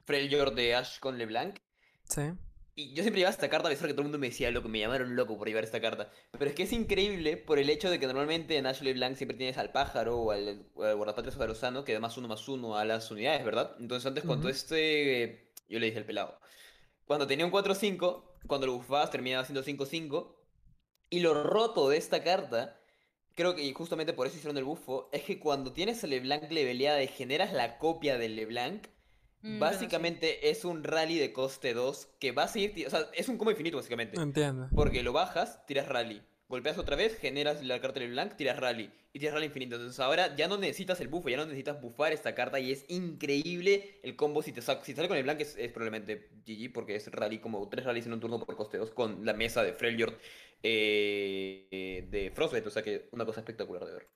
Freljord 0.05 0.55
de 0.55 0.75
Ash 0.75 0.99
con 1.01 1.19
LeBlanc. 1.19 1.59
Sí. 2.05 2.23
Y 2.75 2.95
yo 2.95 3.03
siempre 3.03 3.19
llevaba 3.21 3.33
esta 3.33 3.49
carta 3.51 3.67
a 3.69 3.73
pesar 3.73 3.89
que 3.89 3.93
todo 3.93 4.03
el 4.03 4.07
mundo 4.07 4.19
me 4.21 4.29
decía, 4.29 4.53
loco, 4.53 4.69
me 4.69 4.79
llamaron 4.79 5.17
loco 5.17 5.37
por 5.37 5.49
llevar 5.49 5.65
esta 5.65 5.81
carta. 5.81 6.11
Pero 6.39 6.49
es 6.51 6.55
que 6.55 6.63
es 6.63 6.73
increíble 6.73 7.37
por 7.37 7.59
el 7.59 7.71
hecho 7.71 7.91
de 7.91 7.99
que 7.99 8.07
normalmente 8.07 8.57
en 8.57 8.67
Ash 8.67 8.83
LeBlanc 8.83 9.17
siempre 9.17 9.37
tienes 9.37 9.59
al 9.59 9.73
pájaro 9.73 10.17
o 10.19 10.31
al, 10.31 10.65
o 10.75 10.85
al 10.85 10.95
guardapatrias 10.97 11.37
Garosano 11.37 11.85
que 11.85 11.93
da 11.93 11.99
más 12.01 12.17
uno 12.19 12.29
más 12.29 12.49
uno 12.49 12.77
a 12.77 12.85
las 12.85 13.11
unidades, 13.11 13.45
¿verdad? 13.45 13.75
Entonces 13.81 14.07
antes 14.07 14.23
cuando 14.25 14.49
este... 14.49 15.48
Yo 15.69 15.79
le 15.79 15.87
dije 15.87 15.99
al 15.99 16.05
pelado. 16.05 16.41
Cuando 17.07 17.27
tenía 17.27 17.47
un 17.47 17.53
4-5, 17.53 18.25
cuando 18.47 18.67
lo 18.67 18.75
buffabas 18.75 19.11
terminaba 19.11 19.45
siendo 19.45 19.63
5-5. 19.63 20.35
Y 21.11 21.21
lo 21.21 21.43
roto 21.43 21.89
de 21.89 21.97
esta 21.97 22.23
carta, 22.23 22.79
creo 23.35 23.55
que 23.55 23.63
y 23.63 23.73
justamente 23.73 24.13
por 24.13 24.27
eso 24.27 24.37
hicieron 24.37 24.59
el 24.59 24.65
buffo, 24.65 25.09
es 25.13 25.23
que 25.23 25.39
cuando 25.39 25.73
tienes 25.73 26.05
a 26.05 26.07
LeBlanc 26.07 26.51
leveleada 26.51 27.03
y 27.03 27.09
generas 27.09 27.53
la 27.53 27.79
copia 27.79 28.19
del 28.19 28.37
LeBlanc, 28.37 28.89
Mm, 29.41 29.59
bueno, 29.59 29.73
sí. 29.73 29.85
básicamente 29.85 30.51
es 30.51 30.65
un 30.65 30.83
rally 30.83 31.19
de 31.19 31.33
coste 31.33 31.73
2 31.73 32.09
que 32.19 32.33
va 32.33 32.45
a 32.45 32.49
seguir, 32.49 32.87
o 32.87 32.91
sea, 32.91 33.09
es 33.15 33.29
un 33.29 33.39
combo 33.39 33.51
infinito 33.53 33.77
básicamente. 33.77 34.21
Entiendo. 34.21 34.69
Porque 34.75 35.03
lo 35.03 35.13
bajas, 35.13 35.65
tiras 35.67 35.87
rally. 35.89 36.23
Golpeas 36.49 36.79
otra 36.79 36.97
vez, 36.97 37.19
generas 37.19 37.63
la 37.63 37.79
carta 37.79 38.01
del 38.01 38.13
blank, 38.13 38.37
tiras 38.37 38.59
rally. 38.59 38.91
Y 39.13 39.19
tiras 39.19 39.35
rally 39.35 39.47
infinito. 39.47 39.77
Entonces 39.77 40.01
ahora 40.01 40.35
ya 40.35 40.49
no 40.49 40.57
necesitas 40.57 40.99
el 41.01 41.09
buffo, 41.09 41.29
ya 41.29 41.37
no 41.37 41.45
necesitas 41.45 41.81
buffar 41.81 42.13
esta 42.13 42.35
carta. 42.35 42.59
Y 42.59 42.73
es 42.73 42.87
increíble 42.89 44.01
el 44.03 44.17
combo. 44.17 44.43
Si 44.43 44.53
te, 44.53 44.63
si 44.63 44.95
sale 44.95 45.09
con 45.09 45.19
el 45.19 45.25
blank 45.25 45.41
es, 45.43 45.57
probablemente 45.73 46.31
GG. 46.47 46.73
Porque 46.73 46.97
es 46.97 47.11
rally 47.13 47.39
como 47.39 47.69
tres 47.69 47.85
rallies 47.85 48.07
en 48.07 48.15
un 48.15 48.21
turno 48.21 48.39
por 48.41 48.57
coste 48.57 48.79
2. 48.79 48.91
Con 48.93 49.27
la 49.27 49.35
mesa 49.35 49.63
de 49.63 49.75
Freljord 49.75 50.15
eh, 50.63 52.07
de 52.11 52.31
Frostbite. 52.31 52.67
O 52.69 52.71
sea 52.71 52.83
que 52.83 53.09
una 53.13 53.27
cosa 53.27 53.41
espectacular 53.41 53.85
de 53.85 53.93
ver. 53.93 54.07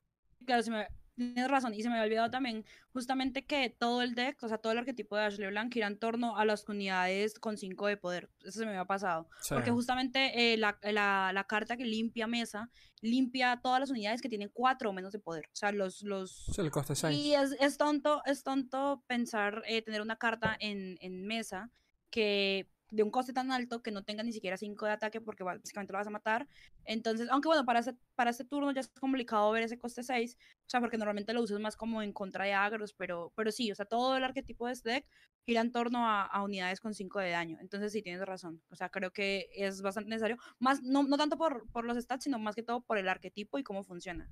Claro, 0.47 0.63
se 0.63 0.71
me- 0.71 1.02
tienes 1.15 1.49
razón. 1.49 1.75
Y 1.75 1.83
se 1.83 1.89
me 1.89 1.95
había 1.95 2.05
olvidado 2.07 2.31
también 2.31 2.65
justamente 2.93 3.45
que 3.45 3.71
todo 3.71 4.03
el 4.03 4.15
deck, 4.15 4.43
o 4.43 4.49
sea, 4.49 4.59
todo 4.59 4.73
el 4.73 4.79
arquetipo 4.79 5.17
de 5.17 5.25
Ashley 5.25 5.49
Blanc 5.49 5.73
gira 5.73 5.87
en 5.87 5.99
torno 5.99 6.37
a 6.37 6.45
las 6.45 6.69
unidades 6.69 7.39
con 7.39 7.57
5 7.57 7.87
de 7.87 7.97
poder. 7.97 8.31
Eso 8.41 8.61
se 8.61 8.65
me 8.65 8.71
había 8.73 8.85
pasado. 8.85 9.29
Sí. 9.43 9.55
Porque 9.55 9.71
justamente 9.71 10.53
eh, 10.53 10.57
la, 10.57 10.79
la- 10.83 11.33
la 11.33 11.45
carta 11.45 11.77
que 11.77 11.85
limpia 11.85 12.27
mesa 12.27 12.71
limpia 13.01 13.61
todas 13.63 13.81
las 13.81 13.91
unidades 13.91 14.23
que 14.23 14.29
tienen 14.29 14.51
4 14.53 14.91
o 14.91 14.93
menos 14.93 15.13
de 15.13 15.19
poder. 15.19 15.47
O 15.47 15.57
sea, 15.57 15.73
los... 15.73 16.03
los 16.03 16.47
Sí, 16.55 16.61
el 16.61 16.71
coste 16.71 16.95
6. 16.95 17.17
y 17.19 17.35
es, 17.35 17.57
es 17.61 17.77
tonto, 17.77 18.23
es 18.27 18.43
tonto 18.45 19.03
pensar 19.07 19.63
eh, 19.67 19.83
tener 19.83 20.03
una 20.03 20.17
carta 20.17 20.57
en, 20.61 20.97
en 21.01 21.27
mesa 21.27 21.71
que 22.11 22.69
de 22.93 23.03
un 23.03 23.11
coste 23.11 23.33
tan 23.33 23.51
alto 23.51 23.83
que 23.83 23.91
no 23.91 24.05
tenga 24.05 24.23
ni 24.23 24.33
siquiera 24.33 24.59
5 24.59 24.85
de 24.85 24.93
ataque 24.93 25.21
porque 25.21 25.43
básicamente 25.43 25.93
lo 25.93 25.99
vas 25.99 26.07
a 26.07 26.11
matar. 26.11 26.47
Entonces, 26.85 27.29
aunque 27.31 27.49
bueno, 27.49 27.65
para 27.65 27.81
este, 27.81 27.95
para 28.15 28.31
este 28.31 28.45
turno 28.45 28.71
ya 28.71 28.81
es 28.81 28.89
complicado 28.89 29.51
ver 29.51 29.63
ese 29.63 29.79
coste 29.79 30.03
6, 30.03 30.37
o 30.39 30.71
sea, 30.71 30.81
porque 30.81 30.99
normalmente 30.99 31.33
lo 31.33 31.43
usas 31.43 31.59
más 31.59 31.75
como 31.75 32.03
en 32.03 32.13
contra 32.13 32.45
de 32.45 32.53
agros, 32.53 32.93
pero, 32.93 33.33
pero 33.35 33.51
sí, 33.51 33.73
o 33.73 33.75
sea, 33.75 33.87
todo 33.87 34.17
el 34.17 34.25
arquetipo 34.25 34.67
de 34.67 34.75
este 34.75 34.91
deck 34.91 35.07
gira 35.47 35.63
en 35.63 35.73
torno 35.73 36.07
a, 36.07 36.23
a 36.27 36.43
unidades 36.43 36.81
con 36.81 36.93
5 36.93 37.19
de 37.21 37.31
daño. 37.31 37.57
Entonces 37.61 37.93
sí, 37.93 38.03
tienes 38.03 38.21
razón. 38.27 38.63
O 38.71 38.77
sea, 38.77 38.91
creo 38.91 39.11
que 39.11 39.49
es 39.57 39.81
bastante 39.81 40.11
necesario. 40.11 40.37
Más, 40.59 40.83
no, 40.83 41.03
no 41.03 41.17
tanto 41.17 41.39
por, 41.39 41.67
por 41.73 41.87
los 41.87 41.97
stats, 41.97 42.25
sino 42.25 42.39
más 42.39 42.55
que 42.55 42.63
todo 42.63 42.83
por 42.83 42.99
el 42.99 43.09
arquetipo 43.09 43.59
y 43.59 43.65
cómo 43.65 43.85
funciona. 43.85 44.31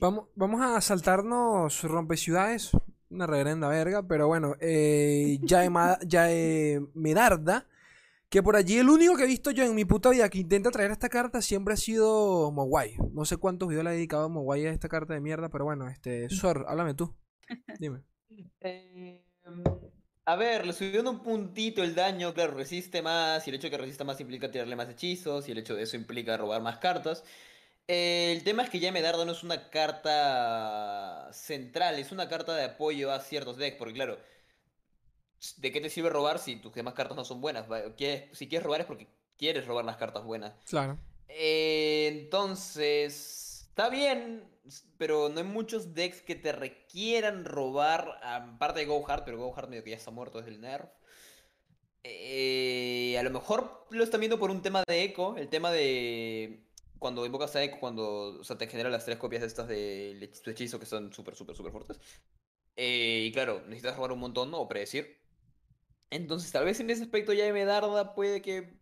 Vamos, 0.00 0.28
vamos 0.36 0.60
a 0.62 0.80
saltarnos 0.80 1.82
rompeciudades. 1.82 2.70
Una 3.12 3.26
reverenda 3.26 3.68
verga, 3.68 4.02
pero 4.02 4.26
bueno. 4.26 4.56
Eh, 4.60 5.38
ya 5.42 5.64
Medarda. 6.94 7.66
Que 8.30 8.42
por 8.42 8.56
allí 8.56 8.78
el 8.78 8.88
único 8.88 9.14
que 9.14 9.24
he 9.24 9.26
visto 9.26 9.50
yo 9.50 9.62
en 9.62 9.74
mi 9.74 9.84
puta 9.84 10.08
vida 10.08 10.30
que 10.30 10.38
intenta 10.38 10.70
traer 10.70 10.90
esta 10.90 11.10
carta 11.10 11.42
siempre 11.42 11.74
ha 11.74 11.76
sido 11.76 12.50
Mogwai. 12.50 12.96
No 13.12 13.26
sé 13.26 13.36
cuántos 13.36 13.68
videos 13.68 13.84
le 13.84 13.90
he 13.90 13.94
dedicado 13.94 14.24
a 14.24 14.54
a 14.54 14.58
esta 14.58 14.88
carta 14.88 15.12
de 15.12 15.20
mierda, 15.20 15.50
pero 15.50 15.66
bueno, 15.66 15.86
este. 15.86 16.30
Sor, 16.30 16.64
háblame 16.66 16.94
tú. 16.94 17.14
Dime. 17.78 18.02
Eh, 18.64 19.26
a 20.24 20.36
ver, 20.36 20.64
le 20.64 20.72
subieron 20.72 21.08
un 21.08 21.22
puntito 21.22 21.82
el 21.82 21.94
daño, 21.94 22.32
claro, 22.32 22.54
resiste 22.54 23.02
más, 23.02 23.46
y 23.46 23.50
el 23.50 23.56
hecho 23.56 23.66
de 23.66 23.72
que 23.72 23.76
resista 23.76 24.04
más 24.04 24.20
implica 24.20 24.50
tirarle 24.50 24.76
más 24.76 24.88
hechizos, 24.88 25.48
y 25.48 25.52
el 25.52 25.58
hecho 25.58 25.74
de 25.74 25.82
eso 25.82 25.96
implica 25.96 26.36
robar 26.36 26.62
más 26.62 26.78
cartas. 26.78 27.24
El 27.86 28.44
tema 28.44 28.62
es 28.62 28.70
que 28.70 28.78
ya 28.80 28.92
Medardo 28.92 29.24
no 29.24 29.32
es 29.32 29.42
una 29.42 29.68
carta 29.70 31.28
central, 31.32 31.98
es 31.98 32.12
una 32.12 32.28
carta 32.28 32.54
de 32.54 32.64
apoyo 32.64 33.12
a 33.12 33.20
ciertos 33.20 33.56
decks, 33.56 33.76
porque 33.76 33.94
claro, 33.94 34.18
¿de 35.56 35.72
qué 35.72 35.80
te 35.80 35.90
sirve 35.90 36.08
robar 36.10 36.38
si 36.38 36.56
tus 36.56 36.72
demás 36.72 36.94
cartas 36.94 37.16
no 37.16 37.24
son 37.24 37.40
buenas? 37.40 37.66
Quieres- 37.96 38.36
si 38.36 38.48
quieres 38.48 38.64
robar 38.64 38.80
es 38.82 38.86
porque 38.86 39.08
quieres 39.36 39.66
robar 39.66 39.84
las 39.84 39.96
cartas 39.96 40.24
buenas. 40.24 40.52
Claro. 40.66 40.98
Eh, 41.28 42.08
entonces, 42.12 43.66
está 43.68 43.88
bien, 43.88 44.44
pero 44.98 45.28
no 45.28 45.38
hay 45.38 45.44
muchos 45.46 45.94
decks 45.94 46.22
que 46.22 46.36
te 46.36 46.52
requieran 46.52 47.44
robar, 47.44 48.20
aparte 48.22 48.80
de 48.80 48.86
Go 48.86 49.04
Hard, 49.08 49.24
pero 49.24 49.38
Go 49.38 49.52
Hard 49.56 49.68
medio 49.68 49.82
que 49.82 49.90
ya 49.90 49.96
está 49.96 50.10
muerto 50.10 50.38
desde 50.38 50.52
el 50.52 50.60
nerf. 50.60 50.88
Eh, 52.04 53.16
a 53.18 53.22
lo 53.22 53.30
mejor 53.30 53.86
lo 53.90 54.02
están 54.02 54.20
viendo 54.20 54.38
por 54.38 54.50
un 54.50 54.60
tema 54.62 54.82
de 54.86 55.02
eco, 55.04 55.36
el 55.36 55.48
tema 55.48 55.70
de 55.70 56.64
cuando 57.02 57.26
invocas 57.26 57.54
a 57.56 57.62
eco, 57.62 57.78
cuando 57.78 58.38
o 58.40 58.44
sea, 58.44 58.56
te 58.56 58.66
genera 58.66 58.88
las 58.88 59.04
tres 59.04 59.18
copias 59.18 59.42
estas 59.42 59.68
de 59.68 60.30
tu 60.42 60.50
hechizo 60.50 60.80
que 60.80 60.86
son 60.86 61.12
súper, 61.12 61.34
súper, 61.34 61.54
súper 61.54 61.72
fuertes. 61.72 61.98
Eh, 62.76 63.24
y 63.26 63.32
claro, 63.32 63.60
necesitas 63.66 63.96
jugar 63.96 64.12
un 64.12 64.20
montón 64.20 64.50
¿no? 64.50 64.60
o 64.60 64.68
predecir. 64.68 65.20
Entonces, 66.08 66.50
tal 66.52 66.64
vez 66.64 66.80
en 66.80 66.90
ese 66.90 67.02
aspecto 67.02 67.34
ya 67.34 67.52
Medarda 67.52 68.14
puede 68.14 68.40
que 68.40 68.78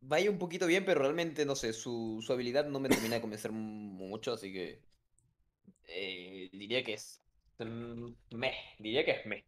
vaya 0.00 0.30
un 0.30 0.38
poquito 0.38 0.66
bien, 0.66 0.84
pero 0.84 1.00
realmente, 1.00 1.44
no 1.44 1.56
sé, 1.56 1.72
su, 1.72 2.22
su 2.24 2.32
habilidad 2.32 2.66
no 2.66 2.80
me 2.80 2.88
termina 2.88 3.16
de 3.16 3.20
convencer 3.20 3.52
mucho, 3.52 4.34
así 4.34 4.52
que 4.52 4.82
eh, 5.88 6.50
diría 6.52 6.84
que 6.84 6.94
es 6.94 7.24
me, 7.58 8.52
diría 8.78 9.04
que 9.04 9.12
es 9.12 9.26
me. 9.26 9.44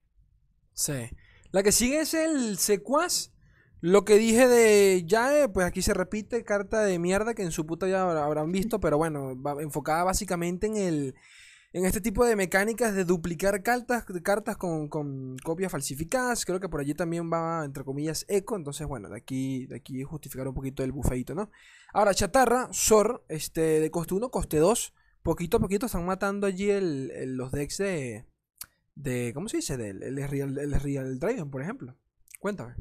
Sí. 0.72 1.08
La 1.50 1.62
que 1.62 1.72
sigue 1.72 2.00
es 2.00 2.14
el 2.14 2.58
secuaz. 2.58 3.32
Lo 3.86 4.04
que 4.04 4.18
dije 4.18 4.48
de 4.48 5.04
Yae, 5.06 5.48
pues 5.48 5.64
aquí 5.64 5.80
se 5.80 5.94
repite, 5.94 6.42
carta 6.42 6.82
de 6.82 6.98
mierda 6.98 7.34
que 7.34 7.44
en 7.44 7.52
su 7.52 7.66
puta 7.66 7.86
ya 7.86 8.02
habrán 8.02 8.50
visto, 8.50 8.80
pero 8.80 8.98
bueno, 8.98 9.40
va 9.40 9.62
enfocada 9.62 10.02
básicamente 10.02 10.66
en 10.66 10.76
el 10.76 11.14
en 11.72 11.84
este 11.84 12.00
tipo 12.00 12.24
de 12.24 12.34
mecánicas 12.34 12.96
de 12.96 13.04
duplicar 13.04 13.62
cartas, 13.62 14.04
cartas 14.24 14.56
con, 14.56 14.88
con, 14.88 15.36
copias 15.44 15.70
falsificadas. 15.70 16.44
Creo 16.44 16.58
que 16.58 16.68
por 16.68 16.80
allí 16.80 16.94
también 16.94 17.30
va, 17.32 17.64
entre 17.64 17.84
comillas, 17.84 18.24
eco. 18.26 18.56
Entonces, 18.56 18.88
bueno, 18.88 19.08
de 19.08 19.18
aquí, 19.18 19.66
de 19.66 19.76
aquí 19.76 20.02
justificar 20.02 20.48
un 20.48 20.54
poquito 20.54 20.82
el 20.82 20.90
bufeito, 20.90 21.36
¿no? 21.36 21.52
Ahora, 21.92 22.12
chatarra, 22.12 22.68
Sor, 22.72 23.24
este, 23.28 23.78
de 23.78 23.90
coste 23.92 24.14
1, 24.14 24.30
coste 24.32 24.56
2. 24.56 24.94
Poquito 25.22 25.58
a 25.58 25.60
poquito 25.60 25.86
están 25.86 26.04
matando 26.04 26.48
allí 26.48 26.70
el, 26.70 27.36
los 27.36 27.52
decks 27.52 27.78
de, 27.78 28.24
de. 28.96 29.30
¿Cómo 29.32 29.48
se 29.48 29.58
dice? 29.58 29.76
Del 29.76 30.02
el 30.02 30.28
Real, 30.28 30.58
el 30.58 30.72
Real 30.72 31.20
Dragon, 31.20 31.52
por 31.52 31.62
ejemplo. 31.62 31.94
Cuéntame. 32.40 32.74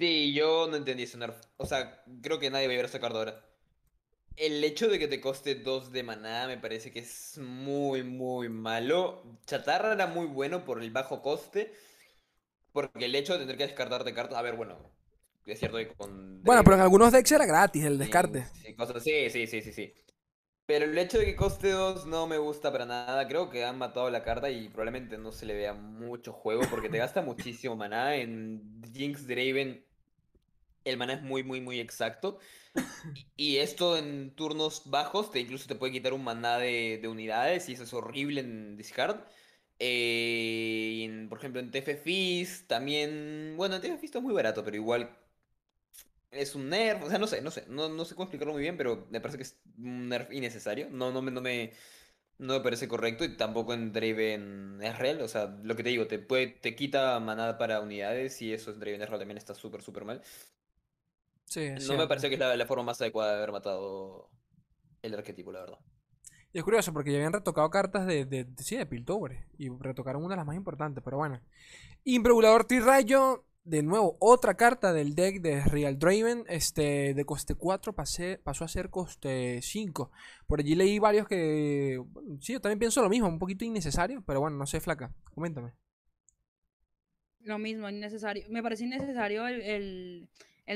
Sí, 0.00 0.32
yo 0.32 0.66
no 0.68 0.76
entendí 0.76 1.04
ese 1.04 1.18
nerf. 1.18 1.36
O 1.58 1.66
sea, 1.66 2.02
creo 2.22 2.40
que 2.40 2.50
nadie 2.50 2.66
va 2.66 2.72
a 2.72 2.76
ver 2.76 2.86
esa 2.86 2.98
carta 2.98 3.18
ahora 3.18 3.50
el 4.40 4.64
hecho 4.64 4.88
de 4.88 4.98
que 4.98 5.06
te 5.06 5.20
coste 5.20 5.54
2 5.54 5.92
de 5.92 6.02
maná 6.02 6.46
me 6.46 6.56
parece 6.56 6.90
que 6.90 7.00
es 7.00 7.38
muy, 7.38 8.02
muy 8.02 8.48
malo. 8.48 9.22
Chatarra 9.44 9.92
era 9.92 10.06
muy 10.06 10.26
bueno 10.26 10.64
por 10.64 10.82
el 10.82 10.90
bajo 10.90 11.20
coste. 11.20 11.74
Porque 12.72 13.04
el 13.04 13.14
hecho 13.14 13.34
de 13.34 13.40
tener 13.40 13.58
que 13.58 13.66
descartarte 13.66 14.14
cartas. 14.14 14.38
A 14.38 14.42
ver, 14.42 14.56
bueno. 14.56 14.78
Es 15.44 15.58
cierto 15.58 15.76
que 15.76 15.88
con. 15.88 16.42
Bueno, 16.42 16.62
pero 16.64 16.76
en 16.76 16.82
algunos 16.82 17.12
decks 17.12 17.32
era 17.32 17.44
gratis 17.44 17.84
el 17.84 17.98
descarte. 17.98 18.46
Sí, 19.00 19.28
sí, 19.30 19.46
sí, 19.46 19.60
sí, 19.60 19.72
sí, 19.72 19.92
Pero 20.64 20.84
el 20.86 20.96
hecho 20.96 21.18
de 21.18 21.26
que 21.26 21.36
coste 21.36 21.70
2 21.70 22.06
no 22.06 22.26
me 22.26 22.38
gusta 22.38 22.72
para 22.72 22.86
nada. 22.86 23.26
Creo 23.28 23.50
que 23.50 23.64
han 23.64 23.76
matado 23.76 24.08
la 24.10 24.22
carta 24.22 24.48
y 24.48 24.68
probablemente 24.68 25.18
no 25.18 25.32
se 25.32 25.44
le 25.44 25.54
vea 25.54 25.74
mucho 25.74 26.32
juego. 26.32 26.62
Porque 26.70 26.88
te 26.88 26.98
gasta 26.98 27.20
muchísimo 27.22 27.76
maná. 27.76 28.14
En 28.14 28.80
Jinx 28.94 29.26
Draven 29.26 29.84
el 30.84 30.96
maná 30.96 31.14
es 31.14 31.22
muy, 31.22 31.42
muy, 31.42 31.60
muy 31.60 31.80
exacto. 31.80 32.38
Y 33.36 33.56
esto 33.58 33.96
en 33.96 34.34
turnos 34.34 34.82
bajos 34.90 35.30
te 35.30 35.40
incluso 35.40 35.66
te 35.66 35.74
puede 35.74 35.92
quitar 35.92 36.12
un 36.12 36.24
maná 36.24 36.58
de, 36.58 37.00
unidades 37.08 37.68
y 37.68 37.72
eso 37.72 37.84
es 37.84 37.92
horrible 37.94 38.40
en 38.40 38.76
discard. 38.76 39.20
Eh, 39.78 41.26
por 41.28 41.38
ejemplo, 41.38 41.60
en 41.60 41.70
TF 41.70 42.02
Fizz 42.02 42.66
también. 42.66 43.54
Bueno, 43.56 43.76
en 43.76 43.82
TF 43.82 44.00
Fizz 44.00 44.04
está 44.04 44.20
muy 44.20 44.34
barato, 44.34 44.62
pero 44.64 44.76
igual 44.76 45.10
es 46.30 46.54
un 46.54 46.68
nerf. 46.68 47.02
O 47.02 47.08
sea, 47.08 47.18
no 47.18 47.26
sé, 47.26 47.40
no 47.42 47.50
sé. 47.50 47.64
No, 47.68 47.88
no 47.88 48.04
sé 48.04 48.14
cómo 48.14 48.24
explicarlo 48.24 48.52
muy 48.52 48.62
bien, 48.62 48.76
pero 48.76 49.06
me 49.10 49.20
parece 49.20 49.38
que 49.38 49.44
es 49.44 49.58
un 49.78 50.08
nerf 50.08 50.30
innecesario. 50.32 50.88
No, 50.90 51.12
no, 51.12 51.22
me, 51.22 51.30
no, 51.30 51.40
me, 51.40 51.72
no 52.38 52.54
me 52.54 52.60
parece 52.60 52.88
correcto 52.88 53.24
y 53.24 53.36
tampoco 53.36 53.74
en 53.74 53.92
Draven 53.92 54.78
es 54.82 54.98
real. 54.98 55.22
O 55.22 55.28
sea, 55.28 55.58
lo 55.62 55.76
que 55.76 55.82
te 55.82 55.90
digo, 55.90 56.06
te, 56.06 56.18
puede, 56.18 56.48
te 56.48 56.76
quita 56.76 57.18
maná 57.20 57.58
para 57.58 57.80
unidades 57.80 58.40
y 58.42 58.52
eso 58.52 58.72
en 58.72 58.80
Draven 58.80 59.00
real 59.00 59.18
también 59.18 59.38
está 59.38 59.54
súper, 59.54 59.82
súper 59.82 60.04
mal 60.04 60.22
no 61.56 61.96
me 61.96 62.06
pareció 62.06 62.28
que 62.28 62.36
es 62.36 62.40
la, 62.40 62.66
forma 62.66 62.84
más 62.84 63.00
adecuada 63.00 63.32
de 63.32 63.38
haber 63.38 63.52
matado 63.52 64.30
el 65.02 65.14
arquetipo, 65.14 65.52
la 65.52 65.60
verdad. 65.60 65.78
Y 66.52 66.58
es 66.58 66.64
curioso 66.64 66.92
porque 66.92 67.12
ya 67.12 67.18
habían 67.18 67.32
retocado 67.32 67.70
cartas 67.70 68.06
de, 68.06 68.24
de, 68.24 68.46
sí, 68.58 68.76
de 68.76 68.86
Piltover. 68.86 69.46
Y 69.56 69.68
retocaron 69.68 70.24
una 70.24 70.34
de 70.34 70.38
las 70.38 70.46
más 70.46 70.56
importantes, 70.56 71.02
pero 71.04 71.18
bueno. 71.18 71.40
Impregulador 72.04 72.64
Tirrayo. 72.64 73.44
De 73.62 73.82
nuevo, 73.82 74.16
otra 74.20 74.54
carta 74.56 74.94
del 74.94 75.14
deck 75.14 75.42
de 75.42 75.62
Real 75.62 75.98
Draven. 75.98 76.44
Este, 76.48 77.12
de 77.14 77.24
coste 77.24 77.54
4 77.54 77.94
pasó 77.94 78.64
a 78.64 78.68
ser 78.68 78.88
coste 78.88 79.60
5. 79.62 80.10
Por 80.46 80.60
allí 80.60 80.74
leí 80.74 80.98
varios 80.98 81.28
que. 81.28 82.02
sí, 82.40 82.54
yo 82.54 82.60
también 82.60 82.78
pienso 82.78 83.02
lo 83.02 83.10
mismo, 83.10 83.28
un 83.28 83.38
poquito 83.38 83.64
innecesario. 83.64 84.24
Pero 84.26 84.40
bueno, 84.40 84.56
no 84.56 84.66
sé, 84.66 84.80
flaca. 84.80 85.12
Coméntame. 85.34 85.72
Lo 87.40 87.58
mismo, 87.58 87.88
innecesario. 87.88 88.44
Me 88.48 88.62
parece 88.62 88.84
innecesario 88.84 89.46
el 89.46 89.60
el 89.60 90.30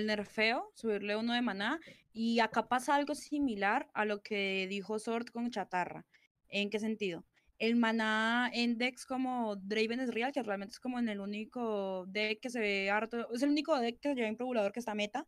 nerfeo, 0.06 0.70
subirle 0.74 1.16
uno 1.16 1.32
de 1.32 1.42
maná. 1.42 1.80
Y 2.12 2.40
acá 2.40 2.68
pasa 2.68 2.94
algo 2.94 3.14
similar 3.14 3.88
a 3.94 4.04
lo 4.04 4.22
que 4.22 4.66
dijo 4.68 4.98
Sword 4.98 5.26
con 5.26 5.50
Chatarra. 5.50 6.04
¿En 6.48 6.70
qué 6.70 6.78
sentido? 6.78 7.24
El 7.58 7.76
maná 7.76 8.50
en 8.52 8.78
decks 8.78 9.06
como 9.06 9.56
Draven 9.56 10.00
es 10.00 10.12
real, 10.12 10.32
que 10.32 10.42
realmente 10.42 10.72
es 10.72 10.80
como 10.80 10.98
en 10.98 11.08
el 11.08 11.20
único 11.20 12.04
deck 12.08 12.40
que 12.40 12.50
se 12.50 12.60
ve 12.60 12.90
harto, 12.90 13.32
es 13.32 13.42
el 13.42 13.50
único 13.50 13.78
deck 13.78 14.00
que 14.00 14.08
se 14.08 14.14
lleva 14.16 14.28
improbulador 14.28 14.72
que 14.72 14.80
está 14.80 14.94
meta. 14.94 15.26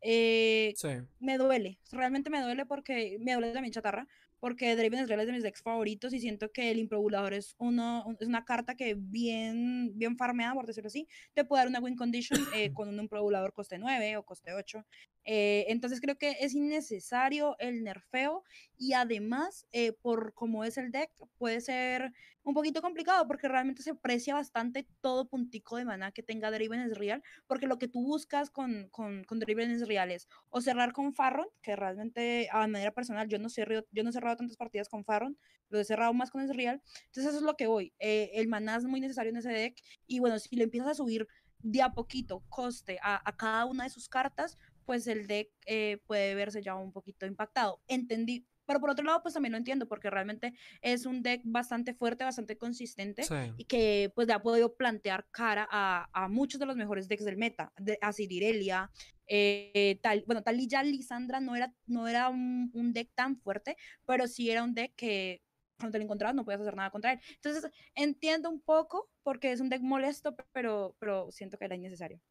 Eh, 0.00 0.74
me 1.20 1.36
duele, 1.36 1.78
realmente 1.92 2.30
me 2.30 2.40
duele 2.40 2.66
porque 2.66 3.18
me 3.20 3.34
duele 3.34 3.52
también 3.52 3.72
Chatarra, 3.72 4.08
porque 4.40 4.74
Draven 4.76 5.00
es 5.00 5.08
de 5.08 5.32
mis 5.32 5.42
decks 5.42 5.62
favoritos 5.62 6.12
y 6.12 6.20
siento 6.20 6.50
que 6.52 6.70
el 6.70 6.78
improbulador 6.78 7.34
es, 7.34 7.54
uno, 7.58 8.04
es 8.20 8.28
una 8.28 8.44
carta 8.44 8.74
que 8.74 8.94
bien, 8.96 9.92
bien 9.94 10.16
farmeada, 10.16 10.54
por 10.54 10.66
decirlo 10.66 10.88
así, 10.88 11.08
te 11.34 11.44
puede 11.44 11.62
dar 11.62 11.68
una 11.68 11.80
win 11.80 11.96
condition 11.96 12.40
eh, 12.54 12.72
con 12.74 12.88
un 12.88 13.00
improbulador 13.00 13.52
coste 13.52 13.78
9 13.78 14.16
o 14.16 14.24
coste 14.24 14.52
8. 14.52 14.84
Eh, 15.30 15.66
entonces 15.68 16.00
creo 16.00 16.16
que 16.16 16.36
es 16.40 16.54
innecesario 16.54 17.54
el 17.58 17.84
nerfeo 17.84 18.44
y 18.78 18.94
además, 18.94 19.66
eh, 19.72 19.92
por 19.92 20.32
cómo 20.32 20.64
es 20.64 20.78
el 20.78 20.90
deck, 20.90 21.10
puede 21.36 21.60
ser 21.60 22.14
un 22.44 22.54
poquito 22.54 22.80
complicado 22.80 23.26
porque 23.26 23.46
realmente 23.46 23.82
se 23.82 23.90
aprecia 23.90 24.32
bastante 24.32 24.86
todo 25.02 25.28
puntico 25.28 25.76
de 25.76 25.84
mana 25.84 26.12
que 26.12 26.22
tenga 26.22 26.50
Draven 26.50 26.80
es 26.80 26.96
real, 26.96 27.22
porque 27.46 27.66
lo 27.66 27.78
que 27.78 27.88
tú 27.88 28.00
buscas 28.00 28.48
con, 28.48 28.88
con, 28.88 29.22
con 29.24 29.38
Draven 29.38 29.70
es 29.70 29.86
real 29.86 30.10
es 30.10 30.28
o 30.48 30.62
cerrar 30.62 30.94
con 30.94 31.12
Farron, 31.12 31.48
que 31.60 31.76
realmente 31.76 32.48
a 32.50 32.66
manera 32.66 32.92
personal 32.92 33.28
yo 33.28 33.38
no, 33.38 33.50
cerrado, 33.50 33.86
yo 33.92 34.04
no 34.04 34.08
he 34.08 34.14
cerrado 34.14 34.36
tantas 34.36 34.56
partidas 34.56 34.88
con 34.88 35.04
Farron, 35.04 35.36
lo 35.68 35.78
he 35.78 35.84
cerrado 35.84 36.14
más 36.14 36.30
con 36.30 36.40
es 36.40 36.56
real, 36.56 36.80
entonces 37.04 37.26
eso 37.26 37.36
es 37.36 37.42
lo 37.44 37.54
que 37.54 37.66
voy, 37.66 37.92
eh, 37.98 38.30
el 38.32 38.48
maná 38.48 38.76
es 38.76 38.84
muy 38.84 39.02
necesario 39.02 39.28
en 39.28 39.36
ese 39.36 39.50
deck 39.50 39.76
y 40.06 40.20
bueno, 40.20 40.38
si 40.38 40.56
le 40.56 40.64
empiezas 40.64 40.92
a 40.92 40.94
subir 40.94 41.28
de 41.58 41.82
a 41.82 41.92
poquito 41.92 42.42
coste 42.48 42.98
a, 43.02 43.20
a 43.28 43.36
cada 43.36 43.66
una 43.66 43.84
de 43.84 43.90
sus 43.90 44.08
cartas, 44.08 44.56
pues 44.88 45.06
el 45.06 45.26
deck 45.26 45.50
eh, 45.66 45.98
puede 46.06 46.34
verse 46.34 46.62
ya 46.62 46.74
un 46.74 46.92
poquito 46.92 47.26
impactado. 47.26 47.82
Entendí, 47.88 48.46
pero 48.64 48.80
por 48.80 48.88
otro 48.88 49.04
lado, 49.04 49.20
pues 49.20 49.34
también 49.34 49.52
lo 49.52 49.58
entiendo, 49.58 49.86
porque 49.86 50.08
realmente 50.08 50.54
es 50.80 51.04
un 51.04 51.22
deck 51.22 51.42
bastante 51.44 51.92
fuerte, 51.92 52.24
bastante 52.24 52.56
consistente 52.56 53.22
y 53.58 53.66
que 53.66 54.10
pues 54.14 54.26
ya 54.28 54.36
ha 54.36 54.42
podido 54.42 54.76
plantear 54.76 55.26
cara 55.30 55.68
a, 55.70 56.08
a, 56.14 56.28
muchos 56.28 56.58
de 56.58 56.64
los 56.64 56.74
mejores 56.74 57.06
decks 57.06 57.26
del 57.26 57.36
meta, 57.36 57.70
de, 57.76 57.98
a 58.00 58.14
Cirirelia, 58.14 58.90
eh, 59.26 59.98
tal, 60.02 60.24
bueno, 60.26 60.42
tal 60.42 60.58
y 60.58 60.66
ya 60.66 60.82
Lisandra 60.82 61.38
no 61.38 61.54
era, 61.54 61.70
no 61.84 62.08
era 62.08 62.30
un, 62.30 62.70
un, 62.72 62.94
deck 62.94 63.10
tan 63.14 63.36
fuerte, 63.36 63.76
pero 64.06 64.26
sí 64.26 64.50
era 64.50 64.64
un 64.64 64.72
deck 64.72 64.94
que 64.96 65.42
cuando 65.78 65.92
te 65.92 65.98
lo 65.98 66.04
encontrabas 66.04 66.34
no 66.34 66.46
podías 66.46 66.62
hacer 66.62 66.76
nada 66.76 66.90
contra 66.90 67.12
él. 67.12 67.20
Entonces, 67.34 67.70
entiendo 67.94 68.48
un 68.48 68.62
poco 68.62 69.10
porque 69.22 69.52
es 69.52 69.60
un 69.60 69.68
deck 69.68 69.82
molesto, 69.82 70.34
pero, 70.52 70.96
pero 70.98 71.30
siento 71.30 71.58
que 71.58 71.66
era 71.66 71.76
innecesario. 71.76 72.22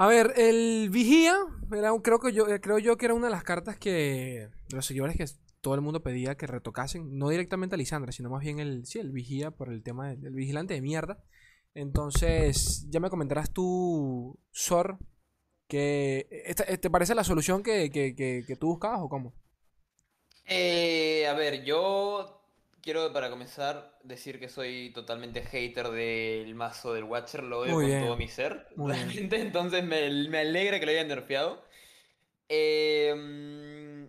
A 0.00 0.06
ver, 0.06 0.32
el 0.38 0.88
Vigía, 0.88 1.36
era 1.76 1.92
creo, 2.02 2.20
que 2.20 2.32
yo, 2.32 2.48
eh, 2.48 2.58
creo 2.58 2.78
yo 2.78 2.96
que 2.96 3.04
era 3.04 3.12
una 3.12 3.26
de 3.26 3.32
las 3.32 3.44
cartas 3.44 3.76
que 3.76 4.48
los 4.70 4.86
seguidores 4.86 5.14
que 5.14 5.26
todo 5.60 5.74
el 5.74 5.82
mundo 5.82 6.02
pedía 6.02 6.38
que 6.38 6.46
retocasen, 6.46 7.18
no 7.18 7.28
directamente 7.28 7.74
a 7.74 7.76
Lisandra, 7.76 8.10
sino 8.10 8.30
más 8.30 8.40
bien 8.40 8.60
el, 8.60 8.86
sí, 8.86 8.98
el 8.98 9.12
Vigía 9.12 9.50
por 9.50 9.70
el 9.70 9.82
tema 9.82 10.08
del, 10.08 10.32
vigilante 10.32 10.72
de 10.72 10.80
mierda. 10.80 11.22
Entonces, 11.74 12.86
ya 12.88 12.98
me 12.98 13.10
comentarás 13.10 13.52
tú, 13.52 14.40
Sor, 14.52 14.96
que 15.68 16.26
eh, 16.30 16.78
¿te 16.78 16.88
parece 16.88 17.14
la 17.14 17.22
solución 17.22 17.62
que, 17.62 17.90
que, 17.90 18.14
que 18.14 18.56
tú 18.56 18.68
buscabas 18.68 19.00
o 19.02 19.10
cómo? 19.10 19.34
Eh, 20.46 21.26
a 21.26 21.34
ver, 21.34 21.62
yo 21.62 22.39
quiero 22.82 23.12
para 23.12 23.30
comenzar 23.30 23.98
decir 24.02 24.38
que 24.38 24.48
soy 24.48 24.90
totalmente 24.92 25.42
hater 25.42 25.88
del 25.90 26.54
mazo 26.54 26.94
del 26.94 27.04
Watcher, 27.04 27.42
lo 27.42 27.60
veo 27.60 27.74
con 27.74 28.00
todo 28.00 28.16
mi 28.16 28.28
ser, 28.28 28.66
realmente, 28.76 29.36
entonces 29.40 29.84
me, 29.84 30.38
alegra 30.38 30.80
que 30.80 30.86
lo 30.86 30.92
hayan 30.92 31.08
nerfeado. 31.08 31.64
Em, 32.48 34.08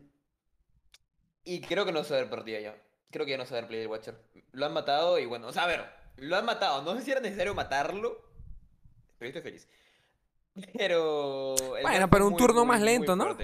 y 1.44 1.62
creo 1.62 1.86
que 1.86 1.92
no 1.92 2.04
se 2.04 2.14
va 2.14 2.20
a 2.20 2.22
ver 2.24 2.30
partida 2.30 2.60
ya. 2.60 2.82
Creo 3.12 3.26
que 3.26 3.32
ya 3.32 3.38
no 3.38 3.46
se 3.46 3.54
va 3.54 3.60
a 3.60 3.62
ver 3.62 3.68
play 3.68 3.80
del 3.82 3.90
Watcher. 3.90 4.18
Lo 4.52 4.66
han 4.66 4.74
matado 4.74 5.20
y 5.20 5.26
bueno, 5.26 5.48
o 5.48 5.54
sea, 5.54 5.64
a 5.64 5.68
ver, 5.68 5.86
lo 6.16 6.36
han 6.38 6.46
matado. 6.46 6.82
No 6.82 6.96
sé 6.96 7.04
si 7.04 7.12
era 7.12 7.20
necesario 7.20 7.54
matarlo, 7.54 8.22
pero 9.18 9.30
estoy 9.30 9.42
feliz. 9.42 9.68
Pero... 10.78 11.56
Bueno, 11.82 12.10
pero 12.10 12.28
un 12.28 12.36
turno 12.36 12.66
más 12.66 12.82
lento, 12.82 13.16
¿no? 13.16 13.38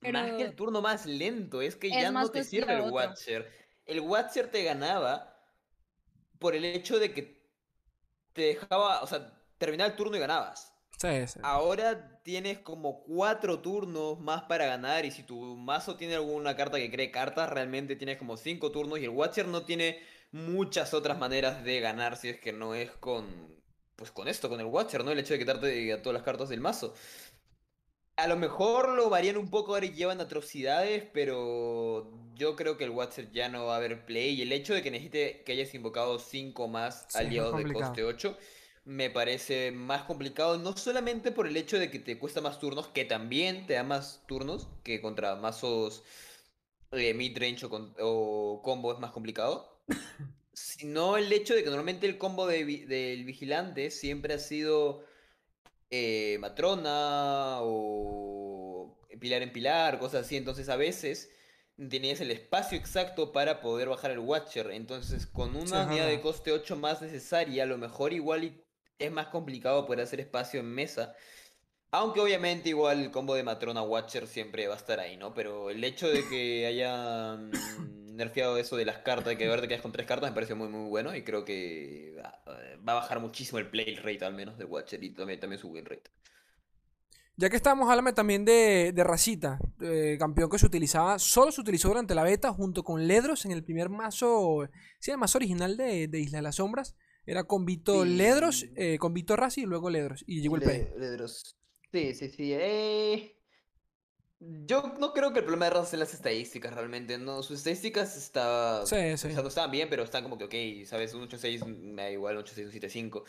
Más 0.00 0.32
que 0.32 0.42
el 0.42 0.54
turno 0.56 0.82
más 0.82 1.06
lento, 1.06 1.62
es 1.62 1.76
que 1.76 1.88
ya 1.88 2.10
no 2.10 2.28
te 2.28 2.42
sirve 2.42 2.74
el 2.74 2.90
Watcher 2.90 3.61
el 3.92 4.00
Watcher 4.00 4.50
te 4.50 4.64
ganaba 4.64 5.36
por 6.38 6.54
el 6.54 6.64
hecho 6.64 6.98
de 6.98 7.12
que 7.12 7.42
te 8.32 8.42
dejaba, 8.42 9.02
o 9.02 9.06
sea, 9.06 9.32
terminaba 9.58 9.90
el 9.90 9.96
turno 9.96 10.16
y 10.16 10.20
ganabas. 10.20 10.72
Sí, 10.98 11.26
sí. 11.26 11.40
Ahora 11.42 12.20
tienes 12.22 12.58
como 12.58 13.02
cuatro 13.02 13.60
turnos 13.60 14.20
más 14.20 14.42
para 14.42 14.66
ganar 14.66 15.04
y 15.04 15.10
si 15.10 15.22
tu 15.24 15.56
mazo 15.56 15.96
tiene 15.96 16.14
alguna 16.14 16.56
carta 16.56 16.78
que 16.78 16.90
cree 16.90 17.10
cartas, 17.10 17.50
realmente 17.50 17.96
tienes 17.96 18.18
como 18.18 18.36
cinco 18.36 18.70
turnos 18.70 18.98
y 18.98 19.04
el 19.04 19.10
Watcher 19.10 19.46
no 19.46 19.64
tiene 19.64 20.00
muchas 20.30 20.94
otras 20.94 21.18
maneras 21.18 21.62
de 21.64 21.80
ganar 21.80 22.16
si 22.16 22.28
es 22.28 22.40
que 22.40 22.52
no 22.52 22.74
es 22.74 22.90
con, 22.92 23.26
pues 23.96 24.10
con 24.10 24.28
esto, 24.28 24.48
con 24.48 24.60
el 24.60 24.66
Watcher, 24.66 25.04
¿no? 25.04 25.10
El 25.10 25.18
hecho 25.18 25.34
de 25.34 25.40
quitarte 25.40 25.92
a 25.92 26.02
todas 26.02 26.14
las 26.14 26.22
cartas 26.22 26.48
del 26.48 26.60
mazo. 26.60 26.94
A 28.16 28.26
lo 28.28 28.36
mejor 28.36 28.90
lo 28.90 29.08
varían 29.10 29.36
un 29.36 29.50
poco 29.50 29.74
ahora 29.74 29.86
y 29.86 29.92
llevan 29.94 30.20
atrocidades, 30.20 31.04
pero 31.12 32.10
yo 32.34 32.56
creo 32.56 32.76
que 32.76 32.84
el 32.84 32.90
Watcher 32.90 33.30
ya 33.32 33.48
no 33.48 33.66
va 33.66 33.74
a 33.74 33.76
haber 33.78 34.04
play. 34.04 34.34
Y 34.34 34.42
el 34.42 34.52
hecho 34.52 34.74
de 34.74 34.82
que 34.82 34.90
necesite 34.90 35.42
que 35.44 35.52
hayas 35.52 35.74
invocado 35.74 36.18
5 36.18 36.68
más 36.68 37.08
Sí, 37.08 37.14
aliados 37.14 37.56
de 37.56 37.70
coste 37.70 38.04
8 38.04 38.36
me 38.84 39.10
parece 39.10 39.70
más 39.72 40.02
complicado, 40.04 40.58
no 40.58 40.76
solamente 40.76 41.30
por 41.32 41.46
el 41.46 41.56
hecho 41.56 41.78
de 41.78 41.90
que 41.90 41.98
te 42.00 42.18
cuesta 42.18 42.40
más 42.40 42.58
turnos, 42.58 42.88
que 42.88 43.04
también 43.04 43.66
te 43.66 43.74
da 43.74 43.84
más 43.84 44.22
turnos, 44.26 44.68
que 44.82 45.00
contra 45.00 45.36
mazos 45.36 46.02
eh, 46.92 47.14
midrange 47.14 47.66
o, 47.66 47.70
con- 47.70 47.94
o 48.00 48.60
combo 48.64 48.92
es 48.92 48.98
más 49.00 49.12
complicado, 49.12 49.82
sino 50.52 51.16
el 51.16 51.32
hecho 51.32 51.54
de 51.54 51.62
que 51.64 51.70
normalmente 51.70 52.06
el 52.06 52.18
combo 52.18 52.46
de 52.46 52.64
del 52.86 53.24
vigilante 53.24 53.90
siempre 53.90 54.34
ha 54.34 54.38
sido 54.38 55.04
eh, 55.94 56.38
matrona 56.40 57.58
o 57.60 58.98
pilar 59.20 59.42
en 59.42 59.52
pilar, 59.52 59.98
cosas 59.98 60.24
así. 60.24 60.36
Entonces 60.36 60.70
a 60.70 60.76
veces 60.76 61.30
tenías 61.90 62.20
el 62.22 62.30
espacio 62.30 62.78
exacto 62.78 63.30
para 63.30 63.60
poder 63.60 63.90
bajar 63.90 64.10
el 64.10 64.18
Watcher. 64.18 64.70
Entonces 64.70 65.26
con 65.26 65.54
una 65.54 65.86
unidad 65.86 66.08
de 66.08 66.20
coste 66.22 66.50
8 66.50 66.76
más 66.76 67.02
necesaria, 67.02 67.64
a 67.64 67.66
lo 67.66 67.76
mejor 67.76 68.14
igual 68.14 68.64
es 68.98 69.12
más 69.12 69.26
complicado 69.28 69.86
poder 69.86 70.00
hacer 70.00 70.20
espacio 70.20 70.60
en 70.60 70.74
mesa. 70.74 71.14
Aunque 71.90 72.20
obviamente 72.20 72.70
igual 72.70 73.02
el 73.02 73.10
combo 73.10 73.34
de 73.34 73.42
Matrona 73.42 73.82
Watcher 73.82 74.26
siempre 74.26 74.66
va 74.66 74.74
a 74.74 74.78
estar 74.78 74.98
ahí, 74.98 75.18
¿no? 75.18 75.34
Pero 75.34 75.68
el 75.68 75.84
hecho 75.84 76.08
de 76.08 76.26
que 76.26 76.64
hayan 76.66 77.50
nerfeado 78.14 78.56
eso 78.58 78.76
de 78.76 78.84
las 78.84 78.98
cartas, 78.98 79.36
que 79.36 79.46
ahora 79.48 79.62
te 79.62 79.68
quedas 79.68 79.82
con 79.82 79.92
tres 79.92 80.06
cartas, 80.06 80.30
me 80.30 80.34
parece 80.34 80.54
muy 80.54 80.68
muy 80.68 80.88
bueno 80.88 81.14
y 81.14 81.22
creo 81.24 81.44
que 81.44 82.14
va, 82.18 82.42
va 82.86 82.92
a 82.92 82.96
bajar 82.96 83.20
muchísimo 83.20 83.58
el 83.58 83.68
play 83.70 83.96
rate 83.96 84.24
al 84.24 84.34
menos 84.34 84.58
de 84.58 84.64
Watcher 84.64 85.02
y 85.02 85.10
también, 85.14 85.40
también 85.40 85.60
su 85.60 85.68
win 85.70 85.84
rate. 85.84 86.10
Ya 87.36 87.48
que 87.48 87.56
estamos, 87.56 87.88
háblame 87.88 88.12
también 88.12 88.44
de, 88.44 88.92
de 88.94 89.04
Racita, 89.04 89.58
eh, 89.80 90.16
campeón 90.18 90.50
que 90.50 90.58
se 90.58 90.66
utilizaba, 90.66 91.18
solo 91.18 91.50
se 91.50 91.62
utilizó 91.62 91.88
durante 91.88 92.14
la 92.14 92.22
beta 92.24 92.52
junto 92.52 92.84
con 92.84 93.06
Ledros 93.08 93.46
en 93.46 93.52
el 93.52 93.64
primer 93.64 93.88
mazo, 93.88 94.68
sí, 95.00 95.10
el 95.10 95.16
mazo 95.18 95.38
original 95.38 95.76
de, 95.76 96.08
de 96.08 96.20
Isla 96.20 96.38
de 96.38 96.42
las 96.42 96.56
Sombras. 96.56 96.94
Era 97.24 97.44
con 97.44 97.64
Vito 97.64 98.04
Sí. 98.04 98.10
Ledros, 98.16 98.66
eh, 98.74 98.98
con 98.98 99.14
Vito 99.14 99.36
Razi 99.36 99.62
y 99.62 99.66
luego 99.66 99.88
Ledros. 99.90 100.24
Y 100.26 100.42
llegó 100.42 100.56
el 100.56 100.62
play. 100.62 100.88
Le- 100.96 100.98
Ledros. 100.98 101.56
Sí, 101.92 102.14
sí, 102.14 102.28
sí. 102.30 102.52
eh, 102.52 103.36
Yo 104.44 104.94
no 104.98 105.12
creo 105.12 105.32
que 105.32 105.38
el 105.38 105.44
problema 105.44 105.66
de 105.66 105.70
Raza 105.70 105.90
sea 105.90 105.98
las 106.00 106.14
estadísticas 106.14 106.74
realmente, 106.74 107.16
¿no? 107.16 107.42
Sus 107.42 107.58
estadísticas 107.58 108.16
está... 108.16 108.84
Sí, 108.86 108.96
O 108.96 109.16
sí. 109.16 109.32
sea, 109.32 109.42
no 109.42 109.48
estaban 109.48 109.70
bien, 109.70 109.88
pero 109.88 110.02
están 110.02 110.24
como 110.24 110.36
que, 110.36 110.44
ok, 110.44 110.86
¿sabes? 110.88 111.14
Un 111.14 111.28
8-6 111.28 111.64
me 111.64 112.02
da 112.02 112.10
igual, 112.10 112.36
un 112.36 112.44
8-6, 112.44 112.64
un 112.64 112.72
7-5. 112.72 113.24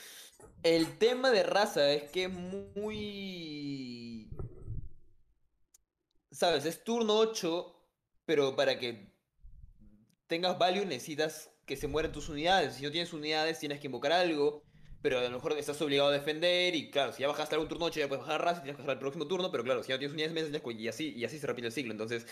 El 0.63 0.97
tema 0.97 1.29
de 1.29 1.43
raza 1.43 1.91
es 1.91 2.09
que 2.09 2.23
es 2.25 2.31
muy... 2.31 4.29
¿Sabes? 6.31 6.65
Es 6.65 6.83
turno 6.83 7.15
8, 7.17 7.75
pero 8.25 8.55
para 8.55 8.79
que 8.79 9.13
tengas 10.25 10.57
value 10.57 10.85
necesitas 10.85 11.51
que 11.65 11.77
se 11.77 11.87
mueran 11.87 12.11
tus 12.11 12.29
unidades. 12.29 12.75
Si 12.75 12.83
no 12.83 12.91
tienes 12.91 13.13
unidades, 13.13 13.59
tienes 13.59 13.79
que 13.79 13.87
invocar 13.87 14.13
algo, 14.13 14.63
pero 15.03 15.19
a 15.19 15.23
lo 15.23 15.31
mejor 15.31 15.53
estás 15.59 15.81
obligado 15.83 16.09
a 16.09 16.13
defender. 16.13 16.75
Y 16.75 16.91
claro, 16.91 17.13
si 17.13 17.21
ya 17.23 17.29
bajaste 17.29 17.55
algún 17.55 17.69
turno 17.69 17.85
8, 17.85 18.01
ya 18.01 18.09
puedes 18.09 18.25
bajar 18.25 18.43
raza 18.43 18.61
y 18.61 18.63
tienes 18.63 18.77
que 18.77 18.83
bajar 18.83 18.95
el 18.95 19.01
próximo 19.01 19.27
turno. 19.27 19.51
Pero 19.51 19.65
claro, 19.65 19.83
si 19.83 19.91
no 19.93 19.99
tienes 19.99 20.13
unidades, 20.13 20.61
que- 20.63 20.73
y 20.73 20.89
así, 20.89 21.13
y 21.15 21.25
así 21.25 21.39
se 21.39 21.47
repite 21.47 21.67
el 21.67 21.73
ciclo. 21.73 21.91
Entonces, 21.93 22.27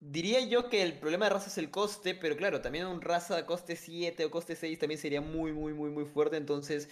diría 0.00 0.40
yo 0.40 0.68
que 0.70 0.82
el 0.82 0.98
problema 0.98 1.26
de 1.26 1.30
raza 1.32 1.48
es 1.50 1.58
el 1.58 1.70
coste, 1.70 2.14
pero 2.16 2.36
claro, 2.36 2.62
también 2.62 2.86
un 2.86 3.02
raza 3.02 3.46
coste 3.46 3.76
7 3.76 4.24
o 4.26 4.30
coste 4.32 4.56
6 4.56 4.78
también 4.78 5.00
sería 5.00 5.20
muy, 5.22 5.52
muy, 5.52 5.74
muy, 5.74 5.90
muy 5.90 6.06
fuerte. 6.06 6.36
Entonces. 6.38 6.88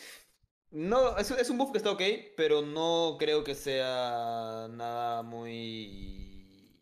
No, 0.70 1.16
es, 1.18 1.30
es 1.30 1.50
un 1.50 1.58
buff 1.58 1.72
que 1.72 1.78
está 1.78 1.92
ok, 1.92 2.02
pero 2.36 2.62
no 2.62 3.16
creo 3.18 3.44
que 3.44 3.54
sea 3.54 4.68
nada 4.70 5.22
muy. 5.22 6.76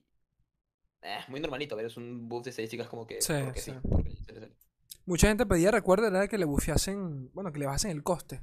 eh, 1.03 1.20
muy 1.28 1.41
normalito, 1.41 1.74
a 1.74 1.76
ver, 1.76 1.87
es 1.87 1.97
un 1.97 2.28
buff 2.28 2.45
de 2.45 2.51
estadísticas 2.51 2.89
como 2.89 3.07
que. 3.07 3.20
Sí, 3.20 3.32
porque 3.45 3.61
sí. 3.61 3.72
porque 3.89 4.11
sí, 4.11 4.16
sí, 4.26 4.35
sí. 4.41 4.63
Mucha 5.07 5.28
gente 5.28 5.44
pedía, 5.46 5.70
recuerda, 5.70 6.09
era 6.09 6.28
que 6.28 6.38
le 6.38 6.44
bufeasen, 6.46 7.30
bueno, 7.34 7.52
que 7.52 7.59
le 7.59 7.66
bajasen 7.66 7.90
el 7.90 8.02
coste. 8.02 8.42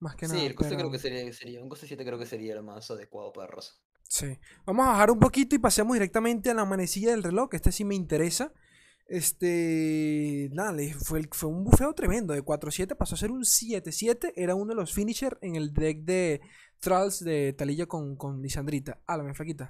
Más 0.00 0.16
que 0.16 0.26
Sí, 0.26 0.32
nada. 0.34 0.46
el 0.46 0.54
coste 0.54 0.70
pero- 0.76 0.88
creo 0.88 0.92
que 0.92 0.98
sería, 0.98 1.32
sería. 1.32 1.62
Un 1.62 1.68
coste 1.68 1.86
7 1.86 2.04
creo 2.04 2.18
que 2.18 2.26
sería 2.26 2.54
el 2.54 2.62
más 2.62 2.90
adecuado 2.90 3.32
para 3.32 3.46
raza. 3.48 3.72
Sí. 4.08 4.38
Vamos 4.66 4.86
a 4.86 4.90
bajar 4.92 5.10
un 5.10 5.20
poquito 5.20 5.54
y 5.54 5.58
pasemos 5.58 5.92
directamente 5.94 6.50
a 6.50 6.54
la 6.54 6.64
manecilla 6.64 7.10
del 7.10 7.22
reloj. 7.22 7.50
que 7.50 7.56
Este 7.56 7.70
sí 7.70 7.84
me 7.84 7.94
interesa. 7.94 8.52
Este. 9.06 10.48
Nada, 10.52 10.74
fue, 11.04 11.22
fue 11.32 11.48
un 11.50 11.64
bufeo 11.64 11.92
tremendo. 11.94 12.32
De 12.34 12.42
4-7 12.42 12.96
pasó 12.96 13.14
a 13.14 13.18
ser 13.18 13.30
un 13.30 13.44
7-7. 13.44 14.32
Era 14.36 14.54
uno 14.54 14.70
de 14.70 14.74
los 14.76 14.92
finishers 14.92 15.36
en 15.42 15.56
el 15.56 15.72
deck 15.72 16.00
de 16.04 16.40
Trolls 16.80 17.20
de 17.22 17.52
Talilla 17.52 17.86
con, 17.86 18.16
con 18.16 18.40
Lisandrita. 18.42 19.00
Háblame, 19.06 19.34
flaquita. 19.34 19.68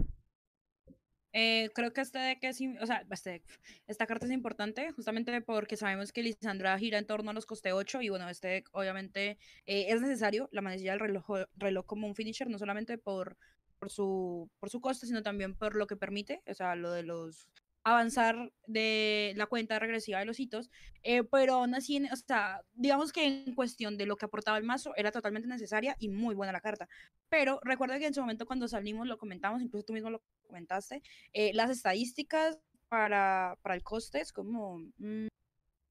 Eh, 1.33 1.71
creo 1.75 1.93
que 1.93 2.01
este 2.01 2.19
deck 2.19 2.43
es, 2.43 2.61
o 2.81 2.87
sea, 2.87 3.07
este 3.11 3.31
deck, 3.31 3.45
esta 3.87 4.07
carta 4.07 4.27
es 4.27 4.33
importante 4.33 4.91
justamente 4.93 5.41
porque 5.43 5.77
sabemos 5.77 6.13
que 6.13 6.23
Lisandra 6.23 6.77
gira 6.79 6.99
en 6.99 7.07
torno 7.07 7.31
a 7.31 7.35
los 7.35 7.47
coste 7.47 7.73
8 7.73 8.03
y 8.03 8.09
bueno, 8.09 8.29
este 8.29 8.49
deck 8.49 8.69
obviamente 8.73 9.39
eh, 9.67 9.87
es 9.89 10.01
necesario 10.01 10.49
la 10.53 10.61
manecilla 10.61 10.93
del 10.93 11.01
reloj, 11.01 11.27
reloj 11.57 11.87
como 11.87 12.07
un 12.07 12.15
finisher, 12.15 12.49
no 12.49 12.59
solamente 12.59 12.99
por, 12.99 13.37
por, 13.79 13.91
su, 13.91 14.51
por 14.59 14.71
su 14.71 14.81
coste, 14.81 15.07
sino 15.07 15.23
también 15.23 15.55
por 15.55 15.77
lo 15.77 15.87
que 15.87 15.97
permite, 15.97 16.43
o 16.47 16.55
sea, 16.55 16.75
lo 16.75 16.91
de 16.93 17.05
los 17.05 17.49
avanzar 17.83 18.53
de 18.67 19.33
la 19.37 19.47
cuenta 19.47 19.79
regresiva 19.79 20.19
de 20.19 20.25
los 20.27 20.39
hitos, 20.41 20.71
eh, 21.03 21.23
pero 21.25 21.55
aún 21.55 21.75
así, 21.75 21.97
en- 21.97 22.13
o 22.13 22.17
sea, 22.17 22.63
digamos 22.75 23.13
que 23.13 23.25
en 23.25 23.55
cuestión 23.55 23.97
de 23.97 24.07
lo 24.07 24.17
que 24.17 24.27
aportaba 24.27 24.59
el 24.59 24.65
mazo 24.65 24.93
era 24.97 25.11
totalmente 25.13 25.49
necesaria 25.49 25.97
y 25.99 26.09
muy 26.11 26.35
buena 26.35 26.53
la 26.53 26.61
carta. 26.61 26.89
Pero 27.29 27.59
recuerda 27.63 27.99
que 27.99 28.07
en 28.07 28.15
su 28.15 28.21
momento 28.21 28.47
cuando 28.47 28.69
salimos 28.69 29.07
lo 29.07 29.17
comentamos, 29.19 29.63
incluso 29.63 29.87
tú 29.87 29.93
mismo 29.95 30.11
lo 30.11 30.23
comentaste, 30.47 31.03
eh, 31.33 31.53
las 31.55 31.71
estadísticas 31.71 32.59
para, 32.89 33.57
para 33.63 33.75
el 33.77 33.83
coste 33.83 34.21
es 34.21 34.33
como, 34.33 34.79
mm, 34.99 35.29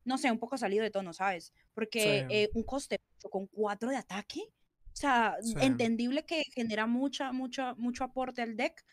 no 0.05 0.17
sé, 0.17 0.31
un 0.31 0.39
poco 0.39 0.57
salido 0.57 0.83
de 0.83 0.91
tono, 0.91 1.13
¿sabes? 1.13 1.53
Porque 1.73 2.01
Sí. 2.01 2.35
eh, 2.35 2.49
un 2.53 2.63
coste 2.63 2.97
con 3.29 3.47
4 3.47 3.89
de 3.89 3.97
ataque, 3.97 4.41
o 4.91 4.95
sea, 4.95 5.37
Sí. 5.41 5.53
entendible 5.61 6.25
que 6.25 6.43
genera 6.53 6.87
mucha, 6.87 7.31
mucha, 7.31 7.73
mucho 7.75 8.03
aporte 8.03 8.41
al 8.41 8.55
deck, 8.57 8.83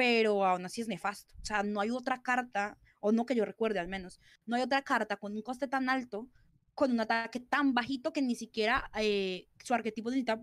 pero 0.00 0.46
aún 0.46 0.64
así 0.64 0.80
es 0.80 0.88
nefasto. 0.88 1.34
O 1.42 1.44
sea, 1.44 1.62
no 1.62 1.78
hay 1.78 1.90
otra 1.90 2.22
carta, 2.22 2.78
o 3.00 3.12
no 3.12 3.26
que 3.26 3.34
yo 3.34 3.44
recuerde 3.44 3.80
al 3.80 3.88
menos, 3.88 4.18
no 4.46 4.56
hay 4.56 4.62
otra 4.62 4.80
carta 4.80 5.18
con 5.18 5.34
un 5.36 5.42
coste 5.42 5.68
tan 5.68 5.90
alto, 5.90 6.26
con 6.74 6.90
un 6.90 7.00
ataque 7.00 7.38
tan 7.38 7.74
bajito 7.74 8.10
que 8.10 8.22
ni 8.22 8.34
siquiera 8.34 8.90
eh, 8.98 9.46
su 9.62 9.74
arquetipo 9.74 10.08
necesita, 10.08 10.40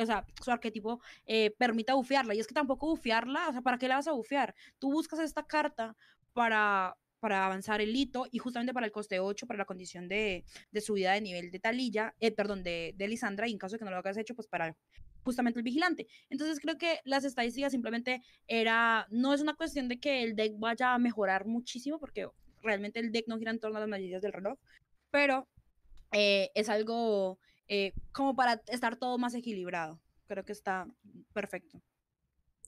o 0.00 0.06
sea, 0.06 0.24
su 0.42 0.50
arquetipo 0.50 1.02
eh, 1.26 1.54
permita 1.58 1.92
bufearla. 1.92 2.34
Y 2.34 2.40
es 2.40 2.46
que 2.46 2.54
tampoco 2.54 2.86
bufearla, 2.86 3.50
o 3.50 3.52
sea, 3.52 3.60
¿para 3.60 3.76
qué 3.76 3.86
la 3.86 3.96
vas 3.96 4.08
a 4.08 4.12
bufear? 4.12 4.54
Tú 4.78 4.90
buscas 4.90 5.20
esta 5.20 5.46
carta 5.46 5.94
para, 6.32 6.96
para 7.20 7.44
avanzar 7.44 7.82
el 7.82 7.94
hito 7.94 8.26
y 8.32 8.38
justamente 8.38 8.72
para 8.72 8.86
el 8.86 8.92
coste 8.92 9.20
8, 9.20 9.46
para 9.46 9.58
la 9.58 9.66
condición 9.66 10.08
de, 10.08 10.46
de 10.70 10.80
subida 10.80 11.12
de 11.12 11.20
nivel 11.20 11.50
de 11.50 11.58
Talilla, 11.58 12.14
eh, 12.18 12.32
perdón, 12.32 12.62
de, 12.62 12.94
de 12.96 13.08
Lisandra, 13.08 13.46
y 13.46 13.52
en 13.52 13.58
caso 13.58 13.74
de 13.74 13.80
que 13.80 13.84
no 13.84 13.90
lo 13.90 13.98
hayas 13.98 14.16
hecho, 14.16 14.34
pues 14.34 14.48
para 14.48 14.74
justamente 15.26 15.58
el 15.58 15.64
vigilante. 15.64 16.06
Entonces 16.30 16.60
creo 16.60 16.78
que 16.78 17.00
las 17.04 17.24
estadísticas 17.24 17.72
simplemente 17.72 18.22
era, 18.46 19.06
no 19.10 19.34
es 19.34 19.42
una 19.42 19.54
cuestión 19.54 19.88
de 19.88 19.98
que 19.98 20.22
el 20.22 20.36
deck 20.36 20.54
vaya 20.58 20.94
a 20.94 20.98
mejorar 20.98 21.46
muchísimo, 21.46 21.98
porque 21.98 22.28
realmente 22.62 23.00
el 23.00 23.12
deck 23.12 23.26
no 23.26 23.38
gira 23.38 23.50
en 23.50 23.58
torno 23.58 23.76
a 23.76 23.80
las 23.80 23.88
medidas 23.88 24.22
del 24.22 24.32
reloj, 24.32 24.58
pero 25.10 25.48
eh, 26.12 26.50
es 26.54 26.68
algo 26.68 27.38
eh, 27.68 27.92
como 28.12 28.34
para 28.36 28.62
estar 28.68 28.96
todo 28.96 29.18
más 29.18 29.34
equilibrado. 29.34 30.00
Creo 30.28 30.44
que 30.44 30.52
está 30.52 30.86
perfecto. 31.34 31.82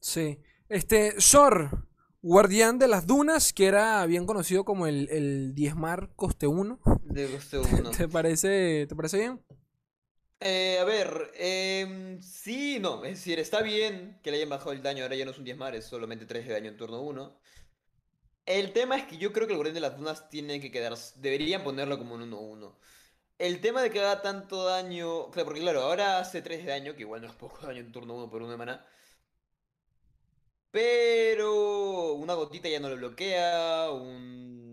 Sí. 0.01 0.39
Este, 0.69 1.21
Sor, 1.21 1.89
guardián 2.23 2.79
de 2.79 2.89
las 2.89 3.07
dunas, 3.07 3.53
que 3.53 3.67
era 3.67 4.05
bien 4.07 4.27
conocido 4.27 4.65
como 4.65 4.87
el, 4.87 5.09
el 5.11 5.55
diezmar 5.55 6.11
coste 6.17 6.47
1. 6.47 6.81
De 7.05 7.31
coste 7.31 7.59
1. 7.81 7.91
¿Te 7.93 8.09
parece, 8.09 8.87
¿Te 8.89 8.97
parece 8.97 9.19
bien? 9.19 9.41
Eh, 10.41 10.79
a 10.81 10.85
ver, 10.85 11.33
em, 11.35 12.21
sí, 12.23 12.79
no, 12.81 13.05
es 13.05 13.11
decir, 13.19 13.39
está 13.41 13.61
bien 13.63 14.21
que 14.23 14.31
le 14.31 14.37
hayan 14.39 14.49
bajado 14.51 14.73
el 14.73 14.83
daño, 14.83 15.03
ahora 15.03 15.17
ya 15.17 15.25
no 15.25 15.33
es 15.33 15.39
un 15.39 15.45
10 15.45 15.57
mar, 15.57 15.75
es 15.75 15.87
solamente 15.87 16.27
3 16.27 16.47
de 16.47 16.53
daño 16.55 16.69
en 16.71 16.77
turno 16.77 17.01
1. 17.03 17.41
El 18.47 18.73
tema 18.73 18.97
es 18.97 19.05
que 19.07 19.17
yo 19.19 19.33
creo 19.33 19.47
que 19.47 19.53
el 19.53 19.59
guardián 19.59 19.75
de 19.75 19.81
las 19.81 19.97
dunas 19.97 20.29
tiene 20.31 20.61
que 20.61 20.71
quedar, 20.73 20.97
deberían 21.17 21.63
ponerlo 21.63 21.99
como 21.99 22.15
un 22.15 22.23
1-1. 22.23 22.77
El 23.39 23.61
tema 23.61 23.83
de 23.83 23.91
que 23.91 24.01
haga 24.01 24.23
tanto 24.23 24.65
daño, 24.65 25.31
claro, 25.31 25.47
porque 25.47 25.61
claro, 25.61 25.83
ahora 25.83 26.19
hace 26.19 26.43
3 26.43 26.65
de 26.65 26.71
daño, 26.71 26.95
que 26.97 27.03
igual 27.03 27.21
no 27.23 27.29
es 27.29 27.35
poco 27.35 27.67
daño 27.67 27.81
en 27.81 27.93
turno 27.93 28.15
1 28.17 28.31
por 28.31 28.43
1 28.43 28.51
de 28.53 28.57
maná. 28.57 28.87
Pero 30.71 32.13
una 32.15 32.35
gotita 32.35 32.69
ya 32.69 32.81
no 32.81 32.89
lo 32.89 32.97
bloquea, 32.97 33.91
un 33.91 34.68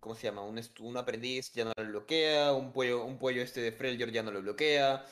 ¿cómo 0.00 0.14
se 0.14 0.24
llama? 0.28 0.42
Un, 0.42 0.60
un 0.80 0.96
aprendiz 0.96 1.52
ya 1.52 1.64
no 1.64 1.72
lo 1.76 1.84
bloquea, 1.86 2.52
un 2.52 2.72
pollo, 2.72 3.04
un 3.04 3.18
pollo 3.18 3.42
este 3.42 3.60
de 3.60 3.72
Freljord 3.72 4.10
ya 4.12 4.22
no 4.22 4.30
lo 4.32 4.42
bloquea. 4.42 5.04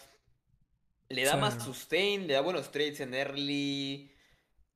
Le 1.08 1.24
da 1.24 1.36
más 1.36 1.62
sustain, 1.62 2.26
le 2.26 2.34
da 2.34 2.40
buenos 2.40 2.70
trades 2.72 3.00
en 3.00 3.14
early. 3.14 4.10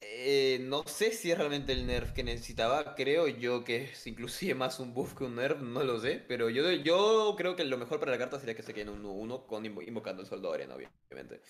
Eh, 0.01 0.59
no 0.63 0.83
sé 0.87 1.13
si 1.13 1.31
es 1.33 1.39
realmente 1.39 1.73
el 1.73 1.87
nerf 1.87 2.13
que 2.13 2.25
necesitaba. 2.25 2.95
Creo 2.97 3.29
yo 3.29 3.65
que 3.65 3.85
es 3.85 4.07
inclusive 4.07 4.55
más 4.55 4.81
un 4.81 4.95
buff 4.95 5.15
que 5.15 5.25
un 5.25 5.37
nerf, 5.37 5.61
no 5.61 5.85
lo 5.85 6.01
sé. 6.01 6.25
Pero 6.29 6.51
yo, 6.51 6.71
yo 6.73 7.35
creo 7.39 7.57
que 7.57 7.65
lo 7.65 7.79
mejor 7.79 8.01
para 8.01 8.13
la 8.13 8.19
carta 8.19 8.39
sería 8.41 8.57
que 8.57 8.63
se 8.65 8.75
quede 8.75 8.85
en 8.85 8.91
un 8.91 9.01
1-1 9.07 9.47
con 9.47 9.65
invo- 9.65 9.87
invocando 9.87 10.23
el 10.23 10.29
soldo 10.29 10.51
de 10.51 10.57
arena, 10.57 10.77
obviamente. 10.77 11.43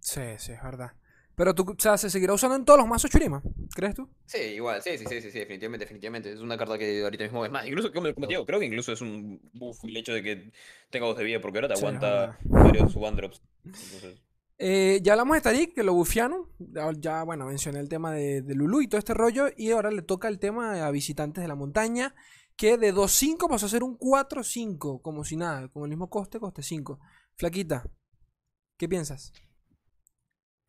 Sí, 0.00 0.20
sí, 0.38 0.52
es 0.52 0.62
verdad. 0.62 0.92
Pero 1.36 1.54
tú, 1.54 1.64
o 1.70 1.74
sea, 1.78 1.96
se 1.98 2.10
seguirá 2.10 2.32
usando 2.34 2.56
en 2.56 2.64
todos 2.64 2.78
los 2.78 2.88
mazos 2.88 3.10
Churima, 3.10 3.42
¿crees 3.74 3.94
tú? 3.94 4.08
Sí, 4.26 4.38
igual, 4.38 4.82
sí, 4.82 4.96
sí, 4.98 5.06
sí, 5.06 5.20
sí, 5.20 5.30
sí, 5.30 5.38
definitivamente, 5.40 5.84
definitivamente. 5.84 6.32
Es 6.32 6.40
una 6.40 6.56
carta 6.56 6.78
que 6.78 7.02
ahorita 7.02 7.24
mismo 7.24 7.44
es 7.44 7.50
más. 7.52 7.66
Incluso, 7.66 7.92
como, 7.92 8.12
como 8.14 8.26
te 8.26 8.32
digo, 8.34 8.46
creo 8.46 8.58
que 8.60 8.66
incluso 8.66 8.92
es 8.92 9.00
un 9.00 9.40
buff 9.52 9.84
el 9.84 9.96
hecho 9.96 10.12
de 10.14 10.22
que 10.22 10.52
tenga 10.90 11.06
dos 11.06 11.16
de 11.18 11.24
vida, 11.24 11.40
porque 11.40 11.58
ahora 11.58 11.68
te 11.68 11.76
Sí, 11.76 11.84
aguanta 11.84 12.38
varios 12.44 12.96
one 12.96 13.16
drops. 13.16 13.42
Entonces, 13.64 14.22
Eh, 14.56 15.00
ya 15.02 15.12
hablamos 15.14 15.36
de 15.36 15.40
Tarik, 15.42 15.74
que 15.74 15.82
lo 15.82 15.94
bufiaron. 15.94 16.46
Ya, 16.58 16.90
ya, 16.96 17.22
bueno, 17.24 17.46
mencioné 17.46 17.80
el 17.80 17.88
tema 17.88 18.12
de, 18.12 18.40
de 18.42 18.54
Lulu 18.54 18.82
y 18.82 18.88
todo 18.88 18.98
este 18.98 19.12
rollo. 19.12 19.46
Y 19.56 19.72
ahora 19.72 19.90
le 19.90 20.02
toca 20.02 20.28
el 20.28 20.38
tema 20.38 20.86
a 20.86 20.90
visitantes 20.92 21.42
de 21.42 21.48
la 21.48 21.56
montaña. 21.56 22.14
Que 22.56 22.78
de 22.78 22.92
2-5 22.94 23.48
pasó 23.48 23.66
a 23.66 23.68
ser 23.68 23.82
un 23.82 23.98
4-5. 23.98 25.02
Como 25.02 25.24
si 25.24 25.36
nada, 25.36 25.68
con 25.68 25.82
el 25.82 25.88
mismo 25.90 26.08
coste, 26.08 26.38
coste 26.38 26.62
5. 26.62 27.00
Flaquita, 27.36 27.84
¿qué 28.78 28.88
piensas? 28.88 29.32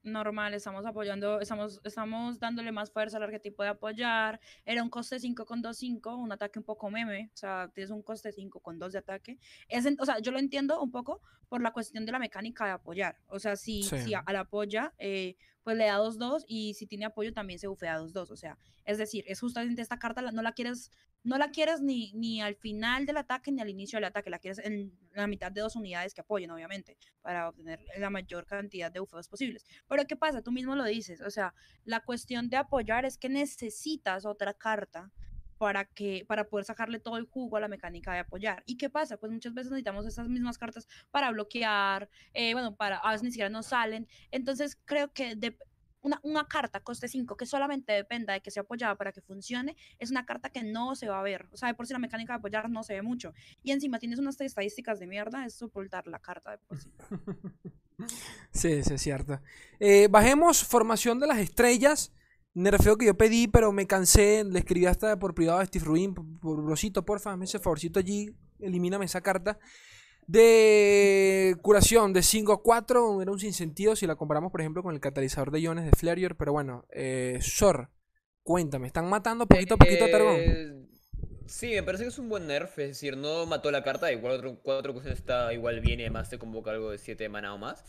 Normal, 0.05 0.53
estamos 0.53 0.85
apoyando, 0.85 1.39
estamos, 1.41 1.81
estamos 1.83 2.39
dándole 2.39 2.71
más 2.71 2.91
fuerza 2.91 3.17
al 3.17 3.23
arquetipo 3.23 3.63
de 3.63 3.69
apoyar. 3.69 4.39
Era 4.65 4.83
un 4.83 4.89
coste 4.89 5.19
5 5.19 5.45
con 5.45 5.61
2-5, 5.61 6.15
un 6.15 6.31
ataque 6.31 6.59
un 6.59 6.65
poco 6.65 6.89
meme, 6.89 7.29
o 7.33 7.37
sea, 7.37 7.69
tienes 7.73 7.91
un 7.91 8.01
coste 8.03 8.31
5 8.31 8.59
con 8.59 8.79
2 8.79 8.93
de 8.93 8.99
ataque. 8.99 9.37
Es 9.67 9.85
o 9.99 10.05
sea, 10.05 10.19
yo 10.19 10.31
lo 10.31 10.39
entiendo 10.39 10.81
un 10.81 10.91
poco 10.91 11.21
por 11.49 11.61
la 11.61 11.71
cuestión 11.73 12.05
de 12.05 12.11
la 12.11 12.19
mecánica 12.19 12.65
de 12.65 12.71
apoyar. 12.71 13.17
O 13.27 13.39
sea, 13.39 13.55
si, 13.55 13.83
Sí. 13.83 13.97
si 13.99 14.13
a- 14.13 14.19
al 14.25 14.35
apoya, 14.37 14.93
eh, 14.97 15.35
pues 15.65 15.77
le 15.77 15.85
da 15.85 15.97
2-2 15.97 16.45
y 16.47 16.75
si 16.75 16.85
tiene 16.85 17.05
apoyo 17.05 17.33
también 17.33 17.57
se 17.57 17.65
bufea 17.65 17.99
2-2. 17.99 18.29
O 18.29 18.35
sea, 18.35 18.55
es 18.85 18.99
decir, 18.99 19.25
es 19.27 19.39
justamente 19.39 19.81
esta 19.81 19.97
carta, 19.97 20.21
no 20.21 20.43
la 20.43 20.51
quieres, 20.51 20.91
no 21.23 21.39
la 21.39 21.49
quieres 21.49 21.81
ni, 21.81 22.13
ni 22.13 22.39
al 22.39 22.55
final 22.55 23.07
del 23.07 23.17
ataque 23.17 23.51
ni 23.51 23.61
al 23.61 23.69
inicio 23.69 23.97
del 23.97 24.03
ataque, 24.03 24.29
la 24.29 24.37
quieres 24.37 24.59
en 24.59 24.95
la 25.13 25.25
mitad 25.25 25.51
de 25.51 25.61
dos 25.61 25.75
unidades 25.75 26.13
que 26.13 26.21
apoyen, 26.21 26.51
obviamente, 26.51 26.99
para 27.23 27.49
obtener 27.49 27.83
la 27.97 28.11
mayor 28.11 28.45
cantidad 28.45 28.91
de 28.91 28.99
bufeos 28.99 29.27
posibles. 29.27 29.65
Pero 29.89 30.05
¿qué 30.05 30.15
pasa? 30.15 30.43
Tú 30.43 30.51
mismo 30.51 30.75
lo 30.75 30.83
dices, 30.83 31.19
o 31.21 31.31
sea, 31.31 31.55
la 31.83 32.01
cuestión 32.01 32.47
de 32.47 32.57
apoyar 32.57 33.03
es 33.03 33.17
que 33.17 33.27
necesitas 33.27 34.27
otra 34.27 34.53
carta 34.53 35.11
para 35.57 35.85
que 35.85 36.25
para 36.27 36.47
poder 36.47 36.65
sacarle 36.65 36.99
todo 36.99 37.17
el 37.17 37.25
jugo 37.25 37.57
a 37.57 37.59
la 37.59 37.67
mecánica 37.67 38.13
de 38.13 38.19
apoyar. 38.19 38.63
¿Y 38.65 38.77
qué 38.77 38.89
pasa? 38.89 39.17
Pues 39.17 39.31
muchas 39.31 39.53
veces 39.53 39.71
necesitamos 39.71 40.05
esas 40.05 40.27
mismas 40.27 40.57
cartas 40.57 40.87
para 41.11 41.31
bloquear, 41.31 42.09
eh, 42.33 42.53
bueno, 42.53 42.75
para 42.75 42.97
a 42.97 43.11
veces 43.11 43.23
ni 43.23 43.31
siquiera 43.31 43.49
nos 43.49 43.67
salen. 43.67 44.07
Entonces 44.31 44.77
creo 44.85 45.11
que 45.11 45.35
de, 45.35 45.57
una, 46.01 46.19
una 46.23 46.47
carta 46.47 46.79
coste 46.81 47.07
5 47.07 47.35
que 47.35 47.45
solamente 47.45 47.93
dependa 47.93 48.33
de 48.33 48.41
que 48.41 48.51
sea 48.51 48.63
apoyada 48.63 48.95
para 48.95 49.11
que 49.11 49.21
funcione, 49.21 49.75
es 49.97 50.11
una 50.11 50.25
carta 50.25 50.49
que 50.49 50.63
no 50.63 50.95
se 50.95 51.07
va 51.07 51.19
a 51.19 51.23
ver. 51.23 51.47
O 51.51 51.57
sea, 51.57 51.69
de 51.69 51.73
por 51.73 51.87
si 51.87 51.93
la 51.93 51.99
mecánica 51.99 52.33
de 52.33 52.37
apoyar 52.37 52.69
no 52.69 52.83
se 52.83 52.93
ve 52.93 53.01
mucho. 53.01 53.33
Y 53.63 53.71
encima 53.71 53.99
tienes 53.99 54.19
unas 54.19 54.39
estadísticas 54.39 54.99
de 54.99 55.07
mierda, 55.07 55.45
es 55.45 55.55
soportar 55.55 56.07
la 56.07 56.19
carta 56.19 56.51
de 56.51 56.57
por 56.59 56.79
sí. 56.79 56.91
Sí, 58.51 58.83
sí, 58.83 58.93
es 58.93 59.01
cierto. 59.01 59.39
Eh, 59.79 60.09
bajemos 60.09 60.63
formación 60.63 61.19
de 61.19 61.27
las 61.27 61.37
estrellas. 61.37 62.11
Nerfeo 62.55 62.97
que 62.97 63.05
yo 63.05 63.15
pedí, 63.15 63.47
pero 63.47 63.71
me 63.71 63.85
cansé. 63.85 64.43
Le 64.43 64.59
escribí 64.59 64.87
hasta 64.87 65.19
por 65.19 65.35
privado 65.35 65.59
a 65.59 65.65
Steve 65.65 65.85
Ruin. 65.85 66.13
Por, 66.13 66.25
por 66.39 66.63
brosito, 66.63 67.05
porfa, 67.05 67.31
hazme 67.31 67.45
ese 67.45 67.59
favorcito 67.59 67.99
allí. 67.99 68.35
Elimíname 68.59 69.05
esa 69.05 69.21
carta. 69.21 69.59
De 70.25 71.55
curación 71.61 72.13
de 72.13 72.23
5 72.23 72.53
a 72.53 72.63
4. 72.63 73.21
Era 73.21 73.31
un 73.31 73.39
sinsentido 73.39 73.95
si 73.95 74.07
la 74.07 74.15
comparamos, 74.15 74.51
por 74.51 74.61
ejemplo, 74.61 74.81
con 74.81 74.95
el 74.95 74.99
catalizador 74.99 75.51
de 75.51 75.59
iones 75.59 75.85
de 75.85 75.91
Flareor. 75.91 76.35
Pero 76.35 76.53
bueno, 76.53 76.85
eh, 76.89 77.37
Sor, 77.41 77.91
cuéntame. 78.41 78.87
¿Están 78.87 79.07
matando 79.07 79.45
poquito 79.45 79.75
a 79.75 79.77
poquito 79.77 80.05
a 80.05 80.09
Targón? 80.09 80.35
Eh, 80.37 80.85
Sí, 81.47 81.69
me 81.69 81.83
parece 81.83 82.05
que 82.05 82.09
es 82.09 82.17
un 82.17 82.27
buen 82.27 82.47
nerf, 82.47 82.79
es 82.79 82.87
decir, 82.87 83.15
no 83.17 83.45
mató 83.45 83.69
la 83.69 83.83
carta, 83.83 84.11
igual 84.11 84.33
otro, 84.33 84.59
cuatro 84.63 84.93
cuestiones 84.93 85.19
está 85.19 85.53
igual 85.53 85.79
bien 85.79 85.99
y 85.99 86.03
además 86.03 86.27
te 86.27 86.39
convoca 86.39 86.71
algo 86.71 86.89
de 86.89 86.97
7 86.97 87.23
de 87.23 87.29
mana 87.29 87.53
o 87.53 87.57
más. 87.59 87.83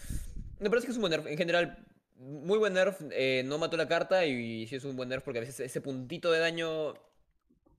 Me 0.60 0.68
parece 0.68 0.86
que 0.86 0.90
es 0.90 0.98
un 0.98 1.02
buen 1.02 1.10
nerf, 1.12 1.26
en 1.26 1.38
general, 1.38 1.86
muy 2.18 2.58
buen 2.58 2.74
nerf, 2.74 3.00
eh, 3.10 3.42
no 3.44 3.58
mató 3.58 3.76
la 3.76 3.88
carta 3.88 4.24
y 4.24 4.66
sí 4.66 4.76
es 4.76 4.84
un 4.84 4.96
buen 4.96 5.08
nerf 5.08 5.24
porque 5.24 5.38
a 5.38 5.42
veces 5.42 5.60
ese 5.60 5.80
puntito 5.80 6.30
de 6.32 6.40
daño, 6.40 6.94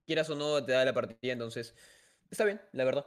quieras 0.06 0.30
o 0.30 0.36
no, 0.36 0.64
te 0.64 0.74
da 0.74 0.86
la 0.86 0.94
partida, 0.94 1.34
entonces 1.34 1.76
está 2.30 2.46
bien, 2.46 2.62
la 2.72 2.86
verdad. 2.86 3.06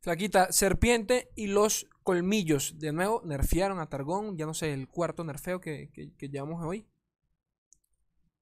Flaquita, 0.00 0.52
serpiente 0.52 1.30
y 1.34 1.48
los 1.48 1.88
colmillos. 2.04 2.78
De 2.78 2.92
nuevo, 2.92 3.22
nerfearon 3.24 3.80
a 3.80 3.88
Targón. 3.88 4.36
Ya 4.36 4.46
no 4.46 4.54
sé, 4.54 4.72
el 4.72 4.86
cuarto 4.86 5.24
nerfeo 5.24 5.60
que, 5.60 5.90
que, 5.92 6.14
que 6.14 6.28
llevamos 6.28 6.64
hoy. 6.64 6.86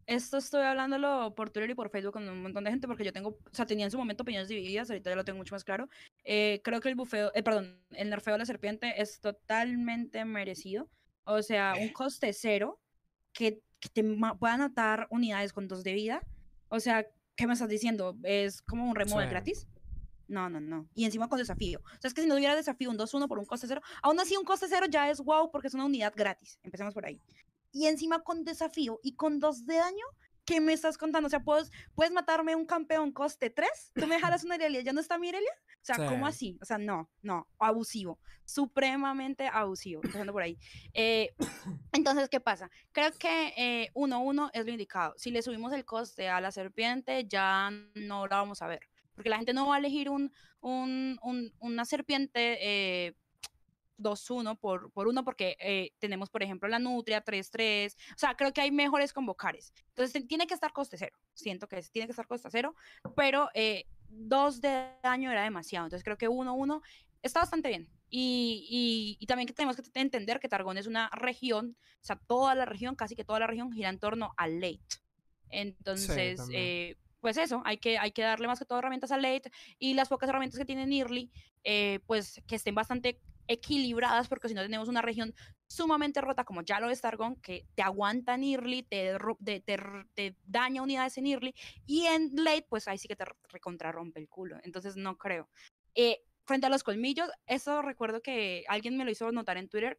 Esto 0.07 0.37
estoy 0.37 0.63
hablándolo 0.63 1.35
por 1.35 1.49
Twitter 1.49 1.71
y 1.71 1.75
por 1.75 1.89
Facebook 1.89 2.13
con 2.13 2.29
un 2.29 2.43
montón 2.43 2.65
de 2.65 2.71
gente 2.71 2.87
porque 2.87 3.05
yo 3.05 3.13
tengo, 3.13 3.31
o 3.31 3.55
sea, 3.55 3.65
tenía 3.65 3.87
en 3.87 3.91
su 3.91 3.97
momento 3.97 4.23
opiniones 4.23 4.49
divididas, 4.49 4.91
ahorita 4.91 5.09
ya 5.09 5.17
lo 5.17 5.25
tengo 5.25 5.39
mucho 5.39 5.55
más 5.55 5.65
claro. 5.65 5.89
Eh, 6.25 6.61
creo 6.63 6.81
que 6.81 6.91
el 6.91 6.95
bufeo, 6.95 7.33
eh, 7.35 7.43
perdón, 7.43 7.81
el 7.93 8.11
nerfeo 8.11 8.35
de 8.35 8.39
la 8.41 8.45
serpiente 8.45 9.01
es 9.01 9.21
totalmente 9.21 10.23
merecido. 10.27 10.91
O 11.25 11.43
sea, 11.43 11.75
un 11.81 11.89
coste 11.91 12.33
cero 12.33 12.81
que, 13.33 13.63
que 13.81 13.89
te 13.89 14.03
pueda 14.39 14.55
anotar 14.55 15.07
unidades 15.11 15.53
con 15.53 15.69
dos 15.69 15.83
de 15.85 15.93
vida. 15.95 16.23
O 16.69 16.81
sea, 16.81 17.07
¿qué 17.37 17.47
me 17.47 17.53
estás 17.55 17.69
diciendo? 17.69 18.17
¿Es 18.23 18.63
como 18.63 18.89
un 18.89 18.95
removal 18.95 19.25
Sí. 19.27 19.31
gratis? 19.31 19.67
No, 20.27 20.49
no, 20.49 20.61
no. 20.61 20.89
Y 20.95 21.05
encima 21.05 21.29
con 21.29 21.39
desafío. 21.39 21.81
O 21.85 22.01
sea, 22.01 22.09
es 22.09 22.15
que 22.15 22.23
si 22.23 22.27
no 22.29 22.35
hubiera 22.37 22.57
desafío, 22.57 22.91
un 22.91 22.97
2-1 22.99 23.29
por 23.29 23.39
un 23.39 23.45
coste 23.45 23.67
cero, 23.67 23.83
aún 24.03 24.19
así 24.21 24.37
un 24.37 24.45
coste 24.45 24.67
cero 24.69 24.87
ya 24.89 25.11
es 25.11 25.21
wow 25.21 25.51
porque 25.51 25.69
es 25.69 25.75
una 25.75 25.85
unidad 25.85 26.15
gratis. 26.17 26.59
Empecemos 26.63 26.95
por 26.95 27.05
ahí. 27.05 27.21
Y 27.73 27.87
encima 27.87 28.21
con 28.23 28.45
desafío 28.45 29.01
y 29.03 29.15
con 29.17 29.39
2 29.39 29.67
de 29.67 29.75
daño, 29.77 30.05
¿qué 30.45 30.61
me 30.61 30.73
estás 30.73 30.99
contando? 30.99 31.27
O 31.27 31.31
sea, 31.31 31.41
¿puedes, 31.41 31.71
puedes 31.95 32.13
matarme 32.13 32.55
un 32.55 32.67
campeón 32.67 33.13
coste 33.13 33.51
3? 33.51 33.93
¿Tú 33.95 34.07
me 34.07 34.21
jalas 34.21 34.45
una 34.45 34.57
Irelia? 34.57 34.81
¿Ya 34.83 34.93
no 34.93 35.01
está 35.01 35.19
mi 35.19 35.29
Irelia? 35.29 35.53
O 35.59 35.85
sea, 35.85 35.97
¿cómo 35.97 36.27
Sí. 36.27 36.31
así? 36.31 36.59
O 36.63 36.65
sea, 36.65 36.79
no, 36.79 37.11
no, 37.23 37.47
abusivo, 37.59 38.19
supremamente 38.45 39.47
abusivo, 39.49 40.01
empezando 40.03 40.33
por 40.33 40.43
ahí. 40.43 40.59
Eh, 40.93 41.35
entonces, 41.93 42.29
¿qué 42.29 42.41
pasa? 42.41 42.71
Creo 42.93 43.11
que 43.13 43.91
1-1 43.95 44.51
es 44.53 44.65
lo 44.65 44.71
indicado. 44.73 45.15
Si 45.17 45.31
le 45.31 45.43
subimos 45.43 45.73
el 45.73 45.85
coste 45.85 46.29
a 46.29 46.41
la 46.41 46.51
serpiente, 46.53 47.27
ya 47.27 47.71
no 47.95 48.27
la 48.27 48.37
vamos 48.37 48.63
a 48.63 48.67
ver. 48.67 48.81
Porque 49.15 49.31
la 49.31 49.37
gente 49.37 49.53
no 49.53 49.69
va 49.69 49.77
a 49.77 49.79
elegir 49.79 50.09
un, 50.11 50.33
un- 50.61 51.19
un- 51.23 51.53
una 51.61 51.85
serpiente 51.85 52.59
eh, 52.61 53.15
2-1 53.99 54.59
por, 54.59 54.91
por 54.93 55.07
uno, 55.09 55.25
porque 55.25 55.57
eh, 55.61 55.93
tenemos, 55.99 56.31
por 56.31 56.43
ejemplo, 56.43 56.69
la 56.69 56.79
nutria 56.79 57.25
3-3. 57.25 57.95
O 58.15 58.19
sea, 58.19 58.35
creo 58.37 58.53
que 58.53 58.61
hay 58.61 58.71
mejores 58.71 59.13
convocares. 59.13 59.73
Entonces, 59.89 60.27
tiene 60.27 60.47
que 60.47 60.55
estar 60.55 60.73
coste 60.73 60.97
cero. 60.99 61.17
Siento 61.35 61.69
que 61.69 61.79
es- 61.79 61.91
tiene 61.91 62.07
que 62.07 62.13
estar 62.13 62.27
coste 62.27 62.49
cero, 62.51 62.75
pero 63.17 63.49
eh, 63.55 63.87
dos 64.09 64.61
de 64.61 64.91
daño 65.03 65.31
era 65.31 65.43
demasiado. 65.45 65.87
Entonces, 65.87 66.05
creo 66.05 66.17
que 66.19 66.29
1-1 66.29 66.83
está 67.23 67.41
bastante 67.41 67.69
bien. 67.69 67.89
Y, 68.11 68.67
y- 68.71 69.17
y 69.19 69.27
también 69.27 69.47
que 69.47 69.55
tenemos 69.55 69.77
que 69.77 69.83
entender 70.01 70.39
que 70.41 70.49
Targón 70.49 70.79
es 70.79 70.87
una 70.87 71.09
región, 71.13 71.77
o 72.01 72.05
sea, 72.05 72.17
toda 72.17 72.55
la 72.55 72.65
región, 72.65 72.95
casi 72.95 73.17
que 73.17 73.25
toda 73.25 73.41
la 73.41 73.47
región 73.47 73.73
gira 73.73 73.89
en 73.89 73.99
torno 73.99 74.33
al 74.37 74.61
late. 74.61 74.81
Entonces, 75.51 76.41
eh, 76.55 76.97
pues 77.21 77.37
eso, 77.39 77.63
hay 77.65 77.79
que, 77.79 77.97
hay 77.99 78.13
que 78.13 78.23
darle 78.23 78.47
más 78.47 78.59
que 78.59 78.65
todo 78.67 78.79
herramientas 78.81 79.11
al 79.11 79.23
late 79.23 79.51
y 79.79 79.95
las 79.95 80.09
pocas 80.09 80.29
herramientas 80.29 80.59
que 80.59 80.65
tiene 80.67 80.83
Early, 80.99 81.31
eh, 81.65 82.01
pues 82.07 82.43
que 82.47 82.57
estén 82.57 82.75
bastante 82.75 83.19
equilibradas, 83.49 84.29
porque 84.29 84.49
si 84.49 84.55
no 84.55 84.63
tenemos 84.63 84.89
una 84.89 85.03
región 85.03 85.35
sumamente 85.67 86.21
rota, 86.21 86.45
como 86.45 86.63
ya 86.63 86.81
lo 86.81 86.91
es 86.91 87.01
Targon, 87.01 87.37
que 87.37 87.67
te 87.75 87.83
aguanta 87.83 88.35
en 88.35 88.45
Early, 88.45 88.83
te, 88.83 89.17
te, 90.15 90.37
daña 90.45 90.83
unidades 90.83 91.19
en 91.19 91.27
Early, 91.27 91.55
y 91.87 92.07
en 92.07 92.31
late, 92.35 92.67
pues 92.69 92.89
ahí 92.89 92.99
sí 92.99 93.09
que 93.09 93.17
te 93.17 93.25
re- 93.25 93.35
recontrarrompe 93.49 94.21
el 94.21 94.29
culo. 94.29 94.59
Entonces, 94.63 94.97
no 94.97 95.17
creo. 95.19 95.49
Eh, 95.95 96.23
frente 96.45 96.67
a 96.67 96.71
los 96.71 96.83
colmillos, 96.83 97.31
eso 97.47 97.83
recuerdo 97.83 98.23
que 98.23 98.65
alguien 98.69 98.97
me 98.97 99.05
lo 99.05 99.11
hizo 99.11 99.31
notar 99.33 99.57
en 99.57 99.69
Twitter. 99.69 99.99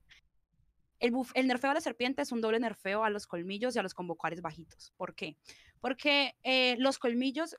El 0.99 1.47
nerfeo 1.47 1.71
a 1.71 1.73
la 1.73 1.81
serpiente 1.81 2.21
es 2.21 2.31
un 2.31 2.41
doble 2.41 2.59
nerfeo 2.59 3.03
a 3.03 3.09
los 3.09 3.27
colmillos 3.27 3.75
y 3.75 3.79
a 3.79 3.83
los 3.83 3.93
convocares 3.93 4.41
bajitos. 4.41 4.93
¿Por 4.95 5.13
qué? 5.13 5.37
Porque 5.81 6.37
eh, 6.43 6.77
los 6.79 6.99
colmillos 6.99 7.57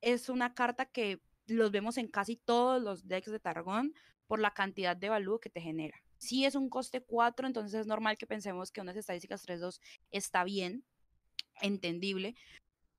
es 0.00 0.28
una 0.28 0.54
carta 0.54 0.86
que 0.86 1.20
los 1.46 1.70
vemos 1.70 1.96
en 1.96 2.08
casi 2.08 2.36
todos 2.36 2.82
los 2.82 3.06
decks 3.06 3.30
de 3.30 3.40
Targón 3.40 3.94
por 4.26 4.40
la 4.40 4.52
cantidad 4.52 4.96
de 4.96 5.08
value 5.08 5.38
que 5.40 5.50
te 5.50 5.60
genera. 5.60 6.00
Si 6.18 6.44
es 6.44 6.54
un 6.54 6.70
coste 6.70 7.02
4, 7.02 7.46
entonces 7.46 7.80
es 7.80 7.86
normal 7.86 8.16
que 8.16 8.26
pensemos 8.26 8.70
que 8.72 8.80
unas 8.80 8.96
estadísticas 8.96 9.42
3-2 9.42 9.80
está 10.10 10.44
bien, 10.44 10.84
entendible, 11.60 12.34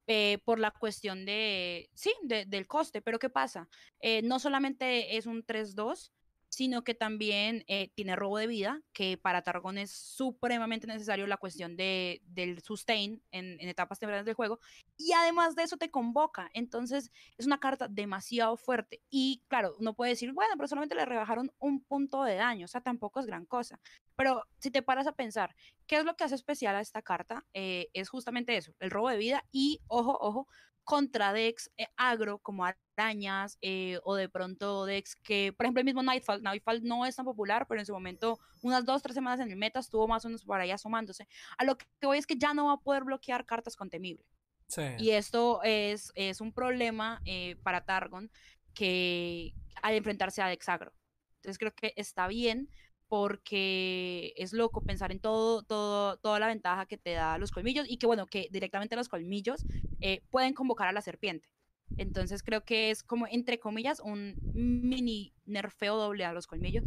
eh, 0.07 0.37
por 0.45 0.59
la 0.59 0.71
cuestión 0.71 1.25
de, 1.25 1.89
sí, 1.93 2.13
de- 2.23 2.45
del 2.45 2.67
coste. 2.67 3.01
Pero 3.01 3.17
¿qué 3.19 3.29
pasa? 3.29 3.67
Eh, 3.99 4.21
no 4.21 4.39
solamente 4.39 5.17
es 5.17 5.25
un 5.25 5.43
3-2, 5.43 6.11
sino 6.55 6.85
que 6.85 6.93
también 6.95 7.65
eh, 7.67 7.89
tiene 7.95 8.15
robo 8.15 8.37
de 8.37 8.47
vida, 8.47 8.81
que 8.93 9.17
para 9.17 9.41
Targon 9.41 9.77
es 9.77 9.91
supremamente 9.91 10.87
necesario 10.87 11.27
la 11.27 11.35
cuestión 11.35 11.75
de, 11.75 12.21
del 12.27 12.61
sustain 12.61 13.21
en, 13.31 13.59
en 13.59 13.67
etapas 13.67 13.99
tempranas 13.99 14.25
del 14.25 14.35
juego, 14.35 14.61
y 14.95 15.11
además 15.11 15.57
de 15.57 15.63
eso 15.63 15.75
te 15.75 15.91
convoca, 15.91 16.49
entonces 16.53 17.11
es 17.37 17.45
una 17.45 17.59
carta 17.59 17.89
demasiado 17.89 18.55
fuerte, 18.55 19.01
y 19.09 19.43
claro, 19.49 19.75
uno 19.79 19.95
puede 19.95 20.11
decir, 20.11 20.31
bueno, 20.31 20.53
pero 20.55 20.69
solamente 20.69 20.95
le 20.95 21.03
rebajaron 21.03 21.51
un 21.59 21.83
punto 21.83 22.23
de 22.23 22.35
daño, 22.35 22.63
o 22.63 22.69
sea, 22.69 22.79
tampoco 22.79 23.19
es 23.19 23.25
gran 23.25 23.45
cosa, 23.45 23.81
pero 24.15 24.41
si 24.59 24.71
te 24.71 24.81
paras 24.81 25.07
a 25.07 25.11
pensar, 25.11 25.53
¿qué 25.87 25.97
es 25.97 26.05
lo 26.05 26.15
que 26.15 26.23
hace 26.23 26.35
especial 26.35 26.77
a 26.77 26.79
esta 26.79 27.01
carta? 27.01 27.45
Eh, 27.53 27.89
es 27.91 28.07
justamente 28.07 28.55
eso, 28.55 28.73
el 28.79 28.91
robo 28.91 29.09
de 29.09 29.17
vida, 29.17 29.43
y 29.51 29.81
ojo, 29.87 30.17
ojo, 30.21 30.47
contra 30.85 31.33
decks 31.33 31.71
eh, 31.77 31.87
agro 31.97 32.37
como 32.37 32.63
arañas 32.63 33.57
eh, 33.61 33.99
o 34.03 34.15
de 34.15 34.29
pronto 34.29 34.85
decks 34.85 35.15
que, 35.17 35.51
por 35.51 35.65
ejemplo, 35.65 35.81
el 35.81 35.85
mismo 35.85 36.03
Nightfall, 36.03 36.43
Nightfall 36.43 36.83
no 36.83 37.05
es 37.05 37.15
tan 37.15 37.25
popular, 37.25 37.65
pero 37.67 37.79
en 37.81 37.85
su 37.85 37.93
momento, 37.93 38.39
unas 38.61 38.85
dos, 38.85 39.01
tres 39.01 39.15
semanas 39.15 39.39
en 39.39 39.49
el 39.49 39.57
meta 39.57 39.79
estuvo 39.79 40.07
más 40.07 40.23
o 40.23 40.29
menos 40.29 40.45
por 40.45 40.61
ahí 40.61 40.71
asomándose. 40.71 41.27
A 41.57 41.65
lo 41.65 41.77
que 41.77 41.85
voy 42.03 42.19
es 42.19 42.27
que 42.27 42.37
ya 42.37 42.53
no 42.53 42.67
va 42.67 42.73
a 42.73 42.77
poder 42.77 43.03
bloquear 43.03 43.45
cartas 43.45 43.75
con 43.75 43.89
temible. 43.89 44.25
Sí. 44.67 44.83
Y 44.99 45.09
esto 45.11 45.61
es, 45.63 46.11
es 46.15 46.39
un 46.39 46.53
problema 46.53 47.21
eh, 47.25 47.57
para 47.63 47.83
Targon 47.83 48.31
que 48.73 49.53
al 49.81 49.95
enfrentarse 49.95 50.41
a 50.41 50.47
decks 50.47 50.69
agro. 50.69 50.93
Entonces 51.37 51.57
creo 51.57 51.73
que 51.73 51.93
está 51.95 52.27
bien 52.27 52.69
porque 53.17 54.33
es 54.35 54.51
loco 54.51 54.81
pensar 54.81 55.13
en 55.13 55.21
todo, 55.21 55.63
todo, 55.63 56.17
toda 56.17 56.37
la 56.37 56.47
ventaja 56.47 56.85
que 56.85 56.97
te 56.97 57.11
da 57.11 57.37
los 57.37 57.49
colmillos 57.49 57.85
y 57.87 57.95
que 57.95 58.07
bueno, 58.07 58.25
que 58.25 58.49
directamente 58.51 58.97
los 58.97 59.07
colmillos 59.07 59.63
eh, 60.01 60.21
pueden 60.31 60.53
convocar 60.53 60.89
a 60.89 60.91
la 60.91 61.01
serpiente. 61.01 61.47
Entonces 61.95 62.43
creo 62.43 62.65
que 62.65 62.91
es 62.91 63.03
como, 63.03 63.25
entre 63.27 63.57
comillas, 63.57 64.01
un 64.01 64.35
mini 64.53 65.33
nerfeo 65.45 65.95
doble 65.95 66.25
a 66.25 66.33
los 66.33 66.45
colmillos, 66.45 66.83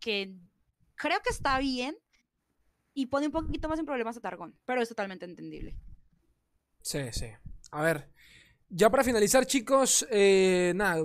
que 0.00 0.36
creo 0.96 1.18
que 1.24 1.30
está 1.30 1.58
bien 1.58 1.96
y 2.92 3.06
pone 3.06 3.28
un 3.28 3.32
poquito 3.32 3.70
más 3.70 3.78
en 3.78 3.86
problemas 3.86 4.18
a 4.18 4.20
Targon, 4.20 4.54
pero 4.66 4.82
es 4.82 4.88
totalmente 4.90 5.24
entendible. 5.24 5.78
Sí, 6.82 7.10
sí. 7.12 7.28
A 7.70 7.80
ver, 7.80 8.10
ya 8.70 8.88
para 8.90 9.04
finalizar, 9.04 9.44
chicos, 9.46 10.06
eh, 10.10 10.72
nada, 10.74 11.02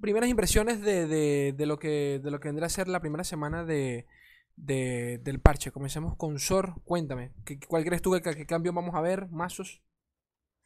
primeras 0.00 0.30
impresiones 0.30 0.80
de, 0.80 1.06
de, 1.06 1.52
de, 1.56 1.66
lo 1.66 1.78
que, 1.78 2.20
de 2.22 2.30
lo 2.30 2.40
que 2.40 2.48
vendrá 2.48 2.66
a 2.66 2.70
ser 2.70 2.88
la 2.88 3.00
primera 3.00 3.24
semana 3.24 3.64
de, 3.64 4.06
de 4.56 5.18
del 5.22 5.40
parche. 5.40 5.70
Comencemos 5.72 6.16
con 6.16 6.38
Sor. 6.38 6.74
Cuéntame, 6.84 7.32
¿qué, 7.44 7.58
¿cuál 7.60 7.84
crees 7.84 8.00
tú 8.02 8.12
que, 8.12 8.22
que 8.22 8.46
cambio 8.46 8.72
vamos 8.72 8.94
a 8.94 9.00
ver? 9.00 9.26
¿Mazos? 9.28 9.82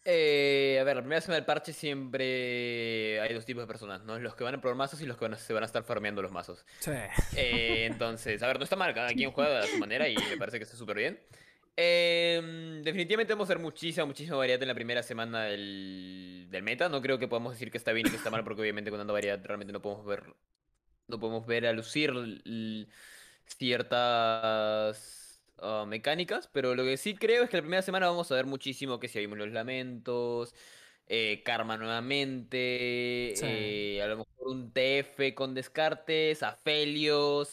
Eh, 0.06 0.76
a 0.80 0.84
ver, 0.84 0.96
la 0.96 1.02
primera 1.02 1.20
semana 1.22 1.36
del 1.36 1.46
parche 1.46 1.72
siempre 1.72 3.20
hay 3.20 3.32
dos 3.32 3.46
tipos 3.46 3.62
de 3.62 3.66
personas, 3.66 4.04
¿no? 4.04 4.18
Los 4.18 4.34
que 4.34 4.44
van 4.44 4.54
a 4.54 4.60
probar 4.60 4.76
mazos 4.76 5.00
y 5.00 5.06
los 5.06 5.16
que 5.16 5.24
van 5.24 5.32
a- 5.34 5.38
se 5.38 5.52
van 5.54 5.62
a 5.62 5.66
estar 5.66 5.82
farmeando 5.82 6.20
los 6.20 6.30
mazos. 6.30 6.66
Sí. 6.80 6.90
Eh, 7.36 7.86
entonces, 7.86 8.42
a 8.42 8.46
ver, 8.48 8.58
no 8.58 8.64
está 8.64 8.76
mal, 8.76 8.92
cada 8.92 9.08
quien 9.14 9.32
juega 9.32 9.60
a 9.60 9.66
su 9.66 9.78
manera 9.78 10.06
y 10.08 10.14
me 10.16 10.36
parece 10.36 10.58
que 10.58 10.64
está 10.64 10.76
súper 10.76 10.96
bien. 10.98 11.20
Eh, 11.76 12.80
definitivamente 12.84 13.32
vamos 13.32 13.50
a 13.50 13.54
ver 13.54 13.58
muchísima, 13.62 14.06
muchísima 14.06 14.36
variedad 14.36 14.62
en 14.62 14.68
la 14.68 14.74
primera 14.74 15.02
semana 15.02 15.44
del, 15.44 16.46
del 16.50 16.62
meta. 16.62 16.88
No 16.88 17.02
creo 17.02 17.18
que 17.18 17.28
podamos 17.28 17.52
decir 17.52 17.70
que 17.70 17.78
está 17.78 17.92
bien 17.92 18.06
y 18.06 18.10
que 18.10 18.16
está 18.16 18.30
mal, 18.30 18.44
porque 18.44 18.62
obviamente 18.62 18.90
con 18.90 19.00
tanta 19.00 19.12
variedad 19.12 19.40
realmente 19.44 19.72
no 19.72 19.82
podemos 19.82 20.06
ver, 20.06 20.36
no 21.08 21.20
podemos 21.20 21.46
ver 21.46 21.66
a 21.66 21.72
lucir 21.72 22.12
ciertas 23.46 25.44
ah, 25.58 25.84
mecánicas. 25.86 26.48
Pero 26.48 26.74
lo 26.74 26.84
que 26.84 26.96
sí 26.96 27.14
creo 27.16 27.44
es 27.44 27.50
que 27.50 27.56
la 27.58 27.62
primera 27.62 27.82
semana 27.82 28.08
vamos 28.08 28.30
a 28.32 28.34
ver 28.36 28.46
muchísimo 28.46 29.00
que 29.00 29.08
si 29.08 29.18
vimos 29.20 29.38
los 29.38 29.50
lamentos. 29.52 30.54
eh, 31.08 31.42
Karma 31.44 31.76
nuevamente, 31.76 33.34
Sí. 33.34 33.46
eh, 33.46 34.00
a 34.02 34.06
lo 34.08 34.18
mejor 34.18 34.48
un 34.48 34.72
TF 34.72 35.34
con 35.34 35.54
descartes, 35.54 36.42
Aphelios 36.42 37.50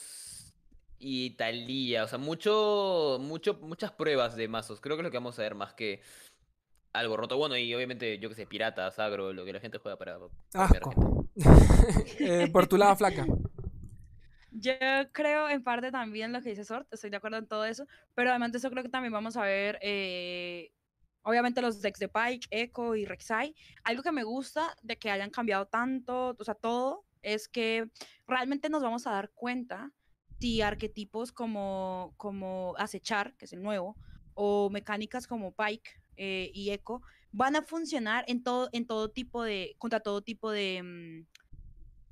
y 1.02 1.32
Talía. 1.32 2.03
O 2.03 2.07
sea, 2.07 2.19
mucho, 2.19 3.18
mucho, 3.19 3.56
muchas 3.56 3.91
pruebas 3.91 4.36
de 4.36 4.48
mazos. 4.48 4.80
Creo 4.80 4.95
que 4.95 5.02
es 5.02 5.06
lo 5.06 5.11
que 5.11 5.18
vamos 5.18 5.38
a 5.40 5.41
ver 5.41 5.56
más 5.56 5.73
que 5.73 6.02
algo 6.94 7.18
roto. 7.18 7.38
Bueno, 7.38 7.57
y 7.57 7.73
obviamente, 7.73 8.19
yo 8.19 8.30
que 8.30 8.36
sé, 8.36 8.45
piratas, 8.45 8.99
agro, 8.99 9.34
lo 9.34 9.44
que 9.44 9.53
la 9.53 9.60
gente 9.60 9.80
juega 9.80 9.98
para. 9.98 10.19
gente. 10.19 10.36
Asco. 10.53 11.28
Eh, 12.19 12.49
por 12.52 12.68
tu 12.68 12.78
lado, 12.78 12.95
flaca. 12.95 13.26
Yo 14.52 14.73
creo 15.11 15.49
en 15.49 15.64
parte 15.64 15.91
también 15.91 16.32
lo 16.32 16.41
que 16.41 16.49
dice 16.49 16.65
Sort, 16.65 16.94
estoy 16.94 17.10
de 17.10 17.18
acuerdo 17.18 17.38
en 17.38 17.48
todo 17.48 17.65
eso, 17.65 17.88
pero 18.14 18.30
además 18.30 18.52
de 18.52 18.60
eso 18.60 18.69
creo 18.69 18.84
que 18.84 18.90
también 18.90 19.14
vamos 19.14 19.38
a 19.38 19.44
ver, 19.44 19.80
eh, 19.82 20.72
obviamente 21.23 21.61
los 21.61 21.82
decks 21.82 21.99
de 21.99 22.10
Pike, 22.10 22.48
Echo 22.52 22.95
y 22.95 23.06
Rek'Sai. 23.06 23.56
Algo 23.84 24.03
que 24.03 24.11
me 24.11 24.23
gusta 24.23 24.76
de 24.84 24.98
que 24.98 25.10
hayan 25.10 25.32
cambiado 25.32 25.68
tanto, 25.68 26.36
o 26.38 26.44
sea, 26.44 26.53
todo, 26.53 27.06
es 27.22 27.48
que 27.48 27.90
realmente 28.28 28.69
nos 28.69 28.84
vamos 28.84 29.07
a 29.07 29.11
dar 29.11 29.32
cuenta 29.32 29.91
si 30.42 30.62
arquetipos 30.62 31.32
como, 31.32 32.14
como 32.18 32.74
acechar, 32.78 33.36
que 33.38 33.46
es 33.46 33.54
el 33.54 33.62
nuevo, 33.62 33.96
o 34.34 34.70
mecánicas 34.70 35.28
como 35.28 35.54
Pike 35.54 35.92
eh, 36.18 36.50
y 36.54 36.72
Echo 36.72 37.02
van 37.32 37.56
a 37.56 37.62
funcionar 37.62 38.26
en 38.28 38.44
todo, 38.44 38.70
en 38.74 38.88
todo 38.88 39.10
tipo 39.10 39.44
de, 39.44 39.76
contra 39.78 40.00
todo 40.00 40.22
tipo 40.22 40.52
de... 40.52 40.82
mm, 40.84 41.26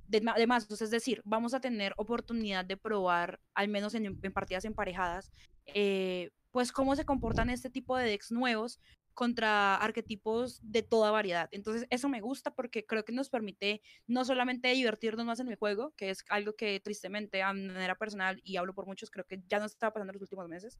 de, 0.07 0.19
de 0.21 0.47
es 0.69 0.89
decir, 0.89 1.21
vamos 1.25 1.53
a 1.53 1.59
tener 1.59 1.93
oportunidad 1.97 2.65
de 2.65 2.77
probar, 2.77 3.39
al 3.53 3.67
menos 3.67 3.93
en, 3.93 4.05
en 4.05 4.33
partidas 4.33 4.65
emparejadas, 4.65 5.31
eh, 5.67 6.31
pues 6.51 6.71
cómo 6.71 6.95
se 6.95 7.05
comportan 7.05 7.49
este 7.49 7.69
tipo 7.69 7.95
de 7.95 8.05
decks 8.05 8.31
nuevos 8.31 8.79
contra 9.19 9.75
arquetipos 9.75 10.61
de 10.63 10.81
toda 10.81 11.11
variedad. 11.11 11.49
Entonces, 11.51 11.85
eso 11.89 12.07
me 12.07 12.21
gusta 12.21 12.55
porque 12.55 12.85
creo 12.85 13.03
que 13.03 13.11
nos 13.11 13.29
permite 13.29 13.81
no 14.07 14.23
solamente 14.23 14.69
divertirnos 14.69 15.25
más 15.25 15.41
en 15.41 15.49
el 15.49 15.57
juego, 15.57 15.93
que 15.97 16.09
es 16.09 16.23
algo 16.29 16.53
que 16.55 16.79
tristemente 16.79 17.43
a 17.43 17.51
manera 17.51 17.95
personal, 17.95 18.39
y 18.45 18.55
hablo 18.55 18.73
por 18.73 18.85
muchos, 18.85 19.11
creo 19.11 19.25
que 19.25 19.43
ya 19.49 19.59
nos 19.59 19.73
está 19.73 19.91
pasando 19.91 20.11
en 20.11 20.15
los 20.15 20.21
últimos 20.21 20.47
meses. 20.47 20.79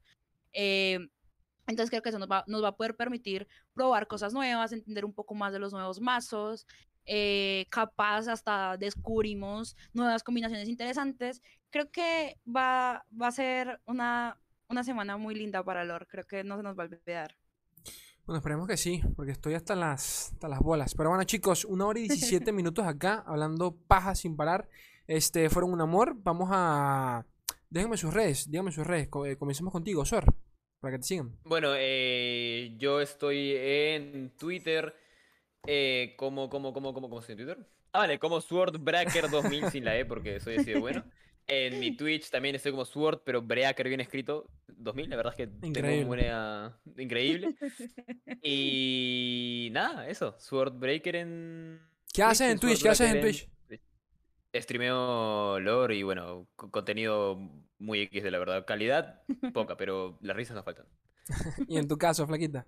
eh, 0.54 1.00
entonces 1.68 1.90
creo 1.90 2.02
que 2.02 2.10
eso 2.10 2.18
nos 2.18 2.30
va, 2.30 2.46
nos 2.48 2.64
va 2.64 2.70
a 2.70 2.78
poder 2.78 2.96
permitir 2.96 3.46
probar 3.74 4.08
cosas 4.08 4.34
nuevas, 4.34 4.72
entender 4.72 5.04
un 5.04 5.14
poco 5.14 5.36
más 5.36 5.52
de 5.52 5.60
los 5.60 5.74
nuevos 5.74 6.00
mazos, 6.00 6.66
eh, 7.06 7.66
capaz 7.70 8.30
hasta 8.30 8.78
descubrimos 8.78 9.76
nuevas 9.94 10.24
combinaciones 10.24 10.70
interesantes. 10.70 11.42
Creo 11.72 11.92
que 11.92 12.40
va, 12.48 13.06
va 13.22 13.28
a 13.28 13.32
ser 13.32 13.82
una, 13.86 14.40
una 14.70 14.84
semana 14.86 15.18
muy 15.18 15.36
linda 15.36 15.62
para 15.64 15.84
Lore. 15.84 16.08
Creo 16.08 16.26
que 16.26 16.44
no 16.46 16.56
se 16.58 16.64
nos 16.64 16.78
va 16.78 16.84
a 16.84 16.88
olvidar. 16.88 17.36
Bueno, 18.30 18.38
esperemos 18.38 18.68
que 18.68 18.78
sí, 18.78 19.02
porque 19.16 19.32
estoy 19.32 19.56
hasta 19.56 19.76
las, 19.76 20.34
hasta 20.34 20.48
las 20.48 20.60
bolas. 20.60 20.94
Pero 20.94 21.10
bueno, 21.10 21.24
chicos, 21.24 21.66
una 21.66 21.88
hora 21.88 21.98
y 21.98 22.04
17 22.04 22.52
minutos 22.52 22.86
acá, 22.86 23.24
hablando 23.26 23.76
paja 23.88 24.14
sin 24.14 24.38
parar. 24.38 24.70
Este, 25.08 25.50
fueron 25.50 25.74
un 25.74 25.82
amor. 25.82 26.14
Vamos 26.16 26.48
a... 26.52 27.26
Déjenme 27.72 27.98
sus 27.98 28.14
redes, 28.14 28.52
díganme 28.52 28.72
sus 28.72 28.86
redes. 28.86 29.10
Eh, 29.26 29.36
Comencemos 29.36 29.74
contigo, 29.74 30.06
Sor, 30.06 30.26
para 30.80 30.92
que 30.92 31.00
te 31.00 31.06
sigan. 31.06 31.40
Bueno, 31.44 31.72
eh, 31.76 32.76
yo 32.78 33.02
estoy 33.02 33.56
en 33.58 34.30
Twitter. 34.38 34.94
Eh, 35.66 36.14
como, 36.16 36.52
como, 36.52 36.72
como, 36.72 36.94
como, 36.94 37.10
¿cómo 37.10 37.22
estoy 37.22 37.34
en 37.34 37.38
Twitter? 37.38 37.68
Ah, 37.94 38.02
vale, 38.02 38.20
como 38.20 38.42
Swordbreaker 38.42 39.28
2000 39.32 39.72
sin 39.72 39.86
la 39.86 39.98
E 39.98 40.06
porque 40.06 40.40
soy 40.40 40.58
así 40.58 40.72
de 40.72 40.80
bueno. 40.80 41.04
En 41.50 41.80
mi 41.80 41.96
Twitch 41.98 42.30
también 42.30 42.56
estoy 42.56 42.72
como 42.72 42.86
Sword, 42.86 43.22
pero 43.26 43.42
Breaker 43.42 43.88
bien 43.88 44.00
escrito 44.02 44.50
2000. 44.68 45.10
La 45.10 45.16
verdad 45.16 45.34
es 45.34 45.38
que 45.38 45.48
tengo 45.48 45.68
Increíble. 45.68 46.06
buena... 46.06 46.80
Increíble. 46.98 47.56
Y 48.44 49.70
nada, 49.72 50.08
eso. 50.08 50.36
Swordbreaker 50.40 51.16
en. 51.18 51.82
¿Qué 52.14 52.24
haces 52.24 52.52
en 52.52 52.60
Twitch? 52.60 52.82
¿Qué 52.82 52.90
haces 52.90 53.12
en 53.12 53.22
Twitch? 53.22 53.50
Streameo 54.54 55.60
lore 55.60 55.96
y 55.96 56.04
bueno, 56.04 56.48
co- 56.56 56.72
contenido 56.72 57.38
muy 57.78 58.02
X 58.02 58.24
de 58.24 58.32
la 58.32 58.40
verdad. 58.40 58.66
Calidad 58.66 59.22
poca, 59.54 59.76
pero 59.78 60.18
las 60.22 60.36
risas 60.36 60.56
no 60.56 60.64
faltan. 60.64 60.86
Y 61.68 61.78
en 61.78 61.88
tu 61.88 61.98
caso, 61.98 62.26
flaquita. 62.26 62.66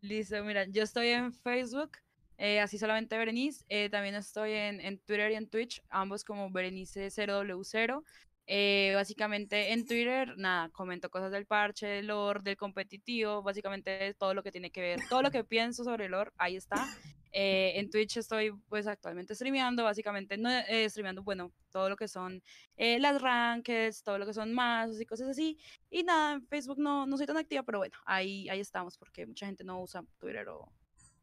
Listo, 0.00 0.42
mira, 0.44 0.64
yo 0.66 0.82
estoy 0.82 1.08
en 1.08 1.32
Facebook, 1.32 1.92
eh, 2.40 2.58
así 2.58 2.78
solamente 2.78 3.18
Berenice. 3.18 3.64
eh, 3.68 3.90
también 3.90 4.14
estoy 4.14 4.52
en, 4.52 4.80
en 4.80 4.98
Twitter 4.98 5.30
y 5.30 5.34
en 5.34 5.46
Twitch, 5.46 5.82
ambos 5.90 6.24
como 6.24 6.48
Berenice0W0. 6.50 8.02
Eh, 8.46 8.92
básicamente 8.94 9.72
en 9.72 9.86
Twitter, 9.86 10.36
nada, 10.38 10.70
comento 10.70 11.10
cosas 11.10 11.30
del 11.30 11.44
parche, 11.44 11.86
del 11.86 12.06
lore, 12.06 12.40
del 12.42 12.56
competitivo, 12.56 13.42
básicamente 13.42 14.14
todo 14.14 14.32
lo 14.32 14.42
que 14.42 14.50
tiene 14.50 14.70
que 14.70 14.80
ver, 14.80 15.00
todo 15.08 15.22
lo 15.22 15.30
que 15.30 15.44
pienso 15.44 15.84
sobre 15.84 16.06
el 16.06 16.12
lore, 16.12 16.32
ahí 16.38 16.56
está. 16.56 16.88
Eh, 17.32 17.74
en 17.76 17.90
Twitch 17.90 18.16
estoy 18.16 18.52
pues 18.68 18.86
actualmente 18.86 19.34
streameando, 19.34 19.84
básicamente 19.84 20.36
no 20.36 20.50
eh, 20.50 20.88
streameando, 20.88 21.22
bueno, 21.22 21.52
todo 21.70 21.88
lo 21.90 21.96
que 21.96 22.08
son 22.08 22.42
eh, 22.76 22.98
las 22.98 23.20
rankeds, 23.20 24.02
todo 24.02 24.18
lo 24.18 24.26
que 24.26 24.32
son 24.34 24.52
mazos 24.52 24.98
y 25.00 25.06
cosas 25.06 25.28
así. 25.28 25.58
Y 25.90 26.02
nada, 26.02 26.32
en 26.32 26.46
Facebook 26.46 26.78
no, 26.78 27.06
no 27.06 27.16
soy 27.18 27.26
tan 27.26 27.36
activa, 27.36 27.62
pero 27.62 27.78
bueno, 27.78 27.96
ahí, 28.06 28.48
ahí 28.48 28.60
estamos 28.60 28.96
porque 28.96 29.26
mucha 29.26 29.46
gente 29.46 29.62
no 29.62 29.80
usa 29.82 30.02
Twitter 30.18 30.48
o 30.48 30.72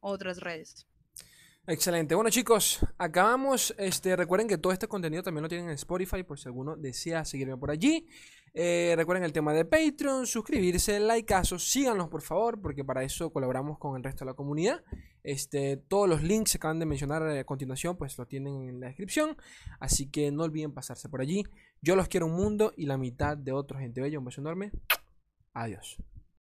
otras 0.00 0.38
redes. 0.38 0.86
Excelente. 1.70 2.14
Bueno, 2.14 2.30
chicos, 2.30 2.80
acabamos. 2.96 3.74
Este, 3.76 4.16
recuerden 4.16 4.48
que 4.48 4.56
todo 4.56 4.72
este 4.72 4.88
contenido 4.88 5.22
también 5.22 5.42
lo 5.42 5.50
tienen 5.50 5.68
en 5.68 5.74
Spotify 5.74 6.22
por 6.22 6.38
si 6.38 6.48
alguno 6.48 6.76
desea 6.76 7.26
seguirme 7.26 7.58
por 7.58 7.70
allí. 7.70 8.06
Eh, 8.54 8.94
recuerden 8.96 9.22
el 9.22 9.34
tema 9.34 9.52
de 9.52 9.66
Patreon, 9.66 10.26
suscribirse, 10.26 10.98
likeazos, 10.98 11.68
síganos 11.68 12.08
por 12.08 12.22
favor, 12.22 12.58
porque 12.58 12.86
para 12.86 13.02
eso 13.02 13.30
colaboramos 13.30 13.78
con 13.78 13.98
el 13.98 14.02
resto 14.02 14.24
de 14.24 14.30
la 14.30 14.34
comunidad. 14.34 14.82
Este, 15.22 15.76
todos 15.76 16.08
los 16.08 16.22
links 16.22 16.52
que 16.52 16.56
acaban 16.56 16.78
de 16.78 16.86
mencionar 16.86 17.22
a 17.22 17.44
continuación, 17.44 17.98
pues 17.98 18.16
lo 18.16 18.24
tienen 18.24 18.70
en 18.70 18.80
la 18.80 18.86
descripción. 18.86 19.36
Así 19.78 20.10
que 20.10 20.30
no 20.32 20.44
olviden 20.44 20.72
pasarse 20.72 21.10
por 21.10 21.20
allí. 21.20 21.44
Yo 21.82 21.96
los 21.96 22.08
quiero 22.08 22.24
un 22.24 22.32
mundo 22.32 22.72
y 22.78 22.86
la 22.86 22.96
mitad 22.96 23.36
de 23.36 23.52
otro 23.52 23.78
gente 23.78 24.00
bella. 24.00 24.18
Un 24.18 24.24
beso 24.24 24.40
enorme. 24.40 24.72
Adiós. 25.52 25.98